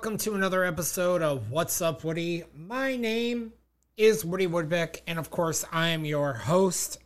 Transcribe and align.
Welcome 0.00 0.16
to 0.16 0.34
another 0.34 0.64
episode 0.64 1.20
of 1.20 1.50
What's 1.50 1.82
Up, 1.82 2.04
Woody. 2.04 2.44
My 2.56 2.96
name 2.96 3.52
is 3.98 4.24
Woody 4.24 4.46
Woodbeck, 4.46 5.02
and 5.06 5.18
of 5.18 5.28
course, 5.28 5.62
I 5.70 5.88
am 5.88 6.06
your 6.06 6.32
host. 6.32 7.00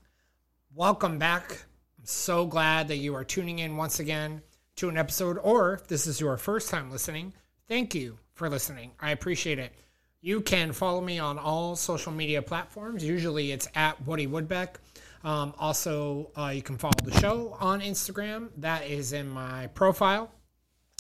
Welcome 0.76 1.18
back. 1.18 1.64
I'm 1.98 2.04
so 2.04 2.46
glad 2.46 2.86
that 2.86 2.98
you 2.98 3.16
are 3.16 3.24
tuning 3.24 3.58
in 3.58 3.76
once 3.76 3.98
again 3.98 4.42
to 4.76 4.88
an 4.88 4.96
episode, 4.96 5.38
or 5.42 5.74
if 5.74 5.88
this 5.88 6.06
is 6.06 6.20
your 6.20 6.36
first 6.36 6.70
time 6.70 6.88
listening, 6.88 7.34
thank 7.66 7.96
you 7.96 8.16
for 8.34 8.48
listening. 8.48 8.92
I 9.00 9.10
appreciate 9.10 9.58
it. 9.58 9.72
You 10.20 10.40
can 10.40 10.70
follow 10.70 11.00
me 11.00 11.18
on 11.18 11.36
all 11.36 11.74
social 11.74 12.12
media 12.12 12.42
platforms. 12.42 13.02
Usually 13.02 13.50
it's 13.50 13.66
at 13.74 14.00
Woody 14.06 14.28
Woodbeck. 14.28 14.76
Um, 15.24 15.52
also, 15.58 16.30
uh, 16.38 16.52
you 16.54 16.62
can 16.62 16.78
follow 16.78 16.92
the 17.02 17.18
show 17.18 17.56
on 17.58 17.80
Instagram. 17.80 18.50
That 18.58 18.86
is 18.86 19.12
in 19.12 19.28
my 19.28 19.66
profile. 19.66 20.30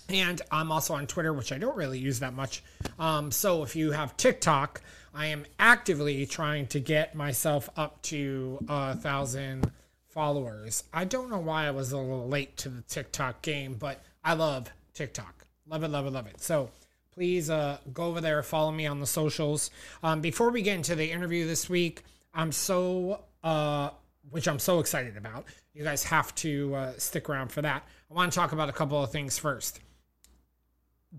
And 0.08 0.42
I'm 0.50 0.70
also 0.70 0.94
on 0.94 1.06
Twitter, 1.06 1.32
which 1.32 1.52
I 1.52 1.58
don't 1.58 1.76
really 1.76 1.98
use 1.98 2.20
that 2.20 2.34
much. 2.34 2.62
Um, 2.98 3.30
so 3.30 3.62
if 3.62 3.74
you 3.74 3.92
have 3.92 4.16
TikTok, 4.16 4.82
I 5.14 5.26
am 5.26 5.46
actively 5.58 6.26
trying 6.26 6.66
to 6.68 6.80
get 6.80 7.14
myself 7.14 7.70
up 7.76 8.02
to 8.02 8.58
a 8.68 8.96
thousand 8.96 9.70
followers. 10.08 10.84
I 10.92 11.04
don't 11.04 11.30
know 11.30 11.38
why 11.38 11.66
I 11.66 11.70
was 11.70 11.92
a 11.92 11.98
little 11.98 12.28
late 12.28 12.56
to 12.58 12.68
the 12.68 12.82
TikTok 12.82 13.42
game, 13.42 13.74
but 13.74 14.02
I 14.22 14.34
love 14.34 14.70
TikTok. 14.92 15.46
Love 15.66 15.84
it, 15.84 15.88
love 15.88 16.06
it, 16.06 16.10
love 16.10 16.26
it. 16.26 16.40
So 16.40 16.70
please 17.12 17.48
uh, 17.48 17.78
go 17.92 18.04
over 18.04 18.20
there, 18.20 18.42
follow 18.42 18.72
me 18.72 18.86
on 18.86 19.00
the 19.00 19.06
socials. 19.06 19.70
Um, 20.02 20.20
before 20.20 20.50
we 20.50 20.62
get 20.62 20.76
into 20.76 20.94
the 20.94 21.10
interview 21.10 21.46
this 21.46 21.68
week, 21.70 22.02
I'm 22.34 22.52
so, 22.52 23.20
uh, 23.42 23.90
which 24.30 24.48
I'm 24.48 24.58
so 24.58 24.80
excited 24.80 25.16
about. 25.16 25.46
You 25.72 25.84
guys 25.84 26.04
have 26.04 26.34
to 26.36 26.74
uh, 26.74 26.92
stick 26.98 27.28
around 27.28 27.52
for 27.52 27.62
that. 27.62 27.86
I 28.10 28.14
want 28.14 28.32
to 28.32 28.38
talk 28.38 28.52
about 28.52 28.68
a 28.68 28.72
couple 28.72 29.02
of 29.02 29.10
things 29.10 29.38
first 29.38 29.80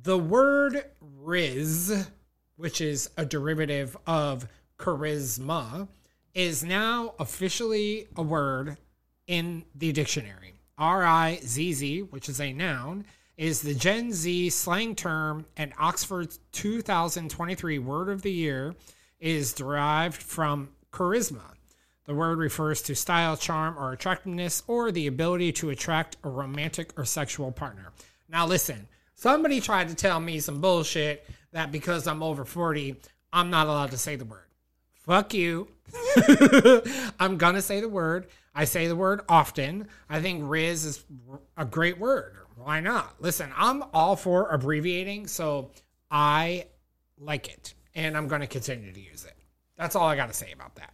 the 0.03 0.17
word 0.17 0.83
rizz, 1.23 2.07
which 2.57 2.81
is 2.81 3.09
a 3.17 3.25
derivative 3.25 3.95
of 4.05 4.47
charisma, 4.77 5.87
is 6.33 6.63
now 6.63 7.13
officially 7.17 8.07
a 8.17 8.21
word 8.21 8.77
in 9.27 9.63
the 9.73 9.93
dictionary. 9.93 10.53
R 10.77 11.05
I 11.05 11.39
Z 11.41 11.73
Z, 11.73 12.01
which 12.01 12.27
is 12.27 12.41
a 12.41 12.51
noun, 12.51 13.05
is 13.37 13.61
the 13.61 13.73
Gen 13.73 14.11
Z 14.11 14.49
slang 14.49 14.95
term, 14.95 15.45
and 15.55 15.73
Oxford's 15.79 16.39
2023 16.51 17.79
word 17.79 18.09
of 18.09 18.21
the 18.21 18.31
year 18.31 18.75
is 19.19 19.53
derived 19.53 20.21
from 20.21 20.69
charisma. 20.91 21.53
The 22.03 22.13
word 22.13 22.37
refers 22.37 22.81
to 22.83 22.95
style, 22.95 23.37
charm, 23.37 23.77
or 23.79 23.93
attractiveness, 23.93 24.61
or 24.67 24.91
the 24.91 25.07
ability 25.07 25.53
to 25.53 25.69
attract 25.69 26.17
a 26.23 26.29
romantic 26.29 26.91
or 26.99 27.05
sexual 27.05 27.51
partner. 27.51 27.93
Now, 28.29 28.45
listen, 28.45 28.87
Somebody 29.15 29.61
tried 29.61 29.89
to 29.89 29.95
tell 29.95 30.19
me 30.19 30.39
some 30.39 30.61
bullshit 30.61 31.27
that 31.51 31.71
because 31.71 32.05
I'm 32.05 32.21
over 32.21 32.45
40, 32.45 32.97
I'm 33.31 33.49
not 33.49 33.67
allowed 33.67 33.91
to 33.91 33.97
say 33.97 34.17
the 34.17 34.25
word. 34.25 34.45
Fuck 35.05 35.33
you. 35.33 35.69
I'm 37.19 37.37
going 37.37 37.55
to 37.55 37.61
say 37.61 37.79
the 37.79 37.89
word. 37.89 38.27
I 38.53 38.65
say 38.65 38.87
the 38.87 38.95
word 38.95 39.21
often. 39.29 39.87
I 40.09 40.21
think 40.21 40.43
Rizz 40.43 40.85
is 40.85 41.05
a 41.55 41.65
great 41.65 41.97
word. 41.97 42.35
Why 42.55 42.79
not? 42.79 43.15
Listen, 43.21 43.51
I'm 43.55 43.83
all 43.93 44.15
for 44.15 44.49
abbreviating, 44.49 45.27
so 45.27 45.71
I 46.09 46.67
like 47.17 47.47
it 47.47 47.73
and 47.93 48.17
I'm 48.17 48.27
going 48.27 48.41
to 48.41 48.47
continue 48.47 48.91
to 48.91 48.99
use 48.99 49.25
it. 49.25 49.35
That's 49.77 49.95
all 49.95 50.07
I 50.07 50.15
got 50.15 50.27
to 50.27 50.33
say 50.33 50.51
about 50.51 50.75
that. 50.75 50.93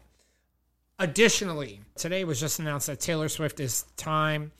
Additionally, 0.99 1.81
today 1.95 2.23
was 2.23 2.39
just 2.39 2.59
announced 2.59 2.87
that 2.87 2.99
Taylor 2.99 3.29
Swift 3.29 3.59
is 3.59 3.85
time 3.97 4.51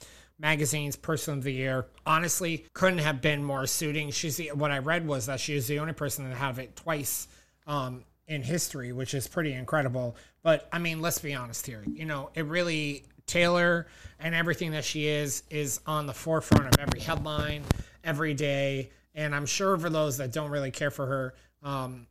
magazine's 0.42 0.96
person 0.96 1.38
of 1.38 1.44
the 1.44 1.54
year. 1.54 1.86
Honestly, 2.06 2.66
couldn't 2.74 3.00
have 3.00 3.22
been 3.22 3.44
more 3.44 3.68
suiting. 3.68 4.10
She's 4.12 4.38
the, 4.38 4.50
what 4.50 4.72
I 4.72 4.80
read 4.80 5.08
was 5.08 5.28
that 5.28 5.40
she 5.40 5.56
is 5.56 5.68
the 5.68 5.80
only 5.80 5.94
person 5.94 6.28
to 6.28 6.36
have 6.36 6.58
it 6.60 6.76
twice 6.76 7.28
um, 7.68 8.04
in 8.28 8.42
history, 8.42 8.92
which 8.92 9.14
is 9.14 9.28
pretty 9.28 9.54
incredible. 9.54 10.18
But 10.42 10.68
I 10.74 10.80
mean, 10.80 11.00
let's 11.00 11.20
be 11.20 11.36
honest 11.36 11.68
here. 11.68 11.84
You 11.88 12.06
know, 12.06 12.32
it 12.34 12.46
really 12.46 13.06
Taylor 13.28 13.88
and 14.20 14.34
everything 14.34 14.72
that 14.72 14.84
she 14.84 15.08
is 15.08 15.44
is 15.50 15.80
on 15.86 16.08
the 16.08 16.14
forefront 16.14 16.68
of 16.68 16.80
every 16.80 17.00
headline 17.00 17.64
every 18.04 18.34
day. 18.34 18.90
And 19.14 19.36
I'm 19.36 19.46
sure 19.46 19.78
for 19.78 19.90
those 19.90 20.18
that 20.18 20.32
don't 20.32 20.50
really 20.50 20.72
care 20.72 20.92
for 20.92 21.06
her, 21.06 21.34
um, 21.64 22.08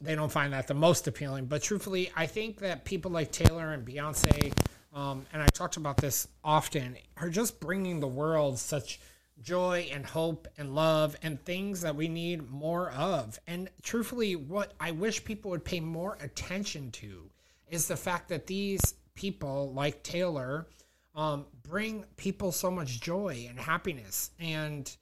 they 0.00 0.14
don't 0.14 0.30
find 0.30 0.52
that 0.52 0.68
the 0.68 0.74
most 0.74 1.06
appealing. 1.08 1.46
But 1.46 1.62
truthfully, 1.62 2.10
I 2.14 2.26
think 2.26 2.58
that 2.60 2.84
people 2.84 3.10
like 3.10 3.32
Taylor 3.32 3.72
and 3.72 3.86
Beyonce 3.86 4.52
um, 4.92 5.26
and 5.32 5.42
I 5.42 5.46
talked 5.46 5.76
about 5.76 5.96
this 5.96 6.28
often, 6.44 6.96
are 7.16 7.30
just 7.30 7.60
bringing 7.60 8.00
the 8.00 8.08
world 8.08 8.58
such 8.58 9.00
joy 9.42 9.88
and 9.92 10.04
hope 10.04 10.46
and 10.58 10.74
love 10.74 11.16
and 11.22 11.42
things 11.44 11.80
that 11.80 11.96
we 11.96 12.08
need 12.08 12.50
more 12.50 12.90
of. 12.90 13.38
And 13.46 13.70
truthfully, 13.82 14.36
what 14.36 14.72
I 14.78 14.92
wish 14.92 15.24
people 15.24 15.50
would 15.50 15.64
pay 15.64 15.80
more 15.80 16.18
attention 16.20 16.90
to 16.92 17.30
is 17.68 17.88
the 17.88 17.96
fact 17.96 18.28
that 18.28 18.46
these 18.46 18.94
people, 19.14 19.72
like 19.72 20.02
Taylor, 20.02 20.66
um, 21.14 21.46
bring 21.62 22.04
people 22.16 22.52
so 22.52 22.70
much 22.70 23.00
joy 23.00 23.46
and 23.48 23.58
happiness. 23.58 24.30
And 24.38 24.94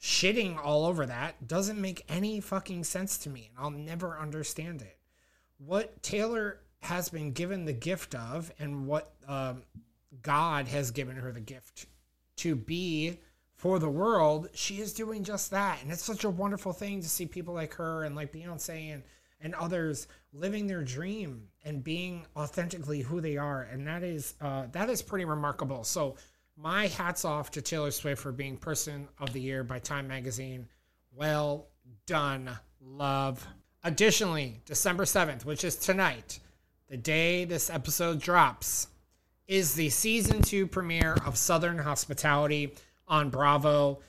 shitting 0.00 0.58
all 0.62 0.84
over 0.84 1.06
that 1.06 1.48
doesn't 1.48 1.80
make 1.80 2.04
any 2.08 2.40
fucking 2.40 2.84
sense 2.84 3.18
to 3.18 3.30
me. 3.30 3.50
And 3.50 3.64
I'll 3.64 3.70
never 3.70 4.18
understand 4.18 4.82
it. 4.82 4.98
What 5.58 6.02
Taylor 6.02 6.60
has 6.80 7.08
been 7.08 7.32
given 7.32 7.64
the 7.64 7.72
gift 7.72 8.14
of 8.14 8.52
and 8.58 8.86
what 8.86 9.14
um, 9.28 9.62
God 10.22 10.66
has 10.66 10.90
given 10.90 11.16
her 11.16 11.30
the 11.30 11.40
gift 11.40 11.86
to 12.36 12.56
be 12.56 13.20
for 13.58 13.80
the 13.80 13.90
world, 13.90 14.48
she 14.54 14.76
is 14.78 14.92
doing 14.92 15.24
just 15.24 15.50
that. 15.50 15.82
And 15.82 15.90
it's 15.90 16.04
such 16.04 16.24
a 16.24 16.30
wonderful 16.30 16.72
thing 16.72 17.02
to 17.02 17.08
see 17.08 17.26
people 17.26 17.54
like 17.54 17.74
her 17.74 18.04
and 18.04 18.14
like 18.14 18.32
Beyonce 18.32 18.94
and, 18.94 19.02
and 19.40 19.54
others 19.56 20.06
living 20.32 20.68
their 20.68 20.84
dream 20.84 21.48
and 21.64 21.82
being 21.82 22.24
authentically 22.36 23.02
who 23.02 23.20
they 23.20 23.36
are. 23.36 23.62
And 23.62 23.86
that 23.86 24.04
is 24.04 24.34
uh, 24.40 24.66
that 24.72 24.88
is 24.88 25.02
pretty 25.02 25.24
remarkable. 25.24 25.82
So 25.82 26.16
my 26.56 26.86
hats 26.86 27.24
off 27.24 27.50
to 27.52 27.62
Taylor 27.62 27.90
Swift 27.90 28.22
for 28.22 28.32
being 28.32 28.56
Person 28.56 29.08
of 29.18 29.32
the 29.32 29.40
Year 29.40 29.64
by 29.64 29.80
Time 29.80 30.06
Magazine. 30.06 30.68
Well 31.12 31.66
done, 32.06 32.50
love. 32.80 33.44
Additionally, 33.82 34.60
December 34.66 35.04
7th, 35.04 35.44
which 35.44 35.64
is 35.64 35.74
tonight, 35.76 36.38
the 36.88 36.96
day 36.96 37.44
this 37.44 37.70
episode 37.70 38.20
drops, 38.20 38.88
is 39.48 39.74
the 39.74 39.88
season 39.88 40.42
two 40.42 40.66
premiere 40.66 41.16
of 41.26 41.36
Southern 41.36 41.78
Hospitality 41.78 42.74
on 43.08 43.30
Bravo. 43.30 44.00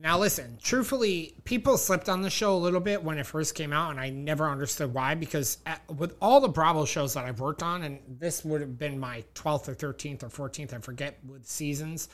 Now, 0.00 0.18
listen, 0.18 0.58
truthfully, 0.60 1.34
people 1.44 1.76
slipped 1.78 2.08
on 2.08 2.22
the 2.22 2.30
show 2.30 2.54
a 2.54 2.58
little 2.58 2.80
bit 2.80 3.02
when 3.02 3.18
it 3.18 3.26
first 3.26 3.54
came 3.54 3.72
out, 3.72 3.90
and 3.92 4.00
I 4.00 4.10
never 4.10 4.48
understood 4.48 4.92
why. 4.92 5.14
Because 5.14 5.58
at, 5.66 5.80
with 5.96 6.16
all 6.20 6.40
the 6.40 6.48
Bravo 6.48 6.84
shows 6.84 7.14
that 7.14 7.24
I've 7.24 7.40
worked 7.40 7.62
on, 7.62 7.82
and 7.82 8.00
this 8.06 8.44
would 8.44 8.60
have 8.60 8.78
been 8.78 8.98
my 8.98 9.24
12th 9.34 9.68
or 9.68 9.74
13th 9.74 10.24
or 10.24 10.48
14th, 10.48 10.74
I 10.74 10.78
forget 10.78 11.18
with 11.26 11.46
seasons, 11.46 12.08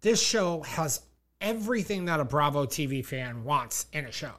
this 0.00 0.22
show 0.22 0.62
has 0.62 1.02
everything 1.40 2.06
that 2.06 2.20
a 2.20 2.24
Bravo 2.24 2.64
TV 2.64 3.04
fan 3.04 3.44
wants 3.44 3.86
in 3.92 4.06
a 4.06 4.12
show 4.12 4.34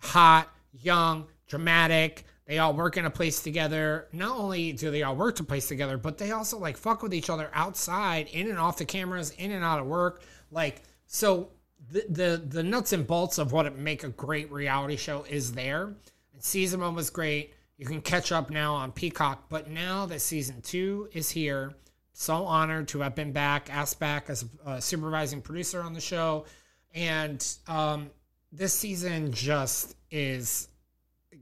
hot, 0.00 0.52
young, 0.82 1.26
dramatic, 1.48 2.24
they 2.46 2.58
all 2.58 2.74
work 2.74 2.96
in 2.96 3.06
a 3.06 3.10
place 3.10 3.40
together. 3.40 4.08
Not 4.12 4.36
only 4.36 4.72
do 4.72 4.90
they 4.90 5.02
all 5.02 5.16
work 5.16 5.36
to 5.36 5.44
place 5.44 5.66
together, 5.66 5.96
but 5.96 6.18
they 6.18 6.30
also 6.30 6.58
like 6.58 6.76
fuck 6.76 7.02
with 7.02 7.14
each 7.14 7.30
other 7.30 7.50
outside, 7.54 8.28
in 8.28 8.50
and 8.50 8.58
off 8.58 8.76
the 8.76 8.84
cameras, 8.84 9.30
in 9.30 9.50
and 9.50 9.64
out 9.64 9.80
of 9.80 9.86
work. 9.86 10.22
Like 10.50 10.82
so, 11.06 11.50
the 11.90 12.04
the, 12.08 12.44
the 12.46 12.62
nuts 12.62 12.92
and 12.92 13.06
bolts 13.06 13.38
of 13.38 13.52
what 13.52 13.66
it 13.66 13.78
make 13.78 14.04
a 14.04 14.08
great 14.08 14.50
reality 14.52 14.96
show 14.96 15.24
is 15.28 15.52
there. 15.52 15.94
And 16.32 16.42
season 16.42 16.80
one 16.80 16.94
was 16.94 17.10
great. 17.10 17.54
You 17.78 17.86
can 17.86 18.02
catch 18.02 18.30
up 18.30 18.50
now 18.50 18.74
on 18.74 18.92
Peacock, 18.92 19.48
but 19.48 19.70
now 19.70 20.06
that 20.06 20.20
season 20.20 20.60
two 20.62 21.08
is 21.12 21.30
here, 21.30 21.72
so 22.12 22.44
honored 22.44 22.88
to 22.88 23.00
have 23.00 23.14
been 23.14 23.32
back, 23.32 23.68
asked 23.72 23.98
back 23.98 24.30
as 24.30 24.44
a 24.64 24.80
supervising 24.80 25.42
producer 25.42 25.82
on 25.82 25.92
the 25.92 26.00
show, 26.00 26.44
and 26.94 27.44
um, 27.66 28.10
this 28.52 28.72
season 28.72 29.32
just 29.32 29.96
is, 30.12 30.68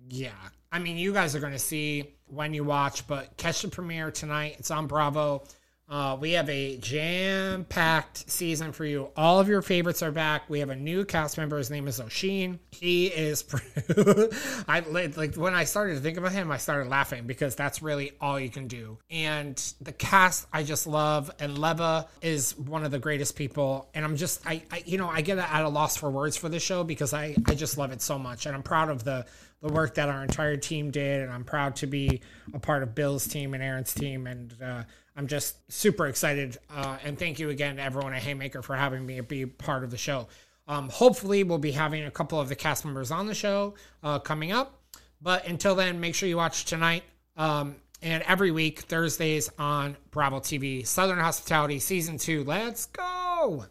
yeah, 0.08 0.31
I 0.72 0.78
mean, 0.78 0.96
you 0.96 1.12
guys 1.12 1.36
are 1.36 1.40
going 1.40 1.52
to 1.52 1.58
see 1.58 2.14
when 2.26 2.54
you 2.54 2.64
watch, 2.64 3.06
but 3.06 3.36
catch 3.36 3.60
the 3.60 3.69
premiere 3.69 4.10
tonight. 4.10 4.56
It's 4.58 4.70
on 4.70 4.86
Bravo. 4.86 5.44
Uh, 5.86 6.16
we 6.19 6.32
have 6.32 6.48
a 6.48 6.78
jam 6.78 7.66
packed 7.66 8.30
season 8.30 8.72
for 8.72 8.86
you. 8.86 9.10
All 9.14 9.40
of 9.40 9.48
your 9.48 9.60
favorites 9.60 10.02
are 10.02 10.10
back. 10.10 10.48
We 10.48 10.60
have 10.60 10.70
a 10.70 10.76
new 10.76 11.04
cast 11.04 11.36
member. 11.36 11.58
His 11.58 11.70
name 11.70 11.86
is 11.86 12.00
Oshin. 12.00 12.58
He 12.70 13.08
is, 13.08 13.44
I 14.66 14.80
like 14.80 15.34
when 15.34 15.52
I 15.52 15.64
started 15.64 15.96
to 15.96 16.00
think 16.00 16.16
about 16.16 16.32
him, 16.32 16.50
I 16.50 16.56
started 16.56 16.88
laughing 16.88 17.26
because 17.26 17.54
that's 17.54 17.82
really 17.82 18.12
all 18.22 18.40
you 18.40 18.48
can 18.48 18.69
do. 18.69 18.96
And 19.10 19.62
the 19.82 19.92
cast 19.92 20.46
I 20.50 20.62
just 20.62 20.86
love. 20.86 21.30
And 21.38 21.58
Leva 21.58 22.08
is 22.22 22.56
one 22.56 22.84
of 22.86 22.90
the 22.90 22.98
greatest 22.98 23.36
people. 23.36 23.90
And 23.92 24.02
I'm 24.02 24.16
just, 24.16 24.46
I, 24.46 24.62
I 24.70 24.82
you 24.86 24.96
know, 24.96 25.10
I 25.10 25.20
get 25.20 25.36
at 25.36 25.62
a 25.62 25.69
loss 25.69 25.98
for 25.98 26.10
words 26.10 26.38
for 26.38 26.48
this 26.48 26.62
show 26.62 26.84
because 26.84 27.12
I, 27.12 27.36
I 27.44 27.54
just 27.54 27.76
love 27.76 27.92
it 27.92 28.00
so 28.00 28.19
much. 28.19 28.46
And 28.46 28.54
I'm 28.54 28.62
proud 28.62 28.88
of 28.88 29.04
the 29.04 29.26
the 29.62 29.73
work 29.73 29.94
that 29.94 30.09
our 30.09 30.23
entire 30.23 30.56
team 30.56 30.91
did, 30.91 31.23
and 31.23 31.32
I'm 31.32 31.44
proud 31.44 31.76
to 31.76 31.87
be 31.87 32.20
a 32.53 32.59
part 32.59 32.82
of 32.82 32.94
Bill's 32.94 33.26
team 33.26 33.55
and 33.55 33.62
Aaron's 33.62 33.94
team, 33.94 34.26
and 34.26 34.55
uh, 34.62 34.82
I'm 35.17 35.26
just 35.26 35.56
super 35.73 36.06
excited. 36.06 36.59
Uh, 36.70 36.99
and 37.05 37.19
thank 37.19 37.38
you 37.38 37.50
again 37.50 37.76
to 37.76 37.82
everyone 37.82 38.12
at 38.12 38.23
Haymaker 38.23 38.62
for 38.62 38.76
having 38.76 39.06
me 39.06 39.20
be 39.20 39.47
part 39.47 39.85
of 39.85 39.91
the 39.91 39.97
show. 39.97 40.29
Um, 40.69 40.88
hopefully, 40.88 41.44
we'll 41.44 41.59
be 41.59 41.73
having 41.73 42.05
a 42.05 42.11
couple 42.11 42.41
of 42.41 42.49
the 42.49 42.56
cast 42.56 42.85
members 42.85 43.11
on 43.11 43.26
the 43.26 43.35
show 43.35 43.75
uh, 44.03 44.19
coming 44.19 44.53
up. 44.53 44.81
But 45.20 45.47
until 45.47 45.75
then, 45.75 46.00
make 46.00 46.15
sure 46.15 46.29
you 46.29 46.37
watch 46.37 46.65
tonight 46.65 47.05
um, 47.37 47.76
and 48.00 48.23
every 48.25 48.50
week, 48.50 48.81
Thursdays 48.81 49.50
on 49.58 49.97
Bravo 50.11 50.41
TV. 50.41 50.87
Southern 50.87 51.19
Hospitality 51.19 51.79
Season 51.79 52.19
2. 52.19 52.44
Let's 52.44 52.87
go! 52.87 53.67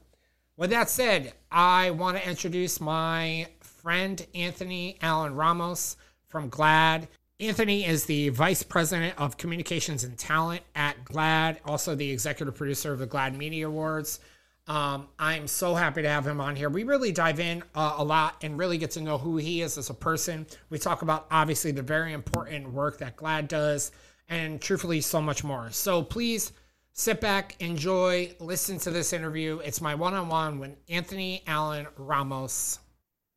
With 0.55 0.69
that 0.69 0.89
said, 0.89 1.33
I 1.51 1.91
want 1.91 2.17
to 2.17 2.29
introduce 2.29 2.79
my 2.79 3.47
friend 3.81 4.25
Anthony 4.35 4.97
Allen 5.01 5.33
Ramos 5.33 5.97
from 6.27 6.51
GLAAD. 6.51 7.07
Anthony 7.39 7.83
is 7.83 8.05
the 8.05 8.29
Vice 8.29 8.61
President 8.61 9.15
of 9.17 9.37
Communications 9.37 10.03
and 10.03 10.15
Talent 10.17 10.61
at 10.75 11.03
GLAAD, 11.03 11.57
also 11.65 11.95
the 11.95 12.11
executive 12.11 12.53
producer 12.53 12.93
of 12.93 12.99
the 12.99 13.07
GLAAD 13.07 13.35
Media 13.35 13.67
Awards. 13.67 14.19
Um, 14.67 15.07
I'm 15.17 15.47
so 15.47 15.73
happy 15.73 16.03
to 16.03 16.09
have 16.09 16.27
him 16.27 16.39
on 16.39 16.55
here. 16.55 16.69
We 16.69 16.83
really 16.83 17.11
dive 17.11 17.39
in 17.39 17.63
uh, 17.73 17.95
a 17.97 18.03
lot 18.03 18.35
and 18.43 18.59
really 18.59 18.77
get 18.77 18.91
to 18.91 19.01
know 19.01 19.17
who 19.17 19.37
he 19.37 19.63
is 19.63 19.79
as 19.79 19.89
a 19.89 19.95
person. 19.95 20.45
We 20.69 20.77
talk 20.77 21.01
about 21.01 21.25
obviously 21.31 21.71
the 21.71 21.81
very 21.81 22.13
important 22.13 22.71
work 22.71 22.99
that 22.99 23.15
GLAAD 23.15 23.47
does, 23.47 23.91
and 24.29 24.61
truthfully, 24.61 25.01
so 25.01 25.19
much 25.19 25.43
more. 25.43 25.71
So 25.71 26.03
please 26.03 26.51
sit 26.93 27.19
back, 27.19 27.55
enjoy, 27.59 28.35
listen 28.39 28.77
to 28.79 28.91
this 28.91 29.11
interview. 29.11 29.57
It's 29.65 29.81
my 29.81 29.95
one 29.95 30.13
on 30.13 30.29
one 30.29 30.59
with 30.59 30.75
Anthony 30.87 31.41
Allen 31.47 31.87
Ramos. 31.97 32.77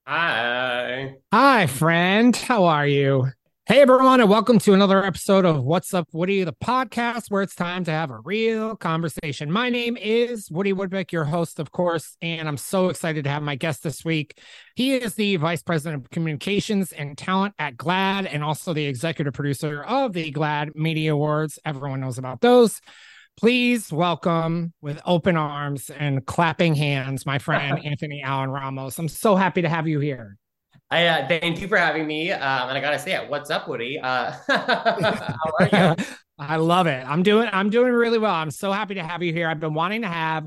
Hi. 0.06 1.14
Hi, 1.32 1.66
friend. 1.66 2.36
How 2.36 2.64
are 2.64 2.86
you? 2.86 3.28
Hey, 3.64 3.80
everyone, 3.80 4.20
and 4.20 4.28
welcome 4.28 4.58
to 4.58 4.74
another 4.74 5.02
episode 5.02 5.46
of 5.46 5.64
What's 5.64 5.94
Up, 5.94 6.08
Woody, 6.12 6.44
the 6.44 6.52
podcast 6.52 7.30
where 7.30 7.40
it's 7.40 7.54
time 7.54 7.84
to 7.84 7.90
have 7.90 8.10
a 8.10 8.18
real 8.22 8.76
conversation. 8.76 9.50
My 9.50 9.70
name 9.70 9.96
is 9.96 10.50
Woody 10.50 10.74
Woodbeck, 10.74 11.10
your 11.10 11.24
host, 11.24 11.58
of 11.58 11.72
course, 11.72 12.18
and 12.20 12.46
I'm 12.46 12.58
so 12.58 12.90
excited 12.90 13.24
to 13.24 13.30
have 13.30 13.42
my 13.42 13.56
guest 13.56 13.82
this 13.82 14.04
week. 14.04 14.38
He 14.76 14.94
is 14.94 15.14
the 15.14 15.36
Vice 15.36 15.62
President 15.62 16.04
of 16.04 16.10
Communications 16.10 16.92
and 16.92 17.16
Talent 17.16 17.54
at 17.58 17.78
GLAAD 17.78 18.28
and 18.30 18.44
also 18.44 18.74
the 18.74 18.84
executive 18.84 19.32
producer 19.32 19.82
of 19.82 20.12
the 20.12 20.30
GLAAD 20.30 20.74
Media 20.74 21.14
Awards. 21.14 21.58
Everyone 21.64 22.00
knows 22.00 22.18
about 22.18 22.42
those. 22.42 22.82
Please 23.36 23.92
welcome 23.92 24.72
with 24.80 25.00
open 25.04 25.36
arms 25.36 25.90
and 25.90 26.24
clapping 26.24 26.74
hands, 26.74 27.26
my 27.26 27.38
friend 27.38 27.80
Anthony 27.84 28.22
Allen 28.22 28.50
Ramos. 28.50 28.98
I'm 28.98 29.08
so 29.08 29.34
happy 29.34 29.62
to 29.62 29.68
have 29.68 29.88
you 29.88 29.98
here. 29.98 30.36
I 30.90 31.06
uh, 31.06 31.26
thank 31.26 31.60
you 31.60 31.66
for 31.66 31.76
having 31.76 32.06
me. 32.06 32.30
Um, 32.30 32.68
and 32.68 32.78
I 32.78 32.80
gotta 32.80 32.98
say 32.98 33.12
it. 33.14 33.28
What's 33.28 33.50
up, 33.50 33.66
Woody? 33.66 33.98
Uh, 33.98 34.32
how 34.46 35.52
are 35.58 35.96
you? 35.98 36.04
I 36.38 36.56
love 36.56 36.86
it. 36.86 37.04
I'm 37.08 37.24
doing. 37.24 37.48
I'm 37.52 37.70
doing 37.70 37.92
really 37.92 38.18
well. 38.18 38.34
I'm 38.34 38.52
so 38.52 38.70
happy 38.70 38.94
to 38.94 39.02
have 39.02 39.22
you 39.22 39.32
here. 39.32 39.48
I've 39.48 39.60
been 39.60 39.74
wanting 39.74 40.02
to 40.02 40.08
have. 40.08 40.46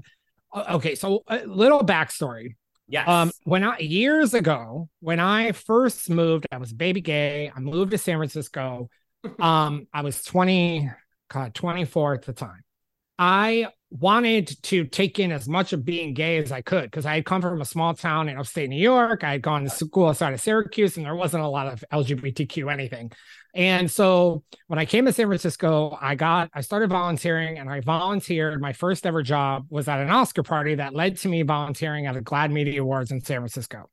Okay, 0.56 0.95
so 0.95 1.24
a 1.28 1.45
little 1.45 1.81
backstory. 1.81 2.56
Yes. 2.88 3.07
Um, 3.07 3.31
when 3.44 3.66
I 3.66 3.80
years 3.80 4.34
ago, 4.34 4.88
when 5.01 5.19
I 5.19 5.51
first 5.51 6.10
moved, 6.10 6.48
I 6.51 6.57
was 6.57 6.72
baby 6.72 7.01
gay. 7.01 7.51
I 7.54 7.60
moved 7.60 7.92
to 7.92 7.98
San 7.98 8.18
Francisco. 8.18 8.89
um, 9.39 9.88
I 9.94 10.01
was 10.01 10.24
20, 10.24 10.89
God, 11.30 11.54
24 11.54 12.13
at 12.13 12.22
the 12.24 12.34
time. 12.34 12.63
I 13.19 13.67
wanted 13.89 14.61
to 14.63 14.85
take 14.85 15.17
in 15.17 15.31
as 15.31 15.47
much 15.47 15.71
of 15.71 15.85
being 15.85 16.13
gay 16.13 16.37
as 16.37 16.51
I 16.51 16.61
could 16.61 16.83
because 16.83 17.05
I 17.05 17.15
had 17.15 17.25
come 17.25 17.41
from 17.41 17.61
a 17.61 17.65
small 17.65 17.93
town 17.93 18.27
in 18.27 18.37
upstate 18.37 18.69
New 18.69 18.75
York. 18.75 19.23
I 19.23 19.31
had 19.31 19.41
gone 19.41 19.63
to 19.63 19.69
school 19.69 20.07
outside 20.07 20.33
of 20.33 20.41
Syracuse 20.41 20.97
and 20.97 21.05
there 21.05 21.15
wasn't 21.15 21.43
a 21.43 21.47
lot 21.47 21.67
of 21.67 21.83
LGBTQ 21.91 22.71
anything. 22.71 23.11
And 23.55 23.89
so 23.89 24.43
when 24.67 24.77
I 24.77 24.85
came 24.85 25.05
to 25.05 25.13
San 25.13 25.27
Francisco, 25.27 25.97
I 25.99 26.15
got, 26.15 26.49
I 26.53 26.61
started 26.61 26.89
volunteering 26.89 27.57
and 27.57 27.69
I 27.69 27.79
volunteered. 27.79 28.61
My 28.61 28.73
first 28.73 29.05
ever 29.05 29.23
job 29.23 29.65
was 29.69 29.87
at 29.87 29.99
an 29.99 30.09
Oscar 30.09 30.43
party 30.43 30.75
that 30.75 30.93
led 30.93 31.17
to 31.19 31.29
me 31.29 31.41
volunteering 31.43 32.05
at 32.05 32.13
the 32.13 32.21
GLAAD 32.21 32.51
Media 32.51 32.81
Awards 32.81 33.11
in 33.11 33.21
San 33.21 33.39
Francisco 33.39 33.89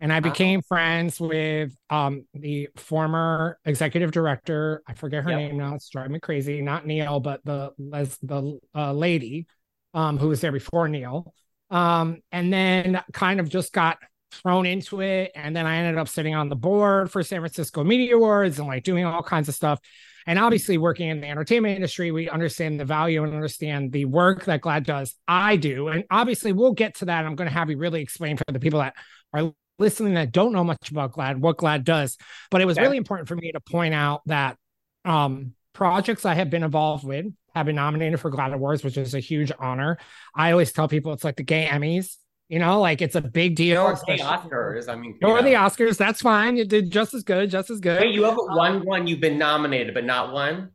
and 0.00 0.12
I 0.12 0.20
became 0.20 0.62
friends 0.62 1.20
with 1.20 1.76
um, 1.90 2.24
the 2.32 2.68
former 2.76 3.58
executive 3.66 4.12
director. 4.12 4.82
I 4.86 4.94
forget 4.94 5.24
her 5.24 5.30
yep. 5.30 5.38
name 5.38 5.58
now; 5.58 5.74
it's 5.74 5.90
driving 5.90 6.12
me 6.12 6.20
crazy. 6.20 6.62
Not 6.62 6.86
Neil, 6.86 7.20
but 7.20 7.44
the 7.44 7.72
les, 7.78 8.16
the 8.22 8.58
uh, 8.74 8.92
lady 8.94 9.46
um, 9.92 10.16
who 10.18 10.28
was 10.28 10.40
there 10.40 10.52
before 10.52 10.88
Neil. 10.88 11.32
Um, 11.70 12.18
and 12.32 12.52
then 12.52 13.00
kind 13.12 13.38
of 13.40 13.48
just 13.48 13.72
got 13.72 13.98
thrown 14.32 14.64
into 14.64 15.02
it, 15.02 15.32
and 15.34 15.54
then 15.54 15.66
I 15.66 15.76
ended 15.76 15.98
up 15.98 16.08
sitting 16.08 16.34
on 16.34 16.48
the 16.48 16.56
board 16.56 17.10
for 17.10 17.22
San 17.22 17.40
Francisco 17.40 17.84
Media 17.84 18.16
Awards 18.16 18.58
and 18.58 18.66
like 18.66 18.84
doing 18.84 19.04
all 19.04 19.22
kinds 19.22 19.48
of 19.48 19.54
stuff. 19.54 19.80
And 20.26 20.38
obviously, 20.38 20.78
working 20.78 21.08
in 21.08 21.20
the 21.20 21.28
entertainment 21.28 21.76
industry, 21.76 22.10
we 22.10 22.28
understand 22.28 22.80
the 22.80 22.84
value 22.84 23.22
and 23.24 23.34
understand 23.34 23.92
the 23.92 24.04
work 24.04 24.44
that 24.44 24.60
GLAAD 24.60 24.84
does. 24.84 25.14
I 25.28 25.56
do, 25.56 25.88
and 25.88 26.04
obviously, 26.10 26.52
we'll 26.52 26.72
get 26.72 26.96
to 26.96 27.06
that. 27.06 27.26
I'm 27.26 27.34
going 27.36 27.48
to 27.48 27.54
have 27.54 27.70
you 27.70 27.76
really 27.76 28.00
explain 28.00 28.36
for 28.36 28.44
the 28.50 28.60
people 28.60 28.80
that 28.80 28.94
are 29.32 29.52
listening 29.80 30.14
that 30.14 30.30
don't 30.30 30.52
know 30.52 30.62
much 30.62 30.90
about 30.90 31.12
GLAAD, 31.12 31.38
what 31.38 31.56
GLAAD 31.56 31.84
does. 31.84 32.16
But 32.50 32.60
it 32.60 32.66
was 32.66 32.78
really 32.78 32.96
important 32.96 33.28
for 33.28 33.34
me 33.34 33.50
to 33.52 33.60
point 33.60 33.94
out 33.94 34.22
that 34.26 34.56
um, 35.04 35.54
projects 35.72 36.24
I 36.24 36.34
have 36.34 36.50
been 36.50 36.62
involved 36.62 37.04
with 37.04 37.26
have 37.54 37.66
been 37.66 37.76
nominated 37.76 38.20
for 38.20 38.30
GLAAD 38.30 38.54
Awards, 38.54 38.84
which 38.84 38.96
is 38.96 39.14
a 39.14 39.20
huge 39.20 39.50
honor. 39.58 39.98
I 40.34 40.52
always 40.52 40.72
tell 40.72 40.86
people 40.86 41.12
it's 41.12 41.24
like 41.24 41.36
the 41.36 41.42
gay 41.42 41.66
Emmys. 41.66 42.16
You 42.48 42.58
know, 42.58 42.80
like 42.80 43.00
it's 43.00 43.14
a 43.14 43.20
big 43.20 43.54
deal. 43.54 43.80
Or 43.80 43.94
the 43.94 44.18
Oscars. 44.18 44.88
I 44.88 44.96
mean, 44.96 45.16
or 45.22 45.36
know. 45.36 45.42
the 45.42 45.54
Oscars. 45.54 45.96
That's 45.96 46.20
fine. 46.20 46.56
You 46.56 46.64
did 46.64 46.90
just 46.90 47.14
as 47.14 47.22
good, 47.22 47.48
just 47.48 47.70
as 47.70 47.78
good. 47.78 48.00
Wait, 48.00 48.12
you 48.12 48.24
haven't 48.24 48.50
um, 48.50 48.56
won 48.56 48.80
one. 48.80 49.06
You've 49.06 49.20
been 49.20 49.38
nominated, 49.38 49.94
but 49.94 50.04
not 50.04 50.32
one. 50.32 50.70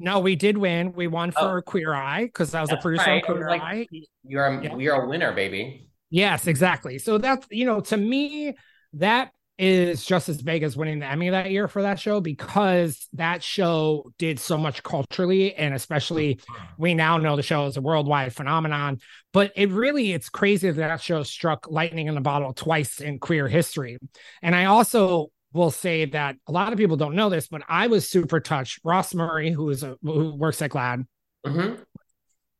No, 0.00 0.18
we 0.18 0.34
did 0.34 0.58
win. 0.58 0.92
We 0.92 1.06
won 1.06 1.30
for 1.30 1.58
oh. 1.58 1.62
Queer 1.62 1.94
Eye 1.94 2.24
because 2.24 2.52
I 2.52 2.62
was 2.62 2.70
That's 2.70 2.80
a 2.80 2.82
producer 2.82 3.10
right. 3.10 3.22
on 3.22 3.36
Queer 3.36 3.48
like, 3.48 3.62
Eye. 3.62 3.86
You're 4.24 4.46
a, 4.46 4.64
yeah. 4.64 4.76
you're 4.76 5.02
a 5.02 5.08
winner, 5.08 5.32
baby. 5.32 5.89
Yes, 6.10 6.46
exactly. 6.46 6.98
So 6.98 7.18
that's 7.18 7.46
you 7.50 7.64
know, 7.64 7.80
to 7.80 7.96
me, 7.96 8.56
that 8.94 9.30
is 9.60 10.06
just 10.06 10.30
as 10.30 10.40
big 10.40 10.62
as 10.62 10.74
winning 10.74 11.00
the 11.00 11.06
Emmy 11.06 11.28
that 11.28 11.50
year 11.50 11.68
for 11.68 11.82
that 11.82 12.00
show 12.00 12.18
because 12.18 13.06
that 13.12 13.42
show 13.42 14.10
did 14.18 14.40
so 14.40 14.56
much 14.56 14.82
culturally 14.82 15.54
and 15.54 15.74
especially 15.74 16.40
we 16.78 16.94
now 16.94 17.18
know 17.18 17.36
the 17.36 17.42
show 17.42 17.66
is 17.66 17.76
a 17.76 17.80
worldwide 17.82 18.34
phenomenon 18.34 18.98
but 19.34 19.52
it 19.56 19.68
really 19.68 20.12
it's 20.12 20.30
crazy 20.30 20.70
that 20.70 20.76
that 20.78 21.02
show 21.02 21.22
struck 21.22 21.70
lightning 21.70 22.06
in 22.06 22.14
the 22.14 22.22
bottle 22.22 22.54
twice 22.54 23.02
in 23.02 23.18
queer 23.18 23.48
history. 23.48 23.98
And 24.40 24.56
I 24.56 24.64
also 24.64 25.30
will 25.52 25.70
say 25.70 26.06
that 26.06 26.36
a 26.46 26.52
lot 26.52 26.72
of 26.72 26.78
people 26.78 26.96
don't 26.96 27.14
know 27.14 27.28
this 27.28 27.46
but 27.46 27.60
I 27.68 27.88
was 27.88 28.08
super 28.08 28.40
touched. 28.40 28.80
Ross 28.82 29.12
Murray 29.12 29.50
who 29.50 29.68
is 29.68 29.82
a 29.82 29.98
who 30.02 30.34
works 30.36 30.62
at 30.62 30.70
GLAAD 30.70 31.04
mm-hmm 31.46 31.82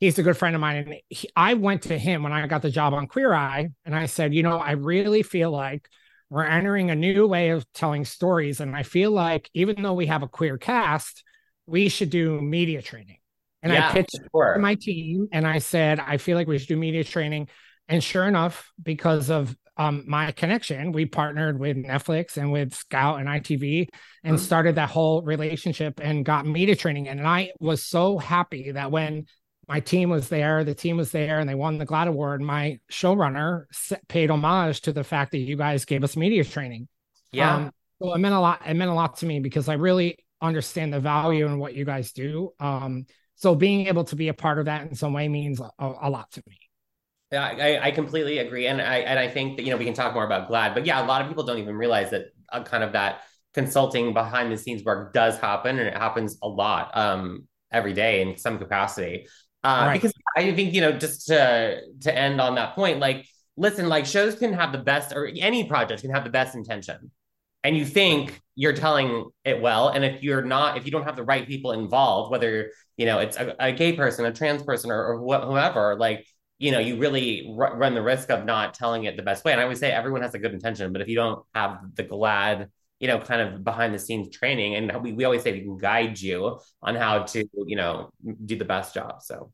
he's 0.01 0.19
a 0.19 0.23
good 0.23 0.37
friend 0.37 0.55
of 0.55 0.61
mine. 0.61 0.77
And 0.77 0.95
he, 1.09 1.29
I 1.37 1.55
went 1.55 1.83
to 1.83 1.99
him 1.99 2.23
when 2.23 2.33
I 2.33 2.47
got 2.47 2.63
the 2.63 2.71
job 2.71 2.95
on 2.95 3.07
Queer 3.07 3.33
Eye, 3.33 3.69
and 3.85 3.95
I 3.95 4.07
said, 4.07 4.35
you 4.35 4.43
know, 4.43 4.59
I 4.59 4.73
really 4.73 5.23
feel 5.23 5.51
like 5.51 5.89
we're 6.31 6.45
entering 6.45 6.91
a 6.91 6.95
new 6.95 7.27
way 7.27 7.51
of 7.51 7.71
telling 7.73 8.05
stories. 8.05 8.61
And 8.61 8.75
I 8.75 8.83
feel 8.83 9.11
like 9.11 9.51
even 9.53 9.83
though 9.83 9.95
we 9.95 10.07
have 10.07 10.23
a 10.23 10.29
queer 10.29 10.59
cast, 10.59 11.25
we 11.67 11.89
should 11.89 12.11
do 12.11 12.41
media 12.41 12.83
training. 12.83 13.19
And 13.63 13.73
yeah, 13.73 13.91
I 13.91 13.93
pitched 13.93 14.19
sure. 14.33 14.55
to 14.55 14.61
my 14.61 14.77
team 14.77 15.29
and 15.33 15.47
I 15.47 15.59
said, 15.59 16.01
I 16.01 16.17
feel 16.17 16.37
like 16.37 16.47
we 16.47 16.59
should 16.59 16.69
do 16.69 16.77
media 16.77 17.05
training. 17.05 17.49
And 17.89 18.03
sure 18.03 18.27
enough, 18.27 18.71
because 18.81 19.29
of 19.29 19.55
um, 19.77 20.05
my 20.07 20.31
connection, 20.33 20.93
we 20.93 21.05
partnered 21.05 21.59
with 21.59 21.77
Netflix 21.77 22.37
and 22.37 22.53
with 22.53 22.75
Scout 22.75 23.19
and 23.19 23.29
ITV 23.29 23.89
and 24.23 24.37
mm-hmm. 24.37 24.45
started 24.45 24.77
that 24.77 24.91
whole 24.91 25.23
relationship 25.23 26.01
and 26.01 26.25
got 26.25 26.47
media 26.47 26.77
training. 26.77 27.09
And 27.09 27.27
I 27.27 27.51
was 27.59 27.85
so 27.85 28.19
happy 28.19 28.71
that 28.73 28.93
when 28.93 29.27
my 29.71 29.79
team 29.79 30.11
was 30.11 30.29
there, 30.29 30.65
the 30.65 30.75
team 30.75 30.97
was 30.97 31.13
there, 31.13 31.39
and 31.39 31.49
they 31.49 31.55
won 31.55 31.79
the 31.79 31.87
GLAAD 31.87 32.09
Award. 32.09 32.43
My 32.43 32.81
showrunner 32.91 33.67
paid 34.09 34.29
homage 34.29 34.81
to 34.81 34.93
the 34.93 35.05
fact 35.05 35.31
that 35.31 35.39
you 35.39 35.57
guys 35.57 35.85
gave 35.85 36.03
us 36.03 36.17
media 36.17 36.43
training. 36.43 36.89
Yeah. 37.31 37.55
Um, 37.55 37.71
so 38.03 38.13
it 38.13 38.19
meant 38.19 38.35
a 38.35 38.41
lot. 38.41 38.63
It 38.67 38.75
meant 38.75 38.91
a 38.91 38.95
lot 38.95 39.19
to 39.19 39.27
me 39.27 39.39
because 39.39 39.69
I 39.69 39.75
really 39.75 40.19
understand 40.43 40.93
the 40.93 40.99
value 40.99 41.47
in 41.47 41.61
what 41.61 41.75
you 41.75 41.85
guys 41.85 42.11
do. 42.11 42.51
Um, 42.59 43.07
so 43.37 43.55
being 43.55 43.87
able 43.87 44.03
to 44.07 44.17
be 44.17 44.27
a 44.27 44.35
part 44.35 44.59
of 44.59 44.65
that 44.65 44.89
in 44.89 44.97
some 44.97 45.13
way 45.13 45.29
means 45.29 45.61
a, 45.61 45.71
a 45.79 46.11
lot 46.11 46.33
to 46.33 46.43
me. 46.49 46.59
Yeah, 47.31 47.45
I, 47.45 47.87
I, 47.87 47.91
completely 47.93 48.39
agree, 48.39 48.67
and 48.67 48.83
I 48.83 48.97
and 48.97 49.21
I 49.21 49.29
think 49.29 49.57
that 49.57 49.63
you 49.63 49.71
know 49.71 49.77
we 49.77 49.85
can 49.85 49.95
talk 49.95 50.15
more 50.15 50.25
about 50.25 50.49
GLAAD, 50.49 50.75
but 50.75 50.85
yeah, 50.85 51.01
a 51.01 51.07
lot 51.07 51.23
of 51.23 51.29
people 51.29 51.45
don't 51.45 51.59
even 51.59 51.77
realize 51.77 52.11
that 52.11 52.33
uh, 52.51 52.65
kind 52.65 52.83
of 52.83 52.95
that 52.95 53.21
consulting 53.55 54.15
behind 54.15 54.51
the 54.51 54.57
scenes 54.57 54.83
work 54.83 55.15
does 55.15 55.39
happen, 55.39 55.79
and 55.79 55.87
it 55.87 55.97
happens 55.97 56.39
a 56.43 56.49
lot 56.49 56.91
um, 56.97 57.47
every 57.71 57.93
day 57.93 58.23
in 58.23 58.37
some 58.37 58.59
capacity. 58.59 59.29
Uh, 59.63 59.85
right. 59.87 59.95
Because 59.95 60.13
I 60.37 60.53
think 60.53 60.75
you 60.75 60.81
know, 60.81 60.93
just 60.93 61.27
to 61.29 61.81
to 62.03 62.17
end 62.17 62.41
on 62.41 62.55
that 62.55 62.75
point, 62.75 62.99
like 62.99 63.27
listen, 63.57 63.89
like 63.89 64.07
shows 64.07 64.35
can 64.37 64.53
have 64.53 64.73
the 64.73 64.79
best, 64.79 65.13
or 65.13 65.27
any 65.27 65.65
project 65.65 66.03
can 66.03 66.11
have 66.11 66.25
the 66.25 66.31
best 66.31 66.55
intention, 66.55 67.11
and 67.63 67.77
you 67.77 67.85
think 67.85 68.41
you're 68.55 68.73
telling 68.73 69.31
it 69.45 69.61
well, 69.61 69.89
and 69.89 70.05
if 70.05 70.23
you're 70.23 70.43
not, 70.43 70.77
if 70.79 70.87
you 70.87 70.91
don't 70.91 71.05
have 71.05 71.17
the 71.17 71.25
right 71.25 71.47
people 71.47 71.73
involved, 71.73 72.31
whether 72.31 72.71
you 72.97 73.05
know 73.07 73.19
it's 73.19 73.37
a, 73.37 73.55
a 73.61 73.73
gay 73.73 73.93
person, 73.93 74.25
a 74.25 74.33
trans 74.33 74.63
person, 74.63 74.91
or, 74.91 75.05
or 75.05 75.19
wh- 75.19 75.47
whoever, 75.47 75.97
like 75.97 76.27
you 76.59 76.73
know, 76.73 76.79
you 76.79 76.97
really 76.97 77.55
r- 77.59 77.77
run 77.77 77.95
the 77.95 78.03
risk 78.03 78.31
of 78.31 78.45
not 78.45 78.75
telling 78.75 79.05
it 79.05 79.17
the 79.17 79.23
best 79.23 79.45
way. 79.45 79.53
And 79.53 79.61
I 79.61 79.65
would 79.65 79.79
say 79.79 79.91
everyone 79.91 80.23
has 80.23 80.35
a 80.35 80.39
good 80.39 80.53
intention, 80.53 80.93
but 80.93 81.03
if 81.03 81.09
you 81.09 81.17
don't 81.17 81.45
have 81.55 81.79
the 81.95 82.05
GLAAD 82.05 82.69
you 83.01 83.09
know, 83.09 83.19
kind 83.19 83.41
of 83.41 83.65
behind 83.65 83.93
the 83.93 83.99
scenes 83.99 84.29
training. 84.31 84.77
And 84.77 85.03
we, 85.03 85.13
we 85.13 85.25
always 85.25 85.43
say 85.43 85.53
we 85.53 85.63
can 85.63 85.79
guide 85.79 86.21
you 86.21 86.61
on 86.83 86.95
how 86.95 87.25
to, 87.25 87.45
you 87.67 87.77
know, 87.77 88.11
do 88.45 88.57
the 88.57 88.65
best 88.65 88.95
job. 88.95 89.23
So 89.23 89.51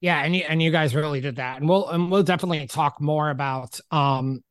yeah, 0.00 0.22
and 0.22 0.34
you 0.34 0.44
and 0.48 0.60
you 0.60 0.70
guys 0.70 0.94
really 0.94 1.20
did 1.20 1.36
that. 1.36 1.58
And 1.60 1.68
we'll 1.68 1.88
and 1.88 2.10
we'll 2.10 2.22
definitely 2.22 2.66
talk 2.66 3.00
more 3.00 3.30
about 3.30 3.80
um 3.90 4.42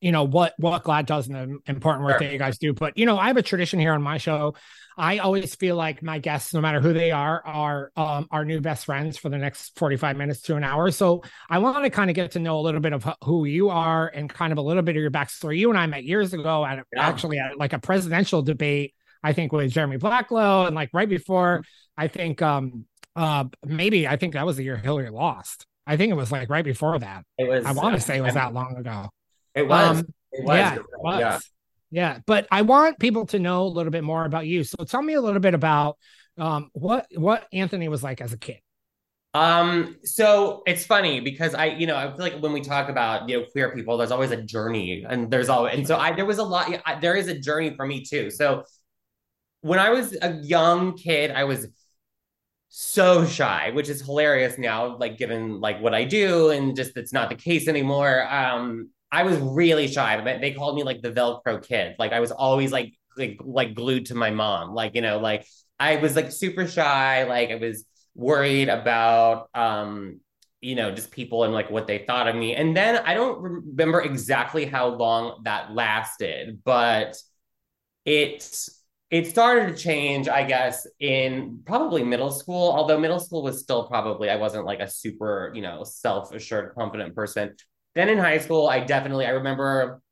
you 0.00 0.12
know 0.12 0.24
what 0.24 0.54
what 0.58 0.84
GLAAD 0.84 1.06
does 1.06 1.28
and 1.28 1.36
the 1.36 1.70
important 1.70 2.04
work 2.04 2.18
sure. 2.18 2.28
that 2.28 2.32
you 2.32 2.38
guys 2.38 2.58
do. 2.58 2.72
But 2.72 2.96
you 2.96 3.06
know, 3.06 3.18
I 3.18 3.26
have 3.26 3.36
a 3.36 3.42
tradition 3.42 3.80
here 3.80 3.92
on 3.92 4.02
my 4.02 4.18
show. 4.18 4.54
I 4.96 5.18
always 5.18 5.54
feel 5.54 5.76
like 5.76 6.02
my 6.02 6.18
guests, 6.18 6.54
no 6.54 6.60
matter 6.60 6.80
who 6.80 6.92
they 6.92 7.10
are, 7.10 7.42
are 7.44 7.92
um, 7.96 8.28
our 8.30 8.44
new 8.44 8.60
best 8.60 8.86
friends 8.86 9.18
for 9.18 9.28
the 9.28 9.36
next 9.36 9.78
forty 9.78 9.96
five 9.96 10.16
minutes 10.16 10.40
to 10.42 10.56
an 10.56 10.64
hour. 10.64 10.90
So 10.90 11.22
I 11.50 11.58
want 11.58 11.84
to 11.84 11.90
kind 11.90 12.10
of 12.10 12.16
get 12.16 12.30
to 12.32 12.38
know 12.38 12.58
a 12.58 12.62
little 12.62 12.80
bit 12.80 12.92
of 12.92 13.06
who 13.24 13.44
you 13.44 13.68
are 13.68 14.08
and 14.08 14.28
kind 14.28 14.52
of 14.52 14.58
a 14.58 14.62
little 14.62 14.82
bit 14.82 14.96
of 14.96 15.02
your 15.02 15.10
backstory. 15.10 15.58
You 15.58 15.68
and 15.70 15.78
I 15.78 15.86
met 15.86 16.04
years 16.04 16.32
ago 16.32 16.64
at 16.64 16.78
yeah. 16.92 17.06
actually 17.06 17.38
at 17.38 17.58
like 17.58 17.72
a 17.72 17.78
presidential 17.78 18.42
debate. 18.42 18.94
I 19.22 19.32
think 19.32 19.52
with 19.52 19.70
Jeremy 19.70 19.98
Blacklow 19.98 20.66
and 20.66 20.74
like 20.74 20.90
right 20.92 21.08
before. 21.08 21.62
I 21.96 22.08
think 22.08 22.40
um 22.42 22.86
uh 23.14 23.44
maybe 23.64 24.06
I 24.06 24.16
think 24.16 24.34
that 24.34 24.46
was 24.46 24.56
the 24.56 24.64
year 24.64 24.76
Hillary 24.76 25.10
lost. 25.10 25.66
I 25.86 25.96
think 25.96 26.10
it 26.10 26.16
was 26.16 26.32
like 26.32 26.50
right 26.50 26.64
before 26.64 26.98
that. 26.98 27.24
It 27.38 27.48
was. 27.48 27.64
I 27.64 27.72
want 27.72 27.94
to 27.94 27.98
uh, 27.98 28.00
say 28.00 28.18
it 28.18 28.22
was 28.22 28.34
that 28.34 28.52
long 28.52 28.76
ago. 28.76 29.08
It 29.54 29.68
was. 29.68 30.00
Um, 30.00 30.06
it 30.32 30.44
was. 30.44 30.56
Yeah, 30.56 30.74
it 30.74 30.84
was. 30.98 31.20
yeah. 31.20 31.38
Yeah. 31.90 32.18
But 32.26 32.46
I 32.50 32.62
want 32.62 32.98
people 32.98 33.26
to 33.26 33.38
know 33.38 33.62
a 33.62 33.68
little 33.68 33.92
bit 33.92 34.04
more 34.04 34.24
about 34.24 34.46
you. 34.46 34.64
So 34.64 34.84
tell 34.84 35.02
me 35.02 35.14
a 35.14 35.20
little 35.20 35.40
bit 35.40 35.54
about 35.54 35.98
um, 36.38 36.70
what 36.72 37.06
what 37.14 37.46
Anthony 37.52 37.88
was 37.88 38.02
like 38.02 38.20
as 38.20 38.32
a 38.32 38.38
kid. 38.38 38.58
Um, 39.34 39.96
so 40.02 40.62
it's 40.66 40.86
funny 40.86 41.20
because 41.20 41.54
I, 41.54 41.66
you 41.66 41.86
know, 41.86 41.94
I 41.94 42.06
feel 42.08 42.20
like 42.20 42.38
when 42.38 42.52
we 42.52 42.62
talk 42.62 42.88
about 42.88 43.28
you 43.28 43.38
know 43.38 43.46
queer 43.52 43.74
people, 43.74 43.98
there's 43.98 44.10
always 44.10 44.30
a 44.30 44.42
journey, 44.42 45.04
and 45.08 45.30
there's 45.30 45.48
always, 45.50 45.74
and 45.74 45.86
so 45.86 45.96
I 45.98 46.12
there 46.12 46.24
was 46.24 46.38
a 46.38 46.42
lot. 46.42 46.72
I, 46.86 46.98
there 47.00 47.14
is 47.14 47.28
a 47.28 47.38
journey 47.38 47.74
for 47.76 47.86
me 47.86 48.02
too. 48.02 48.30
So 48.30 48.64
when 49.60 49.78
I 49.78 49.90
was 49.90 50.16
a 50.22 50.32
young 50.42 50.96
kid, 50.96 51.30
I 51.32 51.44
was 51.44 51.66
so 52.68 53.26
shy, 53.26 53.70
which 53.72 53.88
is 53.88 54.00
hilarious 54.00 54.58
now, 54.58 54.96
like 54.96 55.18
given 55.18 55.60
like 55.60 55.80
what 55.82 55.94
I 55.94 56.04
do, 56.04 56.50
and 56.50 56.74
just 56.74 56.96
it's 56.96 57.12
not 57.12 57.28
the 57.28 57.34
case 57.34 57.68
anymore. 57.68 58.26
Um, 58.32 58.90
I 59.12 59.22
was 59.22 59.38
really 59.38 59.88
shy. 59.88 60.20
But 60.22 60.40
they 60.40 60.52
called 60.52 60.76
me 60.76 60.82
like 60.82 61.02
the 61.02 61.12
Velcro 61.12 61.66
kid. 61.66 61.96
Like 61.98 62.12
I 62.12 62.20
was 62.20 62.30
always 62.32 62.72
like 62.72 62.94
like 63.16 63.38
like 63.42 63.74
glued 63.74 64.06
to 64.06 64.14
my 64.14 64.30
mom. 64.30 64.74
Like 64.74 64.94
you 64.94 65.02
know, 65.02 65.18
like 65.18 65.46
I 65.78 65.96
was 65.96 66.16
like 66.16 66.32
super 66.32 66.66
shy. 66.66 67.24
Like 67.24 67.50
I 67.50 67.56
was 67.56 67.84
worried 68.14 68.68
about 68.68 69.48
um 69.54 70.20
you 70.62 70.74
know 70.74 70.90
just 70.90 71.10
people 71.10 71.44
and 71.44 71.52
like 71.52 71.70
what 71.70 71.86
they 71.86 72.04
thought 72.06 72.28
of 72.28 72.34
me. 72.36 72.54
And 72.54 72.76
then 72.76 72.96
I 73.04 73.14
don't 73.14 73.40
remember 73.40 74.00
exactly 74.00 74.64
how 74.66 74.88
long 74.88 75.42
that 75.44 75.72
lasted, 75.74 76.62
but 76.64 77.16
it 78.04 78.68
it 79.10 79.26
started 79.28 79.76
to 79.76 79.82
change, 79.82 80.28
I 80.28 80.42
guess, 80.44 80.86
in 80.98 81.60
probably 81.64 82.02
middle 82.02 82.30
school. 82.32 82.72
Although 82.72 82.98
middle 82.98 83.20
school 83.20 83.42
was 83.42 83.60
still 83.60 83.86
probably 83.86 84.30
I 84.30 84.36
wasn't 84.36 84.66
like 84.66 84.80
a 84.80 84.90
super 84.90 85.52
you 85.54 85.62
know 85.62 85.84
self 85.84 86.32
assured 86.32 86.74
confident 86.74 87.14
person. 87.14 87.54
Then 87.96 88.10
in 88.10 88.18
high 88.18 88.38
school, 88.38 88.68
I 88.68 88.80
definitely 88.80 89.26
I 89.26 89.30
remember 89.30 90.02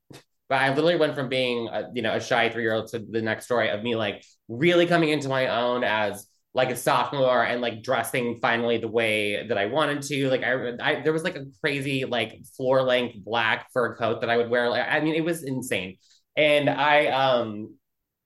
but 0.49 0.57
I 0.61 0.69
literally 0.71 0.97
went 0.97 1.15
from 1.15 1.29
being 1.29 1.69
a, 1.69 1.91
you 1.95 2.03
know 2.03 2.15
a 2.15 2.21
shy 2.21 2.51
three 2.51 2.63
year 2.63 2.75
old 2.75 2.89
to 2.91 2.99
the 2.99 3.23
next 3.23 3.47
story 3.47 3.71
of 3.71 3.83
me 3.83 3.97
like 3.97 4.25
really 4.49 4.87
coming 4.87 5.09
into 5.09 5.29
my 5.29 5.49
own 5.49 5.85
as 5.85 6.27
like 6.53 6.71
a 6.71 6.77
sophomore 6.77 7.45
and 7.45 7.61
like 7.61 7.83
dressing 7.83 8.39
finally 8.41 8.79
the 8.79 8.89
way 8.89 9.47
that 9.49 9.59
I 9.59 9.67
wanted 9.67 10.03
to. 10.03 10.29
Like 10.31 10.45
I, 10.45 10.75
I 10.81 11.01
there 11.03 11.13
was 11.13 11.25
like 11.25 11.37
a 11.37 11.47
crazy 11.61 12.05
like 12.05 12.45
floor 12.57 12.83
length 12.83 13.17
black 13.25 13.69
fur 13.73 13.97
coat 13.97 14.21
that 14.21 14.31
I 14.31 14.37
would 14.37 14.51
wear. 14.51 14.69
Like 14.71 14.87
I 14.89 15.01
mean, 15.01 15.15
it 15.15 15.25
was 15.25 15.43
insane. 15.43 15.97
And 16.37 16.71
I 16.71 17.07
um 17.09 17.75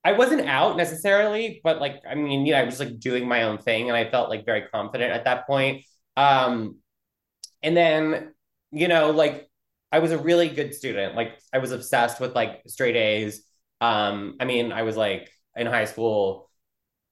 I 0.05 0.13
wasn't 0.13 0.47
out 0.49 0.77
necessarily, 0.77 1.61
but 1.65 1.81
like 1.81 2.03
I 2.09 2.15
mean, 2.15 2.47
you 2.47 2.53
know, 2.53 2.61
I 2.61 2.65
was 2.65 2.81
like 2.81 2.99
doing 3.01 3.27
my 3.29 3.45
own 3.45 3.59
thing, 3.59 3.89
and 3.89 3.97
I 3.97 4.11
felt 4.11 4.31
like 4.31 4.45
very 4.47 4.63
confident 4.73 5.13
at 5.13 5.25
that 5.25 5.47
point. 5.47 5.85
Um, 6.17 6.77
and 7.63 7.77
then 7.77 8.35
you 8.73 8.89
know, 8.89 9.11
like 9.11 9.48
I 9.91 10.01
was 10.01 10.13
a 10.13 10.19
really 10.19 10.49
good 10.49 10.75
student. 10.75 11.15
Like 11.15 11.39
I 11.53 11.59
was 11.59 11.73
obsessed 11.73 12.21
with 12.21 12.35
like 12.35 12.63
straight 12.67 12.97
A's. 12.97 13.43
Um, 13.81 14.37
I 14.41 14.45
mean, 14.45 14.73
I 14.73 14.83
was 14.83 14.97
like 14.97 15.31
in 15.57 15.67
high 15.67 15.87
school, 15.87 16.51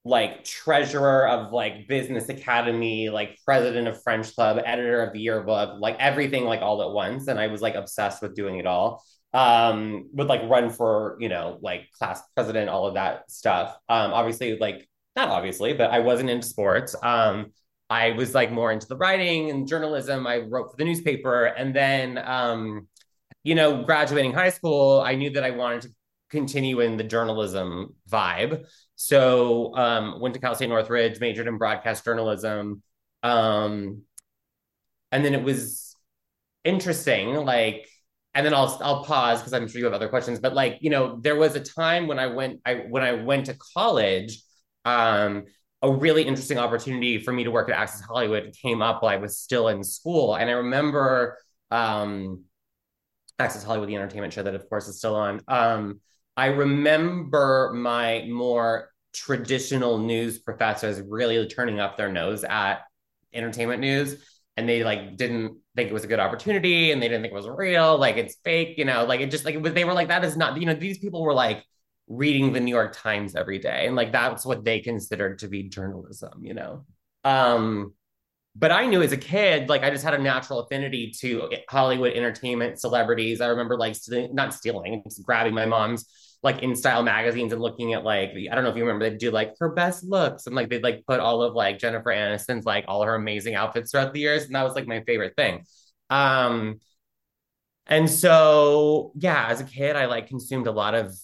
like 0.05 0.43
treasurer 0.43 1.27
of 1.27 1.51
like 1.51 1.87
business 1.87 2.29
academy, 2.29 3.09
like 3.09 3.39
president 3.45 3.87
of 3.87 4.01
French 4.03 4.33
club, 4.35 4.59
editor 4.65 5.01
of 5.03 5.13
the 5.13 5.19
yearbook, 5.19 5.79
like 5.79 5.97
everything 5.99 6.45
like 6.45 6.61
all 6.61 6.81
at 6.81 6.91
once. 6.91 7.27
And 7.27 7.39
I 7.39 7.47
was 7.47 7.61
like 7.61 7.75
obsessed 7.75 8.21
with 8.21 8.35
doing 8.35 8.57
it 8.57 8.65
all. 8.67 9.03
Um, 9.33 10.09
would 10.13 10.27
like 10.27 10.49
run 10.49 10.69
for, 10.69 11.17
you 11.19 11.29
know, 11.29 11.59
like 11.61 11.91
class 11.91 12.21
president, 12.35 12.69
all 12.69 12.87
of 12.87 12.93
that 12.93 13.29
stuff. 13.29 13.77
Um, 13.89 14.13
obviously, 14.13 14.57
like 14.57 14.87
not 15.15 15.29
obviously, 15.29 15.73
but 15.73 15.91
I 15.91 15.99
wasn't 15.99 16.29
into 16.29 16.47
sports. 16.47 16.95
Um, 17.03 17.51
I 17.89 18.11
was 18.11 18.33
like 18.35 18.51
more 18.51 18.71
into 18.71 18.87
the 18.87 18.97
writing 18.97 19.49
and 19.49 19.67
journalism. 19.67 20.27
I 20.27 20.39
wrote 20.39 20.71
for 20.71 20.77
the 20.77 20.83
newspaper. 20.83 21.45
And 21.45 21.75
then, 21.75 22.17
um, 22.17 22.87
you 23.43 23.55
know, 23.55 23.83
graduating 23.83 24.33
high 24.33 24.49
school, 24.49 25.01
I 25.01 25.15
knew 25.15 25.29
that 25.31 25.43
I 25.43 25.51
wanted 25.51 25.83
to 25.83 25.89
continue 26.29 26.81
in 26.81 26.97
the 26.97 27.03
journalism 27.03 27.95
vibe. 28.09 28.65
So 28.95 29.75
um, 29.75 30.19
went 30.19 30.33
to 30.33 30.41
Cal 30.41 30.55
State 30.55 30.69
Northridge, 30.69 31.19
majored 31.19 31.47
in 31.47 31.57
broadcast 31.57 32.03
journalism. 32.03 32.81
Um, 33.23 34.01
and 35.11 35.23
then 35.23 35.33
it 35.33 35.43
was 35.43 35.95
interesting, 36.63 37.33
like, 37.35 37.87
and 38.35 38.45
then 38.45 38.53
I'll 38.53 38.77
I'll 38.83 39.03
pause 39.03 39.39
because 39.39 39.53
I'm 39.53 39.67
sure 39.67 39.79
you 39.79 39.85
have 39.85 39.93
other 39.93 40.09
questions. 40.09 40.39
But 40.39 40.53
like, 40.53 40.77
you 40.81 40.89
know, 40.89 41.17
there 41.21 41.35
was 41.35 41.55
a 41.55 41.59
time 41.59 42.07
when 42.07 42.19
I 42.19 42.27
went 42.27 42.61
I 42.65 42.75
when 42.75 43.01
I 43.01 43.13
went 43.13 43.47
to 43.47 43.55
college, 43.73 44.43
um, 44.85 45.45
a 45.81 45.91
really 45.91 46.23
interesting 46.23 46.57
opportunity 46.57 47.19
for 47.19 47.31
me 47.31 47.43
to 47.43 47.51
work 47.51 47.69
at 47.69 47.75
Access 47.75 48.01
Hollywood 48.01 48.55
came 48.61 48.81
up 48.81 49.03
while 49.03 49.13
I 49.13 49.17
was 49.17 49.37
still 49.37 49.67
in 49.67 49.83
school. 49.83 50.35
And 50.35 50.49
I 50.49 50.53
remember 50.53 51.37
um, 51.69 52.43
Access 53.37 53.63
Hollywood, 53.63 53.89
the 53.89 53.95
entertainment 53.95 54.33
show 54.33 54.43
that, 54.43 54.55
of 54.55 54.67
course, 54.69 54.87
is 54.87 54.97
still 54.97 55.15
on. 55.15 55.41
Um, 55.47 56.01
I 56.35 56.47
remember 56.47 57.71
my 57.75 58.25
more 58.27 58.89
traditional 59.13 59.99
news 59.99 60.39
professors 60.39 61.01
really 61.01 61.47
turning 61.47 61.79
up 61.79 61.97
their 61.97 62.11
nose 62.11 62.43
at 62.43 62.81
entertainment 63.33 63.81
news. 63.81 64.23
And 64.55 64.67
they 64.67 64.83
like 64.83 65.17
didn't 65.17 65.59
think 65.75 65.91
it 65.91 65.93
was 65.93 66.03
a 66.03 66.07
good 66.07 66.19
opportunity 66.19 66.91
and 66.91 66.99
they 67.01 67.07
didn't 67.07 67.21
think 67.21 67.31
it 67.31 67.35
was 67.35 67.47
real. 67.47 67.97
Like 67.99 68.17
it's 68.17 68.37
fake, 68.43 68.79
you 68.79 68.85
know, 68.85 69.05
like 69.05 69.21
it 69.21 69.29
just 69.29 69.45
like 69.45 69.53
it 69.53 69.61
was, 69.61 69.73
they 69.73 69.85
were 69.85 69.93
like, 69.93 70.07
that 70.07 70.25
is 70.25 70.35
not, 70.35 70.59
you 70.59 70.65
know, 70.65 70.73
these 70.73 70.97
people 70.97 71.21
were 71.21 71.33
like, 71.33 71.63
reading 72.07 72.53
the 72.53 72.59
New 72.59 72.73
York 72.73 72.93
Times 72.95 73.35
every 73.35 73.59
day. 73.59 73.85
And 73.87 73.95
like 73.95 74.11
that's 74.11 74.45
what 74.45 74.63
they 74.63 74.79
considered 74.79 75.39
to 75.39 75.47
be 75.47 75.63
journalism, 75.63 76.43
you 76.43 76.53
know? 76.53 76.85
Um, 77.23 77.93
but 78.55 78.71
I 78.71 78.87
knew 78.87 79.01
as 79.01 79.11
a 79.11 79.17
kid, 79.17 79.69
like 79.69 79.83
I 79.83 79.89
just 79.89 80.03
had 80.03 80.15
a 80.15 80.17
natural 80.17 80.59
affinity 80.59 81.11
to 81.19 81.49
Hollywood 81.69 82.13
entertainment, 82.13 82.79
celebrities. 82.79 83.39
I 83.39 83.47
remember 83.47 83.77
like 83.77 83.95
st- 83.95 84.33
not 84.33 84.53
stealing, 84.53 85.03
just 85.03 85.23
grabbing 85.23 85.53
my 85.53 85.65
mom's 85.65 86.05
like 86.43 86.61
in 86.63 86.75
style 86.75 87.03
magazines 87.03 87.51
and 87.51 87.61
looking 87.61 87.93
at 87.93 88.03
like 88.03 88.31
I 88.31 88.55
don't 88.55 88.63
know 88.63 88.69
if 88.69 88.75
you 88.77 88.83
remember 88.85 89.09
they'd 89.09 89.17
do 89.17 89.31
like 89.31 89.53
her 89.59 89.69
best 89.69 90.03
looks 90.03 90.45
and 90.45 90.55
like 90.55 90.69
they'd 90.69 90.83
like 90.83 91.03
put 91.07 91.19
all 91.19 91.41
of 91.41 91.53
like 91.53 91.79
Jennifer 91.79 92.09
Aniston's 92.11 92.65
like 92.65 92.85
all 92.87 93.03
her 93.03 93.15
amazing 93.15 93.55
outfits 93.55 93.91
throughout 93.91 94.13
the 94.13 94.19
years 94.19 94.45
and 94.45 94.55
that 94.55 94.63
was 94.63 94.75
like 94.75 94.87
my 94.87 95.01
favorite 95.01 95.35
thing. 95.35 95.65
Um 96.09 96.79
and 97.85 98.09
so 98.09 99.11
yeah, 99.15 99.47
as 99.47 99.61
a 99.61 99.63
kid 99.63 99.95
I 99.95 100.05
like 100.05 100.27
consumed 100.27 100.67
a 100.67 100.71
lot 100.71 100.93
of 100.93 101.15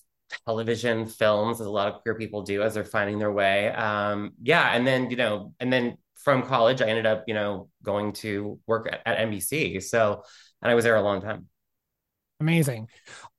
television 0.45 1.05
films 1.05 1.61
as 1.61 1.67
a 1.67 1.69
lot 1.69 1.87
of 1.87 2.01
queer 2.01 2.15
people 2.15 2.41
do 2.41 2.61
as 2.61 2.73
they're 2.73 2.83
finding 2.83 3.19
their 3.19 3.31
way. 3.31 3.69
Um 3.69 4.31
yeah 4.41 4.75
and 4.75 4.85
then 4.85 5.09
you 5.09 5.15
know 5.17 5.53
and 5.59 5.71
then 5.71 5.97
from 6.15 6.43
college 6.43 6.81
i 6.81 6.87
ended 6.87 7.05
up 7.05 7.25
you 7.27 7.33
know 7.33 7.69
going 7.83 8.13
to 8.13 8.57
work 8.65 8.87
at, 8.89 9.01
at 9.05 9.27
nbc 9.27 9.83
so 9.83 10.23
and 10.61 10.71
i 10.71 10.75
was 10.75 10.83
there 10.83 10.95
a 10.95 11.01
long 11.01 11.21
time. 11.21 11.47
Amazing. 12.39 12.89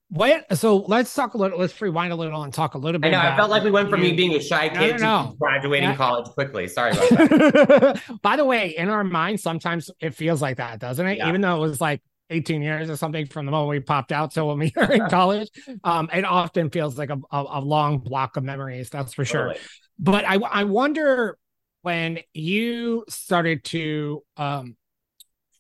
What 0.09 0.57
so 0.57 0.77
let's 0.77 1.13
talk 1.13 1.35
a 1.35 1.39
little 1.39 1.59
let's 1.59 1.81
rewind 1.81 2.13
a 2.13 2.17
little 2.17 2.43
and 2.43 2.53
talk 2.53 2.75
a 2.75 2.79
little 2.79 3.01
bit 3.01 3.09
i 3.09 3.11
know 3.11 3.19
i 3.19 3.37
felt 3.37 3.51
like 3.51 3.65
we 3.65 3.71
went 3.71 3.91
from 3.91 4.03
you. 4.03 4.11
me 4.11 4.17
being 4.17 4.35
a 4.35 4.41
shy 4.41 4.69
kid 4.69 4.99
to 4.99 5.33
graduating 5.41 5.91
yeah. 5.91 5.97
college 5.97 6.27
quickly. 6.27 6.69
Sorry 6.69 6.93
about 6.93 7.09
that. 7.09 8.03
By 8.23 8.37
the 8.37 8.45
way 8.45 8.77
in 8.77 8.91
our 8.91 9.03
minds 9.03 9.43
sometimes 9.43 9.91
it 10.01 10.15
feels 10.15 10.41
like 10.41 10.59
that 10.59 10.79
doesn't 10.79 11.07
it? 11.07 11.19
Yeah. 11.19 11.29
even 11.29 11.41
though 11.41 11.57
it 11.57 11.61
was 11.61 11.81
like 11.81 12.01
18 12.31 12.62
years 12.62 12.88
or 12.90 12.97
something 12.97 13.26
from 13.26 13.47
the 13.47 13.52
moment 13.52 13.71
we 13.71 13.81
popped 13.81 14.12
out 14.12 14.33
till 14.33 14.49
when 14.49 14.59
we 14.59 14.73
were 14.76 14.90
in 14.90 15.09
college. 15.09 15.49
Um, 15.83 16.09
it 16.12 16.25
often 16.25 16.71
feels 16.71 16.99
like 16.99 17.11
a, 17.11 17.19
a, 17.31 17.45
a, 17.50 17.61
long 17.61 17.99
block 17.99 18.37
of 18.37 18.45
memories, 18.45 18.90
that's 18.90 19.14
for 19.14 19.25
sure. 19.25 19.49
Totally. 19.49 19.64
But 19.99 20.25
I, 20.25 20.35
I 20.37 20.64
wonder 20.64 21.38
when 21.83 22.19
you 22.33 23.04
started 23.09 23.62
to 23.64 24.23
um, 24.37 24.76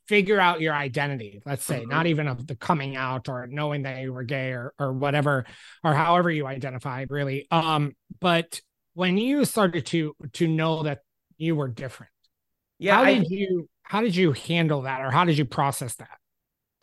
figure 0.06 0.40
out 0.40 0.60
your 0.60 0.74
identity, 0.74 1.42
let's 1.44 1.64
say, 1.64 1.80
mm-hmm. 1.80 1.90
not 1.90 2.06
even 2.06 2.28
of 2.28 2.46
the 2.46 2.56
coming 2.56 2.96
out 2.96 3.28
or 3.28 3.46
knowing 3.46 3.82
that 3.82 4.00
you 4.00 4.12
were 4.12 4.24
gay 4.24 4.50
or, 4.50 4.72
or 4.78 4.92
whatever, 4.92 5.44
or 5.82 5.94
however 5.94 6.30
you 6.30 6.46
identify 6.46 7.04
really. 7.08 7.46
Um, 7.50 7.94
but 8.20 8.60
when 8.94 9.18
you 9.18 9.44
started 9.44 9.86
to 9.86 10.14
to 10.34 10.48
know 10.48 10.84
that 10.84 11.00
you 11.36 11.56
were 11.56 11.68
different, 11.68 12.12
yeah, 12.78 12.96
how 12.96 13.04
did 13.04 13.28
you 13.28 13.68
how 13.82 14.00
did 14.00 14.16
you 14.16 14.32
handle 14.32 14.82
that 14.82 15.00
or 15.00 15.10
how 15.10 15.24
did 15.24 15.38
you 15.38 15.44
process 15.44 15.94
that? 15.96 16.18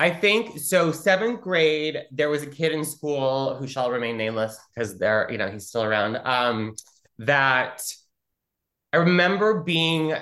I 0.02 0.10
think 0.10 0.58
so. 0.58 0.92
Seventh 0.92 1.42
grade, 1.42 2.06
there 2.12 2.32
was 2.32 2.42
a 2.42 2.48
kid 2.48 2.72
in 2.72 2.84
school 2.84 3.56
who 3.56 3.68
shall 3.68 3.92
remain 3.92 4.18
nameless 4.18 4.58
because 4.74 4.98
they're, 4.98 5.28
you 5.32 5.38
know, 5.38 5.48
he's 5.48 5.68
still 5.68 5.84
around. 5.84 6.18
Um, 6.26 6.74
that 7.20 7.84
I 8.92 8.98
remember 8.98 9.62
being 9.62 10.16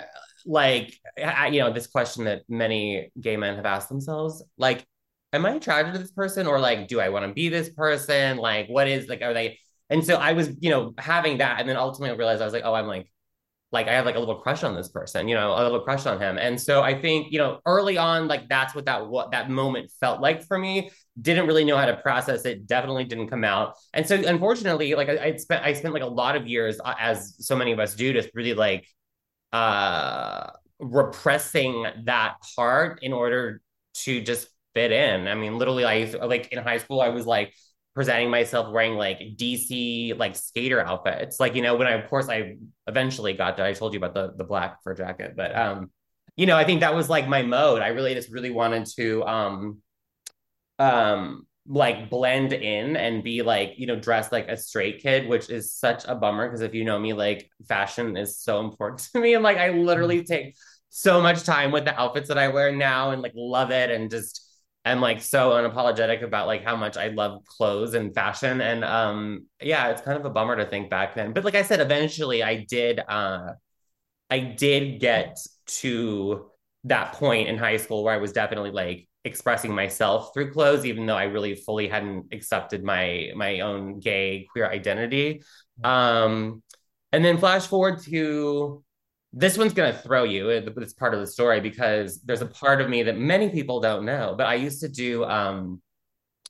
like, 0.46 1.00
you 1.18 1.62
know, 1.62 1.72
this 1.72 1.88
question 1.88 2.26
that 2.26 2.42
many 2.50 3.10
gay 3.22 3.38
men 3.38 3.56
have 3.56 3.66
asked 3.66 3.88
themselves, 3.88 4.44
like, 4.58 4.86
am 5.32 5.46
I 5.46 5.52
attracted 5.52 5.94
to 5.94 6.00
this 6.00 6.12
person 6.12 6.46
or 6.46 6.60
like, 6.60 6.90
do 6.90 7.00
I 7.00 7.08
want 7.08 7.26
to 7.26 7.34
be 7.34 7.48
this 7.48 7.70
person? 7.70 8.36
Like, 8.36 8.68
what 8.68 8.90
is 8.90 9.08
like, 9.08 9.22
are 9.22 9.34
they? 9.34 9.60
And 9.90 10.06
so 10.06 10.16
I 10.16 10.34
was, 10.34 10.52
you 10.60 10.72
know, 10.72 10.94
having 10.98 11.38
that. 11.38 11.62
And 11.62 11.70
then 11.70 11.78
ultimately 11.78 12.14
I 12.14 12.18
realized 12.18 12.42
I 12.42 12.46
was 12.46 12.54
like, 12.54 12.66
oh, 12.66 12.74
I'm 12.74 12.86
like, 12.86 13.10
like 13.72 13.88
I 13.88 13.94
have 13.94 14.06
like 14.06 14.16
a 14.16 14.20
little 14.20 14.36
crush 14.36 14.64
on 14.64 14.76
this 14.76 14.90
person, 14.90 15.28
you 15.28 15.36
know, 15.36 15.54
a 15.54 15.62
little 15.62 15.82
crush 15.82 16.06
on 16.06 16.20
him. 16.20 16.38
And 16.40 16.60
so 16.60 16.82
I 16.82 17.00
think, 17.00 17.32
you 17.32 17.38
know, 17.38 17.60
early 17.66 17.98
on, 17.98 18.28
like 18.28 18.50
that's 18.50 18.74
what 18.74 18.86
that 18.86 19.08
what 19.08 19.32
that 19.32 19.50
moment 19.50 19.92
felt 20.00 20.22
like 20.22 20.44
for 20.46 20.58
me. 20.58 20.90
Didn't 21.22 21.46
really 21.46 21.66
know 21.66 21.78
how 21.78 21.86
to 21.86 21.98
process 21.98 22.46
it. 22.46 22.66
Definitely 22.66 23.04
didn't 23.04 23.28
come 23.28 23.44
out. 23.44 23.76
And 23.94 24.08
so 24.08 24.16
unfortunately, 24.16 24.96
like 24.96 25.10
I, 25.10 25.26
I 25.26 25.36
spent 25.36 25.64
I 25.64 25.74
spent 25.74 25.94
like 25.94 26.04
a 26.04 26.08
lot 26.08 26.36
of 26.36 26.48
years, 26.48 26.80
uh, 26.84 26.96
as 27.00 27.36
so 27.46 27.56
many 27.56 27.72
of 27.72 27.80
us 27.80 27.96
do, 27.96 28.12
just 28.12 28.30
really 28.34 28.54
like 28.54 28.88
uh 29.54 30.48
repressing 30.80 31.86
that 32.06 32.36
part 32.56 33.00
in 33.04 33.14
order 33.14 33.62
to 33.94 34.22
just 34.22 34.48
fit 34.74 34.92
in. 34.92 35.28
I 35.28 35.36
mean, 35.36 35.58
literally, 35.58 35.86
I 35.86 36.06
like 36.26 36.52
in 36.52 36.60
high 36.60 36.78
school, 36.78 37.02
I 37.02 37.10
was 37.10 37.26
like 37.26 37.54
presenting 38.00 38.30
myself 38.30 38.72
wearing 38.72 38.96
like 38.96 39.36
DC 39.36 40.14
like 40.18 40.34
skater 40.34 40.80
outfits. 40.80 41.38
Like, 41.38 41.54
you 41.54 41.62
know, 41.62 41.76
when 41.76 41.86
I 41.86 41.96
of 41.96 42.10
course 42.10 42.30
I 42.30 42.56
eventually 42.88 43.34
got 43.34 43.58
that. 43.58 43.66
I 43.66 43.74
told 43.74 43.92
you 43.92 43.98
about 44.00 44.14
the 44.14 44.32
the 44.38 44.46
black 44.46 44.82
fur 44.86 44.94
jacket, 44.94 45.34
but 45.36 45.54
um, 45.54 45.92
you 46.38 46.46
know, 46.46 46.56
I 46.56 46.64
think 46.64 46.80
that 46.80 46.96
was 46.96 47.10
like 47.10 47.28
my 47.28 47.42
mode. 47.42 47.82
I 47.82 47.90
really 47.90 48.14
just 48.14 48.32
really 48.32 48.52
wanted 48.52 48.86
to 48.96 49.26
um 49.26 49.82
um 50.80 51.46
like 51.68 52.10
blend 52.10 52.54
in 52.54 52.96
and 52.96 53.22
be 53.22 53.42
like, 53.42 53.74
you 53.76 53.86
know, 53.86 54.00
dressed 54.00 54.32
like 54.32 54.48
a 54.48 54.56
straight 54.56 55.02
kid, 55.02 55.28
which 55.28 55.50
is 55.50 55.74
such 55.74 56.06
a 56.08 56.16
bummer 56.16 56.48
because 56.48 56.62
if 56.62 56.74
you 56.74 56.86
know 56.86 56.98
me, 56.98 57.12
like 57.12 57.52
fashion 57.68 58.16
is 58.16 58.40
so 58.40 58.62
important 58.62 59.00
to 59.12 59.20
me. 59.20 59.34
And 59.34 59.44
like 59.44 59.58
I 59.58 59.72
literally 59.72 60.24
take 60.24 60.56
so 60.88 61.22
much 61.22 61.44
time 61.44 61.74
with 61.74 61.84
the 61.84 62.00
outfits 62.00 62.30
that 62.30 62.38
I 62.38 62.48
wear 62.48 62.74
now 62.74 63.12
and 63.12 63.22
like 63.22 63.34
love 63.36 63.72
it 63.72 63.92
and 63.92 64.10
just 64.10 64.49
I'm 64.86 65.02
like 65.02 65.22
so 65.22 65.52
unapologetic 65.52 66.24
about 66.24 66.48
like 66.48 66.64
how 66.64 66.76
much 66.76 66.98
I 66.98 67.10
love 67.10 67.44
clothes 67.46 67.94
and 67.94 68.14
fashion. 68.14 68.62
And 68.62 68.84
um 68.84 69.46
yeah, 69.62 69.90
it's 69.90 70.02
kind 70.02 70.18
of 70.18 70.26
a 70.26 70.30
bummer 70.30 70.56
to 70.56 70.66
think 70.66 70.90
back 70.90 71.16
then. 71.16 71.34
But 71.34 71.44
like 71.46 71.56
I 71.56 71.64
said, 71.64 71.80
eventually 71.80 72.44
I 72.44 72.66
did 72.70 73.00
uh 73.08 73.54
I 74.30 74.40
did 74.40 75.00
get 75.00 75.38
to 75.82 76.50
that 76.86 77.14
point 77.14 77.50
in 77.50 77.58
high 77.58 77.78
school 77.78 78.04
where 78.04 78.14
I 78.14 78.18
was 78.18 78.32
definitely 78.32 78.72
like 78.72 79.08
expressing 79.26 79.74
myself 79.74 80.34
through 80.34 80.52
clothes, 80.54 80.86
even 80.86 81.06
though 81.06 81.18
I 81.18 81.26
really 81.26 81.56
fully 81.56 81.88
hadn't 81.88 82.28
accepted 82.34 82.84
my 82.84 83.32
my 83.36 83.62
own 83.62 84.00
gay 84.00 84.48
queer 84.52 84.68
identity. 84.70 85.42
Um 85.84 86.64
and 87.12 87.26
then 87.26 87.38
flash 87.38 87.68
forward 87.68 88.02
to 88.04 88.84
this 89.32 89.58
one's 89.58 89.74
going 89.74 89.92
to 89.94 90.00
throw 90.00 90.24
you 90.24 90.50
it's 90.50 90.94
part 90.94 91.14
of 91.14 91.20
the 91.20 91.28
story 91.28 91.60
because 91.62 92.22
there's 92.22 92.42
a 92.42 92.48
part 92.48 92.82
of 92.82 92.90
me 92.90 93.04
that 93.04 93.18
many 93.18 93.50
people 93.50 93.80
don't 93.80 94.06
know 94.06 94.34
but 94.38 94.48
i 94.48 94.56
used 94.56 94.82
to 94.82 94.90
do 94.90 95.24
um, 95.26 95.82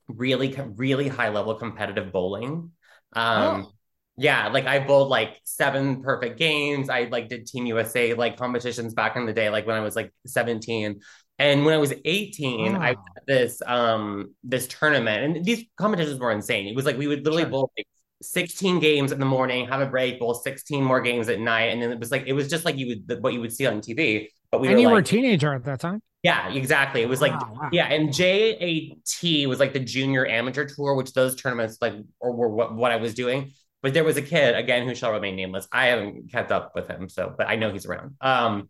really 0.08 0.56
really 0.76 1.08
high 1.08 1.30
level 1.30 1.54
competitive 1.56 2.12
bowling 2.12 2.72
um, 3.14 3.66
oh. 3.66 3.72
yeah 4.18 4.48
like 4.48 4.66
i 4.66 4.80
bowled 4.80 5.10
like 5.10 5.38
seven 5.44 6.02
perfect 6.02 6.40
games 6.40 6.90
i 6.90 7.04
like 7.06 7.28
did 7.28 7.46
team 7.46 7.66
usa 7.66 8.14
like 8.14 8.38
competitions 8.38 8.94
back 8.94 9.16
in 9.16 9.26
the 9.26 9.34
day 9.34 9.50
like 9.50 9.68
when 9.68 9.76
i 9.76 9.82
was 9.82 9.96
like 9.96 10.14
17 10.26 11.02
and 11.38 11.66
when 11.66 11.74
i 11.74 11.78
was 11.78 11.94
18 12.06 12.76
oh. 12.76 12.80
i 12.80 12.96
this 13.28 13.62
um 13.66 14.34
this 14.44 14.68
tournament 14.68 15.38
and 15.38 15.46
these 15.46 15.66
competitions 15.78 16.20
were 16.20 16.32
insane 16.32 16.68
it 16.68 16.76
was 16.76 16.86
like 16.86 16.98
we 16.98 17.08
would 17.08 17.20
literally 17.20 17.44
sure. 17.44 17.52
bowl 17.52 17.72
like 17.78 17.88
16 18.22 18.80
games 18.80 19.12
in 19.12 19.20
the 19.20 19.26
morning, 19.26 19.68
have 19.68 19.82
a 19.82 19.86
break, 19.86 20.20
bowl 20.20 20.34
16 20.34 20.84
more 20.84 21.02
games 21.02 21.30
at 21.30 21.40
night. 21.40 21.66
And 21.66 21.82
then 21.82 21.92
it 21.92 22.00
was 22.00 22.12
like, 22.12 22.26
it 22.28 22.34
was 22.34 22.50
just 22.50 22.66
like 22.66 22.78
you 22.78 22.88
would, 23.08 23.24
what 23.24 23.34
you 23.34 23.42
would 23.42 23.54
see 23.54 23.66
on 23.66 23.82
TV. 23.82 24.28
But 24.52 24.62
we 24.62 24.68
and 24.68 24.76
were 24.76 24.82
you 24.82 24.88
like, 24.88 24.94
were 24.94 25.00
a 25.00 25.04
teenager 25.04 25.54
at 25.54 25.64
that 25.66 25.80
time? 25.80 26.02
Yeah, 26.24 26.52
exactly. 26.52 27.02
It 27.02 27.08
was 27.08 27.22
like, 27.22 27.32
wow, 27.32 27.54
wow. 27.54 27.70
yeah. 27.72 27.86
And 27.86 28.14
JAT 28.14 29.48
was 29.48 29.60
like 29.60 29.74
the 29.74 29.80
junior 29.80 30.26
amateur 30.28 30.66
tour, 30.66 30.96
which 30.96 31.14
those 31.14 31.36
tournaments 31.36 31.78
like, 31.82 31.94
or 32.20 32.34
were 32.34 32.50
what, 32.50 32.76
what 32.76 32.92
I 32.92 32.98
was 32.98 33.14
doing. 33.14 33.52
But 33.82 33.94
there 33.94 34.04
was 34.04 34.18
a 34.18 34.22
kid, 34.22 34.56
again, 34.56 34.86
who 34.86 34.94
shall 34.94 35.14
remain 35.14 35.38
nameless. 35.38 35.66
I 35.72 35.86
haven't 35.86 36.30
kept 36.30 36.52
up 36.52 36.74
with 36.76 36.90
him. 36.90 37.08
So, 37.08 37.34
but 37.38 37.48
I 37.48 37.56
know 37.56 37.72
he's 37.72 37.86
around. 37.86 38.16
Um, 38.20 38.68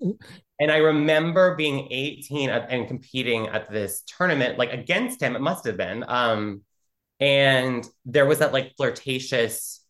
and 0.59 0.71
I 0.71 0.77
remember 0.77 1.55
being 1.55 1.88
18 1.89 2.49
and 2.51 2.88
competing 2.88 3.47
at 3.47 3.71
this 3.71 4.03
tournament, 4.05 4.59
like 4.59 4.71
against 4.71 5.19
him, 5.19 5.35
it 5.35 5.41
must 5.41 5.65
have 5.65 5.77
been. 5.77 6.05
Um, 6.07 6.62
and 7.19 7.88
there 8.05 8.25
was 8.25 8.39
that 8.39 8.53
like 8.53 8.75
flirtatious 8.77 9.84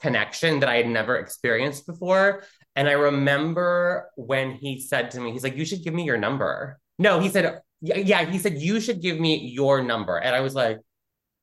connection 0.00 0.60
that 0.60 0.68
I 0.68 0.76
had 0.76 0.88
never 0.88 1.16
experienced 1.16 1.86
before. 1.86 2.44
And 2.76 2.88
I 2.88 2.92
remember 2.92 4.10
when 4.16 4.52
he 4.52 4.80
said 4.80 5.10
to 5.12 5.20
me, 5.20 5.32
he's 5.32 5.44
like, 5.44 5.56
You 5.56 5.64
should 5.64 5.82
give 5.82 5.94
me 5.94 6.04
your 6.04 6.18
number. 6.18 6.78
No, 6.98 7.20
he 7.20 7.28
said, 7.28 7.60
Yeah, 7.80 8.24
he 8.24 8.38
said, 8.38 8.58
You 8.58 8.80
should 8.80 9.00
give 9.00 9.18
me 9.18 9.38
your 9.48 9.82
number. 9.82 10.18
And 10.18 10.34
I 10.34 10.40
was 10.40 10.54
like, 10.54 10.78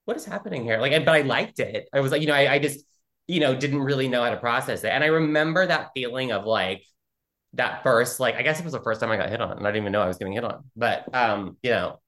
What 0.06 0.18
is 0.18 0.26
happening 0.26 0.64
here? 0.64 0.78
Like, 0.78 0.94
but 1.06 1.16
I 1.16 1.22
liked 1.22 1.60
it. 1.60 1.88
I 1.94 2.02
was 2.02 2.12
like, 2.12 2.22
You 2.22 2.28
know, 2.28 2.36
I, 2.36 2.54
I 2.54 2.60
just, 2.60 2.86
you 3.28 3.40
know, 3.40 3.56
didn't 3.56 3.82
really 3.82 4.08
know 4.08 4.24
how 4.24 4.30
to 4.30 4.38
process 4.38 4.84
it. 4.84 4.90
And 4.90 5.04
I 5.04 5.08
remember 5.08 5.66
that 5.66 5.90
feeling 5.96 6.32
of 6.32 6.46
like, 6.46 6.84
that 7.54 7.84
first, 7.84 8.20
like, 8.20 8.36
I 8.36 8.44
guess 8.44 8.60
it 8.60 8.64
was 8.64 8.74
the 8.74 8.80
first 8.80 9.02
time 9.02 9.12
I 9.12 9.18
got 9.18 9.30
hit 9.30 9.42
on, 9.42 9.58
and 9.58 9.68
I 9.68 9.72
didn't 9.72 9.84
even 9.84 9.92
know 9.92 10.02
I 10.02 10.08
was 10.08 10.18
getting 10.18 10.34
hit 10.34 10.44
on. 10.46 10.64
But, 10.76 11.14
um, 11.14 11.58
you 11.62 11.72
know, 11.72 12.00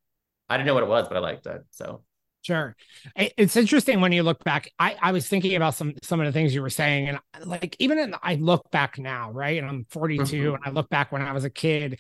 I 0.50 0.56
didn't 0.56 0.68
know 0.68 0.74
what 0.74 0.84
it 0.84 0.90
was, 0.90 1.08
but 1.10 1.18
I 1.18 1.20
liked 1.20 1.46
it. 1.48 1.62
So 1.72 2.04
Sure. 2.44 2.76
It's 3.16 3.56
interesting 3.56 4.02
when 4.02 4.12
you 4.12 4.22
look 4.22 4.44
back. 4.44 4.70
I, 4.78 4.98
I 5.02 5.12
was 5.14 5.28
thinking 5.28 5.56
about 5.56 5.76
some 5.76 5.94
some 6.04 6.20
of 6.20 6.26
the 6.26 6.34
things 6.34 6.54
you 6.54 6.62
were 6.62 6.70
saying, 6.70 7.08
and 7.08 7.20
like 7.46 7.78
even 7.80 7.98
in, 7.98 8.16
I 8.22 8.36
look 8.36 8.70
back 8.70 9.00
now, 9.00 9.32
right? 9.32 9.58
And 9.58 9.66
I'm 9.66 9.86
42, 9.90 10.24
mm-hmm. 10.24 10.56
and 10.56 10.64
I 10.66 10.70
look 10.72 10.90
back 10.90 11.14
when 11.14 11.22
I 11.22 11.32
was 11.32 11.46
a 11.46 11.50
kid, 11.50 12.00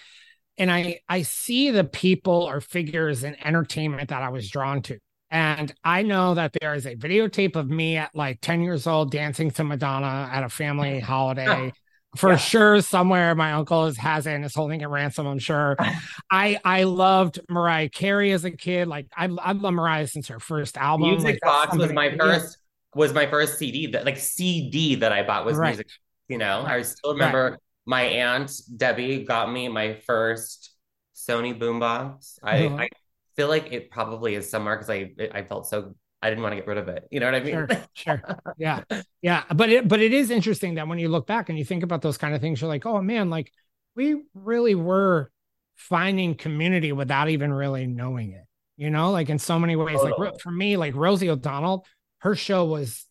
and 0.57 0.69
I 0.69 0.99
I 1.07 1.21
see 1.21 1.71
the 1.71 1.85
people 1.85 2.33
or 2.33 2.59
figures 2.59 3.23
in 3.23 3.37
entertainment 3.43 4.09
that 4.09 4.21
I 4.21 4.29
was 4.29 4.49
drawn 4.49 4.81
to. 4.83 4.99
And 5.31 5.73
I 5.83 6.03
know 6.03 6.35
that 6.35 6.55
there 6.59 6.75
is 6.75 6.85
a 6.85 6.95
videotape 6.95 7.55
of 7.55 7.69
me 7.69 7.97
at 7.97 8.13
like 8.13 8.39
10 8.41 8.61
years 8.61 8.85
old 8.85 9.11
dancing 9.11 9.49
to 9.51 9.63
Madonna 9.63 10.29
at 10.31 10.43
a 10.43 10.49
family 10.49 10.99
holiday 10.99 11.71
for 12.15 12.31
yeah. 12.31 12.37
sure 12.37 12.81
somewhere 12.81 13.35
my 13.35 13.53
uncle 13.53 13.85
is 13.85 13.97
has 13.97 14.27
it 14.27 14.33
and 14.33 14.45
is 14.45 14.53
holding 14.53 14.81
it 14.81 14.85
ransom 14.87 15.25
i'm 15.25 15.39
sure 15.39 15.75
i 16.31 16.59
i 16.63 16.83
loved 16.83 17.39
mariah 17.49 17.89
carey 17.89 18.31
as 18.31 18.45
a 18.45 18.51
kid 18.51 18.87
like 18.87 19.07
i 19.15 19.25
i've 19.25 19.61
loved 19.61 19.75
mariah 19.75 20.07
since 20.07 20.27
her 20.27 20.39
first 20.39 20.77
album 20.77 21.09
music 21.09 21.33
like, 21.33 21.39
box 21.41 21.75
was 21.75 21.91
my 21.91 22.15
first 22.17 22.57
was 22.95 23.13
my 23.13 23.25
first 23.25 23.57
cd 23.57 23.87
that 23.87 24.05
like 24.05 24.17
cd 24.17 24.95
that 24.95 25.11
i 25.11 25.23
bought 25.23 25.45
was 25.45 25.57
right. 25.57 25.69
music 25.69 25.87
you 26.27 26.37
know 26.37 26.63
right. 26.63 26.73
i 26.73 26.81
still 26.81 27.13
remember 27.13 27.51
right. 27.51 27.59
my 27.85 28.01
aunt 28.03 28.51
debbie 28.77 29.23
got 29.23 29.51
me 29.51 29.67
my 29.67 29.95
first 30.05 30.75
sony 31.15 31.57
boombox 31.57 32.37
i 32.43 32.65
uh-huh. 32.65 32.75
i 32.77 32.89
feel 33.35 33.47
like 33.47 33.71
it 33.71 33.89
probably 33.89 34.35
is 34.35 34.49
somewhere 34.49 34.75
because 34.75 34.89
i 34.89 35.11
i 35.33 35.41
felt 35.41 35.67
so 35.67 35.95
I 36.23 36.29
didn't 36.29 36.41
want 36.41 36.53
to 36.53 36.55
get 36.55 36.67
rid 36.67 36.77
of 36.77 36.87
it. 36.87 37.05
You 37.11 37.19
know 37.19 37.25
what 37.25 37.35
I 37.35 37.39
mean? 37.41 37.53
Sure, 37.53 37.67
sure. 37.93 38.21
Yeah. 38.57 38.83
Yeah. 39.21 39.43
But 39.55 39.69
it 39.69 39.87
but 39.87 40.01
it 40.01 40.13
is 40.13 40.29
interesting 40.31 40.75
that 40.75 40.87
when 40.87 40.99
you 40.99 41.07
look 41.07 41.27
back 41.27 41.47
and 41.47 41.57
you 41.57 41.63
think 41.63 41.81
about 41.81 42.01
those 42.01 42.17
kind 42.17 42.35
of 42.35 42.41
things, 42.41 42.59
you're 42.59 42.67
like, 42.67 42.85
oh 42.85 43.01
man, 43.01 43.29
like 43.29 43.53
we 43.95 44.21
really 44.33 44.75
were 44.75 45.31
finding 45.75 46.35
community 46.35 46.91
without 46.91 47.29
even 47.29 47.53
really 47.53 47.87
knowing 47.87 48.31
it. 48.31 48.43
You 48.75 48.89
know, 48.89 49.11
like 49.11 49.29
in 49.29 49.39
so 49.39 49.57
many 49.59 49.77
ways. 49.77 49.99
Like 50.01 50.41
for 50.41 50.51
me, 50.51 50.75
like 50.75 50.93
Rosie 50.93 51.29
O'Donnell, 51.29 51.85
her 52.19 52.35
show 52.35 52.65
was 52.65 53.05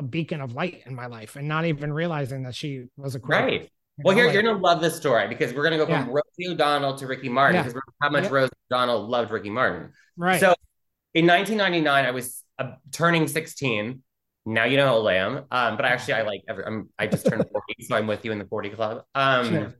a 0.00 0.02
beacon 0.02 0.40
of 0.40 0.54
light 0.54 0.82
in 0.86 0.94
my 0.94 1.06
life 1.06 1.36
and 1.36 1.46
not 1.46 1.66
even 1.66 1.92
realizing 1.92 2.42
that 2.42 2.54
she 2.56 2.86
was 2.96 3.14
a 3.14 3.20
queen. 3.20 3.40
Right. 3.40 3.70
well, 3.98 4.14
know, 4.14 4.16
here 4.16 4.26
like, 4.26 4.34
you're 4.34 4.42
gonna 4.42 4.58
love 4.58 4.80
this 4.80 4.96
story 4.96 5.28
because 5.28 5.54
we're 5.54 5.62
gonna 5.64 5.76
go 5.76 5.86
from 5.86 6.06
yeah. 6.06 6.06
Rosie 6.06 6.52
O'Donnell 6.52 6.96
to 6.96 7.06
Ricky 7.06 7.28
Martin 7.28 7.60
because 7.60 7.74
yeah. 7.74 7.80
how 8.00 8.10
much 8.10 8.24
yeah. 8.24 8.30
Rosie 8.30 8.52
O'Donnell 8.72 9.06
loved 9.06 9.30
Ricky 9.30 9.50
Martin. 9.50 9.92
Right. 10.16 10.40
So 10.40 10.54
in 11.18 11.26
1999, 11.26 12.04
I 12.04 12.10
was 12.12 12.44
uh, 12.58 12.72
turning 12.92 13.26
16. 13.26 14.02
Now 14.46 14.64
you 14.64 14.76
know 14.76 14.86
how 14.86 14.94
old 14.94 15.08
I 15.08 15.14
am. 15.14 15.44
Um, 15.50 15.76
but 15.76 15.84
actually, 15.84 16.14
I 16.14 16.22
like 16.22 16.42
every, 16.48 16.64
I'm, 16.64 16.88
I 16.98 17.08
just 17.08 17.26
turned 17.26 17.44
40, 17.52 17.82
so 17.82 17.96
I'm 17.96 18.06
with 18.06 18.24
you 18.24 18.30
in 18.30 18.38
the 18.38 18.44
40 18.44 18.70
club. 18.70 19.02
Um, 19.14 19.48
sure. 19.48 19.74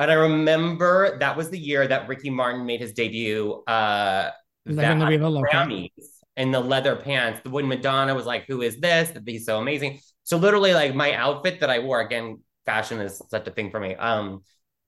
And 0.00 0.10
I 0.10 0.14
remember 0.14 1.18
that 1.18 1.36
was 1.36 1.50
the 1.50 1.58
year 1.58 1.86
that 1.86 2.08
Ricky 2.08 2.30
Martin 2.30 2.66
made 2.66 2.80
his 2.80 2.92
debut. 2.92 3.62
Uh, 3.66 4.30
that 4.66 4.98
Grammys 4.98 5.90
in 6.36 6.50
the 6.50 6.60
leather 6.60 6.96
pants. 6.96 7.40
The 7.44 7.50
when 7.50 7.68
Madonna 7.68 8.14
was 8.14 8.26
like, 8.26 8.46
"Who 8.46 8.62
is 8.62 8.80
this? 8.80 9.10
That 9.10 9.22
he's 9.26 9.44
so 9.44 9.58
amazing." 9.58 10.00
So 10.24 10.36
literally, 10.36 10.72
like 10.72 10.94
my 10.94 11.14
outfit 11.14 11.60
that 11.60 11.70
I 11.70 11.80
wore 11.80 12.00
again, 12.00 12.40
fashion 12.64 13.00
is 13.00 13.22
such 13.28 13.46
a 13.46 13.50
thing 13.50 13.70
for 13.70 13.78
me. 13.78 13.94
Um, 13.94 14.42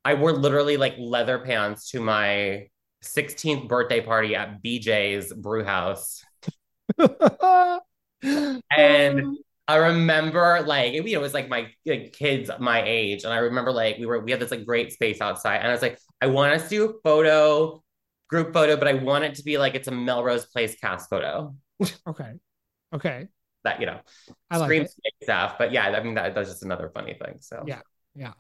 I 0.05 0.15
wore 0.15 0.33
literally 0.33 0.77
like 0.77 0.95
leather 0.99 1.39
pants 1.39 1.91
to 1.91 2.01
my 2.01 2.69
16th 3.03 3.69
birthday 3.69 4.01
party 4.01 4.35
at 4.35 4.63
BJ's 4.63 5.33
Brew 5.33 5.65
House. 5.65 6.25
and 6.99 7.81
I 9.69 9.77
remember 9.77 10.63
like 10.67 10.93
you 10.93 11.03
know, 11.03 11.09
it 11.09 11.21
was 11.21 11.35
like 11.35 11.49
my 11.49 11.69
like, 11.87 12.13
kids 12.13 12.51
my 12.59 12.83
age, 12.85 13.25
and 13.25 13.33
I 13.33 13.39
remember 13.39 13.73
like 13.73 13.99
we 13.99 14.07
were 14.07 14.21
we 14.21 14.31
had 14.31 14.41
this 14.41 14.51
like 14.51 14.67
great 14.67 14.93
space 14.93 15.21
outside, 15.21 15.59
and 15.59 15.69
I 15.69 15.73
was 15.73 15.83
like, 15.83 15.99
I 16.21 16.27
want 16.27 16.55
us 16.55 16.65
to 16.65 16.69
do 16.69 16.91
a 16.91 16.93
photo, 17.03 17.83
group 18.29 18.53
photo, 18.53 18.77
but 18.77 18.89
I 18.89 18.95
want 18.95 19.25
it 19.25 19.37
to 19.37 19.45
be 19.45 19.59
like 19.59 19.75
it's 19.75 19.89
a 19.89 19.93
Melrose 19.93 20.47
Place 20.47 20.75
cast 20.77 21.09
photo. 21.09 21.55
okay, 22.07 22.33
okay. 22.93 23.29
That 23.65 23.81
you 23.81 23.87
know, 23.87 24.01
I 24.51 24.57
like 24.57 24.89
stuff, 25.23 25.57
but 25.59 25.73
yeah, 25.73 25.87
I 25.87 26.03
mean 26.03 26.15
that, 26.15 26.35
that's 26.35 26.51
just 26.51 26.65
another 26.65 26.91
funny 26.93 27.15
thing. 27.15 27.37
So 27.41 27.63
yeah, 27.67 27.81
yeah. 28.17 28.33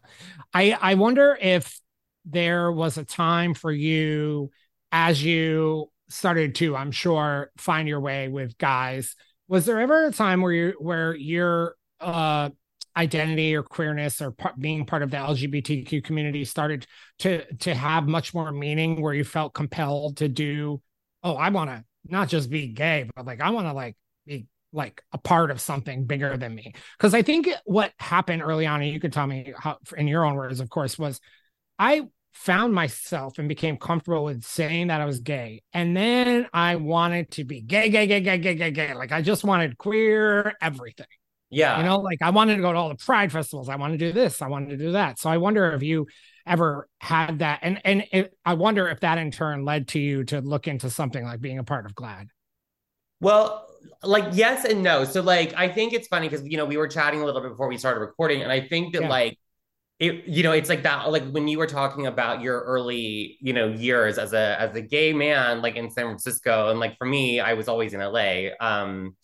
I 0.53 0.72
I 0.72 0.94
wonder 0.94 1.38
if 1.40 1.81
there 2.24 2.70
was 2.70 2.98
a 2.98 3.04
time 3.04 3.54
for 3.54 3.72
you 3.72 4.50
as 4.90 5.22
you 5.22 5.90
started 6.08 6.54
to, 6.56 6.76
I'm 6.76 6.92
sure, 6.92 7.50
find 7.56 7.88
your 7.88 8.00
way 8.00 8.28
with 8.28 8.58
guys. 8.58 9.16
Was 9.48 9.66
there 9.66 9.80
ever 9.80 10.06
a 10.06 10.12
time 10.12 10.42
where 10.42 10.52
you 10.52 10.74
where 10.78 11.14
your 11.14 11.74
uh 12.00 12.50
identity 12.96 13.54
or 13.54 13.62
queerness 13.62 14.20
or 14.20 14.30
part, 14.30 14.58
being 14.58 14.85
part 14.85 15.02
of 15.02 15.11
the 15.11 15.16
LGBTQ 15.16 16.04
community 16.04 16.44
started 16.44 16.87
to 17.20 17.44
to 17.56 17.74
have 17.74 18.06
much 18.06 18.35
more 18.35 18.52
meaning 18.52 19.00
where 19.00 19.14
you 19.14 19.24
felt 19.24 19.54
compelled 19.54 20.18
to 20.18 20.28
do 20.28 20.80
oh 21.22 21.35
I 21.35 21.48
want 21.48 21.70
to 21.70 21.85
not 22.04 22.28
just 22.28 22.50
be 22.50 22.68
gay 22.68 23.08
but 23.14 23.24
like 23.24 23.40
I 23.40 23.50
want 23.50 23.66
to 23.66 23.72
like 23.72 23.96
be 24.26 24.46
like 24.72 25.02
a 25.12 25.18
part 25.18 25.50
of 25.50 25.61
something 25.61 26.04
bigger 26.04 26.37
than 26.37 26.54
me 26.54 26.74
because 26.98 27.14
I 27.14 27.22
think 27.22 27.48
what 27.64 27.92
happened 27.98 28.42
early 28.42 28.66
on 28.66 28.82
and 28.82 28.92
you 28.92 29.00
could 29.00 29.12
tell 29.12 29.26
me 29.26 29.54
how 29.56 29.78
in 29.96 30.06
your 30.06 30.24
own 30.24 30.35
words 30.35 30.61
of 30.61 30.68
course 30.68 30.98
was 30.98 31.18
I 31.82 32.02
found 32.30 32.72
myself 32.72 33.40
and 33.40 33.48
became 33.48 33.76
comfortable 33.76 34.22
with 34.22 34.44
saying 34.44 34.86
that 34.86 35.00
I 35.00 35.04
was 35.04 35.18
gay. 35.18 35.62
And 35.72 35.96
then 35.96 36.46
I 36.52 36.76
wanted 36.76 37.32
to 37.32 37.44
be 37.44 37.60
gay, 37.60 37.88
gay, 37.88 38.06
gay, 38.06 38.20
gay, 38.20 38.38
gay, 38.38 38.54
gay, 38.54 38.70
gay. 38.70 38.94
Like 38.94 39.10
I 39.10 39.20
just 39.20 39.42
wanted 39.42 39.76
queer 39.78 40.54
everything. 40.62 41.06
Yeah. 41.50 41.78
You 41.78 41.84
know, 41.84 41.98
like 41.98 42.22
I 42.22 42.30
wanted 42.30 42.54
to 42.54 42.62
go 42.62 42.72
to 42.72 42.78
all 42.78 42.88
the 42.88 42.94
pride 42.94 43.32
festivals. 43.32 43.68
I 43.68 43.74
wanted 43.74 43.98
to 43.98 44.06
do 44.06 44.12
this. 44.12 44.40
I 44.40 44.46
wanted 44.46 44.70
to 44.70 44.76
do 44.76 44.92
that. 44.92 45.18
So 45.18 45.28
I 45.28 45.38
wonder 45.38 45.72
if 45.72 45.82
you 45.82 46.06
ever 46.46 46.88
had 47.00 47.40
that. 47.40 47.58
And 47.62 47.80
and 47.84 48.04
it, 48.12 48.32
I 48.44 48.54
wonder 48.54 48.88
if 48.88 49.00
that 49.00 49.18
in 49.18 49.32
turn 49.32 49.64
led 49.64 49.88
to 49.88 49.98
you 49.98 50.22
to 50.26 50.40
look 50.40 50.68
into 50.68 50.88
something 50.88 51.24
like 51.24 51.40
being 51.40 51.58
a 51.58 51.64
part 51.64 51.84
of 51.84 51.96
GLAAD. 51.96 52.28
Well, 53.20 53.66
like 54.04 54.26
yes 54.34 54.64
and 54.64 54.84
no. 54.84 55.02
So 55.02 55.20
like 55.20 55.52
I 55.56 55.68
think 55.68 55.94
it's 55.94 56.06
funny 56.06 56.28
because 56.28 56.46
you 56.46 56.58
know 56.58 56.64
we 56.64 56.76
were 56.76 56.86
chatting 56.86 57.22
a 57.22 57.24
little 57.24 57.40
bit 57.40 57.50
before 57.50 57.66
we 57.66 57.76
started 57.76 57.98
recording, 57.98 58.42
and 58.42 58.52
I 58.52 58.60
think 58.68 58.92
that 58.94 59.02
yeah. 59.02 59.08
like 59.08 59.38
it, 59.98 60.24
you 60.26 60.42
know, 60.42 60.52
it's 60.52 60.68
like 60.68 60.83
that. 60.83 61.11
Like 61.11 61.31
when 61.31 61.46
you 61.46 61.59
were 61.59 61.66
talking 61.66 62.07
about 62.07 62.40
your 62.40 62.61
early, 62.61 63.38
you 63.40 63.52
know, 63.52 63.68
years 63.68 64.18
as 64.18 64.33
a 64.33 64.61
as 64.61 64.74
a 64.74 64.81
gay 64.83 65.12
man, 65.12 65.62
like 65.62 65.76
in 65.76 65.90
San 65.90 66.07
Francisco, 66.07 66.70
and 66.70 66.81
like 66.81 66.96
for 66.98 67.07
me, 67.07 67.40
I 67.40 67.55
was 67.55 67.68
always 67.68 67.94
in 67.94 68.00
LA. 68.00 68.48
Um, 68.61 69.16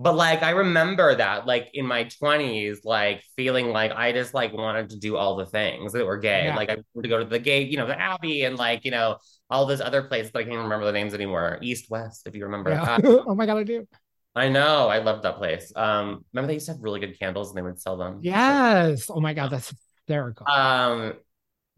but 0.00 0.16
like 0.16 0.42
I 0.42 0.50
remember 0.50 1.14
that 1.14 1.46
like 1.46 1.70
in 1.72 1.86
my 1.86 2.04
20s, 2.04 2.84
like 2.84 3.22
feeling 3.36 3.68
like 3.68 3.92
I 3.92 4.12
just 4.12 4.34
like 4.34 4.52
wanted 4.52 4.90
to 4.90 4.98
do 4.98 5.16
all 5.16 5.36
the 5.36 5.46
things 5.46 5.92
that 5.92 6.04
were 6.04 6.18
gay. 6.18 6.46
Yeah. 6.46 6.56
Like 6.56 6.68
I 6.68 6.76
wanted 6.92 7.02
to 7.04 7.08
go 7.08 7.18
to 7.20 7.24
the 7.24 7.38
gay, 7.38 7.62
you 7.62 7.76
know, 7.76 7.86
the 7.86 7.98
Abbey 7.98 8.44
and 8.44 8.56
like, 8.56 8.84
you 8.84 8.90
know, 8.90 9.18
all 9.48 9.66
those 9.66 9.80
other 9.80 10.02
places 10.02 10.32
that 10.32 10.40
I 10.40 10.44
can't 10.44 10.56
remember 10.56 10.84
the 10.84 10.92
names 10.92 11.14
anymore. 11.14 11.58
East 11.62 11.88
West, 11.90 12.26
if 12.26 12.34
you 12.34 12.44
remember. 12.44 12.70
Yeah. 12.70 12.98
oh 13.04 13.34
my 13.34 13.46
god, 13.46 13.58
I 13.58 13.62
do. 13.62 13.86
I 14.34 14.48
know. 14.48 14.88
I 14.88 14.98
love 14.98 15.22
that 15.22 15.36
place. 15.36 15.72
Um, 15.76 16.24
remember 16.32 16.48
they 16.48 16.54
used 16.54 16.66
to 16.66 16.72
have 16.72 16.80
really 16.80 17.00
good 17.00 17.18
candles 17.18 17.50
and 17.50 17.56
they 17.58 17.62
would 17.62 17.80
sell 17.80 17.96
them. 17.96 18.18
Yes. 18.22 19.08
Oh 19.08 19.20
my 19.20 19.34
god, 19.34 19.50
that's 19.50 19.72
hysterical. 20.06 20.46
Um, 20.46 21.14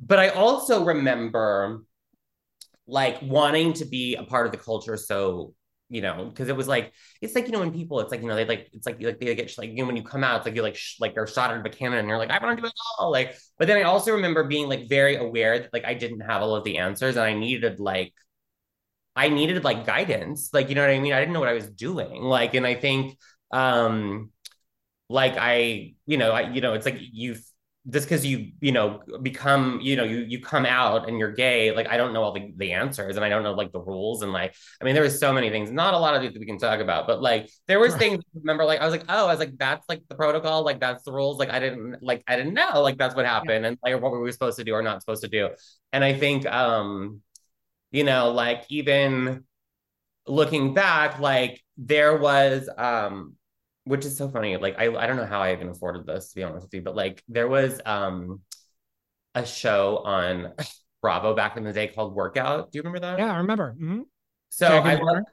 but 0.00 0.18
I 0.18 0.28
also 0.30 0.84
remember 0.84 1.82
like 2.86 3.20
wanting 3.22 3.72
to 3.74 3.84
be 3.84 4.14
a 4.14 4.22
part 4.22 4.46
of 4.46 4.52
the 4.52 4.58
culture 4.58 4.96
so 4.96 5.54
you 5.88 6.00
know, 6.00 6.24
because 6.24 6.48
it 6.48 6.56
was 6.56 6.66
like 6.66 6.92
it's 7.20 7.36
like 7.36 7.46
you 7.46 7.52
know 7.52 7.60
when 7.60 7.72
people 7.72 8.00
it's 8.00 8.10
like 8.10 8.20
you 8.20 8.26
know 8.26 8.34
they 8.34 8.44
like 8.44 8.68
it's 8.72 8.86
like 8.86 9.00
like 9.00 9.20
they 9.20 9.32
get 9.36 9.56
like 9.56 9.70
you 9.70 9.76
know 9.76 9.86
when 9.86 9.94
you 9.96 10.02
come 10.02 10.24
out 10.24 10.38
it's 10.38 10.44
like 10.46 10.56
you 10.56 10.62
like 10.62 10.74
sh- 10.74 10.96
like 10.98 11.14
they're 11.14 11.28
shot 11.28 11.52
out 11.52 11.58
of 11.58 11.64
a 11.64 11.68
cannon 11.68 12.00
and 12.00 12.08
you're 12.08 12.18
like 12.18 12.30
I 12.30 12.44
want 12.44 12.56
to 12.58 12.62
do 12.62 12.66
it 12.66 12.72
all 12.98 13.12
like 13.12 13.36
but 13.56 13.68
then 13.68 13.76
I 13.76 13.82
also 13.82 14.10
remember 14.12 14.42
being 14.42 14.68
like 14.68 14.88
very 14.88 15.14
aware 15.14 15.60
that 15.60 15.72
like 15.72 15.84
I 15.84 15.94
didn't 15.94 16.20
have 16.22 16.42
all 16.42 16.56
of 16.56 16.64
the 16.64 16.78
answers 16.78 17.14
and 17.14 17.24
I 17.24 17.34
needed 17.34 17.78
like 17.78 18.12
I 19.16 19.28
needed 19.28 19.64
like 19.64 19.86
guidance. 19.86 20.50
Like 20.52 20.68
you 20.68 20.74
know 20.74 20.82
what 20.82 20.90
I 20.90 20.98
mean? 20.98 21.12
I 21.12 21.20
didn't 21.20 21.32
know 21.32 21.40
what 21.40 21.48
I 21.48 21.54
was 21.54 21.68
doing. 21.68 22.22
Like 22.22 22.54
and 22.54 22.66
I 22.66 22.74
think 22.74 23.18
um 23.52 24.30
like 25.08 25.34
I 25.38 25.94
you 26.06 26.18
know 26.18 26.32
I 26.32 26.50
you 26.50 26.60
know 26.60 26.74
it's 26.74 26.86
like 26.86 26.98
you've 27.00 27.42
just 27.88 28.08
because 28.08 28.26
you 28.26 28.50
you 28.60 28.72
know 28.72 29.00
become 29.22 29.80
you 29.80 29.94
know 29.94 30.02
you 30.02 30.18
you 30.18 30.40
come 30.40 30.66
out 30.66 31.08
and 31.08 31.18
you're 31.18 31.32
gay 31.32 31.70
like 31.72 31.88
i 31.88 31.96
don't 31.96 32.12
know 32.12 32.22
all 32.22 32.32
the, 32.32 32.52
the 32.56 32.72
answers 32.72 33.16
and 33.16 33.24
i 33.24 33.28
don't 33.28 33.44
know 33.44 33.52
like 33.52 33.70
the 33.72 33.80
rules 33.80 34.22
and 34.22 34.32
like 34.32 34.54
i 34.80 34.84
mean 34.84 34.94
there 34.94 35.04
was 35.04 35.18
so 35.18 35.32
many 35.32 35.50
things 35.50 35.70
not 35.70 35.94
a 35.94 35.98
lot 35.98 36.14
of 36.14 36.22
these 36.22 36.32
that 36.32 36.40
we 36.40 36.46
can 36.46 36.58
talk 36.58 36.80
about 36.80 37.06
but 37.06 37.22
like 37.22 37.48
there 37.68 37.78
was 37.78 37.94
things 37.94 38.22
remember 38.34 38.64
like 38.64 38.80
i 38.80 38.84
was 38.84 38.92
like 38.92 39.04
oh 39.08 39.26
i 39.26 39.30
was 39.30 39.38
like 39.38 39.56
that's 39.56 39.88
like 39.88 40.02
the 40.08 40.14
protocol 40.14 40.64
like 40.64 40.80
that's 40.80 41.04
the 41.04 41.12
rules 41.12 41.38
like 41.38 41.50
i 41.50 41.60
didn't 41.60 42.02
like 42.02 42.24
i 42.26 42.34
didn't 42.34 42.54
know 42.54 42.82
like 42.82 42.98
that's 42.98 43.14
what 43.14 43.24
happened 43.24 43.64
and 43.64 43.78
like 43.84 44.00
what 44.02 44.10
were 44.10 44.20
we 44.20 44.32
supposed 44.32 44.58
to 44.58 44.64
do 44.64 44.72
or 44.72 44.82
not 44.82 45.00
supposed 45.00 45.22
to 45.22 45.28
do. 45.28 45.50
And 45.92 46.02
i 46.02 46.12
think 46.12 46.44
um 46.46 47.20
you 47.96 48.04
know 48.04 48.30
like 48.30 48.64
even 48.68 49.44
looking 50.26 50.74
back 50.74 51.18
like 51.18 51.62
there 51.76 52.16
was 52.16 52.68
um 52.76 53.36
which 53.86 54.04
is 54.04 54.16
so 54.16 54.28
funny. 54.28 54.56
Like 54.56 54.74
I, 54.78 54.94
I 54.94 55.06
don't 55.06 55.16
know 55.16 55.26
how 55.26 55.40
I 55.40 55.52
even 55.52 55.68
afforded 55.68 56.06
this 56.06 56.30
to 56.30 56.34
be 56.34 56.42
honest 56.42 56.66
with 56.66 56.74
you, 56.74 56.82
but 56.82 56.96
like 56.96 57.22
there 57.28 57.48
was 57.48 57.80
um 57.86 58.40
a 59.34 59.46
show 59.46 59.98
on 59.98 60.52
Bravo 61.02 61.34
back 61.34 61.56
in 61.56 61.62
the 61.62 61.72
day 61.72 61.86
called 61.86 62.14
Workout. 62.14 62.72
Do 62.72 62.78
you 62.78 62.82
remember 62.82 63.00
that? 63.00 63.18
Yeah, 63.18 63.32
I 63.32 63.38
remember. 63.38 63.74
Mm-hmm. 63.74 64.00
So 64.50 64.68
Jackie 64.68 64.88
I 64.88 64.94
Warner. 64.96 65.12
loved 65.12 65.26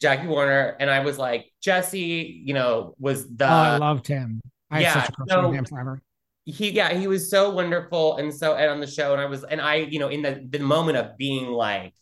Jackie 0.00 0.26
Warner, 0.26 0.76
and 0.80 0.90
I 0.90 1.00
was 1.00 1.18
like 1.18 1.52
Jesse. 1.60 2.42
You 2.44 2.54
know, 2.54 2.94
was 2.98 3.28
the 3.28 3.44
oh, 3.44 3.48
I 3.48 3.76
loved 3.76 4.06
him. 4.06 4.40
I 4.70 4.80
yeah, 4.80 4.92
had 4.92 5.00
such 5.00 5.10
a 5.10 5.12
crush 5.12 5.28
so, 5.28 5.50
him 5.50 5.64
forever. 5.66 6.02
He 6.46 6.70
yeah, 6.70 6.94
he 6.94 7.08
was 7.08 7.28
so 7.28 7.50
wonderful 7.50 8.16
and 8.16 8.32
so 8.32 8.54
and 8.54 8.70
on 8.70 8.80
the 8.80 8.86
show, 8.86 9.12
and 9.12 9.20
I 9.20 9.26
was 9.26 9.44
and 9.44 9.60
I 9.60 9.76
you 9.76 9.98
know 9.98 10.08
in 10.08 10.22
the 10.22 10.46
the 10.48 10.60
moment 10.60 10.96
of 10.96 11.18
being 11.18 11.48
like 11.48 11.92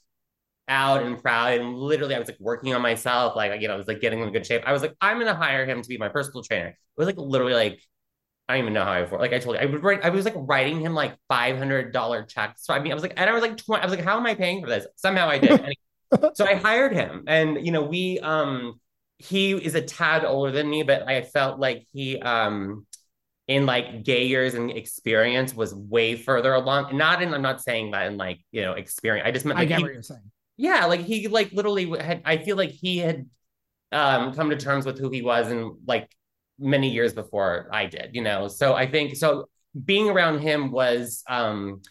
out 0.69 1.03
and 1.03 1.21
proud. 1.21 1.61
And 1.61 1.75
literally, 1.75 2.15
I 2.15 2.19
was 2.19 2.29
like 2.29 2.41
working 2.41 2.75
on 2.75 2.83
myself, 2.83 3.37
like, 3.37 3.61
you 3.61 3.69
know, 3.69 3.75
I 3.75 3.77
was 3.77 3.87
like 3.87 4.01
getting 4.01 4.21
in 4.21 4.33
good 4.33 4.47
shape. 4.47 4.63
I 4.67 4.73
was 4.73 4.83
like, 4.83 4.95
I'm 5.01 5.17
going 5.17 5.27
to 5.27 5.35
hire 5.35 5.67
him 5.67 5.83
to 5.83 5.89
be 5.89 5.99
my 5.99 6.09
personal 6.09 6.43
trainer. 6.43 6.69
It 6.69 6.77
was 6.97 7.07
like 7.07 7.17
literally 7.19 7.55
like, 7.55 7.81
I 8.49 8.55
don't 8.55 8.63
even 8.63 8.75
know 8.75 8.85
how 8.85 8.93
I 8.93 8.99
afford. 9.01 9.21
Like 9.21 9.33
I 9.33 9.39
told 9.39 9.57
you, 9.57 9.63
I 9.63 9.67
would 9.67 9.83
write. 9.83 10.05
I 10.05 10.11
was 10.11 10.25
like 10.25 10.35
writing 10.37 10.81
him 10.81 10.95
like 10.95 11.17
five 11.29 11.59
hundred 11.59 11.93
dollar 11.93 12.23
checks. 12.23 12.65
So 12.65 12.73
I 12.73 12.79
mean, 12.79 12.93
I 12.93 12.95
was 12.95 13.03
like, 13.03 13.15
and 13.17 13.29
I 13.29 13.33
was 13.33 13.43
like, 13.43 13.57
20, 13.57 13.83
I 13.83 13.85
was 13.85 13.95
like, 13.95 14.05
how 14.05 14.17
am 14.17 14.27
I 14.27 14.35
paying 14.35 14.63
for 14.63 14.69
this? 14.69 14.87
Somehow 14.95 15.29
I 15.29 15.39
did. 15.39 15.75
so 16.35 16.47
I 16.47 16.55
hired 16.55 16.93
him, 16.93 17.25
and 17.27 17.67
you 17.67 17.73
know, 17.73 17.83
we 17.83 18.21
um, 18.21 18.81
he 19.19 19.53
is 19.53 19.75
a 19.75 19.83
tad 19.83 20.25
older 20.25 20.53
than 20.53 20.71
me, 20.71 20.85
but 20.85 21.09
I 21.09 21.23
felt 21.23 21.59
like 21.59 21.87
he 21.93 22.21
um, 22.21 22.87
in 23.49 23.67
like 23.67 24.05
gay 24.05 24.27
years 24.27 24.55
and 24.55 24.71
experience 24.71 25.53
was 25.53 25.75
way 25.75 26.15
further 26.15 26.55
along. 26.55 26.97
Not 26.97 27.23
in, 27.23 27.35
I'm 27.35 27.43
not 27.43 27.61
saying 27.61 27.91
that 27.91 28.07
in 28.07 28.17
like 28.17 28.39
you 28.53 28.63
know 28.63 28.75
experience. 28.75 29.27
I 29.27 29.33
just 29.33 29.45
meant 29.45 29.59
like, 29.59 29.67
I 29.67 29.69
get 29.69 29.79
he, 29.79 29.83
what 29.83 29.93
you're 29.93 30.03
saying 30.05 30.31
yeah 30.57 30.87
like 30.87 31.01
he 31.01 31.29
like 31.29 31.53
literally 31.53 31.89
had 31.99 32.23
i 32.25 32.37
feel 32.39 32.57
like 32.57 32.71
he 32.71 32.99
had 32.99 33.29
um 33.93 34.35
come 34.35 34.51
to 34.51 34.57
terms 34.57 34.87
with 34.87 34.99
who 34.99 35.11
he 35.11 35.23
was 35.23 35.51
and 35.51 35.77
like 35.87 36.11
many 36.59 36.91
years 36.91 37.13
before 37.13 37.69
i 37.73 37.87
did 37.87 38.11
you 38.15 38.23
know? 38.23 38.49
So 38.49 38.75
i 38.75 38.91
think 38.91 39.17
so 39.17 39.49
being 39.85 40.09
around 40.09 40.41
him 40.41 40.71
was 40.71 41.23
um 41.29 41.83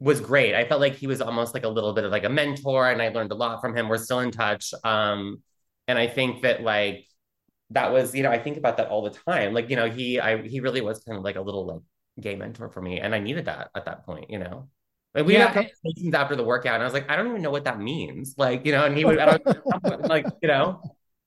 was 0.00 0.20
great. 0.20 0.52
I 0.52 0.64
felt 0.64 0.80
like 0.80 0.96
he 0.96 1.06
was 1.06 1.20
almost 1.20 1.54
like 1.54 1.62
a 1.62 1.68
little 1.68 1.92
bit 1.92 2.02
of 2.02 2.10
like 2.10 2.24
a 2.24 2.28
mentor 2.28 2.90
and 2.90 3.00
i 3.00 3.08
learned 3.08 3.30
a 3.30 3.36
lot 3.36 3.60
from 3.60 3.76
him. 3.76 3.88
We're 3.88 3.98
still 3.98 4.20
in 4.20 4.30
touch 4.30 4.72
um 4.84 5.42
and 5.88 5.98
i 5.98 6.06
think 6.06 6.42
that 6.42 6.62
like 6.62 7.06
that 7.70 7.92
was 7.92 8.14
you 8.14 8.22
know 8.22 8.30
i 8.30 8.38
think 8.38 8.56
about 8.56 8.78
that 8.78 8.88
all 8.88 9.02
the 9.02 9.10
time. 9.10 9.52
Like 9.54 9.70
you 9.70 9.76
know 9.76 9.88
he 9.90 10.18
i 10.18 10.42
he 10.42 10.60
really 10.60 10.80
was 10.80 11.04
kind 11.04 11.18
of 11.18 11.24
like 11.24 11.36
a 11.36 11.40
little 11.40 11.66
like 11.66 11.82
gay 12.20 12.36
mentor 12.36 12.68
for 12.68 12.82
me 12.82 13.00
and 13.00 13.14
i 13.14 13.18
needed 13.18 13.46
that 13.46 13.70
at 13.74 13.86
that 13.86 14.04
point 14.04 14.28
you 14.28 14.38
know 14.38 14.68
like 15.14 15.26
we 15.26 15.34
yeah. 15.34 15.48
had 15.48 15.54
conversations 15.54 16.14
after 16.14 16.36
the 16.36 16.44
workout, 16.44 16.74
and 16.74 16.82
I 16.82 16.86
was 16.86 16.94
like, 16.94 17.10
I 17.10 17.16
don't 17.16 17.28
even 17.28 17.42
know 17.42 17.50
what 17.50 17.64
that 17.64 17.78
means. 17.78 18.34
Like, 18.38 18.64
you 18.64 18.72
know, 18.72 18.84
and 18.84 18.96
he 18.96 19.04
would, 19.04 19.18
I 19.18 19.36
don't, 19.36 20.00
like, 20.08 20.26
you 20.40 20.48
know, 20.48 20.80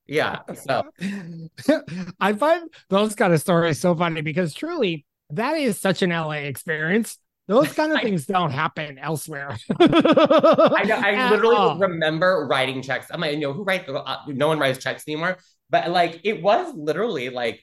yeah. 0.07 0.39
So 0.53 0.83
I 2.19 2.33
find 2.33 2.69
those 2.89 3.15
kind 3.15 3.33
of 3.33 3.41
stories 3.41 3.79
so 3.79 3.95
funny 3.95 4.21
because 4.21 4.53
truly, 4.53 5.05
that 5.31 5.53
is 5.57 5.79
such 5.79 6.01
an 6.01 6.09
LA 6.09 6.31
experience. 6.31 7.17
Those 7.47 7.73
kind 7.73 7.93
of 7.93 8.01
things 8.03 8.25
don't 8.25 8.51
happen 8.51 8.97
elsewhere. 8.97 9.55
I 9.79 10.83
know. 10.85 10.95
I 10.95 11.29
literally 11.29 11.55
all. 11.55 11.77
remember 11.77 12.47
writing 12.49 12.81
checks. 12.81 13.07
I'm 13.11 13.21
like, 13.21 13.33
you 13.33 13.39
know, 13.39 13.53
who 13.53 13.63
writes? 13.63 13.87
Uh, 13.87 14.17
no 14.27 14.47
one 14.47 14.59
writes 14.59 14.83
checks 14.83 15.03
anymore. 15.07 15.37
But 15.69 15.91
like, 15.91 16.21
it 16.23 16.41
was 16.41 16.73
literally 16.75 17.29
like 17.29 17.61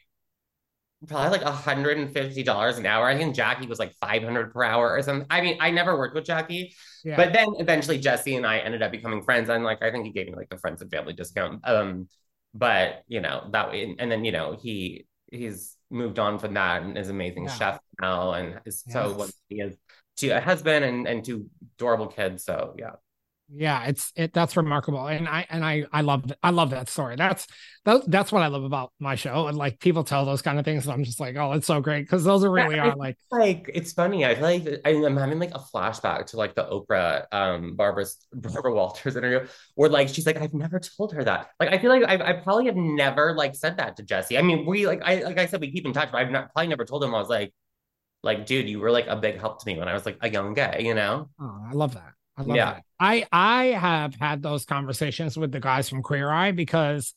probably 1.07 1.39
like 1.39 1.47
$150 1.47 2.79
an 2.79 2.87
hour. 2.87 3.07
I 3.07 3.17
think 3.17 3.35
Jackie 3.35 3.67
was 3.67 3.79
like 3.79 3.95
500 4.01 4.53
per 4.53 4.63
hour 4.63 4.91
or 4.91 5.03
something. 5.03 5.27
I 5.31 5.41
mean, 5.41 5.57
I 5.61 5.71
never 5.71 5.97
worked 5.97 6.15
with 6.15 6.25
Jackie, 6.25 6.75
yeah. 7.05 7.17
but 7.17 7.33
then 7.33 7.49
eventually 7.59 7.99
Jesse 7.99 8.37
and 8.37 8.47
I 8.47 8.59
ended 8.59 8.83
up 8.83 8.93
becoming 8.93 9.23
friends. 9.23 9.49
And 9.49 9.65
like, 9.65 9.83
I 9.83 9.91
think 9.91 10.05
he 10.05 10.13
gave 10.13 10.27
me 10.27 10.35
like 10.35 10.49
the 10.49 10.59
friends 10.59 10.81
and 10.83 10.91
family 10.91 11.13
discount. 11.13 11.67
Um, 11.67 12.09
but 12.55 13.03
you 13.09 13.21
know, 13.21 13.49
that 13.53 13.71
way, 13.71 13.97
and 13.99 14.11
then, 14.11 14.25
you 14.25 14.33
know, 14.33 14.57
he, 14.61 15.07
he's 15.31 15.77
moved 15.91 16.19
on 16.19 16.39
from 16.39 16.55
that 16.55 16.83
and 16.83 16.97
is 16.97 17.09
amazing 17.09 17.45
yeah. 17.45 17.55
chef 17.55 17.81
now 18.01 18.33
and 18.33 18.61
is 18.65 18.83
yes. 18.87 18.95
so 18.95 19.27
he 19.49 19.59
has 19.59 19.77
to 20.19 20.29
a 20.29 20.41
husband 20.41 20.85
and, 20.85 21.09
and 21.09 21.25
two 21.25 21.47
adorable 21.77 22.07
kids. 22.07 22.45
So 22.45 22.75
yeah 22.79 22.93
yeah 23.55 23.85
it's 23.85 24.13
it 24.17 24.33
that's 24.33 24.57
remarkable 24.57 25.07
and 25.07 25.29
i 25.29 25.47
and 25.51 25.65
i 25.65 25.85
i 25.93 26.01
love 26.01 26.25
i 26.43 26.51
love 26.51 26.71
that 26.71 26.89
story. 26.89 27.17
That's 27.17 27.47
that, 27.85 28.11
that's 28.11 28.33
what 28.33 28.43
i 28.43 28.47
love 28.47 28.65
about 28.65 28.93
my 28.99 29.15
show 29.15 29.47
and 29.49 29.59
like 29.59 29.79
people 29.79 30.05
tell 30.05 30.25
those 30.25 30.41
kind 30.41 30.59
of 30.59 30.65
things 30.65 30.85
and 30.85 30.93
i'm 30.93 31.05
just 31.05 31.21
like 31.21 31.37
oh 31.37 31.53
it's 31.53 31.67
so 31.67 31.81
great 31.81 32.03
because 32.03 32.25
those 32.25 32.45
are 32.45 32.51
really 32.51 32.77
yeah, 32.77 32.91
are 32.91 32.97
like 32.97 33.17
like 33.31 33.71
it's 33.75 33.93
funny 33.93 34.25
i 34.25 34.35
feel 34.35 34.45
like 34.45 34.81
i'm 34.85 35.17
having 35.17 35.39
like 35.39 35.55
a 35.55 35.59
flashback 35.59 36.27
to 36.27 36.37
like 36.37 36.55
the 36.55 36.65
oprah 36.65 37.27
um 37.33 37.75
barbara's 37.77 38.17
barbara 38.33 38.73
walters 38.73 39.17
interview 39.17 39.47
where 39.75 39.91
like 39.91 40.09
she's 40.09 40.27
like 40.27 40.41
i've 40.41 40.55
never 40.55 40.79
told 40.79 41.13
her 41.13 41.25
that 41.25 41.51
like 41.61 41.71
i 41.71 41.79
feel 41.79 41.91
like 41.91 42.05
i, 42.05 42.31
I 42.31 42.33
probably 42.35 42.67
have 42.67 42.77
never 42.77 43.35
like 43.35 43.55
said 43.55 43.77
that 43.79 43.97
to 43.97 44.03
jesse 44.03 44.39
i 44.39 44.43
mean 44.43 44.65
we 44.65 44.87
like 44.87 45.03
i 45.05 45.23
like 45.23 45.39
i 45.39 45.47
said 45.47 45.61
we 45.61 45.71
keep 45.71 45.85
in 45.85 45.93
touch 45.93 46.11
but 46.13 46.19
i've 46.19 46.31
not 46.31 46.53
probably 46.53 46.69
never 46.69 46.85
told 46.85 47.05
him 47.05 47.15
i 47.15 47.19
was 47.19 47.29
like 47.29 47.53
like 48.23 48.47
dude 48.47 48.69
you 48.69 48.79
were 48.79 48.93
like 48.93 49.09
a 49.09 49.17
big 49.17 49.41
help 49.41 49.61
to 49.61 49.67
me 49.67 49.79
when 49.79 49.89
i 49.89 49.93
was 49.93 50.07
like 50.07 50.17
a 50.21 50.31
young 50.31 50.55
gay 50.55 50.79
you 50.81 50.95
know? 50.95 51.29
Oh 51.41 51.67
i 51.69 51.73
love 51.73 51.95
that 51.95 52.13
I 52.37 52.43
love 52.43 52.57
yeah. 52.57 52.73
that. 52.73 52.85
I 52.99 53.27
I 53.31 53.65
have 53.67 54.15
had 54.15 54.43
those 54.43 54.65
conversations 54.65 55.37
with 55.37 55.53
the 55.53 55.61
guys 55.61 55.89
from 55.89 56.03
Queer 56.03 56.31
Eye 56.31 56.53
because 56.53 57.15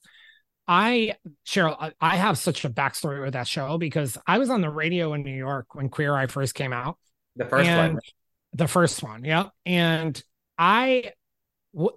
I 0.68 1.16
Cheryl, 1.46 1.92
I 2.02 2.16
have 2.18 2.38
such 2.38 2.66
a 2.66 2.70
backstory 2.70 3.24
with 3.24 3.34
that 3.34 3.48
show 3.48 3.78
because 3.78 4.18
I 4.26 4.40
was 4.40 4.50
on 4.50 4.62
the 4.62 4.70
radio 4.70 5.14
in 5.14 5.24
New 5.24 5.36
York 5.36 5.74
when 5.74 5.90
Queer 5.90 6.16
Eye 6.16 6.28
first 6.28 6.56
came 6.56 6.74
out. 6.74 6.98
The 7.36 7.46
first 7.46 7.70
one. 7.70 8.00
The 8.54 8.68
first 8.68 9.04
one, 9.04 9.26
yeah. 9.26 9.50
And 9.66 10.22
I 10.58 11.12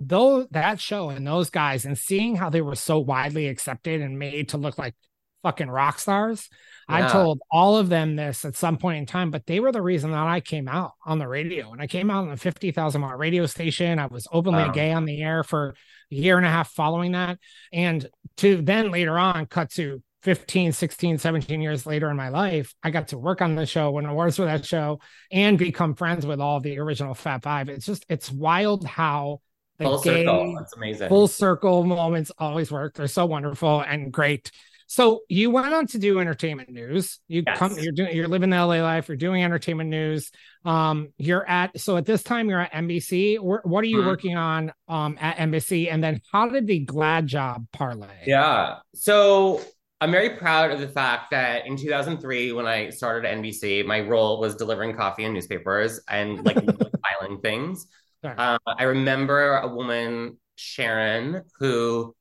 though 0.01 0.45
that 0.51 0.81
show 0.81 1.09
and 1.11 1.27
those 1.27 1.51
guys 1.51 1.85
and 1.85 1.97
seeing 1.97 2.35
how 2.35 2.51
they 2.51 2.61
were 2.61 2.75
so 2.75 2.99
widely 2.99 3.47
accepted 3.47 4.01
and 4.01 4.19
made 4.19 4.49
to 4.51 4.59
look 4.59 4.77
like 4.77 4.95
fucking 5.43 5.71
rock 5.71 5.99
stars. 5.99 6.49
Yeah. 6.89 7.07
I 7.07 7.09
told 7.09 7.41
all 7.51 7.77
of 7.77 7.89
them 7.89 8.17
this 8.17 8.45
at 8.45 8.57
some 8.57 8.79
point 8.79 8.99
in 8.99 9.07
time, 9.07 9.31
but 9.31 9.47
they 9.47 9.61
were 9.61 9.73
the 9.73 9.83
reason 9.83 10.11
that 10.11 10.27
I 10.27 10.41
came 10.41 10.69
out 10.69 10.93
on 11.05 11.19
the 11.19 11.29
radio. 11.29 11.73
And 11.73 11.81
I 11.81 11.87
came 11.87 12.11
out 12.11 12.27
on 12.27 12.33
a 12.33 12.37
50,000 12.37 13.01
watt 13.01 13.19
radio 13.19 13.47
station. 13.47 13.99
I 13.99 14.07
was 14.07 14.27
openly 14.33 14.65
wow. 14.65 14.73
gay 14.73 14.93
on 14.93 15.05
the 15.05 15.23
air 15.23 15.43
for 15.43 15.75
a 16.11 16.15
year 16.15 16.37
and 16.37 16.47
a 16.47 16.51
half 16.51 16.71
following 16.71 17.13
that. 17.13 17.39
And 17.73 18.09
to 18.39 18.63
then 18.63 18.91
later 18.91 19.19
on 19.19 19.47
cut 19.47 19.71
to 19.73 20.03
15, 20.23 20.73
16, 20.73 21.19
17 21.19 21.61
years 21.61 21.87
later 21.87 22.11
in 22.11 22.17
my 22.17 22.29
life, 22.29 22.75
I 22.83 22.91
got 22.91 23.09
to 23.09 23.19
work 23.19 23.41
on 23.41 23.55
the 23.55 23.67
show, 23.67 23.91
win 23.91 24.07
awards 24.07 24.37
for 24.37 24.47
that 24.47 24.65
show, 24.65 25.01
and 25.31 25.59
become 25.59 25.95
friends 25.95 26.27
with 26.27 26.41
all 26.41 26.61
the 26.61 26.79
original 26.79 27.15
Fab 27.15 27.43
Five. 27.43 27.69
It's 27.69 27.87
just, 27.87 28.05
it's 28.09 28.31
wild 28.31 28.85
how 28.85 29.41
the 29.79 29.85
full 29.85 30.01
gay, 30.01 30.25
circle. 30.25 30.55
That's 30.59 30.77
amazing. 30.77 31.09
Full 31.09 31.29
circle 31.29 31.85
moments 31.85 32.33
always 32.37 32.71
work. 32.71 32.95
They're 32.95 33.07
so 33.07 33.27
wonderful 33.27 33.81
and 33.81 34.13
great. 34.13 34.51
So 34.89 35.21
you 35.29 35.51
went 35.51 35.73
on 35.73 35.87
to 35.89 35.99
do 35.99 36.19
entertainment 36.19 36.71
news. 36.71 37.21
You 37.29 37.45
yes. 37.47 37.59
come, 37.59 37.79
you're 37.79 37.93
doing, 37.93 38.17
you're 38.17 38.27
living 38.27 38.49
the 38.49 38.57
LA 38.57 38.83
life. 38.83 39.07
You're 39.07 39.19
doing 39.19 39.45
entertainment 39.45 39.91
news. 39.91 40.33
Um, 40.65 41.13
you're 41.19 41.47
at 41.47 41.79
so 41.79 41.99
at 41.99 42.07
this 42.07 42.23
time 42.23 42.49
you're 42.49 42.61
at 42.61 42.73
NBC. 42.73 43.39
What 43.39 43.85
are 43.85 43.87
you 43.87 43.99
mm-hmm. 43.99 44.07
working 44.07 44.37
on 44.37 44.73
um 44.89 45.19
at 45.21 45.37
NBC? 45.37 45.93
And 45.93 46.03
then 46.03 46.23
how 46.33 46.49
did 46.49 46.67
the 46.67 46.87
GLAAD 46.87 47.27
job 47.27 47.67
parlay? 47.71 48.25
Yeah. 48.27 48.79
So 48.95 49.61
I'm 50.01 50.11
very 50.11 50.31
proud 50.31 50.71
of 50.71 50.81
the 50.81 50.89
fact 50.89 51.33
that 51.33 51.67
in 51.67 51.77
2003, 51.77 52.53
when 52.53 52.67
I 52.67 52.89
started 52.89 53.29
at 53.29 53.37
NBC, 53.37 53.85
my 53.85 54.01
role 54.01 54.41
was 54.41 54.55
delivering 54.55 54.97
coffee 54.97 55.25
and 55.25 55.35
newspapers 55.35 56.01
and 56.09 56.47
like 56.47 56.57
filing 57.21 57.43
things. 57.43 57.89
Uh, 58.25 58.59
I 58.67 58.85
remember 58.85 59.59
a 59.59 59.69
woman, 59.69 60.39
Sharon, 60.57 61.43
who 61.59 62.15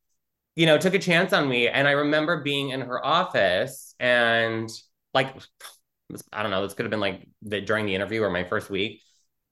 you 0.57 0.65
know, 0.65 0.75
took 0.79 0.95
a 0.95 0.99
chance 0.99 1.33
on 1.33 1.47
me. 1.47 1.67
And 1.67 1.87
I 1.87 1.91
remember 1.91 2.41
being 2.41 2.71
in 2.71 2.81
her 2.81 3.05
office 3.05 3.93
and 3.99 4.67
like, 5.13 5.31
I 6.33 6.41
don't 6.41 6.49
know, 6.49 6.63
this 6.63 6.73
could 6.73 6.85
have 6.85 6.89
been 6.89 6.99
like 6.99 7.27
the, 7.43 7.61
during 7.61 7.85
the 7.85 7.93
interview 7.93 8.23
or 8.23 8.31
my 8.31 8.43
first 8.43 8.71
week. 8.71 9.03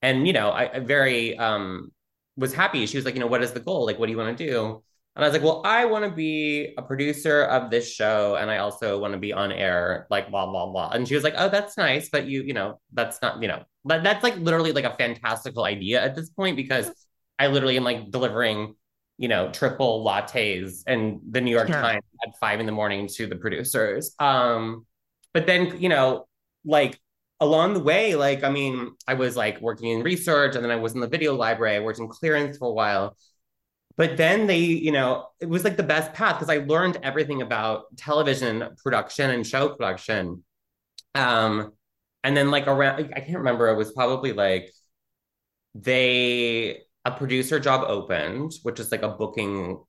And, 0.02 0.26
you 0.26 0.34
know, 0.34 0.50
I, 0.50 0.78
I 0.78 0.80
very 0.80 1.38
um, 1.38 1.92
was 2.38 2.56
happy. 2.56 2.88
She 2.88 2.98
was 2.98 3.06
like, 3.06 3.14
you 3.14 3.20
know, 3.20 3.28
what 3.28 3.44
is 3.44 3.54
the 3.54 3.60
goal? 3.60 3.86
Like, 3.86 4.00
what 4.00 4.08
do 4.08 4.14
you 4.14 4.18
want 4.18 4.36
to 4.36 4.48
do? 4.48 4.82
And 5.16 5.24
I 5.24 5.28
was 5.28 5.34
like, 5.34 5.44
well, 5.44 5.62
I 5.64 5.86
want 5.86 6.06
to 6.06 6.12
be 6.12 6.74
a 6.76 6.82
producer 6.82 7.44
of 7.44 7.70
this 7.70 7.94
show. 7.94 8.36
And 8.36 8.50
I 8.50 8.58
also 8.58 8.98
want 8.98 9.14
to 9.14 9.20
be 9.20 9.32
on 9.32 9.52
air, 9.52 10.08
like 10.10 10.32
blah, 10.32 10.48
blah, 10.48 10.66
blah. 10.72 10.90
And 10.90 11.08
she 11.08 11.14
was 11.14 11.24
like, 11.24 11.36
oh, 11.38 11.50
that's 11.50 11.78
nice. 11.78 12.10
But 12.10 12.26
you, 12.26 12.42
you 12.42 12.54
know, 12.54 12.80
that's 12.94 13.22
not, 13.22 13.44
you 13.44 13.48
know, 13.48 13.62
but 13.84 14.04
that's 14.04 14.24
like 14.24 14.38
literally 14.38 14.72
like 14.72 14.86
a 14.86 14.96
fantastical 14.96 15.66
idea 15.66 16.04
at 16.04 16.16
this 16.16 16.32
point 16.32 16.58
because 16.58 16.90
I 17.38 17.46
literally 17.48 17.78
am 17.78 17.84
like 17.84 18.10
delivering 18.10 18.74
you 19.18 19.28
know, 19.28 19.50
triple 19.52 20.04
lattes 20.04 20.84
and 20.88 21.22
the 21.30 21.42
New 21.42 21.52
York 21.52 21.68
sure. 21.68 21.82
Times 21.82 22.04
at 22.26 22.38
five 22.40 22.60
in 22.60 22.66
the 22.66 22.72
morning 22.72 23.08
to 23.08 23.28
the 23.28 23.36
producers. 23.36 24.14
Um, 24.20 24.86
but 25.34 25.48
then, 25.48 25.82
you 25.82 25.90
know, 25.90 26.28
like 26.66 27.00
along 27.40 27.74
the 27.74 27.80
way, 27.80 28.16
like, 28.16 28.44
I 28.44 28.50
mean, 28.50 28.92
I 29.08 29.14
was 29.14 29.36
like 29.36 29.62
working 29.62 29.90
in 29.90 30.04
research 30.04 30.56
and 30.56 30.64
then 30.64 30.72
I 30.72 30.76
was 30.76 30.94
in 30.94 31.00
the 31.00 31.08
video 31.08 31.36
library, 31.36 31.76
I 31.76 31.80
worked 31.80 32.00
in 32.00 32.08
clearance 32.08 32.58
for 32.58 32.70
a 32.70 32.74
while. 32.74 33.18
But 33.98 34.18
then 34.18 34.48
they, 34.48 34.60
you 34.60 34.92
know, 34.92 35.28
it 35.40 35.48
was 35.48 35.64
like 35.64 35.78
the 35.78 35.84
best 35.84 36.14
path 36.14 36.36
because 36.36 36.50
I 36.50 36.66
learned 36.66 36.98
everything 37.02 37.42
about 37.42 37.96
television 37.96 38.76
production 38.84 39.32
and 39.32 39.48
show 39.48 39.70
production. 39.70 40.44
Um, 41.14 41.72
and 42.26 42.36
then 42.36 42.52
like 42.52 42.68
around, 42.68 43.14
I 43.16 43.22
can't 43.22 43.38
remember, 43.38 43.70
it 43.70 43.78
was 43.78 43.94
probably 43.94 44.34
like 44.34 44.72
they 45.76 46.82
a 47.06 47.12
producer 47.12 47.60
job 47.60 47.86
opened, 47.88 48.54
which 48.64 48.80
is 48.80 48.92
like 48.92 49.04
a 49.04 49.10
booking, 49.10 49.80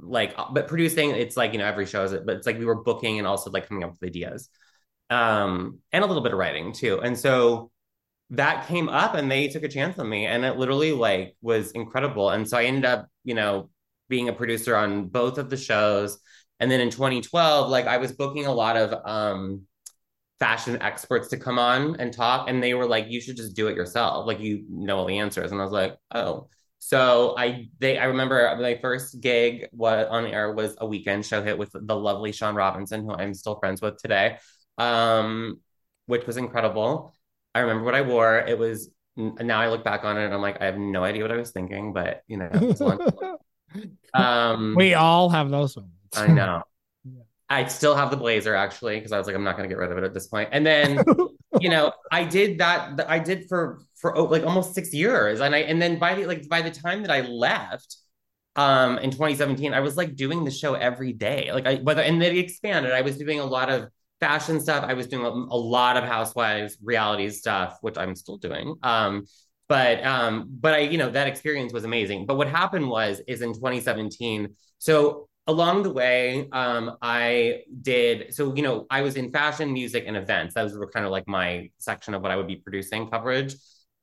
like, 0.00 0.34
but 0.52 0.66
producing, 0.66 1.10
it's 1.10 1.36
like, 1.36 1.52
you 1.52 1.58
know, 1.58 1.66
every 1.66 1.86
show 1.86 2.04
is 2.04 2.12
it, 2.12 2.26
but 2.26 2.36
it's 2.36 2.46
like 2.46 2.58
we 2.58 2.64
were 2.64 2.82
booking 2.82 3.18
and 3.18 3.26
also 3.26 3.50
like 3.50 3.68
coming 3.68 3.84
up 3.84 3.90
with 3.92 4.08
ideas 4.08 4.48
um, 5.10 5.78
and 5.92 6.02
a 6.02 6.06
little 6.06 6.22
bit 6.22 6.32
of 6.32 6.38
writing 6.38 6.72
too. 6.72 7.00
And 7.00 7.18
so 7.18 7.70
that 8.30 8.66
came 8.66 8.88
up 8.88 9.14
and 9.14 9.30
they 9.30 9.48
took 9.48 9.62
a 9.62 9.68
chance 9.68 9.98
on 9.98 10.08
me 10.08 10.26
and 10.26 10.44
it 10.44 10.56
literally 10.56 10.92
like 10.92 11.36
was 11.42 11.70
incredible. 11.72 12.30
And 12.30 12.48
so 12.48 12.56
I 12.56 12.64
ended 12.64 12.86
up, 12.86 13.08
you 13.24 13.34
know, 13.34 13.70
being 14.08 14.28
a 14.28 14.32
producer 14.32 14.76
on 14.76 15.08
both 15.08 15.38
of 15.38 15.50
the 15.50 15.56
shows. 15.56 16.18
And 16.60 16.70
then 16.70 16.80
in 16.80 16.90
2012, 16.90 17.70
like 17.70 17.86
I 17.86 17.98
was 17.98 18.12
booking 18.12 18.46
a 18.46 18.52
lot 18.52 18.76
of 18.76 18.94
um 19.04 19.62
fashion 20.40 20.80
experts 20.82 21.28
to 21.28 21.36
come 21.36 21.58
on 21.58 21.96
and 22.00 22.12
talk 22.12 22.48
and 22.48 22.62
they 22.62 22.74
were 22.74 22.86
like 22.86 23.06
you 23.08 23.20
should 23.20 23.36
just 23.36 23.54
do 23.54 23.68
it 23.68 23.76
yourself. 23.76 24.26
Like 24.26 24.40
you 24.40 24.64
know 24.68 24.98
all 24.98 25.04
the 25.06 25.18
answers. 25.18 25.52
And 25.52 25.60
i 25.60 25.64
was 25.64 25.72
like 25.72 25.96
oh. 26.14 26.48
So 26.78 27.34
i 27.38 27.68
they 27.78 27.96
i 27.96 28.04
remember 28.04 28.54
my 28.60 28.78
first 28.82 29.20
gig 29.20 29.68
was 29.72 30.06
on 30.10 30.26
air 30.26 30.52
was 30.52 30.76
a 30.78 30.86
weekend 30.86 31.24
show 31.24 31.42
hit 31.42 31.56
with 31.56 31.70
the 31.72 31.96
lovely 31.96 32.30
shaun 32.30 32.54
robinson 32.54 33.04
who 33.04 33.12
i'm 33.14 33.32
still 33.32 33.58
friends 33.58 33.80
with 33.80 33.96
today 33.96 34.36
um 34.76 35.60
which 36.06 36.26
was 36.26 36.36
incredible. 36.36 37.14
I 37.54 37.60
remember 37.60 37.84
what 37.84 37.94
i 37.94 38.02
wore. 38.02 38.36
It 38.36 38.58
was 38.58 38.90
now 39.16 39.60
i 39.60 39.68
look 39.68 39.84
back 39.84 40.04
on 40.04 40.18
it 40.18 40.24
and 40.24 40.34
i'm 40.34 40.40
like 40.40 40.60
i 40.60 40.64
have 40.64 40.76
no 40.76 41.04
idea 41.04 41.22
what 41.22 41.30
i 41.30 41.36
was 41.36 41.52
thinking 41.52 41.92
but 41.92 42.22
you 42.26 42.36
know 42.36 42.50
um 44.14 44.74
we 44.76 44.94
all 44.94 45.28
have 45.28 45.50
those 45.50 45.76
ones 45.76 45.88
i 46.14 46.26
know 46.26 46.62
I 47.48 47.66
still 47.66 47.94
have 47.94 48.10
the 48.10 48.16
blazer 48.16 48.54
actually 48.54 48.96
because 48.96 49.12
I 49.12 49.18
was 49.18 49.26
like, 49.26 49.36
I'm 49.36 49.44
not 49.44 49.56
going 49.56 49.68
to 49.68 49.72
get 49.74 49.78
rid 49.78 49.92
of 49.92 49.98
it 49.98 50.04
at 50.04 50.14
this 50.14 50.26
point. 50.28 50.48
And 50.52 50.64
then, 50.64 51.04
you 51.60 51.68
know, 51.68 51.92
I 52.10 52.24
did 52.24 52.58
that. 52.58 53.04
I 53.08 53.18
did 53.18 53.48
for 53.48 53.80
for 53.96 54.16
oh, 54.16 54.24
like 54.24 54.44
almost 54.44 54.74
six 54.74 54.92
years, 54.94 55.40
and 55.40 55.54
I 55.54 55.58
and 55.58 55.80
then 55.80 55.98
by 55.98 56.14
the 56.14 56.26
like 56.26 56.48
by 56.48 56.62
the 56.62 56.70
time 56.70 57.02
that 57.02 57.10
I 57.10 57.20
left, 57.20 57.96
um, 58.56 58.98
in 58.98 59.10
2017, 59.10 59.74
I 59.74 59.80
was 59.80 59.96
like 59.96 60.16
doing 60.16 60.44
the 60.44 60.50
show 60.50 60.74
every 60.74 61.12
day. 61.12 61.50
Like 61.52 61.66
I 61.66 61.76
whether 61.76 62.02
and 62.02 62.20
then 62.20 62.34
it 62.34 62.38
expanded. 62.38 62.92
I 62.92 63.02
was 63.02 63.18
doing 63.18 63.40
a 63.40 63.44
lot 63.44 63.70
of 63.70 63.88
fashion 64.20 64.60
stuff. 64.60 64.84
I 64.86 64.94
was 64.94 65.06
doing 65.06 65.26
a, 65.26 65.28
a 65.28 65.58
lot 65.58 65.96
of 65.96 66.04
housewives 66.04 66.78
reality 66.82 67.28
stuff, 67.30 67.78
which 67.82 67.98
I'm 67.98 68.14
still 68.16 68.38
doing. 68.38 68.74
Um, 68.82 69.26
but 69.68 70.04
um, 70.04 70.48
but 70.50 70.74
I 70.74 70.78
you 70.78 70.98
know 70.98 71.10
that 71.10 71.26
experience 71.26 71.72
was 71.72 71.84
amazing. 71.84 72.26
But 72.26 72.36
what 72.36 72.48
happened 72.48 72.88
was 72.88 73.20
is 73.26 73.42
in 73.42 73.52
2017. 73.54 74.54
So 74.78 75.28
along 75.46 75.82
the 75.82 75.90
way, 75.90 76.48
um, 76.52 76.96
I 77.02 77.62
did 77.82 78.34
so. 78.34 78.54
You 78.54 78.62
know, 78.62 78.86
I 78.90 79.02
was 79.02 79.16
in 79.16 79.30
fashion, 79.30 79.72
music, 79.72 80.04
and 80.06 80.16
events. 80.16 80.54
Those 80.54 80.76
were 80.76 80.88
kind 80.90 81.04
of 81.04 81.12
like 81.12 81.28
my 81.28 81.70
section 81.78 82.14
of 82.14 82.22
what 82.22 82.30
I 82.30 82.36
would 82.36 82.46
be 82.46 82.56
producing 82.56 83.08
coverage. 83.10 83.54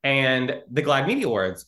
And 0.04 0.62
the 0.70 0.82
GLAAD 0.82 1.06
Media 1.06 1.26
Awards, 1.26 1.66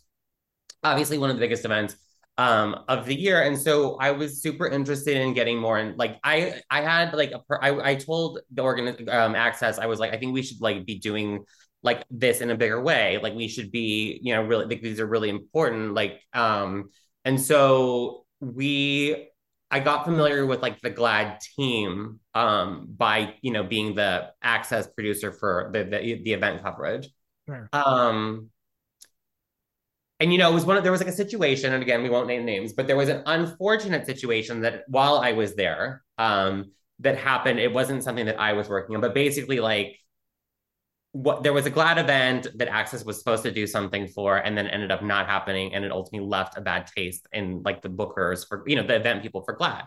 obviously 0.83 1.19
one 1.19 1.31
of 1.31 1.37
the 1.37 1.41
biggest 1.41 1.65
events 1.65 1.97
um, 2.37 2.85
of 2.89 3.07
the 3.07 3.15
year, 3.15 3.43
and 3.43 3.59
so 3.59 3.97
I 3.97 4.11
was 4.11 4.43
super 4.43 4.67
interested 4.67 5.17
in 5.17 5.35
getting 5.35 5.59
more. 5.59 5.79
And 5.79 5.97
like 5.97 6.19
I, 6.25 6.61
I 6.71 6.83
had 6.83 7.15
like 7.15 7.31
a, 7.33 7.41
I, 7.63 7.91
I 7.91 7.95
told 7.95 8.41
the 8.53 8.63
organ 8.63 9.09
um, 9.09 9.35
Access, 9.37 9.79
I 9.79 9.87
was 9.87 10.01
like, 10.01 10.13
I 10.13 10.17
think 10.17 10.35
we 10.35 10.43
should 10.43 10.61
like 10.61 10.85
be 10.85 10.99
doing 10.99 11.45
like 11.85 12.05
this 12.11 12.41
in 12.41 12.51
a 12.51 12.57
bigger 12.57 12.81
way. 12.81 13.19
Like 13.23 13.35
we 13.35 13.47
should 13.47 13.71
be, 13.71 14.19
you 14.23 14.35
know, 14.35 14.43
really 14.43 14.65
like 14.65 14.83
these 14.83 14.99
are 14.99 15.07
really 15.07 15.29
important. 15.29 15.95
Like, 15.95 16.21
um, 16.33 16.91
and 17.25 17.41
so 17.41 18.25
we 18.41 19.29
I 19.75 19.81
got 19.81 20.05
familiar 20.05 20.47
with 20.47 20.63
like 20.63 20.81
the 20.83 20.91
GLAAD 20.93 21.41
team 21.57 22.21
um, 22.33 22.87
by 22.97 23.35
you 23.43 23.51
know 23.51 23.65
being 23.65 23.97
the 23.97 24.31
access 24.41 24.87
producer 24.87 25.33
for 25.33 25.71
the 25.73 25.83
the, 25.83 26.23
the 26.23 26.33
event 26.33 26.63
coverage. 26.63 27.09
Sure. 27.49 27.69
Um, 27.73 28.51
and 30.21 30.31
you 30.31 30.39
know, 30.39 30.49
it 30.49 30.55
was 30.55 30.65
one 30.65 30.77
of 30.77 30.85
there 30.85 30.93
was 30.93 31.01
like 31.01 31.11
a 31.11 31.17
situation, 31.17 31.73
and 31.73 31.83
again, 31.83 32.05
we 32.05 32.09
won't 32.09 32.29
name 32.29 32.45
names, 32.45 32.73
but 32.73 32.87
there 32.87 32.97
was 32.97 33.09
an 33.09 33.25
unfortunate 33.27 34.07
situation 34.07 34.61
that 34.61 34.85
while 34.87 35.17
I 35.17 35.33
was 35.33 35.57
there, 35.57 36.05
um, 36.19 36.71
that 37.01 37.19
happened. 37.19 37.59
It 37.59 37.73
wasn't 37.73 38.05
something 38.05 38.27
that 38.27 38.39
I 38.39 38.53
was 38.53 38.69
working 38.69 38.95
on, 38.95 39.03
but 39.03 39.13
basically, 39.13 39.59
like 39.59 39.99
what 41.15 41.45
there 41.45 41.53
was 41.53 41.65
a 41.65 41.71
GLAAD 41.71 41.99
event 41.99 42.49
that 42.57 42.67
Access 42.67 43.05
was 43.05 43.19
supposed 43.19 43.45
to 43.45 43.53
do 43.53 43.69
something 43.69 44.09
for, 44.09 44.37
and 44.37 44.59
then 44.59 44.67
ended 44.67 44.91
up 44.91 45.01
not 45.01 45.29
happening, 45.29 45.73
and 45.73 45.85
it 45.85 45.93
ultimately 45.93 46.27
left 46.27 46.59
a 46.59 46.61
bad 46.61 46.89
taste 46.89 47.29
in 47.33 47.63
like 47.63 47.83
the 47.83 47.89
bookers 47.89 48.49
for 48.49 48.65
you 48.67 48.75
know 48.75 48.85
the 48.85 48.97
event 48.97 49.23
people 49.23 49.43
for 49.45 49.57
GLAAD. 49.57 49.85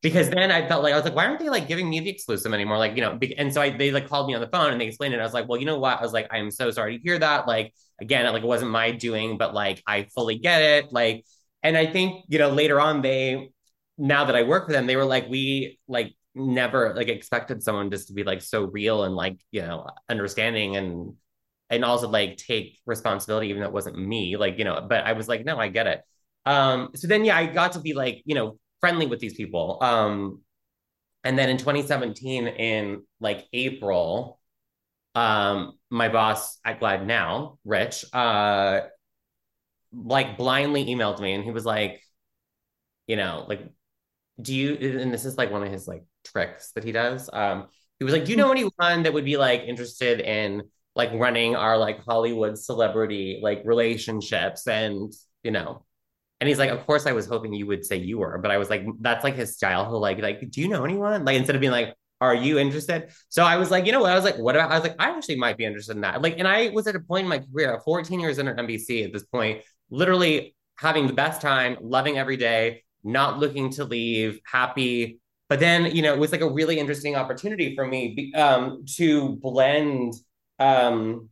Because 0.00 0.30
then 0.30 0.52
I 0.52 0.66
felt 0.68 0.84
like 0.84 0.92
I 0.92 0.96
was 0.96 1.04
like, 1.04 1.16
why 1.16 1.26
aren't 1.26 1.40
they 1.40 1.50
like 1.50 1.66
giving 1.66 1.90
me 1.90 1.98
the 1.98 2.08
exclusive 2.08 2.54
anymore? 2.54 2.78
Like, 2.78 2.94
you 2.94 3.02
know, 3.02 3.18
and 3.36 3.52
so 3.52 3.60
I, 3.60 3.76
they 3.76 3.90
like 3.90 4.08
called 4.08 4.28
me 4.28 4.34
on 4.34 4.40
the 4.40 4.46
phone 4.46 4.70
and 4.72 4.80
they 4.80 4.86
explained 4.86 5.12
it. 5.12 5.20
I 5.20 5.24
was 5.24 5.34
like, 5.34 5.46
well, 5.48 5.58
you 5.60 5.66
know 5.66 5.78
what? 5.78 5.98
I 5.98 6.02
was 6.02 6.12
like, 6.12 6.28
I 6.30 6.38
am 6.38 6.50
so 6.50 6.70
sorry 6.70 6.96
to 6.96 7.02
hear 7.02 7.18
that. 7.18 7.46
Like, 7.48 7.74
again, 8.00 8.32
like 8.32 8.42
it 8.42 8.46
wasn't 8.46 8.70
my 8.70 8.92
doing, 8.92 9.36
but 9.38 9.52
like 9.52 9.82
I 9.86 10.04
fully 10.14 10.38
get 10.38 10.62
it. 10.62 10.92
Like, 10.92 11.24
and 11.62 11.76
I 11.76 11.84
think 11.86 12.24
you 12.28 12.38
know 12.38 12.48
later 12.50 12.80
on 12.80 13.02
they, 13.02 13.50
now 13.98 14.24
that 14.24 14.36
I 14.36 14.44
work 14.44 14.66
for 14.66 14.72
them, 14.72 14.86
they 14.86 14.96
were 14.96 15.04
like, 15.04 15.28
we 15.28 15.78
like 15.88 16.14
never 16.34 16.94
like 16.94 17.08
expected 17.08 17.62
someone 17.62 17.90
just 17.90 18.08
to 18.08 18.14
be 18.14 18.22
like 18.24 18.40
so 18.40 18.64
real 18.64 19.04
and 19.04 19.16
like 19.16 19.38
you 19.50 19.62
know 19.62 19.86
understanding 20.08 20.76
and 20.76 21.14
and 21.70 21.84
also 21.84 22.08
like 22.08 22.36
take 22.36 22.78
responsibility, 22.84 23.48
even 23.48 23.62
though 23.62 23.68
it 23.68 23.72
wasn't 23.72 23.96
me. 23.96 24.36
Like, 24.36 24.58
you 24.58 24.64
know, 24.64 24.84
but 24.86 25.06
I 25.06 25.12
was 25.12 25.28
like, 25.28 25.44
no, 25.44 25.56
I 25.56 25.68
get 25.68 25.86
it. 25.86 26.02
Um, 26.44 26.90
so 26.94 27.06
then 27.06 27.24
yeah, 27.24 27.36
I 27.36 27.46
got 27.46 27.72
to 27.72 27.80
be 27.80 27.94
like, 27.94 28.22
you 28.26 28.34
know, 28.34 28.58
friendly 28.80 29.06
with 29.06 29.20
these 29.20 29.34
people. 29.34 29.78
Um, 29.80 30.40
and 31.22 31.38
then 31.38 31.48
in 31.48 31.58
2017, 31.58 32.48
in 32.48 33.04
like 33.20 33.46
April, 33.52 34.40
um, 35.14 35.78
my 35.90 36.08
boss 36.08 36.58
at 36.64 36.80
GLAAD 36.80 37.06
Now, 37.06 37.58
Rich, 37.64 38.04
uh, 38.12 38.80
like 39.92 40.36
blindly 40.36 40.86
emailed 40.86 41.20
me 41.20 41.34
and 41.34 41.44
he 41.44 41.50
was 41.50 41.64
like, 41.64 42.00
you 43.06 43.16
know, 43.16 43.44
like, 43.48 43.60
do 44.42 44.54
you, 44.54 44.98
and 44.98 45.12
this 45.12 45.24
is 45.24 45.36
like 45.38 45.50
one 45.50 45.62
of 45.62 45.72
his 45.72 45.86
like 45.88 46.04
tricks 46.24 46.72
that 46.72 46.84
he 46.84 46.92
does. 46.92 47.28
Um, 47.32 47.66
he 47.98 48.04
was 48.04 48.14
like, 48.14 48.24
do 48.24 48.30
you 48.30 48.36
know 48.36 48.50
anyone 48.50 49.02
that 49.02 49.12
would 49.12 49.24
be 49.24 49.36
like 49.36 49.62
interested 49.62 50.20
in 50.20 50.62
like 50.96 51.12
running 51.12 51.54
our 51.54 51.76
like 51.78 52.04
Hollywood 52.04 52.58
celebrity 52.58 53.40
like 53.42 53.62
relationships 53.64 54.66
and, 54.66 55.12
you 55.42 55.50
know, 55.50 55.84
and 56.40 56.48
he's 56.48 56.58
like, 56.58 56.70
of 56.70 56.84
course 56.86 57.06
I 57.06 57.12
was 57.12 57.26
hoping 57.26 57.52
you 57.52 57.66
would 57.66 57.84
say 57.84 57.96
you 57.96 58.18
were, 58.18 58.38
but 58.38 58.50
I 58.50 58.58
was 58.58 58.70
like, 58.70 58.84
that's 59.00 59.22
like 59.22 59.36
his 59.36 59.54
style. 59.54 59.84
He'll 59.84 60.00
like, 60.00 60.18
like, 60.20 60.50
do 60.50 60.60
you 60.60 60.68
know 60.68 60.84
anyone? 60.84 61.24
Like 61.24 61.36
instead 61.36 61.54
of 61.54 61.60
being 61.60 61.72
like, 61.72 61.94
are 62.22 62.34
you 62.34 62.58
interested? 62.58 63.10
So 63.28 63.44
I 63.44 63.56
was 63.56 63.70
like, 63.70 63.86
you 63.86 63.92
know 63.92 64.00
what? 64.00 64.12
I 64.12 64.14
was 64.14 64.24
like, 64.24 64.38
what 64.38 64.54
about? 64.54 64.70
I 64.70 64.74
was 64.74 64.82
like, 64.82 64.96
I 64.98 65.10
actually 65.10 65.36
might 65.36 65.56
be 65.56 65.64
interested 65.64 65.96
in 65.96 66.02
that. 66.02 66.20
Like, 66.20 66.38
and 66.38 66.46
I 66.46 66.68
was 66.70 66.86
at 66.86 66.96
a 66.96 67.00
point 67.00 67.24
in 67.24 67.28
my 67.28 67.38
career, 67.38 67.80
14 67.84 68.20
years 68.20 68.38
in 68.38 68.48
at 68.48 68.56
NBC 68.56 69.04
at 69.04 69.12
this 69.12 69.24
point, 69.24 69.62
literally 69.90 70.54
having 70.78 71.06
the 71.06 71.12
best 71.12 71.40
time, 71.40 71.76
loving 71.80 72.18
every 72.18 72.36
day, 72.36 72.84
not 73.02 73.38
looking 73.38 73.70
to 73.72 73.84
leave, 73.84 74.40
happy. 74.44 75.20
But 75.48 75.60
then, 75.60 75.94
you 75.94 76.02
know, 76.02 76.12
it 76.12 76.18
was 76.18 76.32
like 76.32 76.42
a 76.42 76.50
really 76.50 76.78
interesting 76.78 77.16
opportunity 77.16 77.74
for 77.74 77.86
me 77.86 78.32
um, 78.34 78.84
to 78.96 79.36
blend 79.36 80.14
um, 80.58 81.28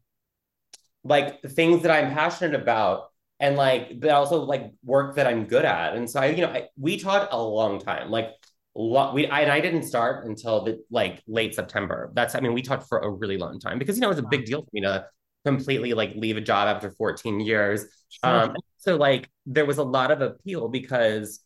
like 1.04 1.40
things 1.42 1.82
that 1.82 1.90
I'm 1.90 2.12
passionate 2.12 2.60
about 2.60 3.04
and 3.40 3.56
like, 3.56 4.00
but 4.00 4.10
also 4.10 4.42
like 4.42 4.72
work 4.82 5.16
that 5.16 5.26
I'm 5.26 5.44
good 5.44 5.64
at. 5.64 5.94
And 5.94 6.10
so 6.10 6.20
I, 6.20 6.26
you 6.26 6.42
know, 6.42 6.48
I, 6.48 6.68
we 6.76 6.98
taught 6.98 7.28
a 7.30 7.40
long 7.40 7.80
time, 7.80 8.10
like 8.10 8.30
we 8.74 9.26
I, 9.26 9.40
and 9.40 9.50
I 9.50 9.60
didn't 9.60 9.82
start 9.82 10.26
until 10.26 10.64
the 10.64 10.84
like 10.90 11.22
late 11.26 11.54
September. 11.54 12.12
That's 12.14 12.34
I 12.34 12.40
mean 12.40 12.52
we 12.52 12.62
talked 12.62 12.88
for 12.88 12.98
a 12.98 13.10
really 13.10 13.36
long 13.36 13.58
time 13.58 13.78
because 13.78 13.96
you 13.96 14.02
know 14.02 14.08
it 14.08 14.16
was 14.16 14.18
a 14.18 14.28
big 14.28 14.46
deal 14.46 14.62
for 14.62 14.68
me 14.72 14.82
to 14.82 15.06
completely 15.44 15.94
like 15.94 16.14
leave 16.14 16.36
a 16.36 16.40
job 16.40 16.68
after 16.68 16.90
14 16.90 17.40
years. 17.40 17.84
Sure. 18.08 18.42
Um, 18.42 18.56
so 18.76 18.96
like 18.96 19.28
there 19.46 19.66
was 19.66 19.78
a 19.78 19.82
lot 19.82 20.10
of 20.10 20.20
appeal 20.20 20.68
because 20.68 21.40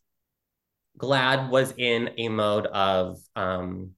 GLAAD 0.98 1.50
was 1.50 1.72
in 1.76 2.10
a 2.18 2.28
mode 2.28 2.66
of 2.66 3.18
um, 3.34 3.92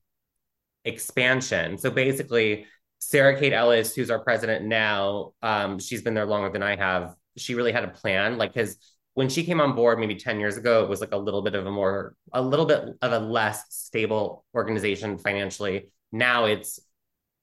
expansion. 0.85 1.79
So 1.79 1.91
basically, 1.91 2.67
Sarah 2.99 3.39
Kate 3.39 3.53
Ellis, 3.53 3.95
who's 3.95 4.11
our 4.11 4.21
president 4.21 4.65
now, 4.65 5.33
um, 5.43 5.79
she's 5.79 6.03
been 6.03 6.15
there 6.15 6.27
longer 6.27 6.51
than 6.51 6.63
I 6.63 6.77
have. 6.77 7.15
She 7.37 7.55
really 7.55 7.73
had 7.73 7.85
a 7.85 7.89
plan, 7.89 8.39
like 8.39 8.55
because 8.55 8.77
when 9.15 9.29
she 9.29 9.45
came 9.45 9.61
on 9.61 9.75
board 9.75 9.99
maybe 9.99 10.17
10 10.17 10.41
years 10.41 10.57
ago, 10.57 10.83
it 10.83 10.89
was 10.89 11.01
like 11.01 11.13
a 11.13 11.17
little 11.17 11.43
bit 11.43 11.55
of 11.55 11.67
a 11.67 11.71
more, 11.71 12.17
a 12.33 12.43
little 12.43 12.67
bit 12.67 12.85
of 13.01 13.13
a 13.13 13.19
less 13.19 13.65
stable 13.69 14.45
organization 14.55 15.19
financially. 15.19 15.91
Now 16.11 16.47
it's, 16.47 16.81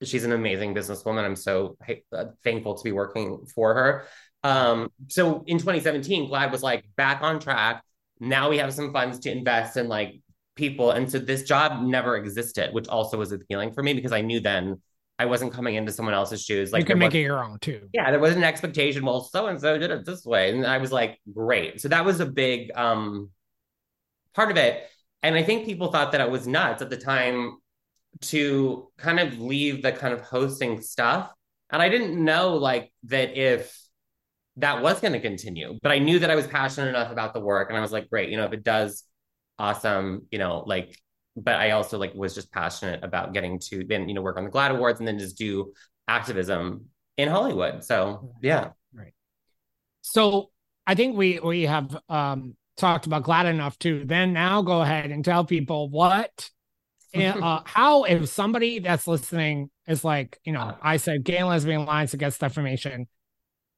she's 0.03 0.25
an 0.25 0.33
amazing 0.33 0.75
businesswoman. 0.75 1.23
I'm 1.23 1.35
so 1.35 1.77
uh, 2.11 2.25
thankful 2.43 2.75
to 2.75 2.83
be 2.83 2.91
working 2.91 3.45
for 3.53 3.73
her. 3.73 4.03
Um, 4.43 4.91
so 5.07 5.43
in 5.47 5.59
2017, 5.59 6.29
GLAAD 6.29 6.51
was 6.51 6.63
like 6.63 6.85
back 6.97 7.21
on 7.21 7.39
track. 7.39 7.83
Now 8.21 8.49
we 8.49 8.59
have 8.59 8.73
some 8.73 8.93
funds 8.93 9.19
to 9.19 9.31
invest 9.31 9.75
in 9.75 9.89
like 9.89 10.21
people. 10.55 10.91
And 10.91 11.11
so 11.11 11.19
this 11.19 11.43
job 11.43 11.81
never 11.81 12.15
existed, 12.15 12.73
which 12.73 12.87
also 12.87 13.17
was 13.17 13.31
appealing 13.31 13.73
for 13.73 13.83
me 13.83 13.93
because 13.93 14.11
I 14.11 14.21
knew 14.21 14.39
then 14.39 14.79
I 15.17 15.25
wasn't 15.25 15.53
coming 15.53 15.75
into 15.75 15.91
someone 15.91 16.13
else's 16.13 16.43
shoes. 16.43 16.71
Like 16.71 16.81
you 16.81 16.85
can 16.85 16.99
make 16.99 17.13
it 17.13 17.21
your 17.21 17.43
own 17.43 17.59
too. 17.59 17.89
Yeah, 17.93 18.09
there 18.11 18.19
was 18.19 18.35
an 18.35 18.43
expectation. 18.43 19.05
Well, 19.05 19.23
so 19.23 19.47
and 19.47 19.59
so 19.59 19.77
did 19.77 19.91
it 19.91 20.05
this 20.05 20.25
way, 20.25 20.51
and 20.51 20.65
I 20.65 20.77
was 20.77 20.91
like, 20.91 21.19
great. 21.31 21.81
So 21.81 21.89
that 21.89 22.05
was 22.05 22.19
a 22.19 22.25
big 22.25 22.71
um, 22.75 23.29
part 24.33 24.51
of 24.51 24.57
it. 24.57 24.87
And 25.23 25.35
I 25.35 25.43
think 25.43 25.65
people 25.65 25.91
thought 25.91 26.11
that 26.13 26.21
it 26.21 26.31
was 26.31 26.47
nuts 26.47 26.81
at 26.81 26.89
the 26.89 26.97
time 26.97 27.57
to 28.21 28.89
kind 28.97 29.19
of 29.19 29.39
leave 29.39 29.83
the 29.83 29.91
kind 29.91 30.13
of 30.13 30.21
hosting 30.21 30.81
stuff. 30.81 31.31
And 31.69 31.81
I 31.81 31.89
didn't 31.89 32.23
know 32.23 32.55
like 32.55 32.91
that 33.03 33.37
if 33.37 33.79
that 34.57 34.81
was 34.81 34.99
going 34.99 35.13
to 35.13 35.19
continue, 35.19 35.79
but 35.81 35.91
I 35.91 35.99
knew 35.99 36.19
that 36.19 36.29
I 36.29 36.35
was 36.35 36.47
passionate 36.47 36.89
enough 36.89 37.11
about 37.11 37.33
the 37.33 37.39
work, 37.39 37.69
and 37.69 37.77
I 37.77 37.81
was 37.81 37.91
like, 37.91 38.09
great. 38.09 38.29
You 38.29 38.37
know, 38.37 38.45
if 38.45 38.53
it 38.53 38.63
does, 38.63 39.03
awesome. 39.57 40.27
You 40.31 40.39
know, 40.39 40.63
like 40.65 40.97
but 41.35 41.55
I 41.55 41.71
also 41.71 41.97
like 41.97 42.13
was 42.13 42.35
just 42.35 42.51
passionate 42.51 43.03
about 43.03 43.33
getting 43.33 43.59
to 43.59 43.83
then 43.83 44.07
you 44.09 44.15
know 44.15 44.21
work 44.21 44.37
on 44.37 44.43
the 44.43 44.49
GLAAD 44.49 44.71
Awards 44.71 44.99
and 44.99 45.07
then 45.07 45.17
just 45.17 45.37
do 45.37 45.73
activism 46.07 46.85
in 47.17 47.29
Hollywood. 47.29 47.83
So 47.83 48.33
yeah, 48.41 48.69
right. 48.93 49.13
So 50.01 50.51
I 50.85 50.95
think 50.95 51.15
we 51.15 51.39
we 51.39 51.63
have 51.63 51.97
um, 52.09 52.55
talked 52.77 53.05
about 53.05 53.23
GLAAD 53.23 53.45
enough 53.45 53.79
to 53.79 54.03
then 54.05 54.33
now 54.33 54.61
go 54.61 54.81
ahead 54.81 55.11
and 55.11 55.23
tell 55.23 55.45
people 55.45 55.89
what 55.89 56.49
and, 57.13 57.41
uh, 57.43 57.61
how 57.65 58.03
if 58.03 58.27
somebody 58.29 58.79
that's 58.79 59.07
listening 59.07 59.69
is 59.87 60.03
like 60.03 60.39
you 60.43 60.53
know 60.53 60.75
I 60.81 60.97
said 60.97 61.23
gay 61.23 61.37
and 61.37 61.47
lesbian 61.47 61.81
alliance 61.81 62.13
against 62.13 62.41
defamation, 62.41 63.07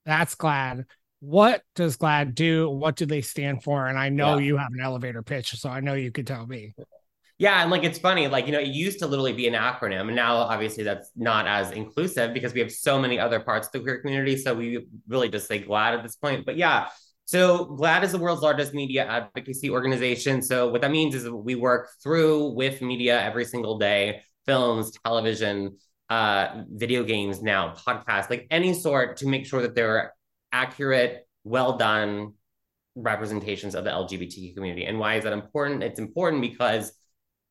that's 0.06 0.36
GLAAD. 0.36 0.86
What 1.20 1.62
does 1.76 1.98
GLAAD 1.98 2.36
do? 2.36 2.70
What 2.70 2.96
do 2.96 3.06
they 3.06 3.22
stand 3.22 3.64
for? 3.64 3.88
And 3.88 3.98
I 3.98 4.10
know 4.10 4.38
yeah. 4.38 4.46
you 4.46 4.58
have 4.58 4.72
an 4.74 4.82
elevator 4.82 5.24
pitch, 5.24 5.52
so 5.52 5.70
I 5.70 5.80
know 5.80 5.94
you 5.94 6.12
could 6.12 6.28
tell 6.28 6.46
me. 6.46 6.74
Yeah, 7.40 7.62
and 7.62 7.72
like 7.72 7.84
it's 7.84 7.98
funny, 7.98 8.28
like 8.28 8.46
you 8.46 8.52
know, 8.52 8.60
it 8.60 8.68
used 8.68 9.00
to 9.00 9.08
literally 9.08 9.34
be 9.34 9.48
an 9.48 9.54
acronym, 9.54 10.08
and 10.08 10.16
now 10.16 10.36
obviously 10.36 10.84
that's 10.84 11.10
not 11.16 11.48
as 11.48 11.72
inclusive 11.72 12.34
because 12.34 12.54
we 12.54 12.60
have 12.60 12.72
so 12.72 13.00
many 13.00 13.20
other 13.20 13.40
parts 13.40 13.68
of 13.68 13.74
the 13.74 13.80
queer 13.80 14.00
community. 14.02 14.38
So 14.38 14.54
we 14.54 14.86
really 15.08 15.30
just 15.30 15.48
say 15.48 15.62
GLAAD 15.64 15.98
at 15.98 16.04
this 16.04 16.16
point. 16.16 16.46
But 16.46 16.58
yeah, 16.58 16.88
so 17.26 17.66
GLAAD 17.66 18.04
is 18.04 18.12
the 18.12 18.20
world's 18.20 18.42
largest 18.42 18.74
media 18.74 19.06
advocacy 19.06 19.70
organization. 19.70 20.42
So 20.42 20.70
what 20.70 20.82
that 20.82 20.92
means 20.92 21.16
is 21.16 21.30
we 21.30 21.56
work 21.56 21.90
through 22.04 22.54
with 22.54 22.82
media 22.82 23.22
every 23.22 23.46
single 23.46 23.78
day, 23.78 24.22
films, 24.46 24.92
television, 25.04 25.78
uh, 26.14 26.64
video 26.70 27.04
games, 27.04 27.42
now 27.42 27.74
podcasts, 27.74 28.30
like 28.30 28.46
any 28.52 28.72
sort, 28.74 29.18
to 29.18 29.28
make 29.28 29.48
sure 29.48 29.64
that 29.64 29.74
they're 29.74 30.14
accurate, 30.52 31.28
well 31.44 31.76
done 31.78 32.34
representations 32.96 33.74
of 33.74 33.84
the 33.84 33.90
LGBTQ 33.90 34.54
community. 34.54 34.86
And 34.86 35.00
why 35.00 35.16
is 35.16 35.24
that 35.24 35.34
important? 35.34 35.82
It's 35.82 36.00
important 36.00 36.44
because 36.44 36.92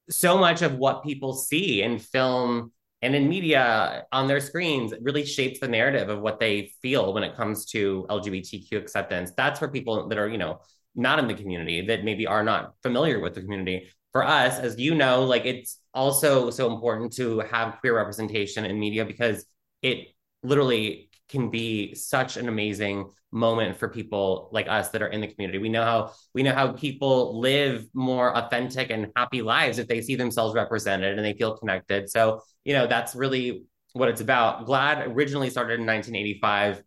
so 0.08 0.38
much 0.38 0.62
of 0.62 0.76
what 0.76 1.02
people 1.02 1.32
see 1.34 1.82
in 1.82 1.98
film 1.98 2.72
and 3.00 3.16
in 3.16 3.28
media 3.28 4.04
on 4.12 4.28
their 4.28 4.38
screens 4.38 4.94
really 5.00 5.26
shapes 5.26 5.58
the 5.58 5.66
narrative 5.66 6.08
of 6.08 6.20
what 6.20 6.38
they 6.38 6.70
feel 6.82 7.12
when 7.12 7.24
it 7.24 7.34
comes 7.34 7.66
to 7.66 8.06
LGBTQ 8.10 8.74
acceptance. 8.74 9.32
That's 9.36 9.58
for 9.58 9.66
people 9.66 10.08
that 10.08 10.18
are, 10.18 10.28
you 10.28 10.38
know, 10.38 10.60
not 10.94 11.18
in 11.18 11.26
the 11.26 11.34
community 11.34 11.84
that 11.86 12.04
maybe 12.04 12.28
are 12.28 12.44
not 12.44 12.74
familiar 12.84 13.18
with 13.18 13.34
the 13.34 13.40
community. 13.40 13.90
For 14.12 14.24
us, 14.24 14.58
as 14.58 14.78
you 14.78 14.94
know, 14.94 15.24
like 15.24 15.46
it's 15.46 15.78
also 15.94 16.50
so 16.50 16.72
important 16.72 17.12
to 17.14 17.40
have 17.40 17.78
queer 17.80 17.96
representation 17.96 18.64
in 18.64 18.78
media 18.78 19.04
because 19.04 19.44
it 19.80 20.08
literally 20.42 21.10
can 21.28 21.50
be 21.50 21.94
such 21.94 22.36
an 22.36 22.48
amazing 22.48 23.10
moment 23.32 23.78
for 23.78 23.88
people 23.88 24.50
like 24.52 24.68
us 24.68 24.90
that 24.90 25.02
are 25.02 25.08
in 25.08 25.22
the 25.22 25.26
community. 25.26 25.58
We 25.58 25.70
know 25.70 25.82
how 25.82 26.12
we 26.34 26.42
know 26.42 26.52
how 26.52 26.72
people 26.72 27.40
live 27.40 27.86
more 27.94 28.36
authentic 28.36 28.90
and 28.90 29.10
happy 29.16 29.40
lives 29.40 29.78
if 29.78 29.88
they 29.88 30.02
see 30.02 30.16
themselves 30.16 30.54
represented 30.54 31.16
and 31.16 31.24
they 31.24 31.32
feel 31.32 31.56
connected. 31.56 32.10
So, 32.10 32.42
you 32.64 32.74
know, 32.74 32.86
that's 32.86 33.14
really 33.14 33.64
what 33.94 34.10
it's 34.10 34.20
about. 34.20 34.66
GLAAD 34.66 35.06
originally 35.08 35.48
started 35.48 35.80
in 35.80 35.86
1985 35.86 36.82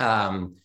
um, 0.00 0.56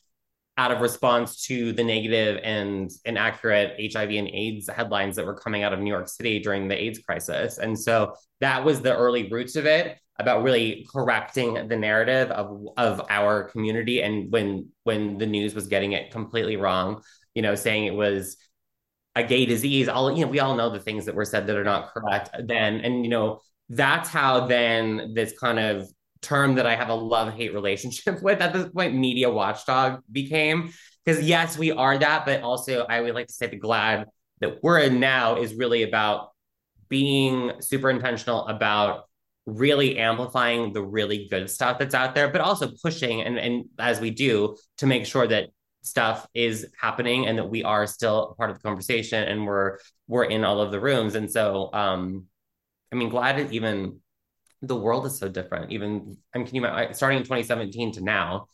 out 0.59 0.71
of 0.71 0.81
response 0.81 1.41
to 1.45 1.71
the 1.71 1.83
negative 1.85 2.37
and 2.43 2.91
inaccurate 3.05 3.79
HIV 3.79 4.09
and 4.09 4.27
AIDS 4.27 4.69
headlines 4.69 5.15
that 5.15 5.25
were 5.25 5.33
coming 5.33 5.63
out 5.63 5.71
of 5.71 5.79
New 5.79 5.89
York 5.89 6.09
City 6.09 6.39
during 6.39 6.67
the 6.67 6.75
AIDS 6.75 6.99
crisis. 6.99 7.59
And 7.59 7.79
so 7.79 8.13
that 8.41 8.65
was 8.65 8.81
the 8.81 8.93
early 8.93 9.29
roots 9.29 9.55
of 9.55 9.65
it 9.65 9.97
about 10.19 10.43
really 10.43 10.85
correcting 10.91 11.69
the 11.69 11.77
narrative 11.77 12.29
of 12.31 12.67
of 12.75 13.01
our 13.09 13.45
community 13.45 14.01
and 14.01 14.29
when 14.33 14.67
when 14.83 15.17
the 15.17 15.25
news 15.25 15.55
was 15.55 15.67
getting 15.67 15.93
it 15.93 16.11
completely 16.11 16.57
wrong 16.57 17.01
you 17.33 17.41
know 17.41 17.55
saying 17.55 17.85
it 17.85 17.93
was 17.93 18.35
a 19.15 19.23
gay 19.23 19.45
disease 19.45 19.87
all 19.87 20.11
you 20.11 20.25
know 20.25 20.29
we 20.29 20.41
all 20.41 20.57
know 20.57 20.69
the 20.69 20.79
things 20.79 21.05
that 21.05 21.15
were 21.15 21.23
said 21.23 21.47
that 21.47 21.55
are 21.55 21.63
not 21.63 21.93
correct 21.93 22.31
then 22.45 22.81
and 22.81 23.05
you 23.05 23.09
know 23.09 23.39
that's 23.69 24.09
how 24.09 24.45
then 24.45 25.13
this 25.13 25.31
kind 25.39 25.57
of 25.57 25.87
term 26.21 26.55
that 26.55 26.65
i 26.65 26.75
have 26.75 26.89
a 26.89 26.93
love 26.93 27.33
hate 27.33 27.53
relationship 27.53 28.21
with 28.21 28.41
at 28.41 28.53
this 28.53 28.67
point 28.69 28.95
media 28.95 29.29
watchdog 29.29 30.01
became 30.11 30.71
because 31.03 31.23
yes 31.23 31.57
we 31.57 31.71
are 31.71 31.97
that 31.97 32.25
but 32.25 32.41
also 32.41 32.85
i 32.89 33.01
would 33.01 33.15
like 33.15 33.27
to 33.27 33.33
say 33.33 33.47
the 33.47 33.59
GLAAD 33.59 34.05
that 34.41 34.63
we're 34.63 34.79
in 34.79 34.99
now 34.99 35.35
is 35.35 35.53
really 35.55 35.83
about 35.83 36.29
being 36.87 37.51
super 37.61 37.89
intentional 37.89 38.47
about 38.47 39.05
really 39.45 39.97
amplifying 39.97 40.73
the 40.73 40.81
really 40.81 41.27
good 41.29 41.49
stuff 41.49 41.79
that's 41.79 41.95
out 41.95 42.15
there, 42.15 42.29
but 42.29 42.41
also 42.41 42.71
pushing 42.83 43.21
and, 43.21 43.37
and 43.37 43.65
as 43.79 43.99
we 43.99 44.11
do 44.11 44.55
to 44.77 44.85
make 44.85 45.05
sure 45.05 45.27
that 45.27 45.49
stuff 45.81 46.27
is 46.33 46.67
happening 46.79 47.25
and 47.25 47.37
that 47.37 47.49
we 47.49 47.63
are 47.63 47.87
still 47.87 48.35
part 48.37 48.49
of 48.49 48.57
the 48.57 48.61
conversation 48.61 49.23
and 49.23 49.45
we're 49.45 49.77
we're 50.07 50.25
in 50.25 50.43
all 50.43 50.61
of 50.61 50.71
the 50.71 50.79
rooms. 50.79 51.15
And 51.15 51.31
so 51.31 51.69
um 51.73 52.25
I 52.91 52.95
mean 52.95 53.09
GLAAD 53.09 53.51
even 53.51 53.99
the 54.61 54.75
world 54.75 55.05
is 55.05 55.17
so 55.17 55.29
different. 55.29 55.71
Even 55.71 56.17
I 56.33 56.37
mean, 56.37 56.47
can 56.47 56.55
you 56.55 56.93
starting 56.93 57.17
in 57.17 57.23
2017 57.23 57.93
to 57.93 58.01
now, 58.01 58.47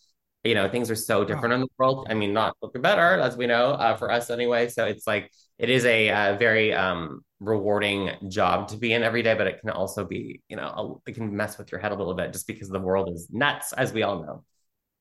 you 0.43 0.53
know, 0.53 0.69
things 0.69 0.91
are 0.91 0.95
so 0.95 1.25
different 1.25 1.53
in 1.53 1.61
the 1.61 1.67
world. 1.77 2.07
I 2.09 2.13
mean, 2.13 2.33
not 2.33 2.55
looking 2.61 2.81
better 2.81 3.19
as 3.19 3.35
we 3.35 3.47
know 3.47 3.71
uh, 3.71 3.95
for 3.97 4.11
us 4.11 4.29
anyway. 4.29 4.69
So 4.69 4.85
it's 4.85 5.07
like 5.07 5.31
it 5.57 5.69
is 5.69 5.85
a, 5.85 6.09
a 6.09 6.37
very 6.37 6.73
um, 6.73 7.21
rewarding 7.39 8.11
job 8.29 8.67
to 8.69 8.77
be 8.77 8.93
in 8.93 9.01
every 9.01 9.23
day, 9.23 9.33
but 9.33 9.47
it 9.47 9.59
can 9.59 9.71
also 9.71 10.05
be, 10.05 10.41
you 10.47 10.55
know, 10.55 11.01
a, 11.05 11.09
it 11.09 11.15
can 11.15 11.35
mess 11.35 11.57
with 11.57 11.71
your 11.71 11.81
head 11.81 11.91
a 11.91 11.95
little 11.95 12.13
bit 12.13 12.33
just 12.33 12.45
because 12.45 12.69
the 12.69 12.79
world 12.79 13.09
is 13.13 13.27
nuts, 13.31 13.73
as 13.73 13.91
we 13.91 14.03
all 14.03 14.23
know. 14.23 14.43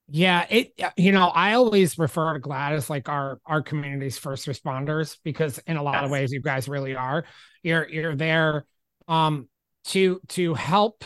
Yeah, 0.09 0.47
it 0.51 0.79
you 0.97 1.13
know, 1.13 1.29
I 1.29 1.55
always 1.55 1.99
refer 1.99 2.35
to 2.35 2.41
GLAAD 2.41 2.73
as 2.73 2.91
like 2.91 3.09
our 3.09 3.41
our 3.47 3.63
community's 3.63 4.19
first 4.19 4.47
responders 4.47 5.17
because 5.25 5.59
in 5.67 5.79
a 5.79 5.83
lot 5.83 5.95
yes. 5.95 6.05
of 6.05 6.11
ways 6.11 6.33
you 6.33 6.41
guys 6.41 6.69
really 6.69 6.95
are. 6.95 7.25
You're 7.63 7.89
you're 7.89 8.17
there 8.17 8.67
um 9.09 9.49
to 9.87 10.21
to 10.29 10.55
help 10.55 11.05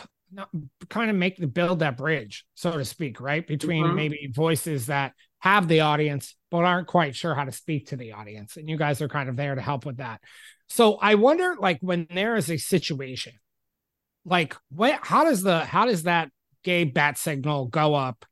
kind 0.89 1.11
of 1.11 1.16
make 1.16 1.37
the 1.37 1.47
build 1.47 1.79
that 1.79 1.97
bridge, 1.97 2.45
so 2.55 2.72
to 2.72 2.85
speak, 2.85 3.20
right? 3.20 3.47
Between 3.47 3.85
mm-hmm. 3.85 3.97
maybe 3.97 4.31
voices 4.35 4.87
that 4.87 5.14
have 5.39 5.68
the 5.68 5.81
audience 5.81 6.35
but 6.51 6.64
aren't 6.64 6.89
quite 6.89 7.14
sure 7.14 7.35
how 7.35 7.45
to 7.45 7.53
speak 7.53 7.89
to 7.89 7.97
the 7.97 8.12
audience. 8.12 8.57
And 8.57 8.68
you 8.68 8.76
guys 8.76 9.01
are 9.01 9.09
kind 9.09 9.29
of 9.29 9.37
there 9.37 9.55
to 9.55 9.61
help 9.61 9.87
with 9.87 9.99
that. 9.99 10.20
So 10.68 10.97
I 10.97 11.14
wonder 11.14 11.55
like 11.59 11.79
when 11.81 12.07
there 12.11 12.37
is 12.37 12.51
a 12.51 12.57
situation 12.57 13.33
like 14.24 14.55
what 14.70 14.99
how 15.03 15.24
does 15.24 15.43
the 15.43 15.64
how 15.64 15.87
does 15.87 16.05
that 16.05 16.31
gay 16.62 16.85
bat 16.85 17.18
signal 17.18 17.66
go 17.66 17.95
up 17.95 18.24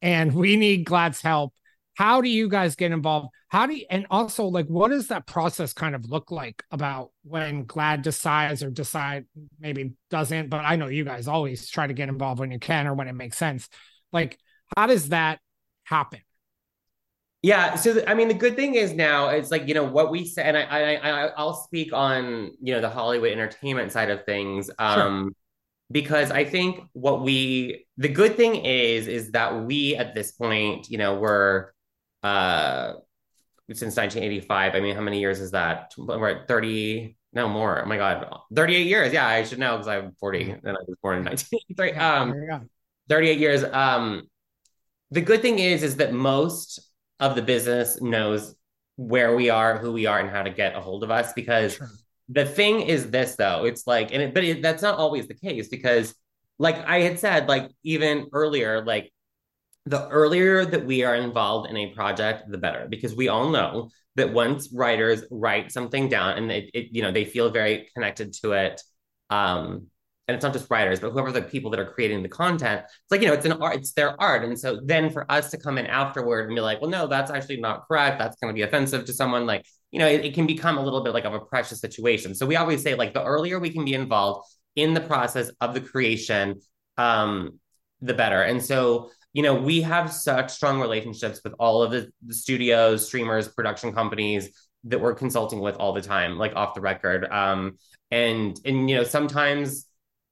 and 0.00 0.32
we 0.32 0.56
need 0.56 0.86
GLAAD's 0.86 1.20
help. 1.22 1.52
How 1.94 2.20
do 2.20 2.28
you 2.28 2.48
guys 2.48 2.74
get 2.74 2.92
involved? 2.92 3.28
How 3.48 3.66
do 3.66 3.74
you, 3.74 3.86
and 3.90 4.06
also 4.10 4.46
like, 4.46 4.66
what 4.66 4.88
does 4.88 5.08
that 5.08 5.26
process 5.26 5.72
kind 5.72 5.94
of 5.94 6.08
look 6.08 6.30
like 6.30 6.62
about 6.70 7.10
when 7.22 7.66
GLAAD 7.66 8.02
decides 8.02 8.62
or 8.62 8.70
decide 8.70 9.26
maybe 9.60 9.92
doesn't, 10.10 10.48
but 10.48 10.64
I 10.64 10.76
know 10.76 10.88
you 10.88 11.04
guys 11.04 11.28
always 11.28 11.68
try 11.68 11.86
to 11.86 11.92
get 11.92 12.08
involved 12.08 12.40
when 12.40 12.50
you 12.50 12.58
can 12.58 12.86
or 12.86 12.94
when 12.94 13.08
it 13.08 13.14
makes 13.14 13.36
sense. 13.36 13.68
Like, 14.12 14.38
how 14.76 14.86
does 14.86 15.10
that 15.10 15.40
happen? 15.84 16.20
Yeah. 17.42 17.74
So, 17.74 18.02
I 18.06 18.14
mean, 18.14 18.28
the 18.28 18.34
good 18.34 18.56
thing 18.56 18.74
is 18.74 18.94
now 18.94 19.28
it's 19.28 19.50
like, 19.50 19.66
you 19.66 19.74
know, 19.74 19.84
what 19.84 20.10
we 20.10 20.24
say, 20.24 20.44
and 20.44 20.56
I, 20.56 20.62
I, 20.62 20.94
I, 20.94 21.26
I'll 21.36 21.54
speak 21.54 21.92
on, 21.92 22.52
you 22.62 22.72
know, 22.72 22.80
the 22.80 22.88
Hollywood 22.88 23.32
entertainment 23.32 23.92
side 23.92 24.10
of 24.10 24.24
things. 24.24 24.70
Um, 24.78 25.24
sure 25.24 25.32
because 25.92 26.30
I 26.30 26.44
think 26.44 26.80
what 26.94 27.22
we 27.22 27.86
the 27.98 28.08
good 28.08 28.36
thing 28.36 28.56
is 28.64 29.06
is 29.06 29.32
that 29.32 29.64
we 29.64 29.94
at 29.94 30.14
this 30.14 30.32
point, 30.32 30.88
you 30.88 30.98
know, 30.98 31.18
we're 31.18 31.70
uh 32.22 32.94
since 33.70 33.96
1985. 33.96 34.74
I 34.74 34.80
mean, 34.80 34.94
how 34.94 35.00
many 35.00 35.20
years 35.20 35.40
is 35.40 35.52
that? 35.52 35.94
We're 35.96 36.28
at 36.28 36.48
30, 36.48 37.16
no 37.32 37.48
more. 37.48 37.82
Oh 37.82 37.86
my 37.86 37.96
god, 37.96 38.26
38 38.54 38.86
years. 38.86 39.12
Yeah, 39.12 39.26
I 39.26 39.44
should 39.44 39.58
know 39.58 39.72
because 39.72 39.88
I'm 39.88 40.12
40 40.20 40.50
and 40.50 40.68
I 40.68 40.80
was 40.86 40.96
born 41.02 41.18
in 41.18 41.24
1983. 41.24 41.92
Um, 41.92 42.68
38 43.08 43.38
years. 43.38 43.64
Um, 43.64 44.24
the 45.10 45.20
good 45.20 45.42
thing 45.42 45.58
is 45.58 45.82
is 45.82 45.96
that 45.96 46.12
most 46.12 46.80
of 47.20 47.34
the 47.34 47.42
business 47.42 48.00
knows 48.00 48.54
where 48.96 49.34
we 49.36 49.50
are, 49.50 49.78
who 49.78 49.92
we 49.92 50.06
are, 50.06 50.18
and 50.18 50.30
how 50.30 50.42
to 50.42 50.50
get 50.50 50.76
a 50.76 50.80
hold 50.80 51.04
of 51.04 51.10
us 51.10 51.32
because. 51.32 51.78
The 52.28 52.46
thing 52.46 52.82
is 52.82 53.10
this 53.10 53.34
though 53.34 53.66
it's 53.66 53.86
like 53.86 54.14
and 54.14 54.22
it, 54.22 54.32
but 54.32 54.42
it, 54.42 54.62
that's 54.62 54.80
not 54.80 54.96
always 54.96 55.26
the 55.26 55.34
case 55.34 55.68
because 55.68 56.14
like 56.58 56.76
i 56.86 57.00
had 57.00 57.18
said 57.18 57.46
like 57.46 57.68
even 57.82 58.28
earlier 58.32 58.82
like 58.82 59.11
the 59.86 60.08
earlier 60.08 60.64
that 60.64 60.86
we 60.86 61.02
are 61.04 61.16
involved 61.16 61.68
in 61.68 61.76
a 61.76 61.92
project 61.94 62.48
the 62.48 62.58
better 62.58 62.86
because 62.88 63.14
we 63.14 63.28
all 63.28 63.50
know 63.50 63.90
that 64.14 64.32
once 64.32 64.72
writers 64.72 65.24
write 65.30 65.72
something 65.72 66.08
down 66.08 66.38
and 66.38 66.52
it, 66.52 66.70
it 66.74 66.88
you 66.92 67.02
know 67.02 67.10
they 67.10 67.24
feel 67.24 67.50
very 67.50 67.88
connected 67.94 68.32
to 68.32 68.52
it 68.52 68.80
um 69.30 69.86
and 70.28 70.36
it's 70.36 70.44
not 70.44 70.52
just 70.52 70.70
writers, 70.70 71.00
but 71.00 71.10
whoever 71.10 71.32
the 71.32 71.42
people 71.42 71.70
that 71.72 71.80
are 71.80 71.90
creating 71.90 72.22
the 72.22 72.28
content, 72.28 72.82
it's 72.84 73.10
like, 73.10 73.20
you 73.20 73.26
know, 73.26 73.32
it's 73.32 73.44
an 73.44 73.52
art, 73.52 73.76
it's 73.76 73.92
their 73.92 74.18
art. 74.20 74.44
And 74.44 74.58
so 74.58 74.80
then 74.82 75.10
for 75.10 75.30
us 75.30 75.50
to 75.50 75.58
come 75.58 75.78
in 75.78 75.86
afterward 75.86 76.46
and 76.46 76.54
be 76.54 76.60
like, 76.60 76.80
well, 76.80 76.90
no, 76.90 77.06
that's 77.08 77.30
actually 77.30 77.60
not 77.60 77.88
correct. 77.88 78.18
That's 78.18 78.36
going 78.40 78.54
to 78.54 78.54
be 78.54 78.62
offensive 78.62 79.04
to 79.06 79.12
someone. 79.12 79.46
Like, 79.46 79.66
you 79.90 79.98
know, 79.98 80.06
it, 80.06 80.24
it 80.24 80.34
can 80.34 80.46
become 80.46 80.78
a 80.78 80.82
little 80.82 81.02
bit 81.02 81.12
like 81.12 81.24
of 81.24 81.34
a 81.34 81.40
precious 81.40 81.80
situation. 81.80 82.34
So 82.34 82.46
we 82.46 82.56
always 82.56 82.82
say, 82.82 82.94
like, 82.94 83.14
the 83.14 83.22
earlier 83.22 83.58
we 83.58 83.70
can 83.70 83.84
be 83.84 83.94
involved 83.94 84.48
in 84.76 84.94
the 84.94 85.00
process 85.00 85.50
of 85.60 85.74
the 85.74 85.80
creation, 85.80 86.60
um, 86.96 87.58
the 88.00 88.14
better. 88.14 88.42
And 88.42 88.64
so, 88.64 89.10
you 89.32 89.42
know, 89.42 89.54
we 89.54 89.82
have 89.82 90.12
such 90.12 90.50
strong 90.50 90.80
relationships 90.80 91.40
with 91.42 91.54
all 91.58 91.82
of 91.82 91.90
the, 91.90 92.10
the 92.26 92.34
studios, 92.34 93.06
streamers, 93.06 93.48
production 93.48 93.92
companies 93.92 94.50
that 94.84 95.00
we're 95.00 95.14
consulting 95.14 95.60
with 95.60 95.76
all 95.76 95.92
the 95.92 96.02
time, 96.02 96.36
like 96.38 96.54
off 96.54 96.74
the 96.74 96.80
record. 96.80 97.24
Um, 97.30 97.78
and 98.10 98.58
and 98.64 98.90
you 98.90 98.96
know, 98.96 99.04
sometimes 99.04 99.86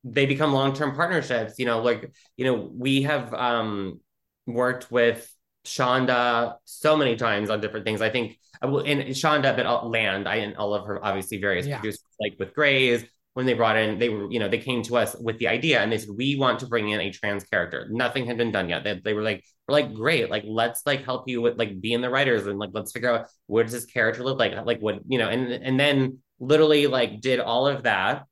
they 0.04 0.26
become 0.26 0.54
long-term 0.54 0.94
partnerships 0.94 1.58
you 1.58 1.66
know 1.66 1.82
like 1.82 2.10
you 2.38 2.46
know 2.46 2.70
we 2.74 3.02
have 3.02 3.34
um 3.34 4.00
worked 4.46 4.90
with 4.90 5.30
Shonda 5.64 6.56
so 6.64 6.96
many 6.96 7.16
times 7.16 7.50
on 7.50 7.60
different 7.60 7.84
things. 7.84 8.00
I 8.00 8.10
think 8.10 8.38
and 8.62 8.72
Shonda, 9.10 9.56
but 9.56 9.86
land, 9.86 10.28
I 10.28 10.36
and 10.36 10.56
all 10.56 10.74
of 10.74 10.86
her 10.86 11.04
obviously 11.04 11.40
various 11.40 11.66
yeah. 11.66 11.76
producers, 11.78 12.04
like 12.18 12.36
with 12.38 12.54
Grey's, 12.54 13.04
when 13.34 13.46
they 13.46 13.54
brought 13.54 13.76
in, 13.76 13.98
they 13.98 14.08
were, 14.08 14.30
you 14.30 14.38
know, 14.38 14.48
they 14.48 14.58
came 14.58 14.82
to 14.82 14.96
us 14.96 15.14
with 15.20 15.38
the 15.38 15.48
idea 15.48 15.80
and 15.80 15.90
they 15.90 15.98
said, 15.98 16.10
we 16.16 16.36
want 16.36 16.58
to 16.60 16.66
bring 16.66 16.90
in 16.90 17.00
a 17.00 17.12
trans 17.12 17.44
character. 17.44 17.86
Nothing 17.90 18.26
had 18.26 18.36
been 18.36 18.50
done 18.50 18.68
yet. 18.68 18.82
They, 18.82 19.00
they 19.04 19.14
were 19.14 19.22
like, 19.22 19.44
we're 19.68 19.74
like, 19.74 19.94
great, 19.94 20.30
like 20.30 20.44
let's 20.46 20.82
like 20.84 21.04
help 21.04 21.28
you 21.28 21.40
with 21.40 21.56
like 21.56 21.80
being 21.80 22.00
the 22.00 22.10
writers 22.10 22.46
and 22.46 22.58
like 22.58 22.70
let's 22.72 22.92
figure 22.92 23.10
out 23.10 23.26
what 23.46 23.62
does 23.62 23.72
this 23.72 23.84
character 23.84 24.24
look 24.24 24.38
like? 24.38 24.52
Like 24.66 24.80
what, 24.80 25.00
you 25.06 25.18
know, 25.18 25.28
and 25.28 25.52
and 25.52 25.78
then 25.78 26.18
literally 26.40 26.86
like 26.86 27.20
did 27.20 27.38
all 27.38 27.68
of 27.68 27.84
that 27.84 28.24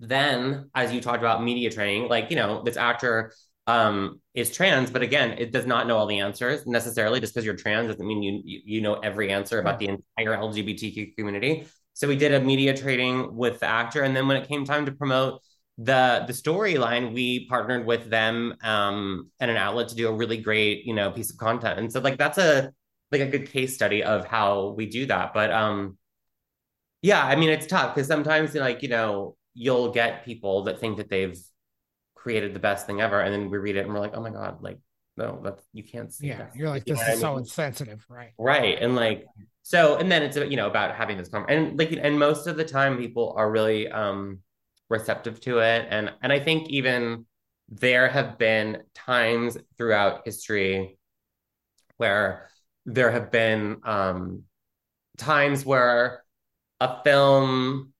then, 0.00 0.70
as 0.74 0.92
you 0.92 1.00
talked 1.00 1.18
about 1.18 1.42
media 1.42 1.70
training, 1.70 2.08
like, 2.08 2.30
you 2.30 2.36
know, 2.36 2.62
this 2.62 2.76
actor 2.76 3.32
um, 3.66 4.20
is 4.34 4.50
trans, 4.50 4.90
but 4.90 5.02
again, 5.02 5.32
it 5.38 5.52
does 5.52 5.66
not 5.66 5.86
know 5.86 5.96
all 5.96 6.06
the 6.06 6.20
answers 6.20 6.66
necessarily. 6.66 7.20
Just 7.20 7.34
because 7.34 7.44
you're 7.44 7.56
trans 7.56 7.88
doesn't 7.88 8.06
mean 8.06 8.22
you, 8.22 8.60
you 8.64 8.80
know 8.80 8.94
every 8.94 9.30
answer 9.30 9.60
about 9.60 9.78
the 9.78 9.88
entire 9.88 10.36
LGBTQ 10.36 11.16
community. 11.16 11.66
So 11.98 12.06
we 12.06 12.14
did 12.14 12.32
a 12.32 12.40
media 12.40 12.76
training 12.76 13.34
with 13.34 13.58
the 13.58 13.66
actor, 13.66 14.04
and 14.04 14.14
then 14.14 14.28
when 14.28 14.36
it 14.36 14.46
came 14.46 14.64
time 14.64 14.86
to 14.86 14.92
promote 14.92 15.42
the 15.78 16.22
the 16.28 16.32
storyline, 16.32 17.12
we 17.12 17.48
partnered 17.48 17.86
with 17.86 18.08
them 18.08 18.54
um, 18.62 19.32
and 19.40 19.50
an 19.50 19.56
outlet 19.56 19.88
to 19.88 19.96
do 19.96 20.06
a 20.06 20.12
really 20.12 20.36
great 20.36 20.84
you 20.84 20.94
know 20.94 21.10
piece 21.10 21.32
of 21.32 21.38
content. 21.38 21.76
And 21.80 21.92
so 21.92 21.98
like 21.98 22.16
that's 22.16 22.38
a 22.38 22.70
like 23.10 23.20
a 23.20 23.26
good 23.26 23.50
case 23.50 23.74
study 23.74 24.04
of 24.04 24.24
how 24.24 24.74
we 24.76 24.86
do 24.86 25.06
that. 25.06 25.34
But 25.34 25.50
um, 25.50 25.98
yeah, 27.02 27.24
I 27.24 27.34
mean 27.34 27.50
it's 27.50 27.66
tough 27.66 27.96
because 27.96 28.06
sometimes 28.06 28.54
like 28.54 28.84
you 28.84 28.90
know 28.90 29.36
you'll 29.54 29.90
get 29.90 30.24
people 30.24 30.62
that 30.64 30.78
think 30.78 30.98
that 30.98 31.10
they've 31.10 31.36
created 32.14 32.54
the 32.54 32.60
best 32.60 32.86
thing 32.86 33.00
ever, 33.00 33.20
and 33.20 33.34
then 33.34 33.50
we 33.50 33.58
read 33.58 33.74
it 33.74 33.84
and 33.84 33.92
we're 33.92 33.98
like, 33.98 34.16
oh 34.16 34.20
my 34.20 34.30
god, 34.30 34.62
like 34.62 34.78
no, 35.16 35.40
that's 35.42 35.66
you 35.72 35.82
can't 35.82 36.12
see. 36.12 36.28
Yeah, 36.28 36.38
that. 36.38 36.54
you're 36.54 36.68
like 36.68 36.84
this 36.84 37.00
you 37.00 37.12
is 37.12 37.18
so 37.18 37.30
mean? 37.30 37.38
insensitive, 37.40 38.06
right? 38.08 38.30
Right, 38.38 38.78
and 38.80 38.94
like 38.94 39.26
so, 39.68 39.96
and 39.96 40.10
then 40.10 40.22
it's 40.22 40.34
you 40.34 40.56
know 40.56 40.66
about 40.66 40.96
having 40.96 41.18
this 41.18 41.28
conversation, 41.28 41.68
and 41.68 41.78
like 41.78 41.92
and 41.92 42.18
most 42.18 42.46
of 42.46 42.56
the 42.56 42.64
time 42.64 42.96
people 42.96 43.34
are 43.36 43.50
really 43.50 43.86
um 43.86 44.38
receptive 44.88 45.42
to 45.42 45.58
it, 45.58 45.86
and 45.90 46.10
and 46.22 46.32
I 46.32 46.40
think 46.40 46.70
even 46.70 47.26
there 47.68 48.08
have 48.08 48.38
been 48.38 48.82
times 48.94 49.58
throughout 49.76 50.22
history 50.24 50.96
where 51.98 52.48
there 52.86 53.10
have 53.10 53.30
been 53.30 53.82
um 53.84 54.44
times 55.18 55.66
where 55.66 56.24
a 56.80 57.02
film 57.04 57.92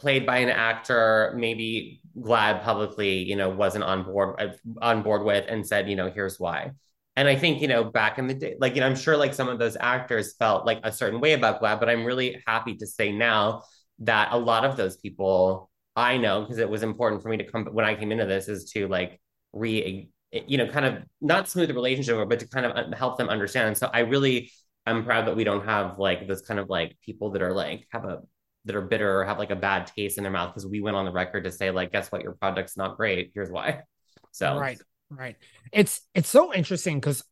played 0.00 0.26
by 0.26 0.38
an 0.38 0.48
actor 0.48 1.32
maybe 1.36 2.00
GLAAD 2.18 2.64
publicly 2.64 3.18
you 3.18 3.36
know 3.36 3.50
wasn't 3.50 3.84
on 3.84 4.02
board 4.02 4.34
uh, 4.40 4.48
on 4.82 5.02
board 5.02 5.22
with 5.22 5.44
and 5.48 5.64
said 5.64 5.88
you 5.88 5.94
know 5.94 6.10
here's 6.10 6.40
why 6.40 6.72
and 7.20 7.28
i 7.28 7.36
think 7.36 7.60
you 7.60 7.68
know 7.68 7.84
back 7.84 8.18
in 8.18 8.26
the 8.26 8.34
day 8.34 8.56
like 8.58 8.74
you 8.74 8.80
know 8.80 8.86
i'm 8.86 8.96
sure 8.96 9.16
like 9.16 9.34
some 9.34 9.48
of 9.48 9.58
those 9.58 9.76
actors 9.78 10.34
felt 10.38 10.64
like 10.64 10.80
a 10.84 10.90
certain 10.90 11.20
way 11.20 11.34
about 11.34 11.60
GLAAD 11.60 11.78
but 11.78 11.88
i'm 11.88 12.04
really 12.04 12.42
happy 12.46 12.74
to 12.74 12.86
say 12.86 13.12
now 13.12 13.62
that 13.98 14.28
a 14.32 14.38
lot 14.38 14.64
of 14.64 14.76
those 14.76 14.96
people 14.96 15.70
i 15.94 16.16
know 16.16 16.40
because 16.40 16.58
it 16.58 16.68
was 16.68 16.82
important 16.82 17.22
for 17.22 17.28
me 17.28 17.36
to 17.36 17.44
come 17.44 17.66
when 17.66 17.84
i 17.84 17.94
came 17.94 18.10
into 18.10 18.24
this 18.24 18.48
is 18.48 18.72
to 18.72 18.88
like 18.88 19.20
re 19.52 20.08
you 20.32 20.56
know 20.56 20.66
kind 20.66 20.86
of 20.86 21.02
not 21.20 21.48
smooth 21.48 21.68
the 21.68 21.74
relationship 21.74 22.16
but 22.28 22.40
to 22.40 22.48
kind 22.48 22.64
of 22.64 22.72
uh, 22.76 22.96
help 22.96 23.18
them 23.18 23.28
understand. 23.28 23.68
And 23.68 23.76
so 23.76 23.90
i 23.92 24.00
really 24.00 24.50
i'm 24.86 25.04
proud 25.04 25.26
that 25.26 25.36
we 25.36 25.44
don't 25.44 25.66
have 25.66 25.98
like 25.98 26.26
this 26.26 26.40
kind 26.40 26.58
of 26.58 26.70
like 26.70 26.96
people 27.04 27.30
that 27.32 27.42
are 27.42 27.52
like 27.52 27.86
have 27.90 28.04
a 28.04 28.20
that 28.64 28.76
are 28.76 28.82
bitter 28.82 29.20
or 29.20 29.24
have 29.24 29.38
like 29.38 29.50
a 29.50 29.56
bad 29.56 29.86
taste 29.86 30.18
in 30.18 30.24
their 30.24 30.32
mouth 30.32 30.50
because 30.50 30.66
we 30.66 30.80
went 30.80 30.96
on 30.96 31.04
the 31.04 31.12
record 31.12 31.44
to 31.44 31.52
say 31.52 31.70
like 31.70 31.92
guess 31.92 32.10
what? 32.12 32.22
Your 32.22 32.32
product's 32.32 32.76
not 32.76 32.96
great. 32.96 33.32
Here's 33.34 33.50
why. 33.50 33.82
So 34.32 34.58
right 34.58 34.80
right. 35.10 35.36
It's 35.72 36.00
it's 36.14 36.28
so 36.28 36.52
interesting 36.54 36.98
because 36.98 37.22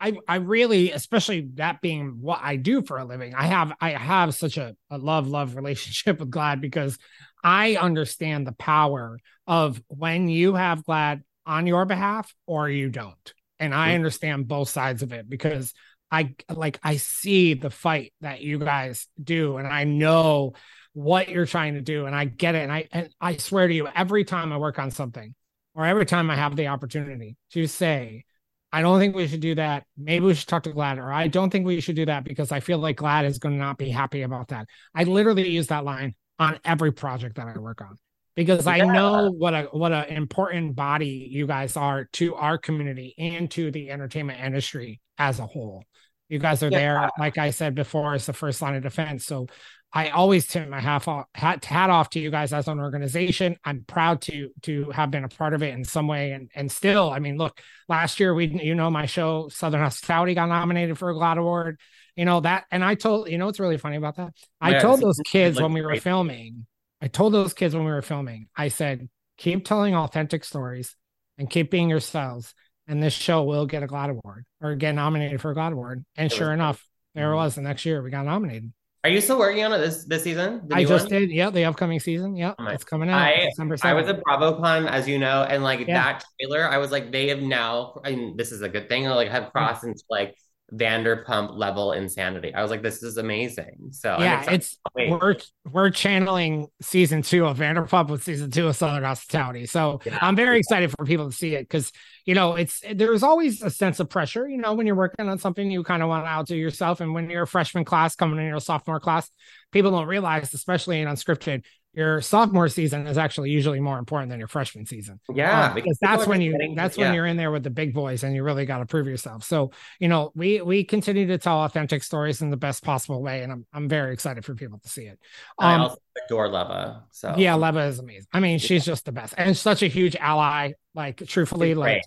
I, 0.00 0.16
I 0.28 0.36
really, 0.36 0.92
especially 0.92 1.48
that 1.54 1.80
being 1.80 2.18
what 2.20 2.40
I 2.42 2.56
do 2.56 2.82
for 2.82 2.98
a 2.98 3.04
living, 3.04 3.34
I 3.34 3.46
have 3.46 3.72
I 3.80 3.90
have 3.90 4.34
such 4.34 4.56
a, 4.56 4.76
a 4.90 4.98
love 4.98 5.26
love 5.26 5.56
relationship 5.56 6.20
with 6.20 6.30
GLAAD 6.30 6.60
because 6.60 6.98
I 7.42 7.76
understand 7.76 8.46
the 8.46 8.52
power 8.52 9.18
of 9.46 9.82
when 9.88 10.28
you 10.28 10.54
have 10.54 10.84
GLAAD 10.84 11.22
on 11.46 11.66
your 11.66 11.84
behalf 11.84 12.32
or 12.46 12.68
you 12.68 12.90
don't, 12.90 13.34
and 13.58 13.74
I 13.74 13.94
understand 13.94 14.46
both 14.46 14.68
sides 14.68 15.02
of 15.02 15.12
it 15.12 15.28
because 15.28 15.74
I 16.10 16.34
like 16.48 16.78
I 16.82 16.96
see 16.96 17.54
the 17.54 17.70
fight 17.70 18.12
that 18.20 18.40
you 18.40 18.58
guys 18.58 19.08
do, 19.22 19.56
and 19.56 19.66
I 19.66 19.84
know 19.84 20.54
what 20.92 21.28
you're 21.28 21.46
trying 21.46 21.74
to 21.74 21.80
do 21.80 22.06
and 22.06 22.14
I 22.14 22.24
get 22.24 22.56
it. 22.56 22.62
And 22.62 22.72
I 22.72 22.88
and 22.90 23.08
I 23.20 23.36
swear 23.36 23.68
to 23.68 23.74
you 23.74 23.88
every 23.94 24.24
time 24.24 24.52
I 24.52 24.58
work 24.58 24.78
on 24.78 24.90
something 24.90 25.34
or 25.78 25.86
every 25.86 26.04
time 26.04 26.28
I 26.28 26.34
have 26.34 26.56
the 26.56 26.66
opportunity 26.66 27.36
to 27.52 27.66
say 27.68 28.24
I 28.70 28.82
don't 28.82 28.98
think 28.98 29.16
we 29.16 29.26
should 29.26 29.40
do 29.40 29.54
that. 29.54 29.84
Maybe 29.96 30.26
we 30.26 30.34
should 30.34 30.48
talk 30.48 30.64
to 30.64 30.72
GLAAD, 30.72 30.98
or 30.98 31.10
I 31.10 31.28
don't 31.28 31.48
think 31.48 31.66
we 31.66 31.80
should 31.80 31.96
do 31.96 32.04
that 32.06 32.24
because 32.24 32.52
I 32.52 32.60
feel 32.60 32.78
like 32.78 32.98
GLAAD 32.98 33.24
is 33.24 33.38
going 33.38 33.54
to 33.54 33.58
not 33.58 33.78
be 33.78 33.88
happy 33.88 34.22
about 34.22 34.48
that. 34.48 34.66
I 34.94 35.04
literally 35.04 35.48
use 35.48 35.68
that 35.68 35.84
line 35.84 36.14
on 36.38 36.60
every 36.64 36.92
project 36.92 37.36
that 37.36 37.48
I 37.48 37.58
work 37.58 37.80
on 37.80 37.96
because 38.34 38.66
yeah. 38.66 38.72
I 38.72 38.78
know 38.80 39.30
what 39.30 39.54
a 39.54 39.62
what 39.72 39.92
an 39.92 40.04
important 40.08 40.76
body 40.76 41.28
you 41.30 41.46
guys 41.46 41.76
are 41.76 42.08
to 42.14 42.34
our 42.34 42.58
community 42.58 43.14
and 43.16 43.50
to 43.52 43.70
the 43.70 43.90
entertainment 43.90 44.38
industry 44.40 45.00
as 45.16 45.38
a 45.38 45.46
whole. 45.46 45.84
You 46.28 46.38
guys 46.38 46.62
are 46.62 46.68
yeah. 46.68 46.78
there, 46.78 47.10
like 47.18 47.38
I 47.38 47.50
said 47.50 47.74
before, 47.74 48.14
as 48.14 48.26
the 48.26 48.34
first 48.34 48.60
line 48.60 48.74
of 48.74 48.82
defense. 48.82 49.24
So 49.24 49.46
I 49.92 50.10
always 50.10 50.46
tip 50.46 50.68
my 50.68 50.80
half 50.80 51.08
off, 51.08 51.26
hat, 51.34 51.64
hat 51.64 51.88
off 51.88 52.10
to 52.10 52.20
you 52.20 52.30
guys 52.30 52.52
as 52.52 52.68
an 52.68 52.78
organization. 52.78 53.56
I'm 53.64 53.84
proud 53.86 54.20
to 54.22 54.50
to 54.62 54.90
have 54.90 55.10
been 55.10 55.24
a 55.24 55.28
part 55.28 55.54
of 55.54 55.62
it 55.62 55.72
in 55.72 55.84
some 55.84 56.06
way, 56.06 56.32
and 56.32 56.50
and 56.54 56.70
still, 56.70 57.10
I 57.10 57.20
mean, 57.20 57.38
look, 57.38 57.58
last 57.88 58.20
year 58.20 58.34
we, 58.34 58.48
you 58.48 58.74
know, 58.74 58.90
my 58.90 59.06
show 59.06 59.48
Southern 59.48 59.80
Hospitality 59.80 60.34
got 60.34 60.50
nominated 60.50 60.98
for 60.98 61.10
a 61.10 61.14
GLAAD 61.14 61.38
Award. 61.38 61.80
You 62.16 62.26
know 62.26 62.40
that, 62.40 62.64
and 62.70 62.84
I 62.84 62.96
told 62.96 63.30
you 63.30 63.38
know 63.38 63.46
what's 63.46 63.60
really 63.60 63.78
funny 63.78 63.96
about 63.96 64.16
that. 64.16 64.34
I 64.60 64.72
yeah, 64.72 64.80
told 64.80 65.00
those 65.00 65.20
kids 65.24 65.56
like 65.56 65.62
when 65.62 65.72
we 65.72 65.80
were 65.80 65.88
great. 65.88 66.02
filming. 66.02 66.66
I 67.00 67.08
told 67.08 67.32
those 67.32 67.54
kids 67.54 67.74
when 67.74 67.84
we 67.84 67.92
were 67.92 68.02
filming. 68.02 68.48
I 68.56 68.68
said, 68.68 69.08
keep 69.38 69.64
telling 69.64 69.94
authentic 69.94 70.44
stories 70.44 70.96
and 71.38 71.48
keep 71.48 71.70
being 71.70 71.88
yourselves, 71.88 72.52
and 72.86 73.02
this 73.02 73.14
show 73.14 73.44
will 73.44 73.64
get 73.64 73.82
a 73.82 73.86
GLAAD 73.86 74.10
Award 74.10 74.44
or 74.60 74.74
get 74.74 74.94
nominated 74.94 75.40
for 75.40 75.52
a 75.52 75.54
GLAAD 75.54 75.72
Award. 75.72 76.04
And 76.14 76.30
sure 76.30 76.52
enough, 76.52 76.86
there 77.14 77.24
it 77.24 77.28
mm-hmm. 77.28 77.36
was. 77.36 77.54
The 77.54 77.62
next 77.62 77.86
year 77.86 78.02
we 78.02 78.10
got 78.10 78.26
nominated. 78.26 78.70
Are 79.08 79.10
you 79.10 79.20
still 79.22 79.38
working 79.38 79.64
on 79.64 79.72
it 79.72 79.78
this 79.78 80.04
this 80.04 80.22
season? 80.22 80.68
I 80.70 80.84
just 80.84 81.10
one? 81.10 81.20
did. 81.20 81.30
Yeah, 81.30 81.48
the 81.48 81.64
upcoming 81.64 81.98
season. 81.98 82.36
Yeah, 82.36 82.54
oh 82.58 82.66
it's 82.66 82.84
coming 82.84 83.08
out 83.08 83.20
I, 83.20 83.46
December 83.48 83.76
7th. 83.76 83.84
I 83.84 83.94
was 83.94 84.08
at 84.08 84.22
BravoCon, 84.22 84.86
as 84.88 85.08
you 85.08 85.18
know, 85.18 85.44
and 85.48 85.62
like 85.64 85.80
yeah. 85.80 85.94
that 85.94 86.24
trailer, 86.38 86.68
I 86.68 86.76
was 86.76 86.90
like, 86.90 87.10
they 87.10 87.28
have 87.28 87.40
now. 87.40 88.00
Mean, 88.04 88.36
this 88.36 88.52
is 88.52 88.60
a 88.60 88.68
good 88.68 88.88
thing. 88.88 89.06
Like, 89.06 89.30
have 89.30 89.50
crossed 89.50 89.84
into 89.84 90.02
like 90.10 90.36
Vanderpump 90.72 91.56
level 91.56 91.92
insanity. 91.92 92.52
I 92.54 92.60
was 92.60 92.70
like, 92.70 92.82
this 92.82 93.02
is 93.02 93.16
amazing. 93.16 93.88
So 93.92 94.16
yeah, 94.20 94.50
it's 94.50 94.76
we're 94.94 95.36
we're 95.64 95.88
channeling 95.88 96.66
season 96.82 97.22
two 97.22 97.46
of 97.46 97.56
Vanderpump 97.58 98.10
with 98.10 98.22
season 98.22 98.50
two 98.50 98.68
of 98.68 98.76
Southern 98.76 99.02
Hospitality. 99.02 99.64
So 99.64 100.00
yeah. 100.04 100.18
I'm 100.20 100.36
very 100.36 100.58
excited 100.58 100.90
for 100.90 101.06
people 101.06 101.30
to 101.30 101.34
see 101.34 101.54
it 101.54 101.62
because 101.62 101.90
you 102.26 102.34
know 102.34 102.54
it's 102.56 102.82
there's 102.94 103.22
always 103.22 103.62
a 103.62 103.70
sense 103.70 103.98
of 103.98 104.10
pressure. 104.10 104.46
You 104.46 104.58
know, 104.58 104.74
when 104.74 104.86
you're 104.86 104.94
working 104.94 105.26
on 105.26 105.38
something, 105.38 105.70
you 105.70 105.82
kind 105.82 106.02
of 106.02 106.10
want 106.10 106.26
to 106.26 106.28
outdo 106.28 106.56
yourself, 106.56 107.00
and 107.00 107.14
when 107.14 107.30
you're 107.30 107.44
a 107.44 107.46
freshman 107.46 107.86
class 107.86 108.14
coming 108.14 108.38
in 108.38 108.44
your 108.44 108.60
sophomore 108.60 109.00
class, 109.00 109.30
people 109.72 109.90
don't 109.90 110.06
realize, 110.06 110.52
especially 110.52 111.00
in 111.00 111.08
unscripted, 111.08 111.64
your 111.98 112.20
sophomore 112.20 112.68
season 112.68 113.08
is 113.08 113.18
actually 113.18 113.50
usually 113.50 113.80
more 113.80 113.98
important 113.98 114.30
than 114.30 114.38
your 114.38 114.46
freshman 114.46 114.86
season. 114.86 115.18
Yeah, 115.34 115.66
um, 115.66 115.74
because 115.74 115.98
that's 116.00 116.28
when 116.28 116.40
you 116.40 116.52
getting, 116.52 116.76
that's 116.76 116.96
yeah. 116.96 117.06
when 117.06 117.14
you're 117.14 117.26
in 117.26 117.36
there 117.36 117.50
with 117.50 117.64
the 117.64 117.70
big 117.70 117.92
boys 117.92 118.22
and 118.22 118.36
you 118.36 118.44
really 118.44 118.66
got 118.66 118.78
to 118.78 118.86
prove 118.86 119.08
yourself. 119.08 119.42
So 119.42 119.72
you 119.98 120.06
know, 120.06 120.30
we 120.36 120.60
we 120.60 120.84
continue 120.84 121.26
to 121.26 121.38
tell 121.38 121.64
authentic 121.64 122.04
stories 122.04 122.40
in 122.40 122.50
the 122.50 122.56
best 122.56 122.84
possible 122.84 123.20
way, 123.20 123.42
and 123.42 123.50
I'm 123.50 123.66
I'm 123.72 123.88
very 123.88 124.12
excited 124.12 124.44
for 124.44 124.54
people 124.54 124.78
to 124.78 124.88
see 124.88 125.06
it. 125.06 125.18
Um, 125.58 125.66
I 125.68 125.78
also 125.78 125.96
adore 126.24 126.48
Leva. 126.48 127.02
So 127.10 127.34
yeah, 127.36 127.56
Leva 127.56 127.80
is 127.80 127.98
amazing. 127.98 128.28
I 128.32 128.38
mean, 128.38 128.60
she's 128.60 128.84
just 128.84 129.04
the 129.04 129.12
best 129.12 129.34
and 129.36 129.56
such 129.56 129.82
a 129.82 129.88
huge 129.88 130.14
ally. 130.14 130.74
Like 130.94 131.26
truthfully, 131.26 131.74
like 131.74 132.02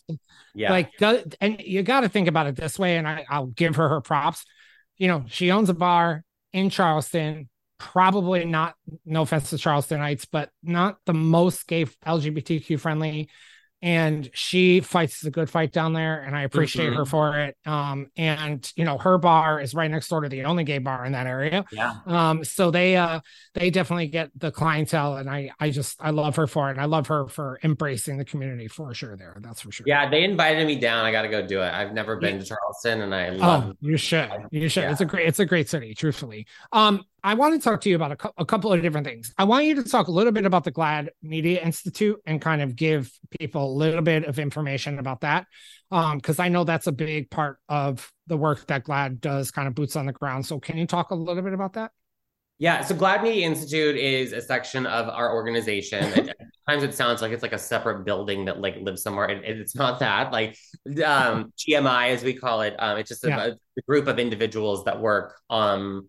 yeah, 0.55 0.71
like 0.71 0.91
and 1.41 1.59
you 1.59 1.83
got 1.83 2.01
to 2.01 2.09
think 2.09 2.29
about 2.29 2.47
it 2.47 2.55
this 2.55 2.79
way, 2.79 2.95
and 2.95 3.05
I, 3.05 3.25
I'll 3.29 3.47
give 3.47 3.75
her 3.75 3.89
her 3.89 3.99
props. 3.99 4.45
You 4.97 5.09
know, 5.09 5.25
she 5.27 5.51
owns 5.51 5.69
a 5.69 5.73
bar 5.73 6.23
in 6.53 6.69
Charleston 6.69 7.49
probably 7.82 8.45
not 8.45 8.75
no 9.07 9.23
offense 9.23 9.49
to 9.49 9.55
Charlestonites, 9.55 10.27
but 10.32 10.51
not 10.61 10.97
the 11.07 11.15
most 11.15 11.67
gay 11.67 11.86
LGBTQ 11.86 12.79
friendly. 12.79 13.27
And 13.84 14.29
she 14.36 14.79
fights 14.79 15.25
a 15.25 15.32
good 15.32 15.49
fight 15.49 15.71
down 15.71 15.93
there 15.93 16.21
and 16.21 16.36
i 16.36 16.43
appreciate 16.43 16.89
mm-hmm. 16.89 16.97
her 16.97 17.05
for 17.05 17.39
it. 17.39 17.57
Um 17.65 18.11
and 18.15 18.71
you 18.75 18.86
know 18.86 18.99
her 18.99 19.17
bar 19.17 19.59
is 19.59 19.73
right 19.73 19.89
next 19.89 20.07
door 20.07 20.21
to 20.21 20.29
the 20.29 20.43
only 20.43 20.63
gay 20.63 20.77
bar 20.77 21.03
in 21.03 21.13
that 21.13 21.25
area. 21.25 21.65
Yeah. 21.71 21.95
Um 22.05 22.43
so 22.43 22.69
they 22.69 22.95
uh 22.95 23.21
they 23.55 23.71
definitely 23.71 24.05
get 24.05 24.29
the 24.36 24.51
clientele 24.51 25.17
and 25.17 25.27
i 25.27 25.49
i 25.59 25.71
just 25.71 25.97
i 25.99 26.11
love 26.11 26.36
her 26.36 26.45
for 26.45 26.67
it 26.67 26.73
and 26.73 26.82
i 26.82 26.86
love 26.86 27.07
her 27.07 27.27
for 27.27 27.59
embracing 27.63 28.17
the 28.17 28.25
community 28.25 28.67
for 28.67 28.93
sure 28.93 29.17
there 29.17 29.36
that's 29.41 29.61
for 29.61 29.71
sure. 29.71 29.86
Yeah 29.88 30.07
they 30.11 30.23
invited 30.23 30.67
me 30.67 30.79
down. 30.79 31.03
I 31.03 31.11
gotta 31.11 31.29
go 31.29 31.45
do 31.45 31.61
it. 31.63 31.73
I've 31.73 31.91
never 31.91 32.17
been 32.17 32.36
yeah. 32.36 32.41
to 32.41 32.45
charleston 32.45 33.01
and 33.01 33.15
i 33.15 33.29
love 33.29 33.63
oh, 33.69 33.73
you 33.82 33.97
should. 33.97 34.29
You 34.51 34.69
should. 34.69 34.84
Yeah. 34.84 34.91
it's 34.91 35.01
a 35.01 35.05
great 35.05 35.27
it's 35.27 35.39
a 35.39 35.45
great 35.45 35.69
city 35.69 35.95
truthfully. 35.95 36.45
Um 36.71 37.03
I 37.24 37.36
want 37.36 37.53
to 37.53 37.63
talk 37.63 37.82
to 37.82 37.89
you 37.89 37.95
about 37.95 38.11
a, 38.11 38.15
cu- 38.15 38.32
a, 38.38 38.45
couple 38.45 38.74
of 38.74 38.82
different 38.82 39.05
things. 39.05 39.34
I 39.38 39.43
want 39.43 39.65
you 39.65 39.76
to 39.76 39.84
talk 39.84 40.07
a 40.07 40.11
little 40.11 40.32
bit 40.32 40.45
about 40.45 40.63
the 40.63 40.72
GLAAD 40.72 41.09
Media 41.22 41.61
Institute 41.61 42.19
and 42.26 42.41
kind 42.41 42.61
of 42.61 42.76
give 42.76 43.11
people 43.39 43.72
a 43.72 43.74
little 43.74 44.01
bit 44.01 44.26
of 44.26 44.39
information 44.39 44.97
about 44.97 45.22
that. 45.22 45.45
Because 45.89 46.39
um, 46.39 46.45
I 46.45 46.49
know 46.49 46.63
that's 46.63 46.88
a 46.88 46.91
big 46.91 47.30
part 47.30 47.57
of 47.69 48.11
the 48.28 48.38
work 48.38 48.65
that 48.67 48.86
GLAAD 48.86 49.19
does, 49.19 49.51
kind 49.51 49.67
of 49.67 49.76
boots 49.76 49.95
on 49.95 50.07
the 50.07 50.13
ground. 50.13 50.45
So, 50.45 50.59
can 50.59 50.78
you 50.78 50.88
talk 50.88 51.11
a 51.11 51.15
little 51.15 51.43
bit 51.43 51.53
about 51.53 51.74
that? 51.74 51.91
Yeah, 52.61 52.84
so 52.84 52.95
GLAAD 52.95 53.24
Media 53.24 53.47
Institute 53.47 53.95
is 53.95 54.34
a 54.34 54.41
section 54.41 54.86
of 54.86 55.09
our 55.09 55.34
organization. 55.34 56.05
At 56.30 56.38
times 56.69 56.84
it 56.84 56.93
sounds 56.93 57.22
like 57.22 57.32
it's 57.32 57.41
like 57.41 57.53
a 57.53 57.57
separate 57.57 58.03
building 58.05 58.45
that 58.45 58.61
like 58.61 58.78
lives 58.78 59.01
somewhere. 59.01 59.26
and 59.26 59.43
it's 59.43 59.76
not 59.76 59.99
that. 59.99 60.32
Like 60.32 60.57
um, 61.03 61.51
GMI, 61.57 62.09
as 62.09 62.24
we 62.24 62.36
call 62.36 62.61
it, 62.61 62.76
um, 62.78 62.97
it's 62.97 63.09
just 63.09 63.26
a, 63.26 63.30
yeah. 63.30 63.45
a, 63.47 63.82
group 63.88 64.07
of 64.07 64.19
individuals 64.19 64.86
that 64.86 65.01
work 65.01 65.39
um, 65.49 66.07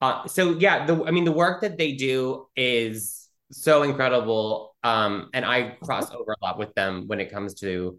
uh, 0.00 0.26
so 0.26 0.58
yeah, 0.58 0.86
the 0.86 1.04
I 1.04 1.10
mean 1.10 1.24
the 1.24 1.32
work 1.32 1.62
that 1.62 1.78
they 1.78 1.92
do 1.92 2.46
is 2.56 3.28
so 3.52 3.82
incredible. 3.82 4.76
Um, 4.82 5.30
and 5.32 5.44
I 5.44 5.76
cross 5.82 6.10
over 6.12 6.32
a 6.32 6.44
lot 6.44 6.58
with 6.58 6.74
them 6.74 7.04
when 7.06 7.20
it 7.20 7.30
comes 7.30 7.54
to, 7.60 7.98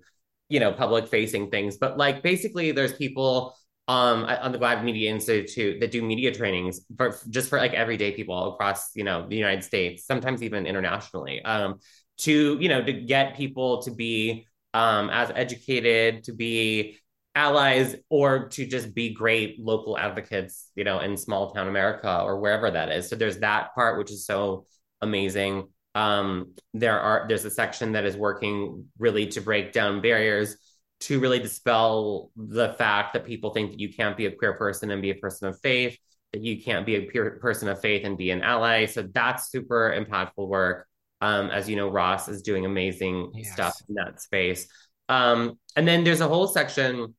you 0.50 0.60
know, 0.60 0.72
public 0.72 1.08
facing 1.08 1.50
things. 1.50 1.78
But 1.78 1.98
like 1.98 2.22
basically, 2.22 2.72
there's 2.72 2.94
people 2.94 3.56
um 3.88 4.26
on 4.26 4.52
the 4.52 4.58
GLAAD 4.58 4.84
Media 4.84 5.12
Institute 5.12 5.80
that 5.80 5.92
do 5.92 6.02
media 6.02 6.34
trainings 6.34 6.82
for 6.98 7.16
just 7.30 7.50
for 7.50 7.60
like 7.60 7.74
everyday 7.74 8.12
people 8.12 8.54
across 8.54 8.96
you 8.96 9.04
know 9.04 9.28
the 9.28 9.36
United 9.36 9.64
States, 9.64 10.06
sometimes 10.06 10.44
even 10.44 10.66
internationally. 10.66 11.42
Um, 11.44 11.80
to 12.18 12.58
you 12.60 12.70
know 12.70 12.84
to 12.84 12.94
get 12.94 13.36
people 13.36 13.82
to 13.84 13.92
be 13.92 14.48
um 14.74 15.10
as 15.10 15.32
educated, 15.36 16.24
to 16.26 16.34
be 16.34 17.00
allies 17.36 17.96
or 18.10 18.48
to 18.48 18.66
just 18.66 18.96
be 18.96 19.14
great 19.14 19.60
local 19.60 19.98
advocates, 19.98 20.72
you 20.76 20.84
know, 20.84 21.00
in 21.00 21.18
small 21.18 21.52
town 21.52 21.68
America 21.68 22.22
or 22.22 22.40
wherever 22.40 22.72
that 22.72 22.90
is. 22.90 23.10
So 23.10 23.16
there's 23.16 23.40
that 23.40 23.76
part, 23.76 23.98
which 23.98 24.10
is 24.10 24.26
so 24.26 24.66
amazing. 25.02 25.68
Um, 25.94 26.54
there 26.74 27.00
are 27.00 27.26
there's 27.28 27.46
a 27.46 27.52
section 27.52 27.94
that 27.94 28.06
is 28.06 28.18
working 28.18 28.86
really 28.98 29.28
to 29.28 29.42
break 29.42 29.72
down 29.72 30.02
barriers 30.02 30.58
to 31.02 31.20
really 31.20 31.40
dispel 31.40 32.32
the 32.36 32.74
fact 32.74 33.14
that 33.14 33.26
people 33.26 33.52
think 33.52 33.72
that 33.72 33.80
you 33.80 33.94
can't 33.94 34.18
be 34.18 34.26
a 34.26 34.32
queer 34.32 34.54
person 34.54 34.92
and 34.92 35.02
be 35.02 35.12
a 35.12 35.16
person 35.16 35.48
of 35.48 35.60
faith, 35.60 35.98
that 36.32 36.42
you 36.42 36.62
can't 36.62 36.86
be 36.86 36.96
a 36.96 37.02
pure 37.02 37.32
person 37.32 37.68
of 37.68 37.80
faith 37.82 38.06
and 38.06 38.18
be 38.18 38.32
an 38.32 38.42
ally. 38.42 38.86
So 38.86 39.04
that's 39.14 39.52
super 39.52 39.94
impactful 39.96 40.48
work. 40.48 40.88
Um, 41.22 41.50
as 41.50 41.70
you 41.70 41.76
know, 41.76 41.90
Ross 41.90 42.28
is 42.28 42.42
doing 42.42 42.66
amazing 42.66 43.32
yes. 43.36 43.52
stuff 43.52 43.76
in 43.90 43.96
that 43.96 44.22
space. 44.22 44.68
Um, 45.10 45.60
and 45.76 45.88
then 45.88 46.04
there's 46.04 46.22
a 46.22 46.28
whole 46.28 46.48
section 46.48 47.14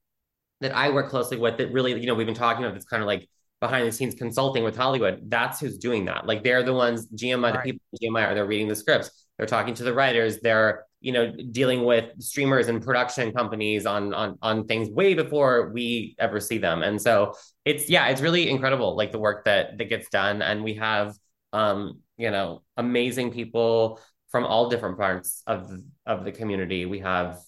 that 0.60 0.74
I 0.74 0.90
work 0.90 1.10
closely 1.10 1.36
with 1.36 1.58
that 1.58 1.72
really, 1.72 1.98
you 2.00 2.06
know, 2.06 2.14
we've 2.14 2.26
been 2.26 2.34
talking 2.34 2.64
about 2.64 2.74
this 2.74 2.84
kind 2.84 3.02
of 3.02 3.06
like 3.06 3.28
behind 3.60 3.86
the 3.86 3.92
scenes 3.92 4.14
consulting 4.14 4.64
with 4.64 4.76
Hollywood. 4.76 5.22
That's 5.28 5.60
who's 5.60 5.78
doing 5.78 6.04
that. 6.06 6.26
Like 6.26 6.42
they're 6.42 6.62
the 6.62 6.74
ones 6.74 7.06
GMI, 7.08 7.42
right. 7.42 7.52
the 7.54 7.72
people 7.72 7.82
GMI 8.02 8.28
are 8.28 8.34
they're 8.34 8.46
reading 8.46 8.68
the 8.68 8.76
scripts, 8.76 9.10
they're 9.36 9.46
talking 9.46 9.74
to 9.74 9.84
the 9.84 9.94
writers, 9.94 10.40
they're 10.40 10.84
you 11.00 11.12
know 11.12 11.30
dealing 11.52 11.84
with 11.84 12.10
streamers 12.20 12.68
and 12.68 12.82
production 12.82 13.32
companies 13.32 13.86
on 13.86 14.12
on 14.14 14.38
on 14.42 14.66
things 14.66 14.88
way 14.90 15.14
before 15.14 15.70
we 15.72 16.16
ever 16.18 16.40
see 16.40 16.58
them. 16.58 16.82
And 16.82 17.00
so 17.00 17.34
it's 17.64 17.88
yeah, 17.88 18.08
it's 18.08 18.20
really 18.20 18.48
incredible 18.48 18.96
like 18.96 19.12
the 19.12 19.18
work 19.18 19.44
that 19.44 19.78
that 19.78 19.88
gets 19.88 20.08
done, 20.08 20.42
and 20.42 20.64
we 20.64 20.74
have 20.74 21.14
um 21.52 22.00
you 22.16 22.30
know 22.30 22.62
amazing 22.76 23.30
people 23.30 24.00
from 24.30 24.44
all 24.44 24.68
different 24.68 24.98
parts 24.98 25.42
of 25.46 25.70
of 26.04 26.24
the 26.24 26.32
community. 26.32 26.86
We 26.86 27.00
have 27.00 27.38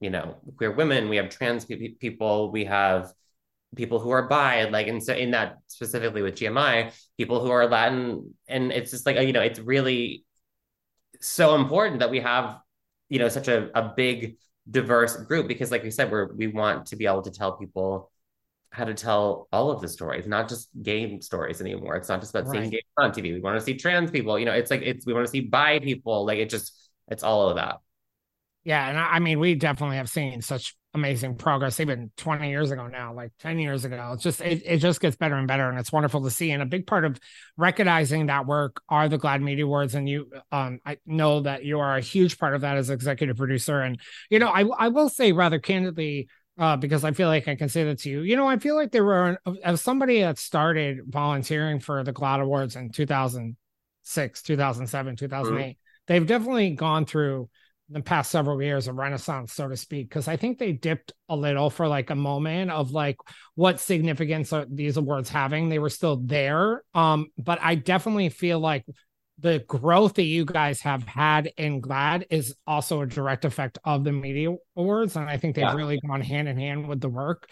you 0.00 0.10
know 0.10 0.36
queer 0.56 0.72
women 0.72 1.08
we 1.08 1.16
have 1.16 1.28
trans 1.28 1.64
pe- 1.64 1.88
people 1.88 2.50
we 2.50 2.64
have 2.64 3.12
people 3.76 4.00
who 4.00 4.10
are 4.10 4.26
bi 4.26 4.64
like 4.64 4.88
and 4.88 5.02
so 5.02 5.14
in 5.14 5.30
that 5.30 5.58
specifically 5.68 6.22
with 6.22 6.34
gmi 6.34 6.92
people 7.16 7.40
who 7.40 7.50
are 7.50 7.68
latin 7.68 8.34
and 8.48 8.72
it's 8.72 8.90
just 8.90 9.06
like 9.06 9.16
you 9.18 9.32
know 9.32 9.42
it's 9.42 9.60
really 9.60 10.24
so 11.20 11.54
important 11.54 12.00
that 12.00 12.10
we 12.10 12.20
have 12.20 12.58
you 13.08 13.18
know 13.18 13.28
such 13.28 13.48
a, 13.48 13.70
a 13.78 13.92
big 13.94 14.36
diverse 14.70 15.16
group 15.16 15.46
because 15.46 15.70
like 15.70 15.82
we 15.82 15.90
said 15.90 16.10
we're 16.10 16.32
we 16.34 16.46
want 16.46 16.86
to 16.86 16.96
be 16.96 17.06
able 17.06 17.22
to 17.22 17.30
tell 17.30 17.56
people 17.56 18.10
how 18.70 18.84
to 18.84 18.94
tell 18.94 19.48
all 19.52 19.70
of 19.70 19.80
the 19.80 19.88
stories 19.88 20.26
not 20.26 20.48
just 20.48 20.68
gay 20.80 21.18
stories 21.18 21.60
anymore. 21.60 21.96
It's 21.96 22.08
not 22.08 22.20
just 22.20 22.32
about 22.34 22.48
right. 22.48 22.60
seeing 22.60 22.70
gay 22.70 22.82
on 22.96 23.10
tv 23.10 23.34
we 23.34 23.40
want 23.40 23.58
to 23.58 23.64
see 23.64 23.74
trans 23.74 24.10
people 24.10 24.38
you 24.38 24.46
know 24.46 24.52
it's 24.52 24.70
like 24.70 24.82
it's 24.82 25.06
we 25.06 25.12
want 25.12 25.26
to 25.26 25.30
see 25.30 25.40
bi 25.40 25.78
people 25.80 26.24
like 26.24 26.38
it 26.38 26.48
just 26.48 26.72
it's 27.08 27.22
all 27.22 27.48
of 27.48 27.56
that 27.56 27.78
yeah, 28.64 28.88
and 28.88 28.98
I, 28.98 29.04
I 29.14 29.18
mean, 29.18 29.38
we 29.38 29.54
definitely 29.54 29.96
have 29.96 30.08
seen 30.08 30.42
such 30.42 30.74
amazing 30.92 31.36
progress 31.36 31.78
even 31.78 32.10
20 32.16 32.50
years 32.50 32.72
ago 32.72 32.88
now 32.88 33.14
like 33.14 33.30
10 33.38 33.60
years 33.60 33.84
ago 33.84 34.10
it's 34.12 34.24
just 34.24 34.40
it, 34.40 34.60
it 34.66 34.78
just 34.78 35.00
gets 35.00 35.14
better 35.14 35.36
and 35.36 35.46
better 35.46 35.70
and 35.70 35.78
it's 35.78 35.92
wonderful 35.92 36.24
to 36.24 36.30
see 36.32 36.50
and 36.50 36.62
a 36.64 36.66
big 36.66 36.84
part 36.84 37.04
of 37.04 37.16
recognizing 37.56 38.26
that 38.26 38.44
work 38.44 38.82
are 38.88 39.08
the 39.08 39.16
GLAAD 39.16 39.40
media 39.40 39.64
awards 39.64 39.94
and 39.94 40.08
you 40.08 40.28
um 40.50 40.80
i 40.84 40.98
know 41.06 41.42
that 41.42 41.64
you 41.64 41.78
are 41.78 41.96
a 41.96 42.00
huge 42.00 42.38
part 42.38 42.56
of 42.56 42.62
that 42.62 42.76
as 42.76 42.90
executive 42.90 43.36
producer 43.36 43.80
and 43.80 44.00
you 44.30 44.40
know 44.40 44.48
i 44.48 44.64
i 44.78 44.88
will 44.88 45.08
say 45.08 45.30
rather 45.30 45.60
candidly 45.60 46.28
uh, 46.58 46.76
because 46.76 47.04
I 47.04 47.12
feel 47.12 47.28
like 47.28 47.48
I 47.48 47.56
can 47.56 47.70
say 47.70 47.84
that 47.84 48.00
to 48.00 48.10
you. 48.10 48.20
You 48.20 48.36
know, 48.36 48.46
I 48.46 48.58
feel 48.58 48.76
like 48.76 48.92
there 48.92 49.04
were 49.04 49.38
as 49.64 49.80
somebody 49.80 50.20
that 50.20 50.38
started 50.38 51.00
volunteering 51.08 51.80
for 51.80 52.04
the 52.04 52.12
GLAAD 52.12 52.42
Awards 52.42 52.76
in 52.76 52.90
2006, 52.90 54.42
2007, 54.42 55.16
2008. 55.16 55.62
Mm-hmm. 55.62 55.70
They've 56.06 56.26
definitely 56.26 56.70
gone 56.72 57.06
through 57.06 57.48
the 57.90 58.00
past 58.00 58.30
several 58.30 58.62
years 58.62 58.86
a 58.86 58.92
renaissance 58.92 59.52
so 59.52 59.68
to 59.68 59.76
speak 59.76 60.08
because 60.08 60.28
i 60.28 60.36
think 60.36 60.58
they 60.58 60.72
dipped 60.72 61.12
a 61.28 61.36
little 61.36 61.70
for 61.70 61.88
like 61.88 62.10
a 62.10 62.14
moment 62.14 62.70
of 62.70 62.92
like 62.92 63.16
what 63.56 63.80
significance 63.80 64.52
are 64.52 64.66
these 64.70 64.96
awards 64.96 65.28
having 65.28 65.68
they 65.68 65.78
were 65.78 65.90
still 65.90 66.16
there 66.16 66.82
um 66.94 67.26
but 67.36 67.58
i 67.62 67.74
definitely 67.74 68.28
feel 68.28 68.60
like 68.60 68.84
the 69.38 69.64
growth 69.66 70.14
that 70.14 70.24
you 70.24 70.44
guys 70.44 70.82
have 70.82 71.02
had 71.04 71.50
in 71.56 71.80
GLAAD 71.80 72.24
is 72.28 72.54
also 72.66 73.00
a 73.00 73.06
direct 73.06 73.46
effect 73.46 73.78
of 73.84 74.04
the 74.04 74.12
media 74.12 74.54
awards 74.76 75.16
and 75.16 75.28
i 75.28 75.36
think 75.36 75.56
they've 75.56 75.64
yeah. 75.64 75.74
really 75.74 75.98
gone 76.06 76.20
hand 76.20 76.48
in 76.48 76.58
hand 76.58 76.88
with 76.88 77.00
the 77.00 77.08
work 77.08 77.48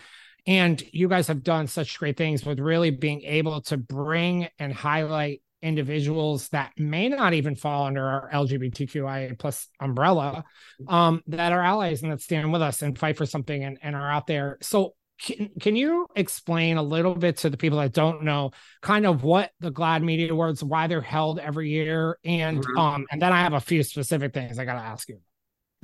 and 0.46 0.82
you 0.92 1.08
guys 1.08 1.26
have 1.26 1.42
done 1.42 1.66
such 1.66 1.98
great 1.98 2.16
things 2.16 2.44
with 2.44 2.58
really 2.58 2.90
being 2.90 3.22
able 3.22 3.60
to 3.62 3.76
bring 3.76 4.48
and 4.58 4.72
highlight 4.72 5.42
individuals 5.62 6.48
that 6.50 6.72
may 6.76 7.08
not 7.08 7.34
even 7.34 7.54
fall 7.54 7.86
under 7.86 8.04
our 8.04 8.30
LGBTQIA 8.32 9.38
plus 9.38 9.68
umbrella 9.80 10.44
um, 10.86 11.22
that 11.26 11.52
are 11.52 11.62
allies 11.62 12.02
and 12.02 12.12
that 12.12 12.20
stand 12.20 12.52
with 12.52 12.62
us 12.62 12.82
and 12.82 12.98
fight 12.98 13.16
for 13.16 13.26
something 13.26 13.64
and, 13.64 13.78
and 13.82 13.96
are 13.96 14.10
out 14.10 14.26
there. 14.26 14.58
So 14.60 14.94
can, 15.20 15.50
can 15.60 15.76
you 15.76 16.06
explain 16.14 16.76
a 16.76 16.82
little 16.82 17.14
bit 17.14 17.38
to 17.38 17.50
the 17.50 17.56
people 17.56 17.78
that 17.78 17.92
don't 17.92 18.22
know 18.22 18.52
kind 18.82 19.06
of 19.06 19.24
what 19.24 19.50
the 19.60 19.72
GLAAD 19.72 20.02
Media 20.02 20.32
Awards, 20.32 20.62
why 20.62 20.86
they're 20.86 21.00
held 21.00 21.38
every 21.38 21.70
year, 21.70 22.18
and 22.24 22.58
mm-hmm. 22.58 22.78
um 22.78 23.06
and 23.10 23.20
then 23.20 23.32
I 23.32 23.40
have 23.40 23.52
a 23.52 23.60
few 23.60 23.82
specific 23.82 24.32
things 24.32 24.58
I 24.58 24.64
got 24.64 24.74
to 24.74 24.86
ask 24.86 25.08
you. 25.08 25.18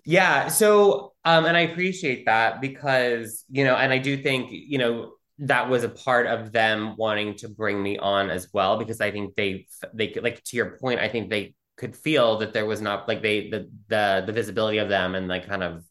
Yeah, 0.04 0.48
so 0.48 1.14
um 1.24 1.46
and 1.46 1.56
I 1.56 1.60
appreciate 1.60 2.26
that 2.26 2.60
because 2.60 3.44
you 3.50 3.64
know 3.64 3.74
and 3.74 3.92
I 3.92 3.98
do 3.98 4.16
think 4.16 4.50
you 4.52 4.78
know 4.78 5.12
that 5.38 5.68
was 5.68 5.82
a 5.82 5.88
part 5.88 6.26
of 6.26 6.52
them 6.52 6.94
wanting 6.96 7.34
to 7.34 7.48
bring 7.48 7.82
me 7.82 7.98
on 7.98 8.30
as 8.30 8.48
well 8.52 8.78
because 8.78 9.00
I 9.00 9.10
think 9.10 9.34
they 9.34 9.66
they 9.92 10.14
like 10.22 10.42
to 10.44 10.56
your 10.56 10.76
point 10.78 11.00
I 11.00 11.08
think 11.08 11.28
they 11.28 11.54
could 11.76 11.96
feel 11.96 12.38
that 12.38 12.52
there 12.52 12.66
was 12.66 12.80
not 12.80 13.08
like 13.08 13.20
they 13.20 13.50
the 13.50 13.68
the 13.88 14.22
the 14.26 14.32
visibility 14.32 14.78
of 14.78 14.88
them 14.88 15.14
and 15.14 15.26
like 15.26 15.48
kind 15.48 15.62
of 15.62 15.84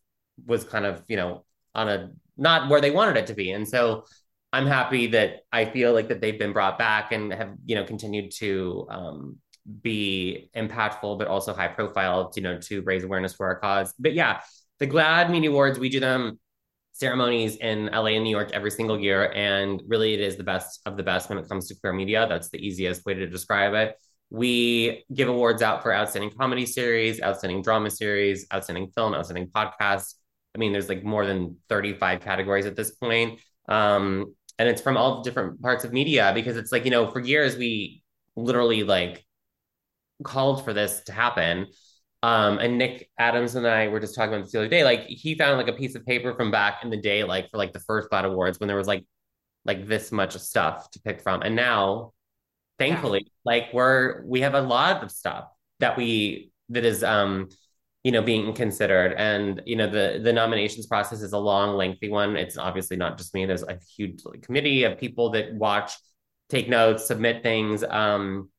was 0.45 0.63
kind 0.63 0.85
of 0.85 1.03
you 1.07 1.17
know 1.17 1.43
on 1.75 1.89
a 1.89 2.11
not 2.37 2.69
where 2.69 2.81
they 2.81 2.91
wanted 2.91 3.17
it 3.17 3.27
to 3.27 3.33
be. 3.33 3.51
And 3.51 3.67
so 3.67 4.05
I'm 4.51 4.65
happy 4.65 5.07
that 5.07 5.41
I 5.51 5.65
feel 5.65 5.93
like 5.93 6.07
that 6.07 6.21
they've 6.21 6.37
been 6.37 6.53
brought 6.53 6.77
back 6.77 7.11
and 7.11 7.33
have 7.33 7.53
you 7.65 7.75
know 7.75 7.83
continued 7.83 8.31
to 8.37 8.87
um, 8.89 9.37
be 9.81 10.49
impactful 10.55 11.17
but 11.17 11.27
also 11.27 11.53
high 11.53 11.67
profile 11.67 12.31
you 12.35 12.43
know 12.43 12.59
to 12.59 12.81
raise 12.83 13.03
awareness 13.03 13.33
for 13.33 13.47
our 13.47 13.55
cause. 13.55 13.93
But 13.99 14.13
yeah 14.13 14.41
the 14.79 14.87
GLAAD 14.87 15.29
Media 15.29 15.49
Awards 15.49 15.79
we 15.79 15.89
do 15.89 15.99
them 15.99 16.39
ceremonies 16.93 17.57
in 17.57 17.87
LA 17.87 18.15
and 18.15 18.23
New 18.23 18.29
York 18.29 18.51
every 18.53 18.71
single 18.71 18.99
year. 18.99 19.31
And 19.33 19.81
really, 19.87 20.13
it 20.13 20.21
is 20.21 20.37
the 20.37 20.43
best 20.43 20.79
of 20.85 20.95
the 20.95 21.03
best 21.03 21.29
when 21.29 21.37
it 21.37 21.49
comes 21.49 21.67
to 21.67 21.75
queer 21.75 21.93
media. 21.93 22.25
That's 22.27 22.49
the 22.49 22.65
easiest 22.65 23.05
way 23.05 23.13
to 23.15 23.27
describe 23.27 23.73
it. 23.73 23.97
We 24.29 25.03
give 25.13 25.27
awards 25.27 25.61
out 25.61 25.83
for 25.83 25.93
outstanding 25.93 26.31
comedy 26.31 26.65
series, 26.65 27.21
outstanding 27.21 27.61
drama 27.61 27.91
series, 27.91 28.47
outstanding 28.53 28.89
film, 28.95 29.13
outstanding 29.13 29.47
podcast. 29.47 30.13
I 30.55 30.59
mean, 30.59 30.71
there's 30.71 30.89
like 30.89 31.03
more 31.03 31.25
than 31.25 31.57
35 31.69 32.21
categories 32.21 32.65
at 32.65 32.75
this 32.75 32.91
point. 32.91 33.39
Um, 33.67 34.33
and 34.59 34.69
it's 34.69 34.81
from 34.81 34.97
all 34.97 35.23
different 35.23 35.61
parts 35.61 35.83
of 35.83 35.93
media 35.93 36.31
because 36.33 36.57
it's 36.57 36.71
like, 36.71 36.85
you 36.85 36.91
know, 36.91 37.09
for 37.11 37.19
years 37.19 37.57
we 37.57 38.03
literally 38.35 38.83
like 38.83 39.25
called 40.23 40.63
for 40.63 40.73
this 40.73 41.01
to 41.05 41.11
happen. 41.11 41.67
Um, 42.23 42.57
and 42.59 42.77
Nick 42.77 43.09
Adams 43.19 43.55
and 43.55 43.67
I 43.67 43.89
were 43.89 43.99
just 43.99 44.15
talking 44.15 44.33
about 44.33 44.45
this 44.45 44.53
the 44.53 44.59
other 44.59 44.69
day. 44.69 44.85
Like 44.85 45.05
he 45.07 45.35
found 45.35 45.57
like 45.57 45.67
a 45.67 45.77
piece 45.77 45.93
of 45.93 46.05
paper 46.05 46.33
from 46.33 46.51
back 46.51 46.79
in 46.81 46.89
the 46.89 46.97
day, 46.97 47.25
like 47.25 47.51
for 47.51 47.57
like 47.57 47.73
the 47.73 47.81
first 47.81 48.09
GLAAD 48.09 48.23
Awards 48.23 48.59
when 48.59 48.67
there 48.67 48.77
was 48.77 48.87
like 48.87 49.05
like 49.65 49.87
this 49.87 50.09
much 50.11 50.35
stuff 50.37 50.89
to 50.91 51.01
pick 51.01 51.21
from. 51.21 51.41
And 51.41 51.53
now, 51.53 52.13
thankfully, 52.79 53.27
like 53.43 53.73
we're 53.73 54.23
we 54.25 54.39
have 54.39 54.53
a 54.53 54.61
lot 54.61 55.03
of 55.03 55.11
stuff 55.11 55.49
that 55.81 55.97
we 55.97 56.51
that 56.69 56.85
is 56.85 57.03
um 57.03 57.49
you 58.05 58.11
know 58.13 58.21
being 58.21 58.53
considered 58.53 59.13
and 59.17 59.61
you 59.65 59.75
know 59.75 59.89
the 59.89 60.21
the 60.23 60.31
nominations 60.31 60.85
process 60.87 61.21
is 61.21 61.33
a 61.33 61.37
long 61.37 61.75
lengthy 61.75 62.09
one 62.09 62.35
it's 62.37 62.57
obviously 62.57 62.95
not 62.97 63.17
just 63.17 63.33
me 63.33 63.45
there's 63.45 63.63
a 63.63 63.77
huge 63.95 64.21
committee 64.41 64.83
of 64.83 64.97
people 64.97 65.29
that 65.31 65.53
watch 65.53 65.93
take 66.49 66.69
notes 66.69 67.05
submit 67.05 67.43
things 67.43 67.83
um 67.83 68.49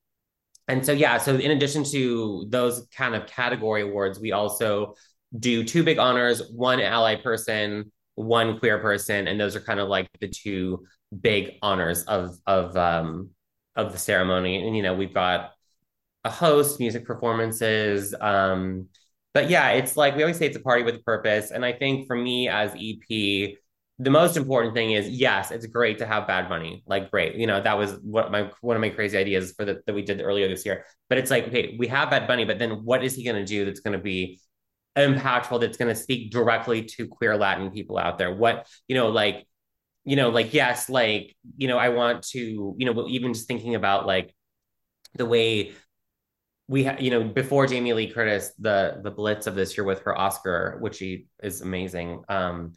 and 0.68 0.84
so 0.84 0.92
yeah 0.92 1.18
so 1.18 1.36
in 1.36 1.50
addition 1.50 1.84
to 1.84 2.46
those 2.48 2.86
kind 2.96 3.14
of 3.14 3.26
category 3.26 3.82
awards 3.82 4.18
we 4.18 4.32
also 4.32 4.94
do 5.38 5.64
two 5.64 5.82
big 5.82 5.98
honors 5.98 6.42
one 6.52 6.80
ally 6.80 7.16
person 7.16 7.90
one 8.14 8.58
queer 8.58 8.78
person 8.78 9.26
and 9.26 9.40
those 9.40 9.56
are 9.56 9.60
kind 9.60 9.80
of 9.80 9.88
like 9.88 10.08
the 10.20 10.28
two 10.28 10.84
big 11.20 11.54
honors 11.62 12.04
of 12.04 12.36
of 12.46 12.76
um 12.76 13.30
of 13.76 13.92
the 13.92 13.98
ceremony. 13.98 14.66
And 14.66 14.76
you 14.76 14.82
know 14.82 14.94
we've 14.94 15.14
got 15.14 15.52
a 16.24 16.30
host 16.30 16.80
music 16.80 17.04
performances 17.04 18.14
um 18.20 18.88
but 19.34 19.50
yeah 19.50 19.70
it's 19.70 19.96
like 19.96 20.16
we 20.16 20.22
always 20.22 20.38
say 20.38 20.46
it's 20.46 20.56
a 20.56 20.60
party 20.60 20.82
with 20.82 20.94
a 20.96 21.02
purpose. 21.02 21.50
And 21.50 21.64
i 21.64 21.72
think 21.72 22.06
for 22.06 22.16
me 22.16 22.48
as 22.48 22.72
ep 22.74 23.56
the 23.98 24.10
most 24.10 24.36
important 24.36 24.74
thing 24.74 24.92
is 24.92 25.08
yes, 25.08 25.50
it's 25.50 25.66
great 25.66 25.98
to 25.98 26.06
have 26.06 26.26
Bad 26.26 26.48
Bunny. 26.48 26.82
Like 26.86 27.10
great, 27.10 27.36
you 27.36 27.46
know 27.46 27.60
that 27.60 27.78
was 27.78 27.92
what 28.02 28.32
my 28.32 28.50
one 28.60 28.76
of 28.76 28.80
my 28.80 28.88
crazy 28.88 29.16
ideas 29.16 29.52
for 29.52 29.64
the, 29.64 29.82
that 29.86 29.94
we 29.94 30.02
did 30.02 30.20
earlier 30.20 30.48
this 30.48 30.66
year. 30.66 30.84
But 31.08 31.18
it's 31.18 31.30
like 31.30 31.48
okay, 31.48 31.76
we 31.78 31.86
have 31.88 32.10
Bad 32.10 32.26
Bunny, 32.26 32.44
but 32.44 32.58
then 32.58 32.84
what 32.84 33.04
is 33.04 33.14
he 33.14 33.24
going 33.24 33.36
to 33.36 33.44
do 33.44 33.64
that's 33.64 33.80
going 33.80 33.96
to 33.96 34.02
be 34.02 34.40
impactful? 34.96 35.60
That's 35.60 35.76
going 35.76 35.94
to 35.94 36.00
speak 36.00 36.32
directly 36.32 36.84
to 36.96 37.06
queer 37.06 37.36
Latin 37.36 37.70
people 37.70 37.96
out 37.96 38.18
there. 38.18 38.34
What 38.34 38.66
you 38.88 38.96
know, 38.96 39.10
like 39.10 39.46
you 40.04 40.16
know, 40.16 40.30
like 40.30 40.52
yes, 40.52 40.88
like 40.90 41.36
you 41.56 41.68
know, 41.68 41.78
I 41.78 41.90
want 41.90 42.24
to 42.30 42.74
you 42.76 42.86
know, 42.86 43.06
even 43.08 43.32
just 43.32 43.46
thinking 43.46 43.76
about 43.76 44.06
like 44.06 44.34
the 45.14 45.26
way 45.26 45.72
we 46.66 46.84
ha- 46.84 46.96
you 46.98 47.10
know 47.10 47.22
before 47.22 47.66
Jamie 47.66 47.92
Lee 47.92 48.10
Curtis 48.10 48.52
the 48.58 49.00
the 49.02 49.10
blitz 49.10 49.46
of 49.46 49.54
this 49.54 49.76
year 49.76 49.84
with 49.84 50.00
her 50.00 50.18
Oscar, 50.18 50.78
which 50.80 50.96
she 50.96 51.26
is 51.42 51.60
amazing. 51.60 52.24
Um, 52.28 52.72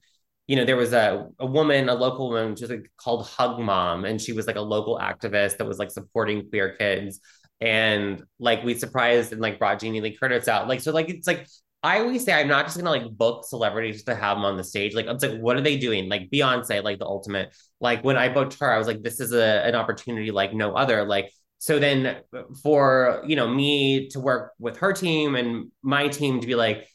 you 0.48 0.56
know, 0.56 0.66
there 0.66 0.78
was 0.78 0.94
a, 0.94 1.28
a 1.40 1.46
woman, 1.46 1.90
a 1.90 1.94
local 1.94 2.30
woman, 2.30 2.56
just 2.56 2.72
like, 2.72 2.90
called 2.98 3.28
Hug 3.28 3.60
Mom, 3.60 4.06
and 4.06 4.20
she 4.20 4.32
was 4.32 4.48
like 4.48 4.56
a 4.56 4.62
local 4.62 4.98
activist 4.98 5.58
that 5.58 5.68
was 5.68 5.78
like 5.78 5.92
supporting 5.92 6.50
queer 6.50 6.76
kids. 6.78 7.20
And 7.60 8.24
like 8.40 8.64
we 8.64 8.76
surprised 8.76 9.34
and 9.34 9.42
like 9.42 9.60
brought 9.60 9.80
Jamie 9.80 10.00
Lee 10.02 10.16
Curtis 10.16 10.48
out. 10.48 10.68
Like, 10.68 10.80
so 10.80 10.92
like 10.92 11.10
it's 11.10 11.28
like 11.28 11.48
I 11.84 12.00
always 12.00 12.24
say 12.24 12.34
I'm 12.34 12.48
not 12.48 12.66
just 12.66 12.78
gonna 12.78 12.90
like 12.90 13.10
book 13.12 13.46
celebrities 13.46 14.04
to 14.06 14.16
have 14.16 14.38
them 14.38 14.46
on 14.46 14.58
the 14.58 14.64
stage. 14.64 14.94
Like 14.96 15.06
it's 15.06 15.24
like, 15.24 15.40
what 15.40 15.58
are 15.58 15.62
they 15.62 15.78
doing? 15.78 16.10
Like 16.10 16.30
Beyonce, 16.32 16.84
like 16.84 17.00
the 17.00 17.06
ultimate. 17.06 17.56
Like 17.80 18.04
when 18.04 18.18
I 18.18 18.30
booked 18.30 18.60
her, 18.60 18.72
I 18.72 18.78
was 18.78 18.88
like, 18.88 19.04
this 19.04 19.20
is 19.20 19.34
a 19.34 19.66
an 19.66 19.76
opportunity 19.76 20.32
like 20.32 20.54
no 20.54 20.74
other. 20.76 21.06
Like 21.06 21.32
so 21.60 21.80
then 21.80 22.18
for 22.64 23.24
you 23.26 23.36
know 23.36 23.48
me 23.48 24.10
to 24.10 24.20
work 24.20 24.54
with 24.60 24.78
her 24.78 24.94
team 24.94 25.36
and 25.36 25.72
my 25.82 26.08
team 26.08 26.40
to 26.42 26.48
be 26.48 26.56
like 26.56 26.88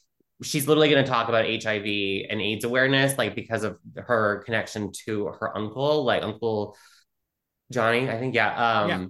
she's 0.42 0.68
literally 0.68 0.88
going 0.88 1.04
to 1.04 1.10
talk 1.10 1.28
about 1.28 1.44
HIV 1.44 1.84
and 2.30 2.40
AIDS 2.40 2.64
awareness, 2.64 3.16
like 3.18 3.34
because 3.34 3.64
of 3.64 3.78
her 3.96 4.42
connection 4.44 4.92
to 5.06 5.26
her 5.40 5.56
uncle, 5.56 6.04
like 6.04 6.22
Uncle 6.22 6.76
Johnny, 7.72 8.08
I 8.08 8.18
think. 8.18 8.34
Yeah. 8.34 8.54
Um, 8.54 8.88
yeah. 8.88 9.06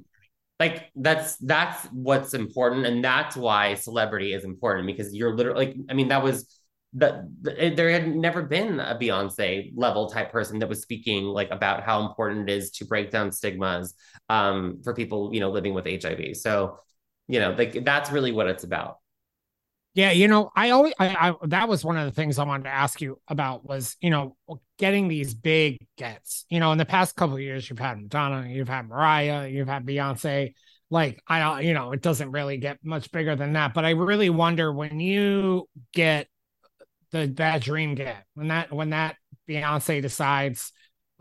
Like 0.60 0.90
that's 0.94 1.36
that's 1.38 1.86
what's 1.86 2.34
important, 2.34 2.86
and 2.86 3.02
that's 3.02 3.36
why 3.36 3.74
celebrity 3.74 4.32
is 4.32 4.44
important 4.44 4.86
because 4.86 5.12
you're 5.12 5.34
literally 5.34 5.66
like, 5.66 5.76
I 5.90 5.94
mean, 5.94 6.08
that 6.08 6.22
was 6.22 6.62
that 6.94 7.24
there 7.40 7.90
had 7.90 8.14
never 8.14 8.42
been 8.42 8.78
a 8.78 8.96
Beyonce 9.00 9.72
level 9.74 10.10
type 10.10 10.30
person 10.30 10.58
that 10.58 10.68
was 10.68 10.82
speaking 10.82 11.24
like 11.24 11.50
about 11.50 11.82
how 11.82 12.06
important 12.06 12.50
it 12.50 12.52
is 12.52 12.70
to 12.72 12.84
break 12.84 13.10
down 13.10 13.32
stigmas 13.32 13.94
um, 14.28 14.80
for 14.84 14.92
people, 14.92 15.30
you 15.32 15.40
know, 15.40 15.50
living 15.50 15.72
with 15.72 15.86
HIV. 15.86 16.36
So, 16.36 16.76
you 17.28 17.40
know, 17.40 17.52
like 17.52 17.84
that's 17.84 18.12
really 18.12 18.30
what 18.30 18.46
it's 18.46 18.64
about. 18.64 18.98
Yeah, 19.94 20.12
you 20.12 20.26
know, 20.26 20.50
I 20.56 20.70
always 20.70 20.94
I, 20.98 21.08
I, 21.30 21.34
that 21.48 21.68
was 21.68 21.84
one 21.84 21.98
of 21.98 22.06
the 22.06 22.12
things 22.12 22.38
I 22.38 22.44
wanted 22.44 22.64
to 22.64 22.70
ask 22.70 23.00
you 23.02 23.20
about 23.28 23.66
was, 23.66 23.96
you 24.00 24.08
know, 24.08 24.36
getting 24.78 25.06
these 25.08 25.34
big 25.34 25.86
gets. 25.98 26.46
You 26.48 26.60
know, 26.60 26.72
in 26.72 26.78
the 26.78 26.86
past 26.86 27.14
couple 27.14 27.34
of 27.36 27.42
years 27.42 27.68
you've 27.68 27.78
had 27.78 28.00
Madonna, 28.00 28.48
you've 28.48 28.68
had 28.70 28.88
Mariah, 28.88 29.48
you've 29.48 29.68
had 29.68 29.84
Beyonce. 29.84 30.54
Like 30.88 31.22
I 31.28 31.60
you 31.60 31.74
know, 31.74 31.92
it 31.92 32.00
doesn't 32.00 32.30
really 32.32 32.56
get 32.56 32.78
much 32.82 33.12
bigger 33.12 33.36
than 33.36 33.52
that, 33.54 33.74
but 33.74 33.84
I 33.84 33.90
really 33.90 34.30
wonder 34.30 34.72
when 34.72 34.98
you 35.00 35.68
get 35.92 36.26
the 37.10 37.26
that 37.36 37.62
dream 37.62 37.94
get, 37.94 38.24
when 38.34 38.48
that 38.48 38.72
when 38.72 38.90
that 38.90 39.16
Beyonce 39.48 40.00
decides 40.02 40.72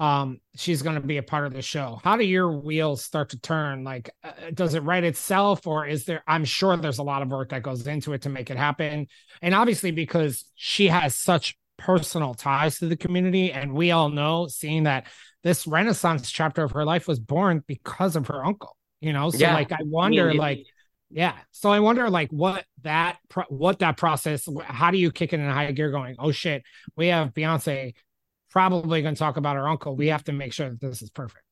um 0.02 0.40
she's 0.56 0.82
going 0.82 0.96
to 0.96 1.02
be 1.02 1.18
a 1.18 1.24
part 1.24 1.46
of 1.46 1.54
the 1.54 1.62
show 1.62 2.00
how 2.04 2.18
do 2.18 2.26
your 2.26 2.52
wheels 2.52 3.04
start 3.04 3.30
to 3.30 3.40
turn 3.40 3.86
like 3.86 4.10
uh, 4.24 4.32
does 4.54 4.74
it 4.74 4.84
write 4.84 5.06
itself 5.06 5.66
or 5.66 5.88
is 5.88 6.04
there 6.04 6.24
i'm 6.28 6.44
sure 6.44 6.76
there's 6.76 6.98
a 6.98 7.04
lot 7.04 7.22
of 7.22 7.30
work 7.30 7.50
that 7.50 7.64
goes 7.64 7.88
into 7.88 8.12
it 8.12 8.24
to 8.24 8.30
make 8.30 8.50
it 8.50 8.58
happen 8.58 9.08
and 9.42 9.56
obviously 9.56 9.92
because 9.92 10.44
she 10.56 10.88
has 10.88 11.16
such 11.16 11.56
personal 11.82 12.34
ties 12.34 12.78
to 12.78 12.86
the 12.88 12.96
community. 12.96 13.52
And 13.52 13.74
we 13.74 13.92
all 13.92 14.10
know, 14.10 14.48
seeing 14.48 14.84
that 14.84 15.08
this 15.44 15.66
Renaissance 15.66 16.32
chapter 16.32 16.64
of 16.64 16.72
her 16.72 16.86
life 16.86 17.08
was 17.08 17.20
born 17.20 17.64
because 17.68 18.16
of 18.16 18.28
her 18.28 18.46
uncle, 18.46 18.78
you 19.02 19.14
know? 19.14 19.32
So, 19.32 19.40
yeah. 19.40 19.56
like, 19.56 19.72
I 19.72 19.80
wonder, 19.82 20.34
like, 20.34 20.64
yeah. 21.10 21.34
So 21.52 21.72
I 21.72 21.80
wonder, 21.80 22.10
like, 22.10 22.30
what 22.30 22.66
that, 22.84 23.18
pro- 23.30 23.46
what 23.50 23.80
that 23.80 23.98
process, 23.98 24.48
how 24.64 24.92
do 24.92 24.98
you 24.98 25.12
kick 25.12 25.34
it 25.34 25.40
in 25.40 25.46
a 25.46 25.54
high 25.54 25.72
gear 25.72 25.92
going, 25.92 26.16
oh 26.20 26.32
shit, 26.32 26.64
we 26.96 27.08
have 27.08 27.34
Beyonce 27.34 27.94
probably 28.52 29.02
going 29.02 29.16
to 29.16 29.20
talk 29.20 29.38
about 29.38 29.56
her 29.56 29.68
uncle. 29.68 29.96
We 29.96 30.08
have 30.08 30.24
to 30.26 30.34
make 30.34 30.54
sure 30.54 30.70
that 30.70 30.80
this 30.80 31.02
is 31.02 31.10
perfect. 31.10 31.44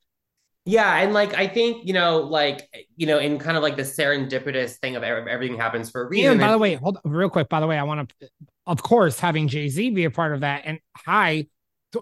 Yeah, 0.65 0.97
and 0.97 1.13
like 1.13 1.33
I 1.33 1.47
think 1.47 1.87
you 1.87 1.93
know, 1.93 2.19
like 2.19 2.69
you 2.95 3.07
know, 3.07 3.17
in 3.17 3.39
kind 3.39 3.57
of 3.57 3.63
like 3.63 3.75
the 3.75 3.83
serendipitous 3.83 4.75
thing 4.75 4.95
of 4.95 5.03
everything 5.03 5.57
happens 5.57 5.89
for 5.89 6.03
a 6.03 6.07
reason. 6.07 6.33
And 6.33 6.39
by 6.39 6.51
the 6.51 6.57
way, 6.57 6.75
hold 6.75 6.99
on, 7.03 7.11
real 7.11 7.29
quick. 7.29 7.49
By 7.49 7.59
the 7.59 7.65
way, 7.65 7.77
I 7.77 7.83
want 7.83 8.13
to, 8.19 8.29
of 8.67 8.83
course, 8.83 9.19
having 9.19 9.47
Jay 9.47 9.69
Z 9.69 9.89
be 9.91 10.03
a 10.03 10.11
part 10.11 10.33
of 10.33 10.41
that, 10.41 10.63
and 10.65 10.79
hi, 10.95 11.47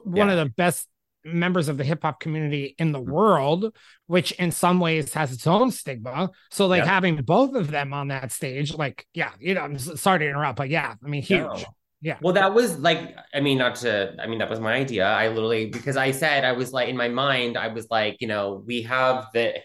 one 0.04 0.28
yeah. 0.28 0.34
of 0.34 0.38
the 0.38 0.54
best 0.58 0.88
members 1.24 1.68
of 1.68 1.78
the 1.78 1.84
hip 1.84 2.02
hop 2.02 2.20
community 2.20 2.76
in 2.78 2.92
the 2.92 3.00
world, 3.00 3.76
which 4.08 4.32
in 4.34 4.52
some 4.52 4.80
ways 4.80 5.14
has 5.14 5.32
its 5.32 5.46
own 5.46 5.72
stigma. 5.72 6.32
So 6.52 6.68
like 6.68 6.80
yep. 6.80 6.88
having 6.88 7.16
both 7.18 7.56
of 7.56 7.70
them 7.70 7.94
on 7.94 8.08
that 8.10 8.32
stage, 8.32 8.74
like 8.74 9.06
yeah, 9.14 9.32
you 9.40 9.54
know, 9.54 9.62
I'm 9.62 9.78
sorry 9.78 10.20
to 10.20 10.28
interrupt, 10.28 10.58
but 10.58 10.70
yeah, 10.70 10.96
I 11.04 11.08
mean 11.08 11.22
huge. 11.22 11.42
No. 11.42 11.64
Yeah. 12.02 12.18
Well, 12.22 12.34
that 12.34 12.54
was 12.54 12.78
like, 12.78 13.16
I 13.34 13.40
mean, 13.40 13.58
not 13.58 13.76
to, 13.78 14.16
I 14.20 14.28
mean, 14.28 14.40
that 14.40 14.50
was 14.50 14.60
my 14.60 14.74
idea. 14.74 15.08
I 15.08 15.30
literally, 15.30 15.66
because 15.66 15.98
I 15.98 16.12
said, 16.12 16.46
I 16.46 16.52
was 16.52 16.72
like, 16.72 16.90
in 16.90 16.98
my 16.98 17.10
mind, 17.10 17.58
I 17.58 17.70
was 17.70 17.88
like, 17.90 18.18
you 18.20 18.28
know, 18.28 18.64
we 18.66 18.84
have 18.84 19.28
the, 19.34 19.56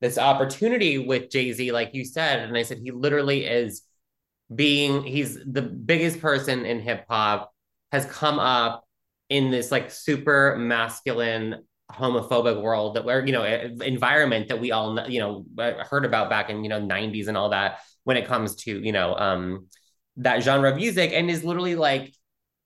this 0.00 0.16
opportunity 0.16 0.98
with 0.98 1.30
Jay 1.30 1.52
Z, 1.52 1.72
like 1.72 1.90
you 1.92 2.04
said. 2.04 2.40
And 2.40 2.56
I 2.56 2.62
said, 2.62 2.78
he 2.82 2.92
literally 2.92 3.44
is 3.44 3.82
being, 4.54 5.02
he's 5.02 5.38
the 5.44 5.62
biggest 5.62 6.20
person 6.20 6.64
in 6.64 6.80
hip 6.80 7.04
hop, 7.08 7.52
has 7.90 8.06
come 8.06 8.38
up 8.38 8.84
in 9.28 9.50
this 9.50 9.72
like 9.72 9.90
super 9.90 10.56
masculine, 10.56 11.64
homophobic 11.90 12.62
world 12.62 12.94
that 12.94 13.04
we're, 13.04 13.26
you 13.26 13.32
know, 13.32 13.44
environment 13.44 14.48
that 14.48 14.60
we 14.60 14.70
all, 14.70 15.08
you 15.08 15.18
know, 15.18 15.44
heard 15.88 16.04
about 16.04 16.30
back 16.30 16.50
in, 16.50 16.62
you 16.62 16.68
know, 16.70 16.80
90s 16.80 17.26
and 17.26 17.36
all 17.36 17.50
that 17.50 17.80
when 18.04 18.16
it 18.16 18.26
comes 18.26 18.54
to, 18.54 18.80
you 18.80 18.92
know, 18.92 19.14
um, 19.16 19.66
that 20.16 20.42
genre 20.42 20.70
of 20.70 20.76
music 20.76 21.12
and 21.12 21.30
is 21.30 21.44
literally 21.44 21.76
like 21.76 22.12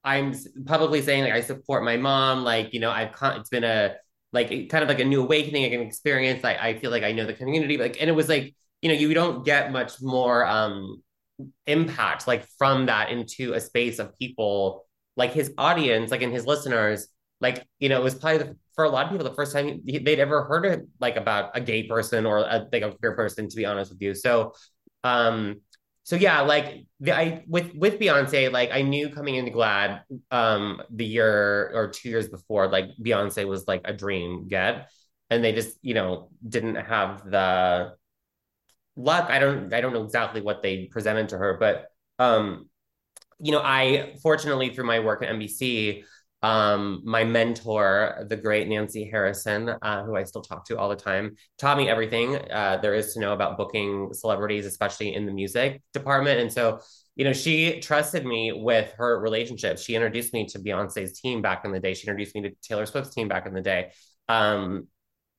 I'm 0.03 0.33
publicly 0.65 1.01
saying 1.01 1.23
like 1.23 1.33
I 1.33 1.41
support 1.41 1.83
my 1.83 1.97
mom. 1.97 2.43
Like 2.43 2.73
you 2.73 2.79
know 2.79 2.91
I've 2.91 3.15
it's 3.37 3.49
been 3.49 3.63
a 3.63 3.95
like 4.33 4.49
kind 4.69 4.83
of 4.83 4.89
like 4.89 4.99
a 4.99 5.05
new 5.05 5.23
awakening, 5.23 5.63
like 5.63 5.73
an 5.73 5.81
experience. 5.81 6.43
I 6.43 6.55
I 6.55 6.79
feel 6.79 6.91
like 6.91 7.03
I 7.03 7.11
know 7.11 7.25
the 7.25 7.33
community. 7.33 7.77
Like 7.77 7.97
and 7.99 8.09
it 8.09 8.13
was 8.13 8.29
like 8.29 8.55
you 8.81 8.89
know 8.89 8.95
you 8.95 9.13
don't 9.13 9.45
get 9.45 9.71
much 9.71 10.01
more 10.01 10.45
um 10.45 11.01
impact 11.67 12.27
like 12.27 12.45
from 12.57 12.85
that 12.85 13.09
into 13.09 13.53
a 13.53 13.59
space 13.59 13.99
of 13.99 14.17
people 14.17 14.85
like 15.17 15.33
his 15.33 15.53
audience 15.57 16.11
like 16.11 16.21
in 16.21 16.31
his 16.31 16.45
listeners 16.45 17.07
like 17.41 17.67
you 17.79 17.89
know 17.89 17.99
it 17.99 18.03
was 18.03 18.15
probably 18.15 18.37
the, 18.37 18.55
for 18.73 18.85
a 18.85 18.89
lot 18.89 19.05
of 19.05 19.11
people 19.11 19.27
the 19.27 19.35
first 19.35 19.51
time 19.51 19.81
they'd 19.85 20.19
ever 20.19 20.45
heard 20.45 20.65
of 20.65 20.81
like 21.01 21.17
about 21.17 21.51
a 21.53 21.59
gay 21.59 21.83
person 21.83 22.25
or 22.25 22.37
a, 22.37 22.67
like 22.71 22.83
a 22.83 22.91
queer 22.93 23.15
person 23.15 23.49
to 23.49 23.55
be 23.55 23.65
honest 23.65 23.91
with 23.91 24.01
you 24.01 24.13
so 24.15 24.53
um 25.03 25.59
so 26.05 26.15
yeah, 26.15 26.41
like 26.41 26.85
the, 26.99 27.17
I 27.17 27.43
with 27.47 27.73
with 27.73 27.99
Beyonce, 27.99 28.51
like 28.51 28.69
I 28.71 28.83
knew 28.83 29.09
coming 29.09 29.35
into 29.35 29.49
GLAAD, 29.51 30.01
um 30.29 30.79
the 30.91 31.03
year 31.03 31.71
or 31.73 31.87
two 31.87 32.09
years 32.09 32.29
before, 32.29 32.67
like 32.67 32.91
Beyonce 33.03 33.47
was 33.47 33.67
like 33.67 33.81
a 33.85 33.91
dream 33.93 34.47
get, 34.47 34.91
and 35.31 35.43
they 35.43 35.51
just 35.51 35.79
you 35.81 35.95
know 35.95 36.29
didn't 36.47 36.75
have 36.75 37.23
the 37.29 37.95
luck. 38.95 39.31
I 39.31 39.39
don't 39.39 39.73
I 39.73 39.81
don't 39.81 39.93
know 39.93 40.03
exactly 40.03 40.41
what 40.41 40.61
they 40.61 40.85
presented 40.85 41.29
to 41.29 41.39
her, 41.39 41.57
but 41.59 41.87
um 42.19 42.69
you 43.39 43.51
know 43.51 43.61
I 43.63 44.15
fortunately 44.21 44.75
through 44.75 44.85
my 44.85 44.99
work 44.99 45.23
at 45.23 45.29
NBC 45.29 46.03
um, 46.45 47.01
my 47.03 47.23
mentor, 47.23 48.23
the 48.29 48.37
great 48.37 48.67
Nancy 48.67 49.09
Harrison, 49.09 49.67
uh, 49.81 50.03
who 50.03 50.15
I 50.15 50.23
still 50.25 50.43
talk 50.43 50.63
to 50.67 50.77
all 50.77 50.89
the 50.89 50.95
time, 50.95 51.37
taught 51.57 51.75
me 51.75 51.89
everything 51.89 52.35
uh, 52.51 52.77
there 52.83 52.93
is 52.93 53.15
to 53.15 53.19
know 53.19 53.33
about 53.33 53.57
booking 53.57 54.13
celebrities, 54.13 54.67
especially 54.67 55.15
in 55.15 55.25
the 55.25 55.31
music 55.31 55.81
department. 55.91 56.39
And 56.39 56.53
so, 56.53 56.81
you 57.15 57.25
know, 57.25 57.33
she 57.33 57.79
trusted 57.79 58.27
me 58.27 58.51
with 58.51 58.93
her 58.99 59.19
relationships. 59.19 59.81
She 59.81 59.95
introduced 59.95 60.33
me 60.33 60.45
to 60.49 60.59
Beyonce's 60.59 61.19
team 61.19 61.41
back 61.41 61.65
in 61.65 61.71
the 61.71 61.79
day. 61.79 61.95
She 61.95 62.05
introduced 62.05 62.35
me 62.35 62.41
to 62.41 62.51
Taylor 62.61 62.85
Swift's 62.85 63.15
team 63.15 63.27
back 63.27 63.47
in 63.47 63.55
the 63.55 63.61
day. 63.61 63.93
Um, 64.29 64.87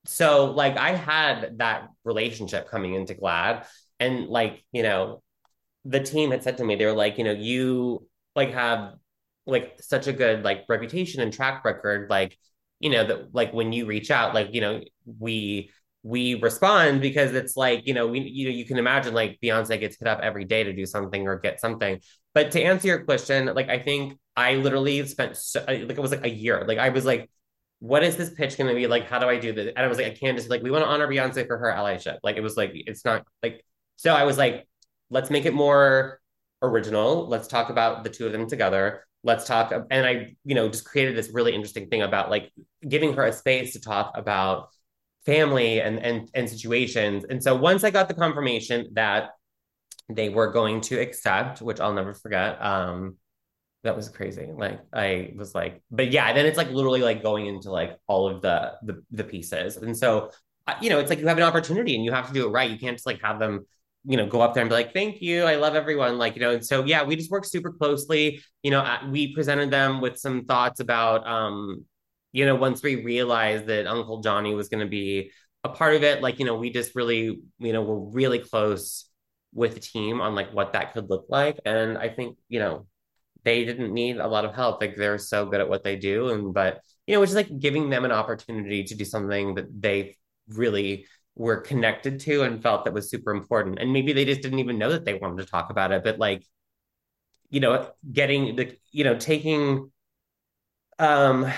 so, 0.07 0.47
like, 0.47 0.77
I 0.77 0.97
had 0.97 1.59
that 1.59 1.87
relationship 2.03 2.69
coming 2.69 2.95
into 2.95 3.15
GLAAD. 3.15 3.65
and 4.01 4.27
like, 4.27 4.65
you 4.73 4.83
know, 4.83 5.23
the 5.85 6.01
team 6.01 6.33
had 6.33 6.43
said 6.43 6.57
to 6.57 6.65
me, 6.65 6.75
they 6.75 6.85
were 6.85 6.93
like, 6.93 7.17
you 7.17 7.23
know, 7.23 7.31
you 7.33 8.09
like 8.35 8.53
have 8.55 8.95
like 9.47 9.81
such 9.81 10.07
a 10.07 10.13
good 10.13 10.45
like 10.45 10.65
reputation 10.69 11.23
and 11.23 11.33
track 11.33 11.65
record 11.65 12.11
like 12.11 12.37
you 12.81 12.91
know 12.91 13.05
that 13.05 13.35
like 13.35 13.53
when 13.53 13.73
you 13.73 13.87
reach 13.87 14.11
out 14.11 14.35
like 14.35 14.53
you 14.53 14.61
know 14.61 14.81
we 15.19 15.71
we 16.03 16.35
respond 16.35 17.01
because 17.01 17.35
it's 17.35 17.57
like 17.57 17.87
you 17.87 17.95
know 17.95 18.07
we 18.07 18.21
you 18.21 18.49
know 18.49 18.55
you 18.55 18.65
can 18.65 18.79
imagine 18.79 19.15
like 19.15 19.39
Beyonce 19.43 19.79
gets 19.81 19.99
hit 19.99 20.07
up 20.07 20.21
every 20.21 20.45
day 20.45 20.63
to 20.63 20.73
do 20.73 20.87
something 20.87 21.27
or 21.27 21.39
get 21.39 21.61
something. 21.61 22.01
But 22.33 22.53
to 22.53 22.63
answer 22.63 22.89
your 22.89 23.05
question 23.05 23.47
like 23.47 23.69
I 23.69 23.79
think 23.79 24.19
I 24.37 24.55
literally 24.55 25.05
spent 25.07 25.37
so, 25.37 25.65
like 25.67 25.91
it 25.91 25.99
was 25.99 26.11
like 26.11 26.25
a 26.25 26.31
year. 26.31 26.65
Like 26.67 26.79
I 26.79 26.91
was 26.91 27.05
like 27.05 27.31
what 27.79 28.03
is 28.03 28.17
this 28.17 28.31
pitch 28.31 28.57
going 28.57 28.69
to 28.69 28.75
be? 28.75 28.87
Like 28.87 29.09
how 29.09 29.19
do 29.19 29.29
I 29.29 29.39
do 29.39 29.53
this? 29.53 29.73
And 29.77 29.85
I 29.85 29.89
was 29.89 29.99
like 29.99 30.07
I 30.07 30.15
can't 30.15 30.37
just 30.37 30.49
like 30.49 30.63
we 30.63 30.71
want 30.71 30.85
to 30.85 30.89
honor 30.89 31.09
Beyonce 31.09 31.47
for 31.47 31.59
her 31.59 31.73
allyship. 31.73 32.19
Like 32.23 32.37
it 32.37 32.43
was 32.43 32.57
like 32.57 32.71
it's 32.75 33.05
not 33.05 33.27
like 33.43 33.65
so 33.97 34.15
I 34.15 34.25
was 34.25 34.39
like 34.39 34.69
let's 35.11 35.31
make 35.31 35.45
it 35.45 35.55
more 35.55 36.21
original. 36.63 37.29
Let's 37.29 37.49
talk 37.49 37.71
about 37.71 38.05
the 38.05 38.11
two 38.11 38.27
of 38.27 38.33
them 38.33 38.49
together. 38.49 39.05
Let's 39.23 39.45
talk 39.45 39.73
and 39.91 40.07
i 40.07 40.37
you 40.45 40.55
know 40.55 40.69
just 40.69 40.85
created 40.85 41.17
this 41.17 41.31
really 41.33 41.53
interesting 41.53 41.89
thing 41.89 42.03
about 42.03 42.31
like 42.31 42.53
giving 42.87 43.15
her 43.15 43.25
a 43.25 43.33
space 43.33 43.73
to 43.73 43.81
talk 43.81 44.13
about 44.15 44.69
family 45.25 45.81
and 45.81 45.99
and 45.99 46.31
and 46.35 46.49
situations. 46.49 47.25
And 47.29 47.43
so 47.43 47.55
once 47.57 47.83
i 47.83 47.91
got 47.91 48.09
the 48.09 48.15
confirmation 48.15 48.89
that 48.93 49.31
they 50.09 50.29
were 50.29 50.53
going 50.53 50.81
to 50.81 51.01
accept 51.01 51.61
which 51.61 51.81
i'll 51.81 51.93
never 51.93 52.15
forget 52.15 52.63
um 52.63 53.17
that 53.83 53.97
was 53.97 54.09
crazy. 54.09 54.49
Like 54.57 54.81
i 54.93 55.33
was 55.37 55.55
like 55.55 55.83
but 55.91 56.13
yeah 56.13 56.33
then 56.33 56.47
it's 56.47 56.59
like 56.59 56.71
literally 56.71 57.03
like 57.03 57.23
going 57.23 57.47
into 57.47 57.71
like 57.71 57.99
all 58.07 58.29
of 58.29 58.43
the 58.43 58.75
the, 58.83 59.03
the 59.11 59.25
pieces. 59.25 59.77
And 59.77 59.97
so 59.97 60.31
you 60.81 60.91
know 60.91 61.01
it's 61.01 61.11
like 61.11 61.19
you 61.19 61.27
have 61.27 61.37
an 61.37 61.43
opportunity 61.43 61.97
and 61.97 62.05
you 62.05 62.13
have 62.13 62.29
to 62.29 62.33
do 62.33 62.47
it 62.47 62.51
right. 62.51 62.71
You 62.71 62.79
can't 62.79 62.97
just 62.97 63.07
like 63.07 63.23
have 63.23 63.41
them 63.41 63.67
you 64.07 64.17
know, 64.17 64.27
go 64.27 64.41
up 64.41 64.55
there 64.55 64.63
and 64.63 64.71
be 64.71 64.75
like, 64.75 64.93
thank 64.93 65.21
you. 65.21 65.43
I 65.45 65.57
love 65.57 65.75
everyone. 65.75 66.17
Like, 66.17 66.37
you 66.37 66.41
know, 66.41 66.53
and 66.53 66.65
so, 66.65 66.85
yeah, 66.85 67.03
we 67.03 67.17
just 67.17 67.31
worked 67.31 67.49
super 67.49 67.73
closely. 67.73 68.41
You 68.63 68.71
know, 68.71 68.99
we 69.11 69.35
presented 69.35 69.71
them 69.71 70.01
with 70.01 70.17
some 70.17 70.45
thoughts 70.45 70.79
about, 70.79 71.27
um, 71.27 71.85
you 72.33 72.47
know, 72.47 72.55
once 72.55 72.83
we 72.83 73.05
realized 73.05 73.67
that 73.67 73.87
Uncle 73.87 74.21
Johnny 74.21 74.55
was 74.55 74.69
going 74.69 74.85
to 74.85 74.91
be 74.91 75.33
a 75.65 75.69
part 75.69 75.97
of 75.97 76.05
it, 76.05 76.23
like, 76.23 76.39
you 76.39 76.45
know, 76.45 76.55
we 76.55 76.71
just 76.71 76.95
really, 76.95 77.41
you 77.59 77.73
know, 77.73 77.83
we're 77.83 78.13
really 78.13 78.39
close 78.39 79.09
with 79.53 79.75
the 79.75 79.81
team 79.81 80.21
on 80.21 80.35
like 80.35 80.53
what 80.53 80.75
that 80.75 80.93
could 80.93 81.11
look 81.11 81.27
like. 81.29 81.59
And 81.65 81.99
I 81.99 82.09
think, 82.09 82.37
you 82.49 82.61
know, 82.61 82.87
they 83.43 83.65
didn't 83.65 83.93
need 83.93 84.19
a 84.19 84.29
lot 84.29 84.45
of 84.45 84.55
help. 84.55 84.81
Like 84.81 84.97
they're 84.97 85.19
so 85.19 85.47
good 85.47 85.61
at 85.61 85.69
what 85.69 85.83
they 85.83 85.97
do. 85.97 86.29
And, 86.29 86.55
but, 86.55 86.81
you 87.07 87.15
know, 87.15 87.21
which 87.21 87.31
is 87.31 87.37
like 87.37 87.59
giving 87.59 87.91
them 87.91 88.05
an 88.05 88.13
opportunity 88.13 88.85
to 88.85 88.95
do 88.95 89.05
something 89.05 89.55
that 89.55 89.67
they 89.81 90.17
really 90.49 91.07
were 91.37 91.59
connected 91.59 92.19
to 92.21 92.43
and 92.43 92.63
felt 92.63 92.85
that 92.85 92.95
was 92.95 93.11
super 93.11 93.31
important. 93.31 93.79
And 93.79 93.93
maybe 93.93 94.13
they 94.13 94.25
just 94.25 94.41
didn't 94.43 94.59
even 94.59 94.79
know 94.79 94.91
that 94.91 95.05
they 95.05 95.15
wanted 95.15 95.45
to 95.45 95.51
talk 95.51 95.71
about 95.71 95.93
it, 95.93 96.03
but 96.03 96.19
like, 96.19 96.43
you 97.51 97.61
know, 97.61 97.91
getting 98.11 98.57
the, 98.57 98.77
you 98.91 99.05
know, 99.05 99.17
taking 99.17 99.91
um 100.99 101.51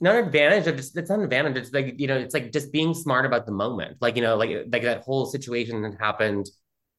not 0.00 0.16
advantage 0.16 0.66
of 0.66 0.76
just 0.76 0.96
it's 0.96 1.10
not 1.10 1.18
an 1.18 1.24
advantage. 1.24 1.56
It's 1.56 1.72
like, 1.72 2.00
you 2.00 2.06
know, 2.08 2.16
it's 2.16 2.34
like 2.34 2.52
just 2.52 2.72
being 2.72 2.92
smart 2.92 3.24
about 3.24 3.46
the 3.46 3.52
moment. 3.52 3.98
Like, 4.00 4.16
you 4.16 4.22
know, 4.22 4.36
like 4.36 4.50
like 4.72 4.82
that 4.82 5.02
whole 5.02 5.26
situation 5.26 5.82
that 5.82 5.94
happened 6.00 6.48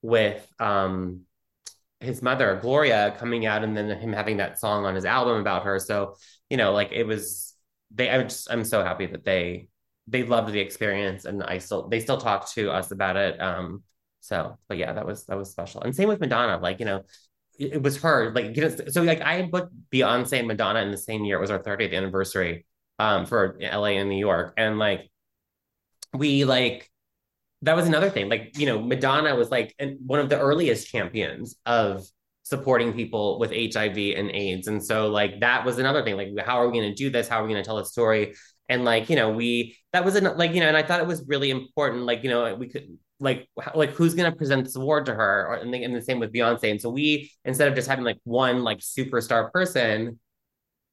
with 0.01 0.47
um 0.59 1.21
his 1.99 2.21
mother, 2.21 2.59
Gloria, 2.61 3.15
coming 3.17 3.45
out 3.45 3.63
and 3.63 3.75
then 3.75 3.89
him 3.89 4.13
having 4.13 4.37
that 4.37 4.59
song 4.59 4.85
on 4.85 4.95
his 4.95 5.05
album 5.05 5.37
about 5.37 5.65
her. 5.65 5.79
So, 5.79 6.15
you 6.49 6.57
know, 6.57 6.71
like 6.71 6.91
it 6.93 7.03
was 7.03 7.53
they 7.93 8.09
I'm 8.09 8.29
just 8.29 8.49
I'm 8.49 8.63
so 8.63 8.83
happy 8.83 9.07
that 9.07 9.25
they 9.25 9.67
they 10.07 10.23
loved 10.23 10.51
the 10.51 10.59
experience 10.59 11.25
and 11.25 11.43
I 11.43 11.59
still 11.59 11.87
they 11.87 11.99
still 11.99 12.17
talk 12.17 12.51
to 12.53 12.71
us 12.71 12.91
about 12.91 13.17
it. 13.17 13.39
Um, 13.41 13.83
so 14.19 14.57
but 14.67 14.77
yeah, 14.77 14.93
that 14.93 15.05
was 15.05 15.25
that 15.25 15.37
was 15.37 15.51
special. 15.51 15.81
And 15.81 15.95
same 15.95 16.07
with 16.09 16.19
Madonna, 16.19 16.57
like, 16.61 16.79
you 16.79 16.85
know, 16.85 17.03
it, 17.59 17.73
it 17.73 17.83
was 17.83 18.01
her, 18.01 18.33
like 18.33 18.55
you 18.55 18.63
know, 18.63 18.75
so 18.89 19.03
like 19.03 19.21
I 19.21 19.43
booked 19.43 19.73
Beyonce 19.93 20.39
and 20.39 20.47
Madonna 20.47 20.81
in 20.81 20.91
the 20.91 20.97
same 20.97 21.23
year. 21.25 21.37
It 21.37 21.41
was 21.41 21.51
our 21.51 21.59
30th 21.59 21.93
anniversary 21.93 22.65
um 22.99 23.25
for 23.25 23.57
LA 23.61 23.97
and 23.99 24.09
New 24.09 24.19
York. 24.19 24.53
And 24.57 24.79
like 24.79 25.09
we 26.13 26.45
like 26.45 26.89
that 27.63 27.75
was 27.75 27.87
another 27.87 28.09
thing. 28.09 28.29
Like, 28.29 28.57
you 28.57 28.65
know, 28.65 28.81
Madonna 28.81 29.35
was 29.35 29.51
like 29.51 29.75
one 30.05 30.19
of 30.19 30.29
the 30.29 30.39
earliest 30.39 30.87
champions 30.87 31.55
of 31.65 32.03
supporting 32.43 32.93
people 32.93 33.39
with 33.39 33.51
HIV 33.51 33.97
and 34.17 34.31
AIDS. 34.31 34.67
And 34.67 34.83
so 34.83 35.09
like 35.09 35.39
that 35.41 35.63
was 35.63 35.77
another 35.77 36.03
thing. 36.03 36.17
Like, 36.17 36.29
how 36.43 36.57
are 36.57 36.67
we 36.67 36.79
going 36.79 36.89
to 36.89 36.95
do 36.95 37.09
this? 37.09 37.27
How 37.27 37.41
are 37.41 37.45
we 37.45 37.53
going 37.53 37.63
to 37.63 37.67
tell 37.67 37.77
a 37.77 37.85
story? 37.85 38.33
And 38.71 38.83
like 38.83 39.09
you 39.09 39.15
know 39.15 39.29
we 39.29 39.77
that 39.93 40.03
was 40.03 40.15
an, 40.15 40.23
like 40.37 40.53
you 40.53 40.59
know 40.61 40.67
and 40.67 40.77
i 40.77 40.81
thought 40.81 40.99
it 40.99 41.05
was 41.05 41.23
really 41.27 41.51
important 41.51 42.03
like 42.03 42.23
you 42.23 42.29
know 42.29 42.55
we 42.55 42.67
could 42.67 42.97
like 43.21 43.47
like 43.75 43.91
who's 43.91 44.15
going 44.15 44.29
to 44.29 44.35
present 44.35 44.65
this 44.65 44.75
award 44.75 45.05
to 45.05 45.13
her? 45.13 45.47
Or 45.47 45.53
and 45.53 45.73
the, 45.73 45.83
and 45.83 45.95
the 45.95 46.01
same 46.01 46.19
with 46.19 46.33
beyonce. 46.33 46.71
And 46.71 46.81
so 46.81 46.89
we 46.89 47.31
instead 47.45 47.67
of 47.67 47.75
just 47.75 47.87
having 47.87 48.03
like 48.03 48.17
one 48.23 48.63
like 48.63 48.79
superstar 48.79 49.51
person 49.51 50.19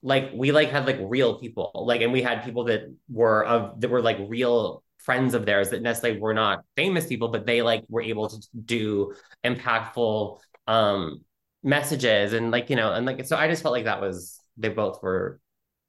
like 0.02 0.30
we 0.32 0.52
like 0.52 0.70
had 0.70 0.86
like 0.86 0.98
real 1.00 1.40
people. 1.40 1.72
Like 1.74 2.02
and 2.02 2.12
we 2.12 2.22
had 2.22 2.44
people 2.44 2.64
that 2.64 2.94
were 3.08 3.44
of 3.44 3.80
that 3.80 3.88
were 3.88 4.02
like 4.02 4.18
real 4.28 4.84
friends 4.98 5.32
of 5.32 5.46
theirs 5.46 5.70
that 5.70 5.80
necessarily 5.80 6.20
were 6.20 6.34
not 6.34 6.64
famous 6.76 7.06
people 7.06 7.28
but 7.28 7.46
they 7.46 7.62
like 7.62 7.82
were 7.88 8.02
able 8.02 8.28
to 8.28 8.46
do 8.62 9.14
impactful 9.42 10.38
um 10.66 11.22
messages. 11.62 12.34
And 12.34 12.50
like 12.50 12.68
you 12.68 12.76
know 12.76 12.92
and 12.92 13.06
like 13.06 13.24
so 13.24 13.36
i 13.36 13.48
just 13.48 13.62
felt 13.62 13.72
like 13.72 13.86
that 13.86 14.02
was 14.02 14.38
they 14.58 14.68
both 14.68 15.02
were 15.02 15.40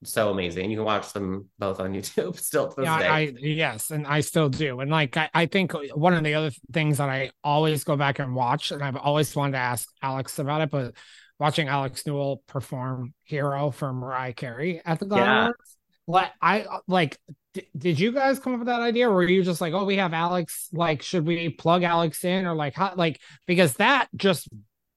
so 0.04 0.32
amazing. 0.32 0.72
You 0.72 0.78
can 0.78 0.86
watch 0.86 1.12
them 1.14 1.50
both 1.60 1.80
on 1.80 1.94
youtube 1.96 2.38
still 2.40 2.70
to 2.70 2.76
this 2.78 2.86
yeah 2.86 3.00
day. 3.00 3.08
i 3.08 3.20
yes 3.40 3.92
and 3.92 4.08
i 4.08 4.22
still 4.22 4.50
do. 4.50 4.80
And 4.80 4.90
like 4.92 5.18
I, 5.18 5.30
I 5.34 5.46
think 5.46 5.74
one 5.94 6.14
of 6.14 6.24
the 6.24 6.34
other 6.36 6.52
things 6.72 6.98
that 7.00 7.10
i 7.10 7.32
always 7.44 7.84
go 7.84 7.96
back 7.96 8.20
and 8.20 8.34
watch 8.36 8.72
and 8.72 8.82
i've 8.84 8.96
always 8.96 9.36
wanted 9.36 9.54
to 9.54 9.58
ask 9.60 9.88
alex 10.02 10.40
about 10.40 10.62
it 10.62 10.70
but 10.72 10.94
watching 11.40 11.68
alex 11.68 12.06
newell 12.06 12.42
perform 12.48 13.14
hero 13.24 13.72
for 13.72 13.92
mariah 13.94 14.34
carey 14.34 14.82
at 14.86 15.00
the 15.00 15.06
Grammy 15.06 15.18
Yeah. 15.18 15.42
Awards, 15.44 15.78
like 16.08 16.32
i 16.42 16.66
like 16.88 17.18
d- 17.54 17.68
did 17.78 18.00
you 18.00 18.12
guys 18.12 18.40
come 18.40 18.54
up 18.54 18.60
with 18.60 18.68
that 18.68 18.82
idea 18.82 19.10
or 19.10 19.14
were 19.14 19.24
you 19.24 19.44
just 19.44 19.60
like 19.62 19.74
oh 19.74 19.86
we 19.86 19.98
have 19.98 20.14
alex 20.14 20.70
like 20.74 21.02
should 21.02 21.26
we 21.26 21.50
plug 21.50 21.84
alex 21.84 22.24
in? 22.24 22.46
Or 22.46 22.56
like 22.56 22.74
how 22.76 22.94
like 22.96 23.20
because 23.48 23.74
that 23.76 24.08
just 24.16 24.48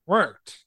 worked. 0.06 0.58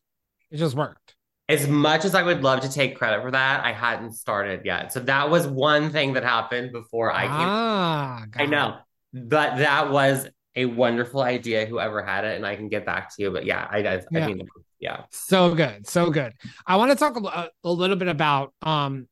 It 0.52 0.58
just 0.58 0.76
worked 0.76 1.05
as 1.48 1.68
much 1.68 2.06
as 2.06 2.16
I 2.16 2.24
would 2.24 2.44
love 2.44 2.62
to 2.62 2.70
take 2.72 2.96
credit 2.98 3.22
for 3.22 3.32
that, 3.32 3.64
I 3.64 3.72
hadn't 3.72 4.14
started 4.14 4.62
yet. 4.66 4.92
So 4.94 5.00
that 5.02 5.30
was 5.30 5.48
one 5.48 5.92
thing 5.92 6.14
that 6.14 6.24
happened 6.24 6.72
before 6.72 7.12
I 7.12 7.28
came. 7.28 7.34
ah 7.38 8.26
got 8.32 8.42
I 8.42 8.44
it. 8.46 8.50
know, 8.50 8.78
but 9.14 9.58
that 9.58 9.92
was 9.92 10.28
a 10.56 10.66
wonderful 10.66 11.22
idea. 11.22 11.66
Whoever 11.66 12.04
had 12.04 12.26
it, 12.26 12.36
and 12.38 12.46
I 12.46 12.56
can 12.56 12.70
get 12.70 12.86
back 12.86 13.16
to 13.16 13.22
you. 13.22 13.32
But 13.32 13.46
yeah, 13.46 13.68
I, 13.70 13.78
I, 13.80 14.02
Yeah. 14.12 14.24
I 14.24 14.28
mean, 14.28 14.48
yeah, 14.80 15.04
So 15.12 15.54
good, 15.54 15.88
so 15.88 16.10
good. 16.10 16.34
I 16.66 16.78
want 16.78 16.92
to 16.92 16.98
talk 16.98 17.16
a, 17.18 17.24
a- 17.24 17.50
a 17.64 17.72
little 17.72 17.96
bit 17.96 18.08
about 18.08 18.54
um 18.62 19.08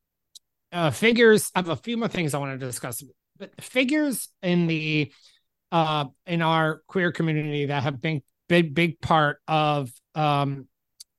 uh 0.72 0.90
figures. 0.90 1.50
I 1.54 1.60
have 1.60 1.68
a 1.68 1.76
few 1.76 1.96
more 1.96 2.08
things 2.08 2.34
I 2.34 2.38
want 2.38 2.58
to 2.58 2.66
discuss, 2.66 3.02
but 3.38 3.50
figures 3.62 4.28
in 4.42 4.66
the 4.66 5.12
uh 5.72 6.06
in 6.26 6.42
our 6.42 6.82
queer 6.88 7.12
community 7.12 7.66
that 7.66 7.82
have 7.84 8.00
been 8.00 8.22
big 8.48 8.74
big 8.74 9.00
part 9.00 9.38
of 9.48 9.90
um 10.14 10.68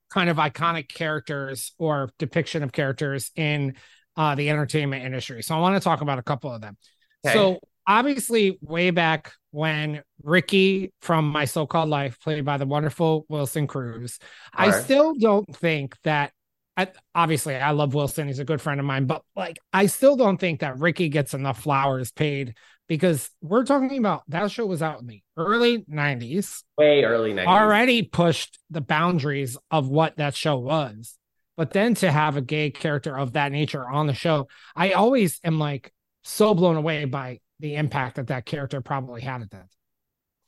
kind 0.10 0.30
of 0.30 0.38
iconic 0.38 0.88
characters 0.88 1.74
or 1.78 2.10
depiction 2.20 2.64
of 2.64 2.72
characters 2.72 3.32
in 3.36 3.76
uh 4.18 4.36
the 4.36 4.49
entertainment 4.49 5.03
industry. 5.03 5.41
So 5.43 5.56
I 5.56 5.60
want 5.60 5.76
to 5.76 5.84
talk 5.84 6.01
about 6.01 6.20
a 6.20 6.24
couple 6.24 6.51
of 6.51 6.62
them. 6.62 6.78
Okay. 7.26 7.34
So 7.34 7.60
obviously 7.88 8.58
way 8.62 8.91
back 8.91 9.34
when 9.51 10.01
Ricky 10.24 10.93
from 11.01 11.30
My 11.30 11.45
So-Called 11.45 11.89
Life 11.89 12.20
played 12.20 12.43
by 12.43 12.58
the 12.58 12.66
wonderful 12.66 13.26
Wilson 13.30 13.68
Cruz, 13.68 14.20
I 14.53 14.72
still 14.72 15.14
don't 15.16 15.56
think 15.56 15.97
that 16.03 16.32
I, 16.78 16.89
obviously 17.14 17.56
I 17.56 17.72
love 17.72 17.93
Wilson. 17.93 18.28
He's 18.28 18.39
a 18.39 18.45
good 18.45 18.62
friend 18.62 18.80
of 18.80 18.86
mine, 18.86 19.06
but 19.06 19.22
like 19.36 19.60
I 19.72 19.86
still 19.86 20.18
don't 20.18 20.38
think 20.38 20.60
that 20.60 20.78
Ricky 20.78 21.10
gets 21.10 21.34
enough 21.34 21.62
flowers 21.62 22.12
paid 22.12 22.56
because 22.88 23.30
we're 23.42 23.66
talking 23.66 23.98
about 23.98 24.24
that 24.30 24.52
show 24.52 24.66
was 24.66 24.82
out 24.82 25.02
in 25.02 25.08
the 25.08 25.22
early 25.38 25.86
90s, 25.90 26.64
way 26.78 27.04
early 27.04 27.34
90s. 27.34 27.46
already 27.46 28.02
pushed 28.04 28.60
the 28.70 28.82
boundaries 28.82 29.58
of 29.72 29.88
what 29.90 30.18
that 30.18 30.36
show 30.36 30.58
was. 30.58 31.18
But 31.58 31.72
then 31.72 31.96
to 31.96 32.12
have 32.12 32.38
a 32.38 32.42
gay 32.42 32.72
character 32.72 33.18
of 33.18 33.34
that 33.34 33.52
nature 33.52 33.88
on 33.88 34.08
the 34.08 34.14
show, 34.14 34.48
I 34.76 34.92
always 34.92 35.40
am 35.44 35.60
like 35.60 35.94
so 36.24 36.54
blown 36.54 36.76
away 36.76 37.06
by 37.06 37.40
the 37.60 37.76
impact 37.76 38.18
that 38.18 38.28
that 38.28 38.46
character 38.46 38.82
probably 38.82 39.22
had 39.22 39.42
at 39.42 39.52
that. 39.52 39.68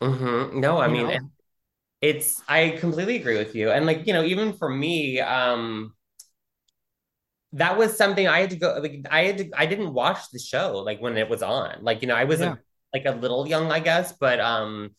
mm-hmm. 0.02 0.60
No, 0.60 0.78
I 0.78 0.88
You 0.88 0.94
mean, 0.94 1.08
know? 1.08 1.32
it's 2.02 2.44
I 2.50 2.72
completely 2.80 3.18
agree 3.18 3.38
with 3.40 3.56
you. 3.56 3.72
And 3.72 3.88
like, 3.88 4.08
you 4.08 4.14
know, 4.14 4.24
even 4.24 4.54
for 4.54 4.70
me, 4.70 5.22
um 5.22 5.96
that 7.54 7.78
was 7.78 7.98
something 7.98 8.28
I 8.28 8.42
had 8.42 8.50
to 8.52 8.58
go 8.58 8.78
like 8.82 9.06
I 9.10 9.24
had 9.26 9.38
to 9.40 9.50
I 9.56 9.66
didn't 9.66 9.94
watch 9.94 10.30
the 10.32 10.40
show 10.40 10.80
like 10.86 11.00
when 11.02 11.18
it 11.18 11.30
was 11.30 11.42
on. 11.44 11.78
Like, 11.84 12.02
you 12.02 12.08
know, 12.08 12.16
I 12.16 12.26
was 12.26 12.40
Yeah. 12.40 12.56
like 12.94 13.06
a 13.06 13.12
little 13.12 13.48
young, 13.48 13.72
I 13.72 13.80
guess, 13.80 14.14
but 14.20 14.40
um 14.40 14.92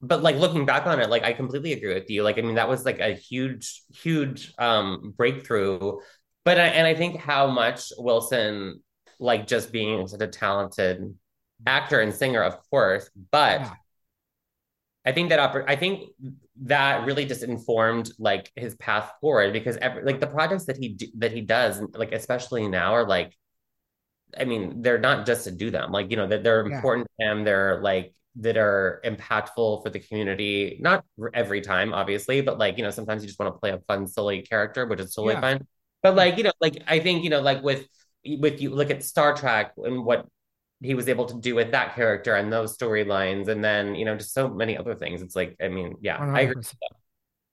but 0.00 0.22
like 0.22 0.36
looking 0.36 0.66
back 0.66 0.86
on 0.86 1.00
it, 1.00 1.10
like 1.10 1.24
I 1.24 1.32
completely 1.32 1.72
agree 1.72 1.94
with 1.94 2.08
you. 2.10 2.22
Like, 2.22 2.38
I 2.38 2.42
mean, 2.42 2.54
that 2.56 2.68
was 2.68 2.84
like 2.84 3.00
a 3.00 3.14
huge, 3.14 3.82
huge 3.92 4.54
um 4.58 5.14
breakthrough. 5.16 5.98
But 6.44 6.58
I, 6.60 6.66
and 6.68 6.86
I 6.86 6.94
think 6.94 7.20
how 7.20 7.48
much 7.48 7.92
Wilson, 7.98 8.82
like 9.18 9.46
just 9.46 9.72
being 9.72 10.06
such 10.08 10.22
a 10.22 10.28
talented 10.28 11.14
actor 11.66 12.00
and 12.00 12.14
singer, 12.14 12.42
of 12.42 12.58
course, 12.70 13.10
but 13.32 13.60
Yeah. 13.60 13.74
I 15.08 15.12
think 15.12 15.26
that 15.30 15.40
oppor- 15.40 15.64
I 15.66 15.76
think 15.76 15.94
that 16.74 17.06
really 17.06 17.24
just 17.32 17.42
informed 17.42 18.06
like 18.18 18.44
his 18.56 18.74
path 18.76 19.06
forward 19.20 19.52
because 19.58 19.76
every, 19.86 20.02
like 20.08 20.20
the 20.20 20.26
projects 20.26 20.64
that 20.66 20.76
he 20.82 20.88
do, 21.00 21.06
that 21.22 21.32
he 21.32 21.40
does 21.56 21.80
like 22.02 22.12
especially 22.12 22.68
now 22.68 22.90
are 22.98 23.06
like 23.16 23.30
I 24.38 24.44
mean 24.44 24.82
they're 24.82 24.98
not 25.08 25.26
just 25.26 25.44
to 25.44 25.50
do 25.50 25.70
them. 25.70 25.90
Like 25.96 26.10
you 26.10 26.16
know 26.20 26.26
that 26.32 26.42
they're 26.44 26.66
Yeah. 26.68 26.76
important 26.76 27.06
to 27.18 27.26
him 27.26 27.44
they're 27.44 27.80
like 27.90 28.06
that 28.46 28.56
are 28.56 29.00
impactful 29.04 29.82
for 29.82 29.90
the 29.90 29.98
community. 30.06 30.78
Not 30.80 31.04
every 31.42 31.60
time 31.72 31.94
obviously 31.94 32.40
but 32.42 32.58
like 32.58 32.76
you 32.78 32.84
know 32.84 32.90
sometimes 32.90 33.22
you 33.22 33.28
just 33.28 33.38
want 33.40 33.54
to 33.54 33.58
play 33.58 33.70
a 33.70 33.80
fun 33.88 34.06
silly 34.06 34.42
character 34.42 34.86
which 34.86 35.00
is 35.00 35.14
totally 35.14 35.34
Yeah. 35.34 35.40
fine. 35.40 35.66
But 36.02 36.16
like 36.16 36.36
you 36.38 36.44
know 36.44 36.52
like 36.60 36.76
I 36.86 36.98
think 37.00 37.24
you 37.24 37.30
know 37.30 37.40
like 37.40 37.62
with 37.62 37.82
with 38.44 38.60
you 38.60 38.68
look 38.74 38.90
at 38.90 39.02
Star 39.02 39.34
Trek 39.34 39.72
and 39.78 40.04
what 40.04 40.26
he 40.80 40.94
was 40.94 41.08
able 41.08 41.26
to 41.26 41.34
do 41.40 41.54
with 41.54 41.72
that 41.72 41.94
character 41.94 42.34
and 42.36 42.52
those 42.52 42.76
storylines 42.76 43.48
and 43.48 43.62
then 43.64 43.94
you 43.94 44.04
know 44.04 44.16
just 44.16 44.32
so 44.32 44.48
many 44.48 44.76
other 44.76 44.94
things 44.94 45.22
it's 45.22 45.36
like 45.36 45.56
i 45.62 45.68
mean 45.68 45.96
yeah 46.00 46.18
i 46.32 46.42
agree 46.42 46.54
100%. 46.54 46.78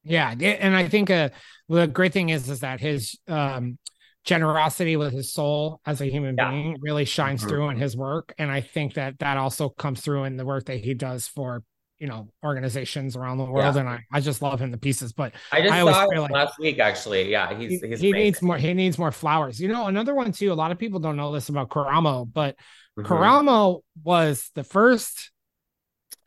Yeah, 0.03 0.35
yeah, 0.37 0.49
and 0.51 0.75
I 0.75 0.87
think 0.87 1.09
uh, 1.09 1.29
the 1.67 1.87
great 1.87 2.13
thing 2.13 2.29
is 2.29 2.47
is 2.49 2.59
that 2.59 2.79
his 2.79 3.17
um, 3.27 3.79
generosity 4.23 4.97
with 4.97 5.13
his 5.13 5.33
soul 5.33 5.81
as 5.85 5.99
a 6.01 6.05
human 6.05 6.37
Yeah. 6.37 6.51
being 6.51 6.77
really 6.81 7.05
shines 7.05 7.41
Mhm. 7.43 7.49
through 7.49 7.69
in 7.69 7.77
his 7.77 7.97
work, 7.97 8.33
and 8.37 8.51
I 8.51 8.61
think 8.61 8.93
that 8.95 9.17
that 9.19 9.37
also 9.37 9.69
comes 9.69 10.01
through 10.01 10.25
in 10.25 10.37
the 10.37 10.45
work 10.45 10.65
that 10.65 10.79
he 10.79 10.93
does 10.93 11.27
for 11.27 11.63
you 11.99 12.07
know 12.07 12.29
organizations 12.43 13.15
around 13.15 13.37
the 13.37 13.45
world, 13.45 13.75
Yeah. 13.75 13.79
and 13.81 13.89
I, 13.89 13.99
I 14.11 14.19
just 14.19 14.41
love 14.41 14.59
him 14.59 14.71
to 14.71 14.77
pieces. 14.77 15.13
But 15.13 15.33
i 15.51 15.61
just 15.61 15.73
I 15.73 15.79
always 15.81 15.95
saw 15.95 16.09
feel 16.09 16.21
like- 16.23 16.31
last 16.31 16.59
week 16.59 16.79
actually 16.79 17.29
yeah 17.31 17.57
he's 17.57 17.81
he, 17.81 17.87
he's 17.87 17.99
he 18.01 18.09
amazing. 18.09 18.13
needs 18.23 18.41
more. 18.41 18.57
He 18.57 18.73
needs 18.73 18.97
more 18.97 19.11
flowers. 19.11 19.59
You 19.59 19.67
know, 19.69 19.87
another 19.87 20.13
one 20.13 20.31
too. 20.31 20.51
A 20.51 20.55
lot 20.55 20.71
of 20.71 20.77
people 20.79 20.99
don't 20.99 21.15
know 21.15 21.31
this 21.31 21.49
about 21.49 21.69
Karamo, 21.69 22.31
but 22.31 22.55
Mhm. 22.97 23.05
Karamo 23.05 23.81
was 24.03 24.49
the 24.55 24.63
first 24.63 25.31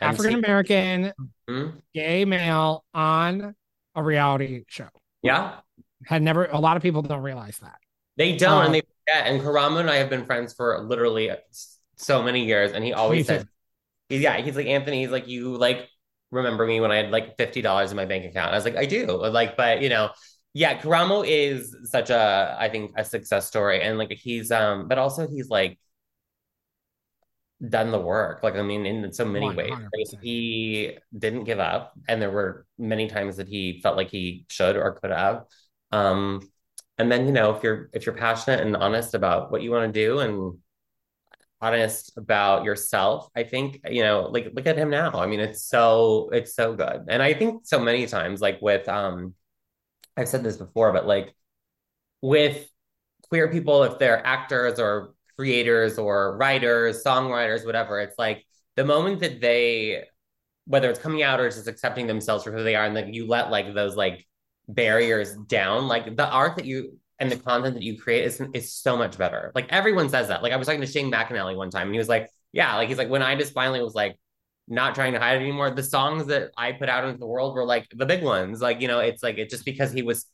African 0.01 0.35
American 0.35 1.13
Mhm. 1.49 1.81
gay 1.95 2.25
male 2.25 2.85
on 2.95 3.55
a 3.95 4.03
reality 4.03 4.65
show. 4.69 4.89
yeah 5.23 5.57
Had 6.07 6.23
never. 6.23 6.45
A 6.47 6.59
lot 6.61 6.77
of 6.77 6.83
people 6.83 7.03
don't 7.03 7.23
realize 7.23 7.59
that. 7.59 7.79
they 8.17 8.37
don't 8.37 8.63
Uh, 8.63 8.65
and 8.67 8.75
they 8.75 8.81
forget 8.81 9.27
and 9.27 9.41
Karamo 9.43 9.79
and 9.81 9.89
i 9.91 9.97
have 9.97 10.11
been 10.11 10.25
friends 10.27 10.53
for 10.53 10.83
literally 10.83 11.31
so 11.97 12.23
many 12.23 12.45
years 12.47 12.73
and 12.73 12.85
he 12.85 12.93
always 12.93 13.27
says 13.27 13.45
yeah 14.09 14.41
he's 14.41 14.57
like 14.57 14.67
anthony 14.67 15.03
he's 15.03 15.11
like 15.11 15.29
you 15.29 15.57
like 15.57 15.89
remember 16.31 16.67
me 16.67 16.81
when 16.81 16.91
i 16.91 16.97
had 16.97 17.11
like 17.11 17.37
$50 17.37 17.91
in 17.91 17.97
my 17.97 18.05
bank 18.05 18.25
account? 18.25 18.53
I 18.53 18.57
was 18.57 18.65
like 18.65 18.77
i 18.77 18.87
do. 18.87 19.07
Like 19.07 19.57
but 19.57 19.83
you 19.83 19.89
know 19.89 20.11
yeah 20.55 20.79
karamo 20.79 21.25
is 21.27 21.75
such 21.85 22.11
a 22.11 22.57
i 22.59 22.69
think 22.69 22.93
a 22.97 23.05
success 23.05 23.47
story. 23.47 23.81
And 23.83 23.99
like 23.99 24.11
he's 24.13 24.51
um 24.51 24.89
but 24.89 24.99
also 24.99 25.29
he's 25.29 25.49
like 25.49 25.79
done 27.67 27.91
the 27.91 28.01
work. 28.01 28.43
Like 28.43 28.55
i 28.55 28.63
mean 28.63 28.87
in 28.87 29.13
so 29.13 29.25
many 29.25 29.55
ways. 29.55 29.71
100%. 29.71 29.89
Like, 29.97 30.23
he 30.23 30.97
didn't 31.17 31.45
give 31.45 31.59
up. 31.59 31.93
And 32.09 32.21
there 32.21 32.31
were 32.31 32.67
many 32.79 33.09
times 33.09 33.37
that 33.37 33.49
he 33.49 33.81
felt 33.83 33.97
like 33.97 34.11
he 34.11 34.45
should 34.49 34.77
or 34.77 34.93
could 34.93 35.11
have. 35.11 35.45
Um 35.93 36.41
and 36.99 37.11
then 37.11 37.27
you 37.27 37.33
know 37.33 37.55
if 37.55 37.63
you're 37.63 37.89
if 37.93 38.05
you're 38.05 38.15
passionate 38.15 38.61
and 38.61 38.77
honest 38.77 39.15
about 39.15 39.51
what 39.51 39.63
you 39.63 39.71
want 39.71 39.93
to 39.93 40.01
do 40.07 40.19
and 40.19 40.59
honest 41.61 42.17
about 42.17 42.65
yourself 42.65 43.29
i 43.35 43.43
think 43.43 43.81
you 43.91 44.03
know 44.03 44.29
like 44.31 44.51
look 44.55 44.67
at 44.67 44.79
him 44.79 44.91
now. 44.91 45.11
I 45.13 45.27
mean 45.27 45.41
it's 45.41 45.63
so 45.63 46.31
it's 46.33 46.55
so 46.55 46.75
good. 46.75 47.05
And 47.09 47.23
i 47.23 47.35
think 47.35 47.67
so 47.67 47.81
many 47.81 48.07
times 48.07 48.41
like 48.41 48.59
with 48.63 48.89
um 48.89 49.35
i've 50.17 50.29
said 50.29 50.45
this 50.45 50.57
before 50.57 50.93
but 50.93 51.07
like 51.07 51.35
with 52.23 52.69
queer 53.29 53.49
people 53.49 53.83
if 53.85 53.99
they're 53.99 54.25
actors 54.27 54.79
or 54.79 55.15
creators 55.37 55.99
or 55.99 56.37
writers 56.37 57.03
songwriters 57.05 57.65
whatever 57.65 58.01
it's 58.01 58.19
like 58.19 58.45
the 58.77 58.85
moment 58.85 59.21
that 59.21 59.41
they 59.41 60.05
whether 60.67 60.91
it's 60.91 60.99
coming 60.99 61.23
out 61.23 61.41
or 61.41 61.49
just 61.49 61.69
accepting 61.69 62.07
themselves 62.07 62.45
for 62.45 62.53
who 62.53 62.63
they 62.63 62.75
are 62.75 62.85
and 62.85 62.97
then 62.97 63.13
you 63.15 63.27
let 63.27 63.51
like 63.51 63.73
those 63.75 63.97
like 63.97 64.27
barriers 64.69 65.35
down 65.35 65.89
like 65.89 66.17
the 66.17 66.29
art 66.29 66.57
that 66.57 66.67
you 66.67 66.98
and 67.19 67.31
the 67.31 67.37
content 67.37 67.75
that 67.75 67.83
you 67.83 67.99
create 67.99 68.25
is 68.25 68.41
is 68.55 68.73
so 68.73 68.97
much 68.97 69.19
better. 69.19 69.53
Like 69.55 69.67
everyone 69.71 70.09
says 70.09 70.29
that. 70.29 70.43
Like 70.43 70.53
i 70.53 70.57
was 70.57 70.67
talking 70.67 70.81
to 70.81 70.87
shane 70.87 71.11
mcanally 71.11 71.57
one 71.57 71.71
time 71.71 71.89
and 71.89 71.95
he 71.95 71.99
was 71.99 72.09
like 72.09 72.29
yeah 72.53 72.77
like 72.77 72.89
he's 72.89 72.99
like 72.99 73.11
when 73.11 73.23
i 73.23 73.37
just 73.37 73.53
finally 73.53 73.83
was 73.83 73.95
like 73.95 74.17
not 74.69 74.95
trying 74.95 75.13
to 75.13 75.19
hide 75.19 75.37
it 75.37 75.41
anymore 75.41 75.71
the 75.71 75.83
songs 75.83 76.27
that 76.27 76.51
i 76.57 76.73
put 76.73 76.89
out 76.89 77.05
into 77.05 77.19
the 77.19 77.27
world 77.27 77.55
were 77.55 77.65
like 77.65 77.87
the 77.95 78.07
big 78.07 78.23
ones. 78.23 78.61
Like 78.61 78.81
you 78.81 78.89
know 78.89 79.01
it's 79.01 79.23
like 79.23 79.39
it's 79.39 79.53
just 79.53 79.65
because 79.65 79.93
he 79.93 80.03
was 80.03 80.27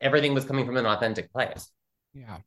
everything 0.00 0.34
was 0.34 0.44
coming 0.44 0.66
from 0.66 0.76
an 0.76 0.86
authentic 0.86 1.32
place. 1.32 1.70
Yeah. 2.12 2.38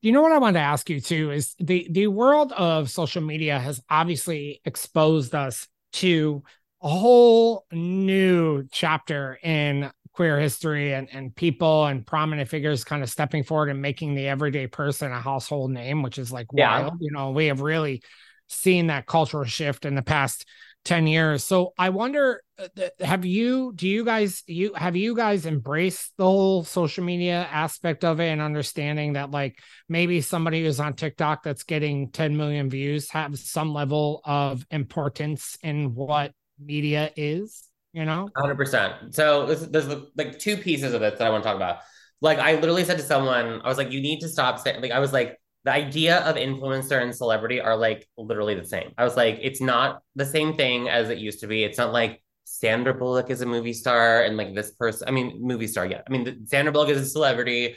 You 0.00 0.10
know 0.10 0.22
what 0.22 0.32
I 0.32 0.38
wanted 0.38 0.54
to 0.54 0.64
ask 0.64 0.90
you 0.90 1.00
too 1.00 1.30
is 1.30 1.54
the 1.60 1.86
the 1.90 2.08
world 2.08 2.52
of 2.52 2.90
social 2.90 3.22
media 3.22 3.58
has 3.58 3.80
obviously 3.88 4.60
exposed 4.64 5.34
us 5.34 5.68
to 5.94 6.42
a 6.82 6.88
whole 6.88 7.64
new 7.70 8.66
chapter 8.72 9.38
in 9.42 9.90
queer 10.12 10.38
history 10.38 10.92
and, 10.92 11.08
and 11.12 11.34
people 11.34 11.86
and 11.86 12.06
prominent 12.06 12.48
figures 12.48 12.84
kind 12.84 13.02
of 13.02 13.10
stepping 13.10 13.42
forward 13.44 13.70
and 13.70 13.80
making 13.80 14.14
the 14.14 14.28
everyday 14.28 14.66
person 14.66 15.10
a 15.10 15.20
household 15.20 15.70
name, 15.70 16.02
which 16.02 16.18
is 16.18 16.30
like 16.30 16.46
yeah. 16.52 16.82
wild. 16.82 16.98
You 17.00 17.12
know, 17.12 17.30
we 17.30 17.46
have 17.46 17.60
really 17.60 18.02
seen 18.48 18.88
that 18.88 19.06
cultural 19.06 19.44
shift 19.44 19.84
in 19.84 19.94
the 19.94 20.02
past 20.02 20.46
10 20.84 21.06
years. 21.06 21.44
So 21.44 21.72
I 21.78 21.90
wonder 21.90 22.42
uh, 22.58 22.88
have 23.00 23.24
you 23.24 23.72
do 23.74 23.88
you 23.88 24.04
guys 24.04 24.42
you 24.46 24.74
have 24.74 24.96
you 24.96 25.14
guys 25.14 25.46
embraced 25.46 26.12
the 26.16 26.24
whole 26.24 26.64
social 26.64 27.04
media 27.04 27.46
aspect 27.50 28.04
of 28.04 28.20
it 28.20 28.28
and 28.28 28.40
understanding 28.40 29.12
that 29.12 29.30
like 29.30 29.58
maybe 29.88 30.20
somebody 30.20 30.64
who's 30.64 30.80
on 30.80 30.94
TikTok 30.94 31.44
that's 31.44 31.62
getting 31.62 32.10
10 32.10 32.36
million 32.36 32.68
views 32.68 33.10
have 33.10 33.38
some 33.38 33.72
level 33.72 34.20
of 34.24 34.66
importance 34.70 35.56
in 35.62 35.94
what 35.94 36.32
media 36.58 37.10
is, 37.16 37.62
you 37.92 38.04
know? 38.04 38.28
100%. 38.36 39.14
So 39.14 39.46
there's, 39.46 39.68
there's 39.68 40.02
like 40.16 40.38
two 40.38 40.56
pieces 40.56 40.94
of 40.94 41.00
this 41.00 41.18
that 41.18 41.26
I 41.26 41.30
want 41.30 41.42
to 41.42 41.48
talk 41.48 41.56
about. 41.56 41.78
Like 42.20 42.38
I 42.38 42.54
literally 42.54 42.84
said 42.84 42.98
to 42.98 43.02
someone, 43.02 43.60
I 43.62 43.68
was 43.68 43.78
like, 43.78 43.90
you 43.90 44.00
need 44.00 44.20
to 44.20 44.28
stop 44.28 44.58
saying 44.58 44.80
like 44.80 44.92
I 44.92 45.00
was 45.00 45.12
like 45.12 45.38
the 45.64 45.72
idea 45.72 46.18
of 46.20 46.36
influencer 46.36 47.00
and 47.00 47.14
celebrity 47.14 47.60
are 47.60 47.76
like 47.76 48.08
literally 48.16 48.54
the 48.54 48.64
same. 48.66 48.92
I 48.98 49.04
was 49.04 49.16
like, 49.16 49.38
it's 49.42 49.60
not 49.60 50.02
the 50.16 50.26
same 50.26 50.56
thing 50.56 50.88
as 50.88 51.10
it 51.10 51.18
used 51.18 51.40
to 51.40 51.46
be. 51.46 51.64
It's 51.64 51.78
not 51.78 51.92
like 51.92 52.22
Sandra 52.44 52.94
Bullock 52.94 53.30
is 53.30 53.40
a 53.40 53.46
movie 53.46 53.72
star 53.72 54.22
and 54.22 54.36
like 54.36 54.54
this 54.54 54.72
person, 54.72 55.08
I 55.08 55.12
mean, 55.12 55.38
movie 55.40 55.68
star, 55.68 55.86
yeah. 55.86 56.02
I 56.06 56.10
mean, 56.10 56.46
Sandra 56.46 56.72
Bullock 56.72 56.90
is 56.90 57.00
a 57.00 57.06
celebrity, 57.06 57.76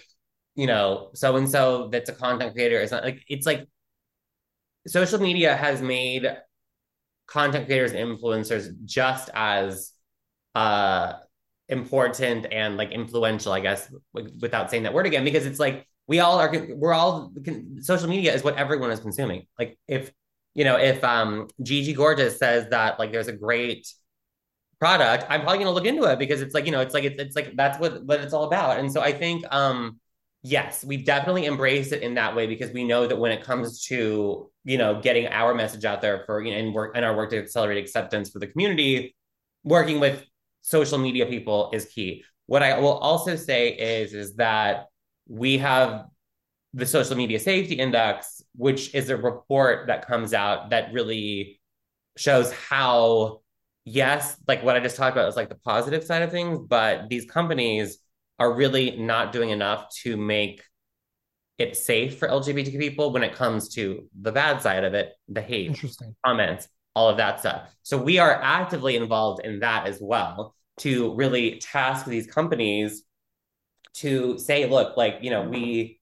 you 0.55 0.67
know, 0.67 1.11
so 1.13 1.35
and 1.35 1.49
so 1.49 1.89
that's 1.91 2.09
a 2.09 2.13
content 2.13 2.53
creator. 2.53 2.79
It's 2.79 2.91
not 2.91 3.03
like, 3.03 3.21
it's 3.27 3.45
like 3.45 3.67
social 4.87 5.19
media 5.19 5.55
has 5.55 5.81
made 5.81 6.27
content 7.27 7.67
creators 7.67 7.93
and 7.93 8.17
influencers 8.17 8.69
just 8.85 9.29
as 9.33 9.91
uh 10.55 11.13
important 11.67 12.45
and 12.51 12.77
like 12.77 12.91
influential, 12.91 13.51
I 13.51 13.59
guess, 13.59 13.91
without 14.13 14.71
saying 14.71 14.83
that 14.83 14.93
word 14.93 15.05
again, 15.05 15.23
because 15.23 15.45
it's 15.45 15.59
like, 15.59 15.87
we 16.07 16.19
all 16.19 16.39
are 16.39 16.67
we're 16.75 16.93
all 16.93 17.33
social 17.81 18.07
media 18.07 18.33
is 18.33 18.43
what 18.43 18.57
everyone 18.57 18.91
is 18.91 18.99
consuming. 18.99 19.47
Like 19.57 19.77
if 19.87 20.11
you 20.53 20.63
know 20.63 20.77
if 20.77 21.03
um 21.03 21.47
gigi 21.61 21.93
gorgeous 21.93 22.39
says 22.39 22.69
that 22.69 22.97
like 22.97 23.11
there's 23.11 23.27
a 23.27 23.33
great 23.33 23.87
product 24.79 25.25
i'm 25.29 25.41
probably 25.41 25.57
going 25.57 25.67
to 25.67 25.73
look 25.73 25.85
into 25.85 26.03
it 26.03 26.19
because 26.19 26.41
it's 26.41 26.53
like 26.53 26.65
you 26.65 26.71
know 26.71 26.81
it's 26.81 26.93
like 26.93 27.03
it's, 27.03 27.21
it's 27.21 27.35
like 27.35 27.55
that's 27.55 27.79
what 27.79 28.03
what 28.05 28.19
it's 28.21 28.33
all 28.33 28.45
about. 28.45 28.79
And 28.79 28.91
so 28.91 29.01
i 29.01 29.11
think 29.11 29.45
um 29.53 29.99
yes 30.43 30.83
we 30.83 30.97
definitely 30.97 31.45
embrace 31.45 31.91
it 31.91 32.01
in 32.01 32.15
that 32.15 32.35
way 32.35 32.47
because 32.47 32.71
we 32.71 32.83
know 32.83 33.07
that 33.07 33.15
when 33.15 33.31
it 33.31 33.43
comes 33.43 33.83
to 33.85 34.49
you 34.63 34.77
know 34.77 35.01
getting 35.01 35.27
our 35.27 35.53
message 35.53 35.85
out 35.85 36.01
there 36.01 36.23
for 36.25 36.41
you 36.41 36.51
know 36.51 36.57
and 36.57 36.73
work 36.73 36.93
and 36.95 37.03
our 37.05 37.15
work 37.15 37.29
to 37.31 37.37
accelerate 37.37 37.77
acceptance 37.77 38.29
for 38.29 38.39
the 38.39 38.47
community 38.47 39.15
working 39.63 39.99
with 39.99 40.23
social 40.65 40.97
media 40.97 41.25
people 41.25 41.69
is 41.73 41.85
key 41.85 42.23
what 42.47 42.63
i 42.63 42.79
will 42.79 42.97
also 42.97 43.35
say 43.35 43.69
is 43.69 44.13
is 44.13 44.35
that 44.35 44.87
we 45.27 45.57
have 45.57 46.05
the 46.75 46.85
social 46.85 47.15
media 47.15 47.39
safety 47.39 47.75
index, 47.75 48.41
which 48.53 48.93
is 48.93 49.09
a 49.09 49.15
report 49.15 49.87
that 49.87 50.05
comes 50.05 50.33
out 50.33 50.71
that 50.71 50.91
really 50.93 51.61
shows 52.17 52.51
how, 52.51 53.41
yes, 53.85 54.35
like 54.45 54.61
what 54.61 54.75
I 54.75 54.81
just 54.81 54.97
talked 54.97 55.15
about 55.15 55.29
is 55.29 55.37
like 55.37 55.47
the 55.47 55.55
positive 55.55 56.03
side 56.03 56.21
of 56.21 56.31
things, 56.31 56.59
but 56.67 57.07
these 57.09 57.25
companies 57.25 57.97
are 58.39 58.53
really 58.53 58.97
not 58.97 59.31
doing 59.31 59.51
enough 59.51 59.87
to 60.03 60.17
make 60.17 60.61
it 61.57 61.77
safe 61.77 62.19
for 62.19 62.27
LGBTQ 62.27 62.77
people 62.77 63.13
when 63.13 63.23
it 63.23 63.33
comes 63.33 63.69
to 63.75 64.09
the 64.21 64.33
bad 64.33 64.61
side 64.61 64.83
of 64.83 64.93
it, 64.93 65.13
the 65.29 65.41
hate, 65.41 65.67
Interesting. 65.67 66.13
comments, 66.25 66.67
all 66.95 67.09
of 67.09 67.17
that 67.17 67.39
stuff. 67.39 67.69
So 67.83 67.97
we 67.97 68.19
are 68.19 68.41
actively 68.41 68.95
involved 68.95 69.45
in 69.45 69.59
that 69.59 69.87
as 69.87 69.99
well 70.01 70.55
to 70.79 71.13
really 71.15 71.59
task 71.59 72.05
these 72.05 72.27
companies 72.27 73.03
to 73.95 74.37
say, 74.37 74.69
look, 74.69 74.97
like, 74.97 75.17
you 75.21 75.29
know, 75.29 75.43
we 75.43 75.99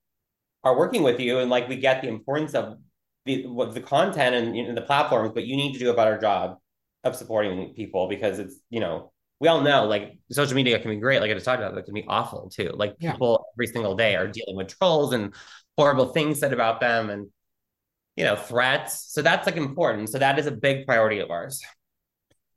are 0.62 0.76
working 0.76 1.02
with 1.02 1.20
you 1.20 1.38
and 1.38 1.50
like 1.50 1.68
we 1.68 1.76
get 1.76 2.00
the 2.00 2.08
importance 2.08 2.54
of 2.54 2.78
the 3.26 3.46
the 3.72 3.80
content 3.80 4.34
and 4.34 4.56
you 4.56 4.66
know, 4.66 4.74
the 4.74 4.82
platforms, 4.82 5.32
but 5.34 5.46
you 5.46 5.56
need 5.56 5.72
to 5.74 5.78
do 5.78 5.90
a 5.90 5.94
better 5.94 6.18
job 6.18 6.58
of 7.04 7.14
supporting 7.16 7.74
people 7.74 8.08
because 8.08 8.38
it's, 8.38 8.56
you 8.70 8.80
know, 8.80 9.12
we 9.40 9.48
all 9.48 9.60
know 9.60 9.84
like 9.84 10.18
social 10.30 10.54
media 10.54 10.78
can 10.78 10.90
be 10.90 10.96
great, 10.96 11.20
like 11.20 11.30
I 11.30 11.34
just 11.34 11.44
talked 11.44 11.60
about, 11.60 11.76
it 11.76 11.84
can 11.84 11.94
be 11.94 12.04
awful 12.08 12.48
too. 12.50 12.70
Like 12.74 12.96
yeah. 12.98 13.12
people 13.12 13.46
every 13.56 13.66
single 13.66 13.94
day 13.94 14.16
are 14.16 14.26
dealing 14.26 14.56
with 14.56 14.68
trolls 14.68 15.12
and 15.12 15.34
horrible 15.76 16.06
things 16.06 16.38
said 16.38 16.52
about 16.52 16.80
them 16.80 17.10
and 17.10 17.28
you 18.16 18.24
know, 18.24 18.36
threats. 18.36 19.12
So 19.12 19.22
that's 19.22 19.46
like 19.46 19.56
important. 19.56 20.10
So 20.10 20.18
that 20.18 20.38
is 20.38 20.46
a 20.46 20.52
big 20.52 20.86
priority 20.86 21.18
of 21.18 21.30
ours. 21.30 21.62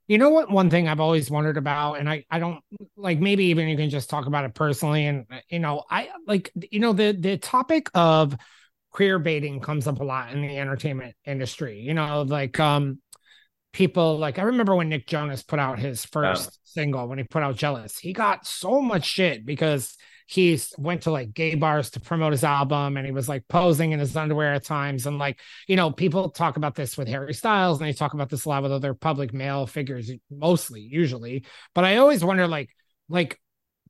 You 0.08 0.18
know 0.18 0.30
what? 0.30 0.49
One 0.49 0.70
thing 0.70 0.88
I've 0.88 1.01
always 1.01 1.30
wondered 1.30 1.58
about, 1.58 1.95
and 1.95 2.10
I, 2.10 2.26
I 2.32 2.39
don't 2.39 2.62
like 2.95 3.20
maybe 3.20 3.45
even 3.45 3.68
you 3.68 3.76
can 3.76 3.89
just 3.89 4.10
talk 4.10 4.26
about 4.26 4.45
it 4.45 4.53
personally. 4.53 5.05
And 5.05 5.26
you 5.49 5.60
know, 5.60 5.84
I 5.89 6.10
like 6.26 6.51
you 6.72 6.80
know 6.80 6.93
the 6.93 7.12
the 7.12 7.38
topic 7.38 7.89
of 7.93 8.38
queer 8.91 9.20
baiting 9.20 9.60
comes 9.60 9.86
up 9.86 9.99
a 9.99 10.03
lot 10.03 10.32
in 10.32 10.41
the 10.41 10.58
entertainment 10.58 11.16
industry. 11.26 11.82
You 11.82 11.93
know, 11.93 12.22
like 12.22 12.58
um 12.60 13.01
people 13.78 14.17
like 14.17 14.39
I 14.39 14.41
remember 14.41 14.75
when 14.75 14.89
Nick 14.89 15.05
Jonas 15.05 15.43
put 15.43 15.59
out 15.59 15.78
his 15.78 16.03
first 16.03 16.49
oh. 16.51 16.57
single 16.63 17.07
when 17.07 17.19
he 17.19 17.23
put 17.23 17.43
out 17.43 17.57
Jealous, 17.57 17.99
he 17.99 18.11
got 18.11 18.47
so 18.47 18.82
much 18.82 19.05
shit 19.05 19.45
because 19.45 19.95
he 20.25 20.59
went 20.80 21.03
to 21.03 21.11
like 21.11 21.32
gay 21.32 21.53
bars 21.53 21.91
to 21.91 21.99
promote 21.99 22.32
his 22.32 22.43
album 22.43 22.97
and 22.97 23.05
he 23.05 23.11
was 23.11 23.30
like 23.30 23.47
posing 23.47 23.91
in 23.91 23.99
his 23.99 24.17
underwear 24.17 24.55
at 24.55 24.63
times. 24.63 25.05
And 25.05 25.19
like 25.19 25.39
you 25.67 25.75
know 25.75 25.91
people 25.91 26.32
talk 26.32 26.57
about 26.57 26.73
this 26.73 26.97
with 26.97 27.07
harry 27.07 27.36
styles 27.36 27.80
and 27.80 27.88
they 27.88 27.93
talk 27.93 28.15
about 28.15 28.30
this 28.30 28.45
a 28.45 28.49
lot 28.49 28.63
with 28.63 28.71
other 28.71 28.95
public 28.95 29.32
male 29.32 29.67
figures 29.67 30.09
mostly 30.32 30.82
usually. 30.82 31.45
But 31.75 31.86
i 31.86 31.97
always 31.97 32.25
wonder 32.25 32.47
like 32.47 32.71
like 33.09 33.39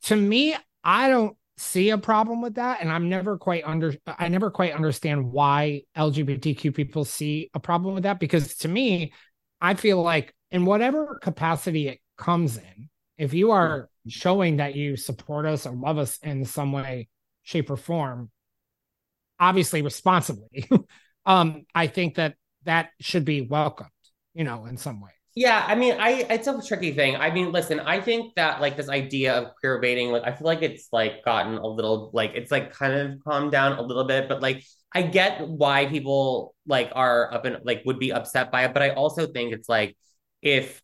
to 0.03 0.17
me 0.17 0.53
i 0.83 1.07
don't 1.07 1.38
see 1.59 1.91
a 1.91 1.97
problem 1.97 2.41
with 2.41 2.55
that. 2.55 2.81
And 2.81 2.91
i'm 2.91 3.07
never 3.07 3.38
quite 3.38 3.63
under 3.65 3.95
i 4.05 4.27
never 4.27 4.51
quite 4.51 4.73
understand 4.73 5.31
why 5.31 5.83
lgbtq 5.95 6.75
people 6.75 7.05
see 7.05 7.49
a 7.53 7.59
problem 7.61 7.93
with 7.93 8.03
that 8.03 8.19
because 8.19 8.57
to 8.57 8.67
me 8.67 9.13
i 9.62 9.74
feel 9.74 10.01
like 10.01 10.34
in 10.51 10.66
whatever 10.66 11.20
capacity 11.22 11.88
it 11.88 11.99
comes 12.18 12.58
in 12.58 12.89
if 13.18 13.34
you 13.34 13.51
are 13.51 13.89
showing 14.08 14.58
that 14.58 14.76
you 14.76 14.95
support 14.95 15.45
us 15.45 15.66
or 15.66 15.74
love 15.76 15.97
us 15.97 16.18
in 16.22 16.45
some 16.45 16.72
way, 16.72 17.08
shape, 17.43 17.70
or 17.70 17.78
form, 17.78 18.30
obviously 19.39 19.82
responsibly, 19.82 20.70
um, 21.26 21.66
I 21.74 21.88
think 21.88 22.16
that 22.16 22.36
that 22.64 22.89
should 23.01 23.26
be 23.26 23.41
welcomed, 23.41 23.89
you 24.34 24.43
know, 24.43 24.66
in 24.66 24.78
some 24.78 25.01
way. 25.01 25.12
Yeah, 25.36 25.64
I 25.68 25.76
mean, 25.76 25.95
I 25.99 26.26
it's 26.30 26.47
a 26.47 26.60
tricky 26.66 26.93
thing. 26.93 27.16
I 27.16 27.30
mean, 27.30 27.51
listen, 27.51 27.80
I 27.80 28.01
think 28.01 28.34
that 28.36 28.60
like 28.60 28.76
this 28.76 28.89
idea 28.89 29.36
of 29.36 29.55
queer 29.60 29.80
baiting, 29.80 30.12
like 30.12 30.24
I 30.24 30.32
feel 30.32 30.47
like 30.47 30.64
it's 30.64 30.88
like 30.91 31.24
gotten 31.24 31.58
a 31.58 31.68
little 31.68 32.10
like 32.12 32.32
it's 32.34 32.49
like 32.49 32.72
kind 32.72 32.93
of 32.93 33.24
calmed 33.24 33.51
down 33.51 33.74
a 33.74 33.82
little 33.84 34.05
bit, 34.05 34.28
but 34.28 34.41
like 34.41 34.64
I 34.93 35.01
get 35.01 35.47
why 35.47 35.85
people 35.85 36.55
like 36.65 36.91
are 36.93 37.33
up 37.33 37.45
and 37.45 37.59
like 37.63 37.83
would 37.85 37.99
be 37.99 38.11
upset 38.11 38.51
by 38.51 38.65
it, 38.65 38.73
but 38.73 38.81
I 38.81 38.91
also 38.91 39.27
think 39.27 39.53
it's 39.53 39.69
like 39.69 39.97
if 40.41 40.81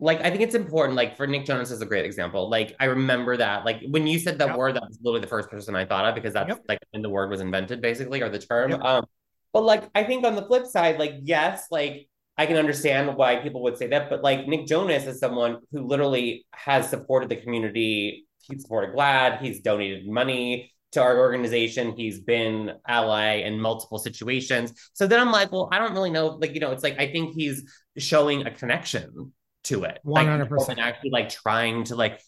like 0.00 0.20
I 0.20 0.30
think 0.30 0.42
it's 0.42 0.54
important. 0.54 0.96
Like 0.96 1.16
for 1.16 1.26
Nick 1.26 1.44
Jonas 1.44 1.70
is 1.70 1.82
a 1.82 1.86
great 1.86 2.04
example. 2.04 2.48
Like 2.48 2.76
I 2.78 2.86
remember 2.86 3.36
that. 3.36 3.64
Like 3.64 3.82
when 3.88 4.06
you 4.06 4.18
said 4.18 4.38
that 4.38 4.48
yep. 4.48 4.56
word, 4.56 4.76
that 4.76 4.84
was 4.86 4.98
literally 5.02 5.20
the 5.20 5.28
first 5.28 5.50
person 5.50 5.74
I 5.74 5.84
thought 5.84 6.04
of 6.04 6.14
because 6.14 6.34
that's 6.34 6.48
yep. 6.48 6.62
like 6.68 6.78
when 6.90 7.02
the 7.02 7.10
word 7.10 7.30
was 7.30 7.40
invented, 7.40 7.80
basically, 7.80 8.22
or 8.22 8.28
the 8.28 8.38
term. 8.38 8.72
Yep. 8.72 8.82
Um, 8.82 9.06
but 9.52 9.62
like 9.64 9.88
I 9.94 10.04
think 10.04 10.24
on 10.24 10.36
the 10.36 10.42
flip 10.42 10.66
side, 10.66 10.98
like 10.98 11.14
yes, 11.22 11.66
like 11.70 12.08
I 12.36 12.46
can 12.46 12.56
understand 12.56 13.16
why 13.16 13.36
people 13.36 13.62
would 13.62 13.76
say 13.76 13.88
that, 13.88 14.08
but 14.08 14.22
like 14.22 14.46
Nick 14.46 14.66
Jonas 14.66 15.06
is 15.06 15.18
someone 15.18 15.58
who 15.72 15.86
literally 15.86 16.46
has 16.52 16.88
supported 16.88 17.28
the 17.28 17.36
community. 17.36 18.26
He's 18.42 18.62
supported 18.62 18.94
GLAAD. 18.94 19.40
He's 19.40 19.60
donated 19.60 20.08
money 20.08 20.72
to 20.92 21.02
our 21.02 21.18
organization. 21.18 21.94
He's 21.96 22.20
been 22.20 22.72
ally 22.86 23.36
in 23.40 23.60
multiple 23.60 23.98
situations. 23.98 24.72
So 24.94 25.06
then 25.06 25.20
I'm 25.20 25.30
like, 25.30 25.52
well, 25.52 25.68
I 25.70 25.78
don't 25.78 25.92
really 25.92 26.10
know. 26.10 26.28
Like, 26.28 26.54
you 26.54 26.60
know, 26.60 26.72
it's 26.72 26.82
like 26.82 26.98
I 26.98 27.10
think 27.10 27.34
he's 27.34 27.70
showing 27.98 28.46
a 28.46 28.50
connection 28.50 29.32
to 29.64 29.84
it. 29.84 29.98
One 30.02 30.26
hundred 30.26 30.48
percent. 30.48 30.78
Actually, 30.78 31.10
like 31.10 31.28
trying 31.28 31.84
to 31.84 31.96
like, 31.96 32.22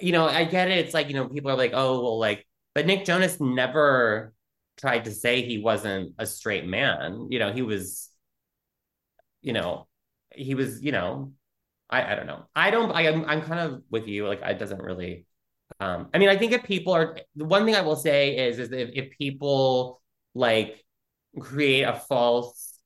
you 0.00 0.12
know, 0.12 0.26
I 0.26 0.44
get 0.44 0.70
it. 0.70 0.78
It's 0.78 0.94
like 0.94 1.08
you 1.08 1.14
know, 1.14 1.28
people 1.28 1.50
are 1.50 1.56
like, 1.56 1.72
oh, 1.74 2.00
well, 2.02 2.18
like, 2.18 2.46
but 2.74 2.86
Nick 2.86 3.04
Jonas 3.04 3.40
never 3.40 4.32
tried 4.76 5.06
to 5.06 5.10
say 5.10 5.42
he 5.42 5.58
wasn't 5.58 6.14
a 6.18 6.26
straight 6.26 6.66
man. 6.66 7.28
You 7.30 7.40
know, 7.40 7.52
he 7.52 7.62
was, 7.62 8.10
you 9.40 9.52
know, 9.52 9.88
he 10.32 10.54
was, 10.54 10.82
you 10.82 10.92
know, 10.92 11.32
I 11.90 12.12
I 12.12 12.14
don't 12.14 12.26
know. 12.26 12.44
I 12.54 12.70
don't. 12.70 12.92
I 12.92 13.08
I'm 13.08 13.24
I'm 13.24 13.42
kind 13.42 13.60
of 13.60 13.82
with 13.90 14.06
you. 14.06 14.28
Like, 14.28 14.40
it 14.42 14.58
doesn't 14.58 14.80
really. 14.80 15.24
Um, 15.80 16.08
I 16.12 16.18
mean, 16.18 16.28
I 16.28 16.36
think 16.36 16.52
if 16.52 16.64
people 16.64 16.92
are 16.92 17.18
the 17.36 17.44
one 17.44 17.64
thing 17.64 17.74
I 17.74 17.82
will 17.82 17.96
say 17.96 18.36
is 18.48 18.58
is 18.58 18.72
if, 18.72 18.90
if 18.92 19.16
people 19.16 20.00
like 20.34 20.84
create 21.38 21.82
a 21.82 21.94
false, 21.94 22.78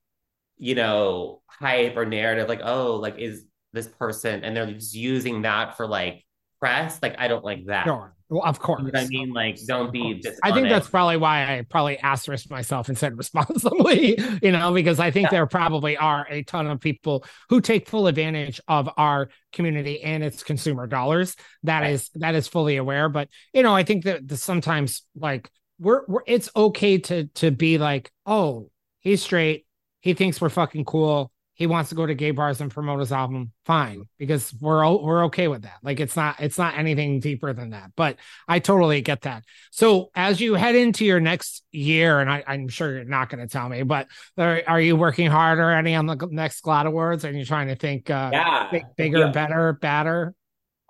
you 0.58 0.74
know, 0.74 1.42
hype 1.46 1.96
or 1.96 2.04
narrative, 2.04 2.48
like, 2.48 2.60
oh, 2.62 2.96
like 2.96 3.18
is 3.18 3.44
this 3.72 3.88
person 3.88 4.44
and 4.44 4.56
they're 4.56 4.66
just 4.66 4.94
using 4.94 5.42
that 5.42 5.76
for 5.76 5.86
like 5.86 6.24
press. 6.60 6.98
Like 7.02 7.16
I 7.18 7.28
don't 7.28 7.44
like 7.44 7.66
that. 7.66 7.86
Sure. 7.86 8.14
Well, 8.32 8.44
of 8.46 8.58
course. 8.58 8.80
You 8.82 8.92
know 8.92 8.98
I 8.98 9.06
mean, 9.08 9.34
like, 9.34 9.58
don't 9.66 9.92
be. 9.92 10.22
I 10.42 10.52
think 10.52 10.70
that's 10.70 10.88
probably 10.88 11.18
why 11.18 11.42
I 11.42 11.66
probably 11.68 11.98
asterisked 11.98 12.50
myself 12.50 12.88
and 12.88 12.96
said 12.96 13.18
responsibly, 13.18 14.18
you 14.42 14.52
know, 14.52 14.72
because 14.72 14.98
I 14.98 15.10
think 15.10 15.26
yeah. 15.26 15.32
there 15.32 15.46
probably 15.46 15.98
are 15.98 16.26
a 16.30 16.42
ton 16.42 16.66
of 16.66 16.80
people 16.80 17.26
who 17.50 17.60
take 17.60 17.90
full 17.90 18.06
advantage 18.06 18.58
of 18.68 18.88
our 18.96 19.28
community 19.52 20.02
and 20.02 20.24
its 20.24 20.42
consumer 20.42 20.86
dollars. 20.86 21.36
That 21.64 21.80
right. 21.80 21.92
is 21.92 22.08
that 22.14 22.34
is 22.34 22.48
fully 22.48 22.78
aware. 22.78 23.10
But 23.10 23.28
you 23.52 23.62
know, 23.62 23.76
I 23.76 23.82
think 23.82 24.04
that 24.04 24.26
the, 24.26 24.38
sometimes 24.38 25.02
like 25.14 25.50
we're, 25.78 26.00
we're 26.08 26.22
it's 26.26 26.48
okay 26.56 26.96
to 26.98 27.26
to 27.34 27.50
be 27.50 27.76
like, 27.76 28.10
oh, 28.24 28.70
he's 29.00 29.22
straight. 29.22 29.66
He 30.00 30.14
thinks 30.14 30.40
we're 30.40 30.48
fucking 30.48 30.86
cool 30.86 31.30
he 31.62 31.68
wants 31.68 31.90
to 31.90 31.94
go 31.94 32.04
to 32.04 32.12
gay 32.12 32.32
bars 32.32 32.60
and 32.60 32.72
promote 32.72 32.98
his 32.98 33.12
album 33.12 33.52
fine 33.64 34.04
because 34.18 34.52
we're 34.60 34.84
we're 34.96 35.26
okay 35.26 35.46
with 35.46 35.62
that. 35.62 35.76
Like 35.80 36.00
it's 36.00 36.16
not 36.16 36.40
it's 36.40 36.58
not 36.58 36.76
anything 36.76 37.20
deeper 37.20 37.52
than 37.52 37.70
that 37.70 37.92
but 37.94 38.16
i 38.48 38.58
totally 38.58 39.00
get 39.00 39.20
that. 39.22 39.44
So 39.70 40.10
as 40.16 40.40
you 40.40 40.54
head 40.54 40.74
into 40.74 41.04
your 41.04 41.20
next 41.20 41.62
year 41.70 42.18
and 42.18 42.28
I, 42.28 42.42
i'm 42.48 42.66
sure 42.66 42.96
you're 42.96 43.04
not 43.04 43.30
going 43.30 43.46
to 43.46 43.50
tell 43.50 43.68
me 43.68 43.84
but 43.84 44.08
are, 44.36 44.60
are, 44.66 44.80
you 44.80 44.96
working 44.96 45.30
hard 45.30 45.60
any 45.60 45.94
on 45.94 46.06
the 46.06 46.28
next 46.32 46.62
GLAAD 46.62 46.86
awards? 46.86 47.24
And 47.24 47.36
you're 47.36 47.46
trying 47.46 47.68
to 47.68 47.76
think 47.76 48.10
uh 48.10 48.30
yeah. 48.32 48.68
big, 48.72 48.82
bigger 48.96 49.18
yeah. 49.18 49.30
better 49.30 49.74
badder? 49.74 50.34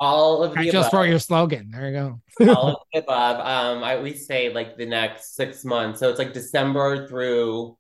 All 0.01 0.43
of 0.43 0.55
the 0.55 0.61
I 0.61 0.71
just 0.71 0.91
for 0.91 1.07
your 1.07 1.19
slogan. 1.19 1.71
There 1.71 1.91
you 1.91 1.93
go. 1.93 2.55
All 2.55 2.69
of 2.69 2.79
the 2.95 3.01
above. 3.01 3.41
Um 3.41 3.85
i 3.85 3.97
always 3.97 4.27
say 4.27 4.51
like 4.55 4.79
the 4.79 4.87
next 4.87 5.35
six 5.37 5.67
months. 5.67 6.01
So 6.01 6.09
it's 6.09 6.19
like 6.19 6.33
december 6.33 7.07
through 7.09 7.77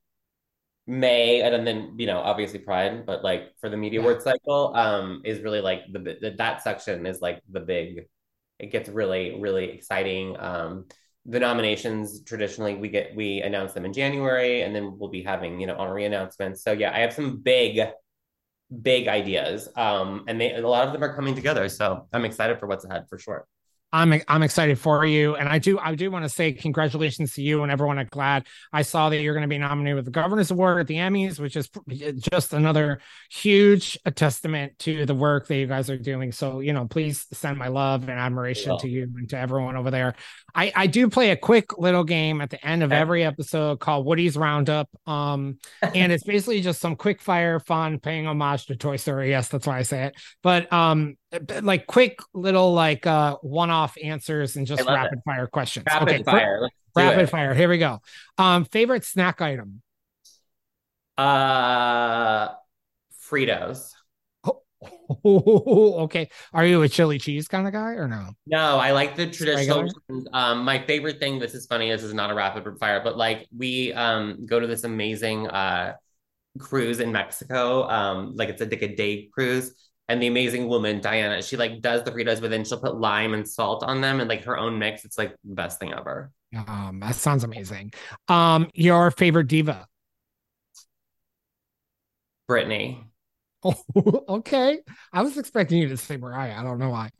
May 0.86 1.42
and 1.42 1.64
then 1.66 1.94
you 1.96 2.06
know 2.06 2.18
obviously 2.18 2.58
Pride, 2.58 3.06
but 3.06 3.22
like 3.22 3.52
for 3.60 3.68
the 3.68 3.76
media 3.76 4.00
yeah. 4.00 4.06
word 4.06 4.22
cycle, 4.22 4.72
um, 4.74 5.22
is 5.24 5.40
really 5.40 5.60
like 5.60 5.82
the, 5.92 6.34
that 6.38 6.62
section 6.62 7.06
is 7.06 7.20
like 7.20 7.40
the 7.50 7.60
big. 7.60 8.06
It 8.58 8.70
gets 8.70 8.88
really 8.88 9.40
really 9.40 9.70
exciting. 9.70 10.36
Um, 10.38 10.86
the 11.24 11.38
nominations 11.38 12.24
traditionally 12.24 12.74
we 12.74 12.88
get 12.88 13.14
we 13.14 13.42
announce 13.42 13.72
them 13.74 13.84
in 13.84 13.92
January, 13.92 14.62
and 14.62 14.74
then 14.74 14.98
we'll 14.98 15.10
be 15.10 15.22
having 15.22 15.60
you 15.60 15.68
know 15.68 15.76
honorary 15.76 16.04
announcements. 16.04 16.64
So 16.64 16.72
yeah, 16.72 16.92
I 16.92 16.98
have 16.98 17.12
some 17.12 17.38
big 17.38 17.80
big 18.80 19.06
ideas, 19.06 19.68
um, 19.76 20.24
and 20.26 20.40
they 20.40 20.54
a 20.54 20.66
lot 20.66 20.86
of 20.86 20.92
them 20.92 21.04
are 21.04 21.14
coming 21.14 21.36
together. 21.36 21.68
So 21.68 22.08
I'm 22.12 22.24
excited 22.24 22.58
for 22.58 22.66
what's 22.66 22.84
ahead 22.84 23.06
for 23.08 23.18
sure. 23.18 23.46
I'm 23.92 24.20
I'm 24.26 24.42
excited 24.42 24.78
for 24.78 25.04
you, 25.04 25.36
and 25.36 25.48
I 25.48 25.58
do 25.58 25.78
I 25.78 25.94
do 25.94 26.10
want 26.10 26.24
to 26.24 26.28
say 26.28 26.52
congratulations 26.52 27.34
to 27.34 27.42
you 27.42 27.62
and 27.62 27.70
everyone 27.70 27.98
at 27.98 28.10
GLAAD. 28.10 28.46
I 28.72 28.82
saw 28.82 29.10
that 29.10 29.20
you're 29.20 29.34
going 29.34 29.42
to 29.42 29.48
be 29.48 29.58
nominated 29.58 29.96
with 29.96 30.04
the 30.06 30.10
Governor's 30.10 30.50
Award 30.50 30.80
at 30.80 30.86
the 30.86 30.96
Emmys, 30.96 31.38
which 31.38 31.56
is 31.56 31.68
just 32.18 32.54
another 32.54 33.00
huge 33.30 33.98
testament 34.14 34.78
to 34.80 35.04
the 35.04 35.14
work 35.14 35.46
that 35.48 35.56
you 35.56 35.66
guys 35.66 35.90
are 35.90 35.98
doing. 35.98 36.32
So 36.32 36.60
you 36.60 36.72
know, 36.72 36.86
please 36.86 37.26
send 37.32 37.58
my 37.58 37.68
love 37.68 38.08
and 38.08 38.18
admiration 38.18 38.72
yeah. 38.72 38.78
to 38.78 38.88
you 38.88 39.02
and 39.16 39.28
to 39.28 39.38
everyone 39.38 39.76
over 39.76 39.90
there. 39.90 40.14
I 40.54 40.72
I 40.74 40.86
do 40.86 41.10
play 41.10 41.30
a 41.30 41.36
quick 41.36 41.76
little 41.76 42.04
game 42.04 42.40
at 42.40 42.48
the 42.48 42.64
end 42.66 42.82
of 42.82 42.92
every 42.92 43.24
episode 43.24 43.80
called 43.80 44.06
Woody's 44.06 44.38
Roundup, 44.38 44.88
um, 45.06 45.58
and 45.94 46.12
it's 46.12 46.24
basically 46.24 46.62
just 46.62 46.80
some 46.80 46.96
quick 46.96 47.20
fire 47.20 47.60
fun, 47.60 47.98
paying 47.98 48.26
homage 48.26 48.66
to 48.66 48.76
Toy 48.76 48.96
Story. 48.96 49.28
Yes, 49.28 49.48
that's 49.48 49.66
why 49.66 49.78
I 49.78 49.82
say 49.82 50.04
it. 50.04 50.14
But 50.42 50.72
um, 50.72 51.16
like 51.62 51.86
quick 51.86 52.20
little 52.34 52.72
like 52.74 53.06
uh 53.06 53.36
one-off 53.42 53.96
answers 54.02 54.56
and 54.56 54.66
just 54.66 54.84
rapid 54.86 55.18
it. 55.18 55.24
fire 55.24 55.46
questions. 55.46 55.86
Rapid 55.86 56.08
okay, 56.08 56.22
fire. 56.22 56.68
rapid 56.94 57.30
fire. 57.30 57.54
Here 57.54 57.68
we 57.68 57.78
go. 57.78 58.00
Um 58.38 58.64
favorite 58.64 59.04
snack 59.04 59.40
item? 59.40 59.82
Uh 61.16 62.48
Fritos. 63.30 63.92
Oh, 64.44 64.62
okay. 66.04 66.28
Are 66.52 66.66
you 66.66 66.82
a 66.82 66.88
chili 66.88 67.18
cheese 67.18 67.48
kind 67.48 67.66
of 67.66 67.72
guy 67.72 67.92
or 67.92 68.08
no? 68.08 68.30
No, 68.46 68.78
I 68.78 68.92
like 68.92 69.16
the 69.16 69.26
traditional. 69.26 69.88
Um, 70.32 70.64
my 70.64 70.84
favorite 70.84 71.18
thing. 71.18 71.38
This 71.38 71.54
is 71.54 71.66
funny. 71.66 71.90
This 71.90 72.02
is 72.02 72.14
not 72.14 72.30
a 72.30 72.34
rapid 72.34 72.78
fire, 72.78 73.00
but 73.02 73.16
like 73.16 73.46
we 73.56 73.92
um 73.92 74.44
go 74.46 74.60
to 74.60 74.66
this 74.66 74.84
amazing 74.84 75.48
uh 75.48 75.94
cruise 76.58 77.00
in 77.00 77.12
Mexico. 77.12 77.88
Um, 77.88 78.36
like 78.36 78.48
it's 78.48 78.60
a 78.60 78.66
like 78.66 78.82
a 78.82 78.94
day 78.94 79.28
cruise, 79.32 79.72
and 80.12 80.22
the 80.22 80.26
amazing 80.26 80.68
woman 80.68 81.00
Diana, 81.00 81.40
she 81.42 81.56
like 81.56 81.80
does 81.80 82.04
the 82.04 82.10
Fritos, 82.10 82.40
but 82.40 82.50
then 82.50 82.64
she'll 82.64 82.80
put 82.80 83.00
lime 83.00 83.32
and 83.32 83.48
salt 83.48 83.82
on 83.82 84.02
them 84.02 84.20
and 84.20 84.28
like 84.28 84.44
her 84.44 84.58
own 84.58 84.78
mix. 84.78 85.06
It's 85.06 85.16
like 85.16 85.34
the 85.42 85.54
best 85.54 85.80
thing 85.80 85.94
ever. 85.94 86.30
Um, 86.54 87.00
that 87.00 87.14
sounds 87.14 87.44
amazing. 87.44 87.94
Um, 88.28 88.70
your 88.74 89.10
favorite 89.10 89.48
diva? 89.48 89.86
Britney. 92.48 93.04
Oh, 93.64 94.24
okay. 94.28 94.80
I 95.12 95.22
was 95.22 95.38
expecting 95.38 95.78
you 95.78 95.88
to 95.90 95.96
say 95.96 96.16
Mariah. 96.16 96.58
I 96.58 96.64
don't 96.64 96.80
know 96.80 96.90
why. 96.90 97.10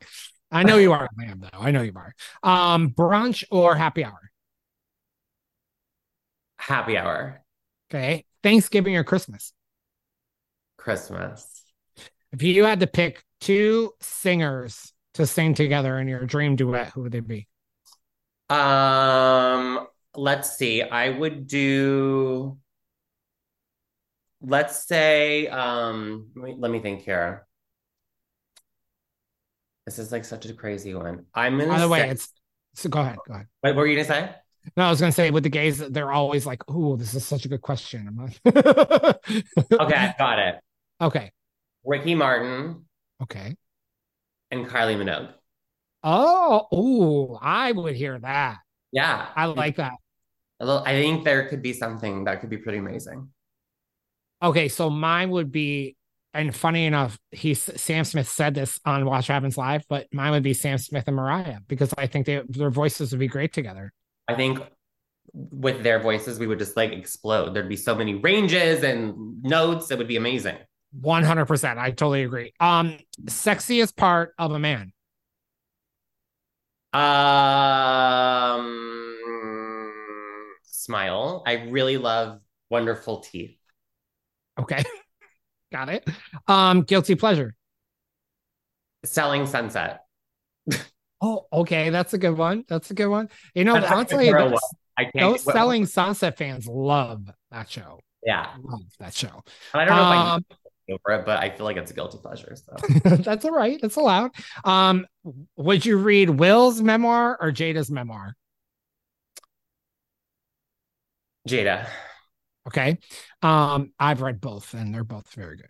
I 0.51 0.63
know 0.63 0.75
you 0.75 0.91
are 0.91 1.05
a 1.05 1.09
man, 1.15 1.39
though. 1.39 1.57
I 1.57 1.71
know 1.71 1.83
you 1.83 1.93
are. 1.95 2.13
Um, 2.43 2.89
brunch 2.89 3.45
or 3.49 3.75
happy 3.75 4.03
hour? 4.03 4.19
Happy 6.57 6.97
hour. 6.97 7.45
Okay. 7.89 8.25
Thanksgiving 8.43 8.97
or 8.97 9.05
Christmas? 9.05 9.53
Christmas. 10.77 11.52
If 12.33 12.41
you 12.41 12.65
had 12.65 12.79
to 12.79 12.87
pick 12.87 13.23
two 13.39 13.93
singers 14.01 14.91
to 15.13 15.27
sing 15.27 15.53
together 15.53 15.99
in 15.99 16.07
your 16.07 16.25
dream 16.25 16.55
duet, 16.55 16.89
who 16.89 17.03
would 17.03 17.11
they 17.11 17.19
be? 17.19 17.47
Um, 18.49 19.87
let's 20.15 20.57
see. 20.57 20.81
I 20.81 21.09
would 21.09 21.47
do 21.47 22.57
let's 24.45 24.85
say 24.85 25.47
um 25.47 26.27
let 26.35 26.45
me, 26.45 26.55
let 26.57 26.71
me 26.71 26.79
think 26.79 27.01
here. 27.01 27.45
This 29.85 29.99
is 29.99 30.11
like 30.11 30.25
such 30.25 30.45
a 30.45 30.53
crazy 30.53 30.93
one. 30.93 31.25
I'm 31.33 31.57
gonna 31.57 31.69
By 31.69 31.77
the 31.77 31.83
say... 31.83 31.89
way, 31.89 32.09
it's 32.09 32.29
so 32.73 32.89
go 32.89 33.01
ahead, 33.01 33.17
go 33.27 33.35
ahead. 33.35 33.47
What 33.61 33.75
were 33.75 33.85
you 33.85 33.95
gonna 33.95 34.07
say? 34.07 34.35
No, 34.75 34.85
I 34.85 34.89
was 34.89 34.99
gonna 34.99 35.11
say 35.11 35.29
with 35.29 35.43
the 35.43 35.49
gays, 35.49 35.77
they're 35.77 36.11
always 36.11 36.45
like, 36.45 36.63
"Oh, 36.67 36.95
this 36.95 37.13
is 37.13 37.25
such 37.25 37.45
a 37.45 37.49
good 37.49 37.61
question." 37.61 38.31
okay, 38.47 38.65
I 39.71 40.15
got 40.17 40.39
it. 40.39 40.55
Okay, 41.01 41.31
Ricky 41.85 42.15
Martin. 42.15 42.85
Okay. 43.21 43.55
And 44.51 44.67
Kylie 44.67 44.97
Minogue. 44.97 45.33
Oh, 46.03 46.67
oh, 46.71 47.39
I 47.41 47.71
would 47.71 47.95
hear 47.95 48.19
that. 48.19 48.57
Yeah. 48.91 49.27
I 49.35 49.45
like 49.45 49.77
that. 49.77 49.93
I 50.59 50.93
think 50.93 51.25
there 51.25 51.47
could 51.47 51.61
be 51.61 51.73
something 51.73 52.25
that 52.25 52.39
could 52.41 52.49
be 52.49 52.57
pretty 52.57 52.77
amazing. 52.77 53.29
Okay, 54.41 54.67
so 54.67 54.89
mine 54.89 55.29
would 55.31 55.51
be, 55.51 55.95
and 56.33 56.55
funny 56.55 56.85
enough, 56.85 57.17
he 57.31 57.53
Sam 57.53 58.03
Smith 58.03 58.27
said 58.29 58.53
this 58.53 58.79
on 58.85 59.05
Watch 59.05 59.27
Happens 59.27 59.57
Live, 59.57 59.85
but 59.87 60.07
mine 60.13 60.31
would 60.31 60.43
be 60.43 60.53
Sam 60.53 60.77
Smith 60.77 61.05
and 61.07 61.15
Mariah 61.15 61.59
because 61.67 61.93
I 61.97 62.07
think 62.07 62.25
they, 62.25 62.41
their 62.47 62.69
voices 62.69 63.11
would 63.11 63.19
be 63.19 63.27
great 63.27 63.53
together. 63.53 63.93
I 64.27 64.35
think 64.35 64.59
with 65.33 65.83
their 65.83 65.99
voices, 65.99 66.39
we 66.39 66.47
would 66.47 66.59
just 66.59 66.75
like 66.75 66.91
explode. 66.91 67.53
There'd 67.53 67.69
be 67.69 67.77
so 67.77 67.95
many 67.95 68.15
ranges 68.15 68.83
and 68.83 69.41
notes; 69.43 69.91
it 69.91 69.97
would 69.97 70.07
be 70.07 70.17
amazing. 70.17 70.57
100%. 70.99 71.77
I 71.77 71.89
totally 71.91 72.23
agree. 72.23 72.53
Um, 72.59 72.97
sexiest 73.25 73.95
part 73.95 74.33
of 74.37 74.51
a 74.51 74.59
man. 74.59 74.91
Um, 76.93 77.09
smile. 80.63 81.43
I 81.45 81.65
really 81.69 81.97
love 81.97 82.39
wonderful 82.69 83.19
teeth. 83.21 83.57
Okay. 84.59 84.83
Got 85.71 85.89
it. 85.89 86.07
Um, 86.47 86.83
guilty 86.83 87.15
pleasure. 87.15 87.55
Selling 89.03 89.47
sunset. 89.47 90.01
oh, 91.21 91.47
okay. 91.51 91.89
That's 91.89 92.13
a 92.13 92.19
good 92.19 92.37
one. 92.37 92.63
That's 92.67 92.91
a 92.91 92.93
good 92.93 93.07
one. 93.07 93.29
You 93.55 93.63
know, 93.63 93.75
you 93.75 93.81
those, 94.31 94.59
those 95.15 95.43
selling 95.43 95.87
sunset 95.87 96.37
fans 96.37 96.67
love 96.67 97.27
that 97.49 97.71
show. 97.71 97.99
Yeah. 98.23 98.49
Love 98.61 98.81
that 98.99 99.15
show. 99.15 99.43
I 99.73 99.85
don't 99.85 99.95
know 99.95 100.03
um, 100.03 100.45
if 100.49 100.57
I 100.57 100.62
over 100.89 101.19
it, 101.19 101.25
but 101.25 101.39
I 101.39 101.49
feel 101.49 101.65
like 101.65 101.77
it's 101.77 101.91
a 101.91 101.93
guilty 101.93 102.17
pleasure. 102.21 102.55
So 102.55 102.75
that's 103.23 103.45
all 103.45 103.51
right. 103.51 103.79
It's 103.81 103.95
allowed. 103.95 104.31
Um, 104.63 105.05
would 105.55 105.85
you 105.85 105.97
read 105.97 106.29
Will's 106.29 106.81
memoir 106.81 107.37
or 107.39 107.51
Jada's 107.51 107.89
memoir? 107.89 108.35
Jada. 111.47 111.87
Okay. 112.67 112.97
Um, 113.41 113.91
I've 113.99 114.21
read 114.21 114.39
both 114.39 114.73
and 114.73 114.93
they're 114.93 115.03
both 115.03 115.29
very 115.33 115.57
good. 115.57 115.69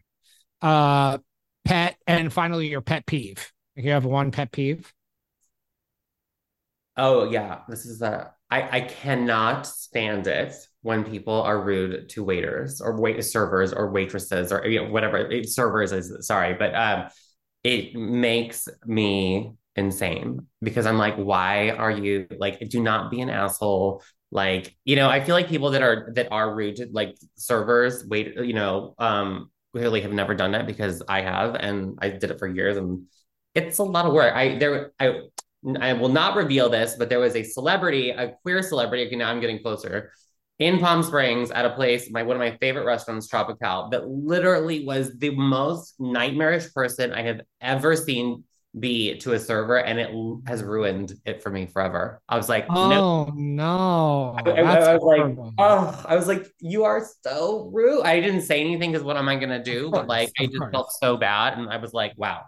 Uh, 0.62 1.18
pet 1.66 1.98
and 2.08 2.32
finally 2.32 2.68
your 2.68 2.82
pet 2.82 3.06
peeve. 3.06 3.52
You 3.76 3.92
have 3.92 4.06
one 4.06 4.32
pet 4.32 4.52
peeve. 4.52 4.94
Oh 6.96 7.30
yeah, 7.30 7.62
this 7.68 7.86
is 7.86 8.04
a 8.04 8.34
I 8.52 8.78
I 8.78 8.82
cannot 8.82 9.66
stand 9.66 10.28
it 10.28 10.54
when 10.84 11.04
people 11.04 11.42
are 11.42 11.62
rude 11.62 12.08
to 12.10 12.24
waiters 12.24 12.82
or 12.82 13.00
wait 13.00 13.24
servers 13.24 13.74
or 13.74 13.90
waitresses 13.90 14.52
or 14.52 14.66
you 14.68 14.82
know, 14.82 14.90
whatever 14.90 15.18
it, 15.18 15.50
servers 15.50 15.92
is 15.92 16.26
sorry 16.28 16.54
but 16.54 16.74
um 16.76 17.08
it 17.64 17.96
makes 17.96 18.68
me 18.86 19.54
insane 19.76 20.46
because 20.62 20.86
i'm 20.86 20.98
like 20.98 21.16
why 21.16 21.72
are 21.72 21.92
you 21.92 22.28
like 22.38 22.60
do 22.70 22.82
not 22.82 23.10
be 23.10 23.22
an 23.22 23.30
asshole 23.30 24.04
like 24.32 24.76
you 24.86 24.96
know 24.96 25.10
i 25.10 25.24
feel 25.24 25.36
like 25.36 25.48
people 25.48 25.72
that 25.72 25.82
are 25.82 26.12
that 26.14 26.28
are 26.32 26.56
rude 26.56 26.76
to 26.76 26.88
like 26.92 27.16
servers 27.36 28.06
wait 28.08 28.36
you 28.36 28.54
know 28.54 28.94
um 29.00 29.50
clearly 29.74 30.02
have 30.02 30.14
never 30.14 30.36
done 30.36 30.52
that 30.52 30.68
because 30.68 31.02
i 31.10 31.22
have 31.22 31.56
and 31.56 31.98
i 32.02 32.10
did 32.10 32.30
it 32.30 32.38
for 32.38 32.48
years 32.48 32.78
and 32.78 33.04
it's 33.56 33.78
a 33.78 33.84
lot 33.84 34.06
of 34.06 34.14
work. 34.14 34.34
I 34.34 34.58
there 34.58 34.92
I 35.00 35.22
I 35.80 35.94
will 35.94 36.10
not 36.10 36.36
reveal 36.36 36.70
this, 36.70 36.96
but 36.98 37.10
there 37.10 37.20
was 37.20 37.36
a 37.36 37.44
celebrity, 37.44 38.10
a 38.10 38.34
queer 38.42 38.62
celebrity. 38.62 39.08
Okay, 39.08 39.16
now 39.16 39.30
I'm 39.30 39.40
getting 39.40 39.62
closer 39.62 40.12
in 40.60 40.80
Palm 40.80 41.04
Springs 41.04 41.52
at 41.52 41.66
a 41.66 41.72
place, 41.72 42.10
my 42.12 42.24
one 42.24 42.36
of 42.36 42.40
my 42.40 42.58
favorite 42.58 42.86
restaurants, 42.86 43.28
Tropical, 43.28 43.90
that 43.90 44.08
literally 44.08 44.86
was 44.86 45.18
the 45.18 45.32
most 45.32 45.96
nightmarish 46.00 46.74
person 46.74 47.12
I 47.12 47.24
have 47.24 47.42
ever 47.62 47.96
seen 47.96 48.44
be 48.80 49.18
to 49.20 49.34
a 49.34 49.40
server, 49.40 49.78
and 49.78 50.00
it 50.00 50.10
has 50.48 50.64
ruined 50.64 51.14
it 51.26 51.44
for 51.44 51.50
me 51.50 51.68
forever. 51.68 52.22
I 52.28 52.38
was 52.38 52.50
like, 52.50 52.66
oh 52.70 52.90
no, 52.90 53.32
no. 53.36 54.36
I, 54.44 54.50
I, 54.50 54.62
I 54.62 54.94
was 54.96 55.04
like, 55.04 55.54
oh, 55.60 56.06
I 56.08 56.16
was 56.16 56.28
like, 56.28 56.48
you 56.60 56.84
are 56.84 57.06
so 57.24 57.70
rude. 57.72 58.04
I 58.04 58.20
didn't 58.20 58.42
say 58.42 58.62
anything 58.62 58.92
because 58.92 59.04
what 59.04 59.18
am 59.18 59.30
I 59.30 59.36
gonna 59.36 59.64
do? 59.64 59.90
Course, 59.90 60.02
but 60.02 60.08
like, 60.08 60.32
I 60.40 60.46
just 60.46 60.58
course. 60.58 60.72
felt 60.72 60.92
so 60.94 61.18
bad, 61.18 61.58
and 61.58 61.70
I 61.70 61.78
was 61.78 61.94
like, 61.94 62.14
wow, 62.16 62.44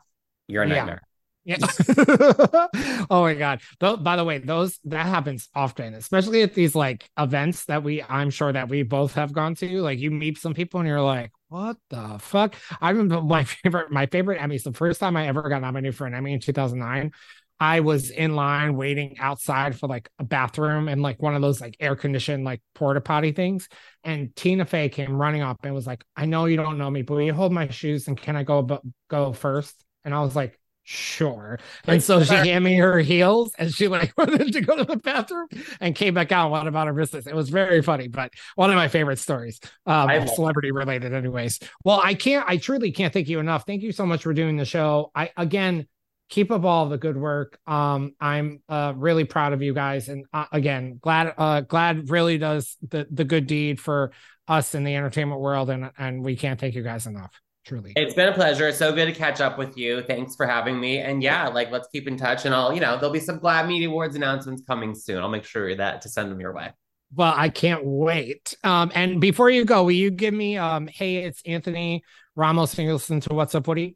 you're 0.47 0.63
a 0.63 0.67
nightmare. 0.67 1.01
Yeah. 1.01 1.14
Yeah. 1.45 1.57
oh 3.09 3.21
my 3.21 3.35
god. 3.35 3.61
Th- 3.79 3.99
by 3.99 4.15
the 4.15 4.23
way, 4.23 4.39
those 4.39 4.79
that 4.85 5.05
happens 5.05 5.47
often, 5.53 5.93
especially 5.93 6.41
at 6.41 6.55
these 6.55 6.73
like 6.73 7.07
events 7.19 7.65
that 7.65 7.83
we 7.83 8.01
I'm 8.01 8.31
sure 8.31 8.51
that 8.51 8.67
we 8.67 8.81
both 8.81 9.13
have 9.13 9.31
gone 9.31 9.53
to. 9.55 9.81
Like 9.81 9.99
you 9.99 10.09
meet 10.09 10.39
some 10.39 10.55
people 10.55 10.79
and 10.79 10.89
you're 10.89 11.01
like, 11.01 11.31
what 11.49 11.77
the 11.91 12.17
fuck? 12.19 12.55
I 12.81 12.89
remember 12.89 13.21
my 13.21 13.43
favorite 13.43 13.91
my 13.91 14.07
favorite 14.07 14.41
Emmys. 14.41 14.63
The 14.63 14.73
first 14.73 14.99
time 14.99 15.15
I 15.15 15.27
ever 15.27 15.47
got 15.47 15.61
nominated 15.61 15.95
for 15.95 16.07
an 16.07 16.15
Emmy 16.15 16.33
in 16.33 16.39
2009. 16.39 17.11
I 17.57 17.79
was 17.79 18.09
in 18.09 18.35
line 18.35 18.75
waiting 18.75 19.17
outside 19.19 19.79
for 19.79 19.87
like 19.87 20.09
a 20.19 20.25
bathroom 20.25 20.89
and 20.89 21.01
like 21.01 21.21
one 21.21 21.35
of 21.35 21.41
those 21.41 21.61
like 21.61 21.77
air 21.79 21.95
conditioned 21.95 22.43
like 22.43 22.61
porta 22.73 22.99
potty 22.99 23.31
things. 23.31 23.69
And 24.03 24.35
Tina 24.35 24.65
Fey 24.65 24.89
came 24.89 25.15
running 25.15 25.41
up 25.41 25.59
and 25.63 25.73
was 25.73 25.87
like, 25.87 26.03
"I 26.17 26.25
know 26.25 26.45
you 26.45 26.57
don't 26.57 26.77
know 26.77 26.89
me, 26.89 27.03
but 27.03 27.13
will 27.13 27.21
you 27.21 27.33
hold 27.33 27.53
my 27.53 27.69
shoes 27.69 28.07
and 28.07 28.17
can 28.17 28.35
I 28.35 28.43
go 28.43 28.61
but 28.63 28.81
go 29.09 29.31
first? 29.31 29.85
And 30.03 30.13
I 30.13 30.19
was 30.21 30.35
like, 30.35 30.59
sure. 30.85 31.59
And 31.85 32.01
so 32.01 32.23
she 32.23 32.33
handed 32.35 32.61
me 32.61 32.75
her 32.75 32.99
heels 32.99 33.53
and 33.57 33.73
she 33.73 33.87
like 33.87 34.13
went 34.17 34.53
to 34.53 34.61
go 34.61 34.77
to 34.77 34.85
the 34.85 34.97
bathroom 34.97 35.47
and 35.81 35.95
came 35.95 36.13
back 36.13 36.31
out. 36.31 36.51
What 36.51 36.67
about 36.67 36.87
her 36.87 36.93
business? 36.93 37.27
It 37.27 37.35
was 37.35 37.49
very 37.49 37.81
funny, 37.81 38.07
but 38.07 38.31
one 38.55 38.69
of 38.69 38.75
my 38.75 38.87
favorite 38.87 39.19
stories, 39.19 39.59
um, 39.85 40.27
celebrity 40.27 40.71
related, 40.71 41.13
anyways. 41.13 41.59
Well, 41.83 41.99
I 42.01 42.13
can't, 42.13 42.47
I 42.47 42.57
truly 42.57 42.91
can't 42.91 43.11
thank 43.11 43.27
you 43.27 43.39
enough. 43.39 43.65
Thank 43.65 43.81
you 43.81 43.91
so 43.91 44.05
much 44.05 44.23
for 44.23 44.33
doing 44.33 44.57
the 44.57 44.65
show. 44.65 45.11
I, 45.15 45.31
again, 45.35 45.87
keep 46.29 46.51
up 46.51 46.63
all 46.63 46.87
the 46.87 46.97
good 46.97 47.17
work. 47.17 47.59
Um, 47.65 48.13
I'm 48.19 48.61
uh, 48.69 48.93
really 48.95 49.23
proud 49.23 49.53
of 49.53 49.61
you 49.61 49.73
guys. 49.73 50.07
And 50.07 50.25
uh, 50.33 50.45
again, 50.51 50.99
GLAAD, 51.01 51.33
uh, 51.37 51.61
GLAAD 51.63 52.11
really 52.11 52.37
does 52.37 52.77
the, 52.87 53.07
the 53.09 53.23
good 53.23 53.47
deed 53.47 53.79
for 53.79 54.11
us 54.47 54.75
in 54.75 54.83
the 54.83 54.95
entertainment 54.95 55.41
world. 55.41 55.69
And, 55.71 55.91
and 55.97 56.23
we 56.23 56.35
can't 56.35 56.59
thank 56.59 56.75
you 56.75 56.83
guys 56.83 57.07
enough 57.07 57.31
truly. 57.65 57.93
It's 57.95 58.13
been 58.13 58.29
a 58.29 58.33
pleasure. 58.33 58.67
It's 58.67 58.77
So 58.77 58.93
good 58.93 59.05
to 59.05 59.11
catch 59.11 59.41
up 59.41 59.57
with 59.57 59.77
you. 59.77 60.01
Thanks 60.01 60.35
for 60.35 60.45
having 60.45 60.79
me. 60.79 60.99
And 60.99 61.21
yeah, 61.21 61.47
like 61.47 61.71
let's 61.71 61.87
keep 61.91 62.07
in 62.07 62.17
touch. 62.17 62.45
And 62.45 62.53
I'll, 62.53 62.73
you 62.73 62.79
know, 62.79 62.95
there'll 62.95 63.11
be 63.11 63.19
some 63.19 63.39
GLAAD 63.39 63.67
Media 63.67 63.89
Awards 63.89 64.15
announcements 64.15 64.63
coming 64.65 64.95
soon. 64.95 65.17
I'll 65.17 65.29
make 65.29 65.45
sure 65.45 65.75
that 65.75 66.01
to 66.01 66.09
send 66.09 66.31
them 66.31 66.39
your 66.39 66.53
way. 66.53 66.71
Well, 67.13 67.33
I 67.35 67.49
can't 67.49 67.85
wait. 67.85 68.55
Um, 68.63 68.91
and 68.95 69.21
before 69.21 69.49
you 69.49 69.65
go, 69.65 69.83
will 69.83 69.91
you 69.91 70.11
give 70.11 70.33
me 70.33 70.57
um, 70.57 70.87
hey, 70.87 71.17
it's 71.17 71.41
Anthony 71.45 72.03
Ramos 72.35 72.77
and 72.77 72.87
you 72.87 72.93
listen 72.93 73.19
to 73.21 73.33
What's 73.33 73.55
Up 73.55 73.67
Woody? 73.67 73.95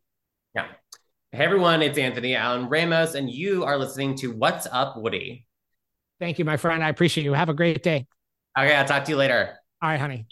Yeah. 0.56 0.68
Hey 1.32 1.44
everyone, 1.44 1.84
it's 1.84 1.98
Anthony 1.98 2.36
Allen 2.36 2.70
Ramos, 2.70 3.14
and 3.14 3.30
you 3.30 3.64
are 3.64 3.78
listening 3.78 4.16
to 4.16 4.32
What's 4.32 4.68
Up 4.72 4.98
Woody. 4.98 5.46
Thank 6.20 6.40
you, 6.40 6.46
my 6.46 6.58
friend. 6.58 6.84
I 6.84 6.90
appreciate 6.90 7.24
you. 7.24 7.34
Have 7.34 7.50
a 7.50 7.54
great 7.54 7.84
day. 7.84 8.08
Okay, 8.58 8.76
I'll 8.76 8.86
talk 8.86 9.06
to 9.06 9.12
you 9.12 9.18
later. 9.18 9.56
All 9.82 9.90
right, 9.90 10.00
honey. 10.00 10.26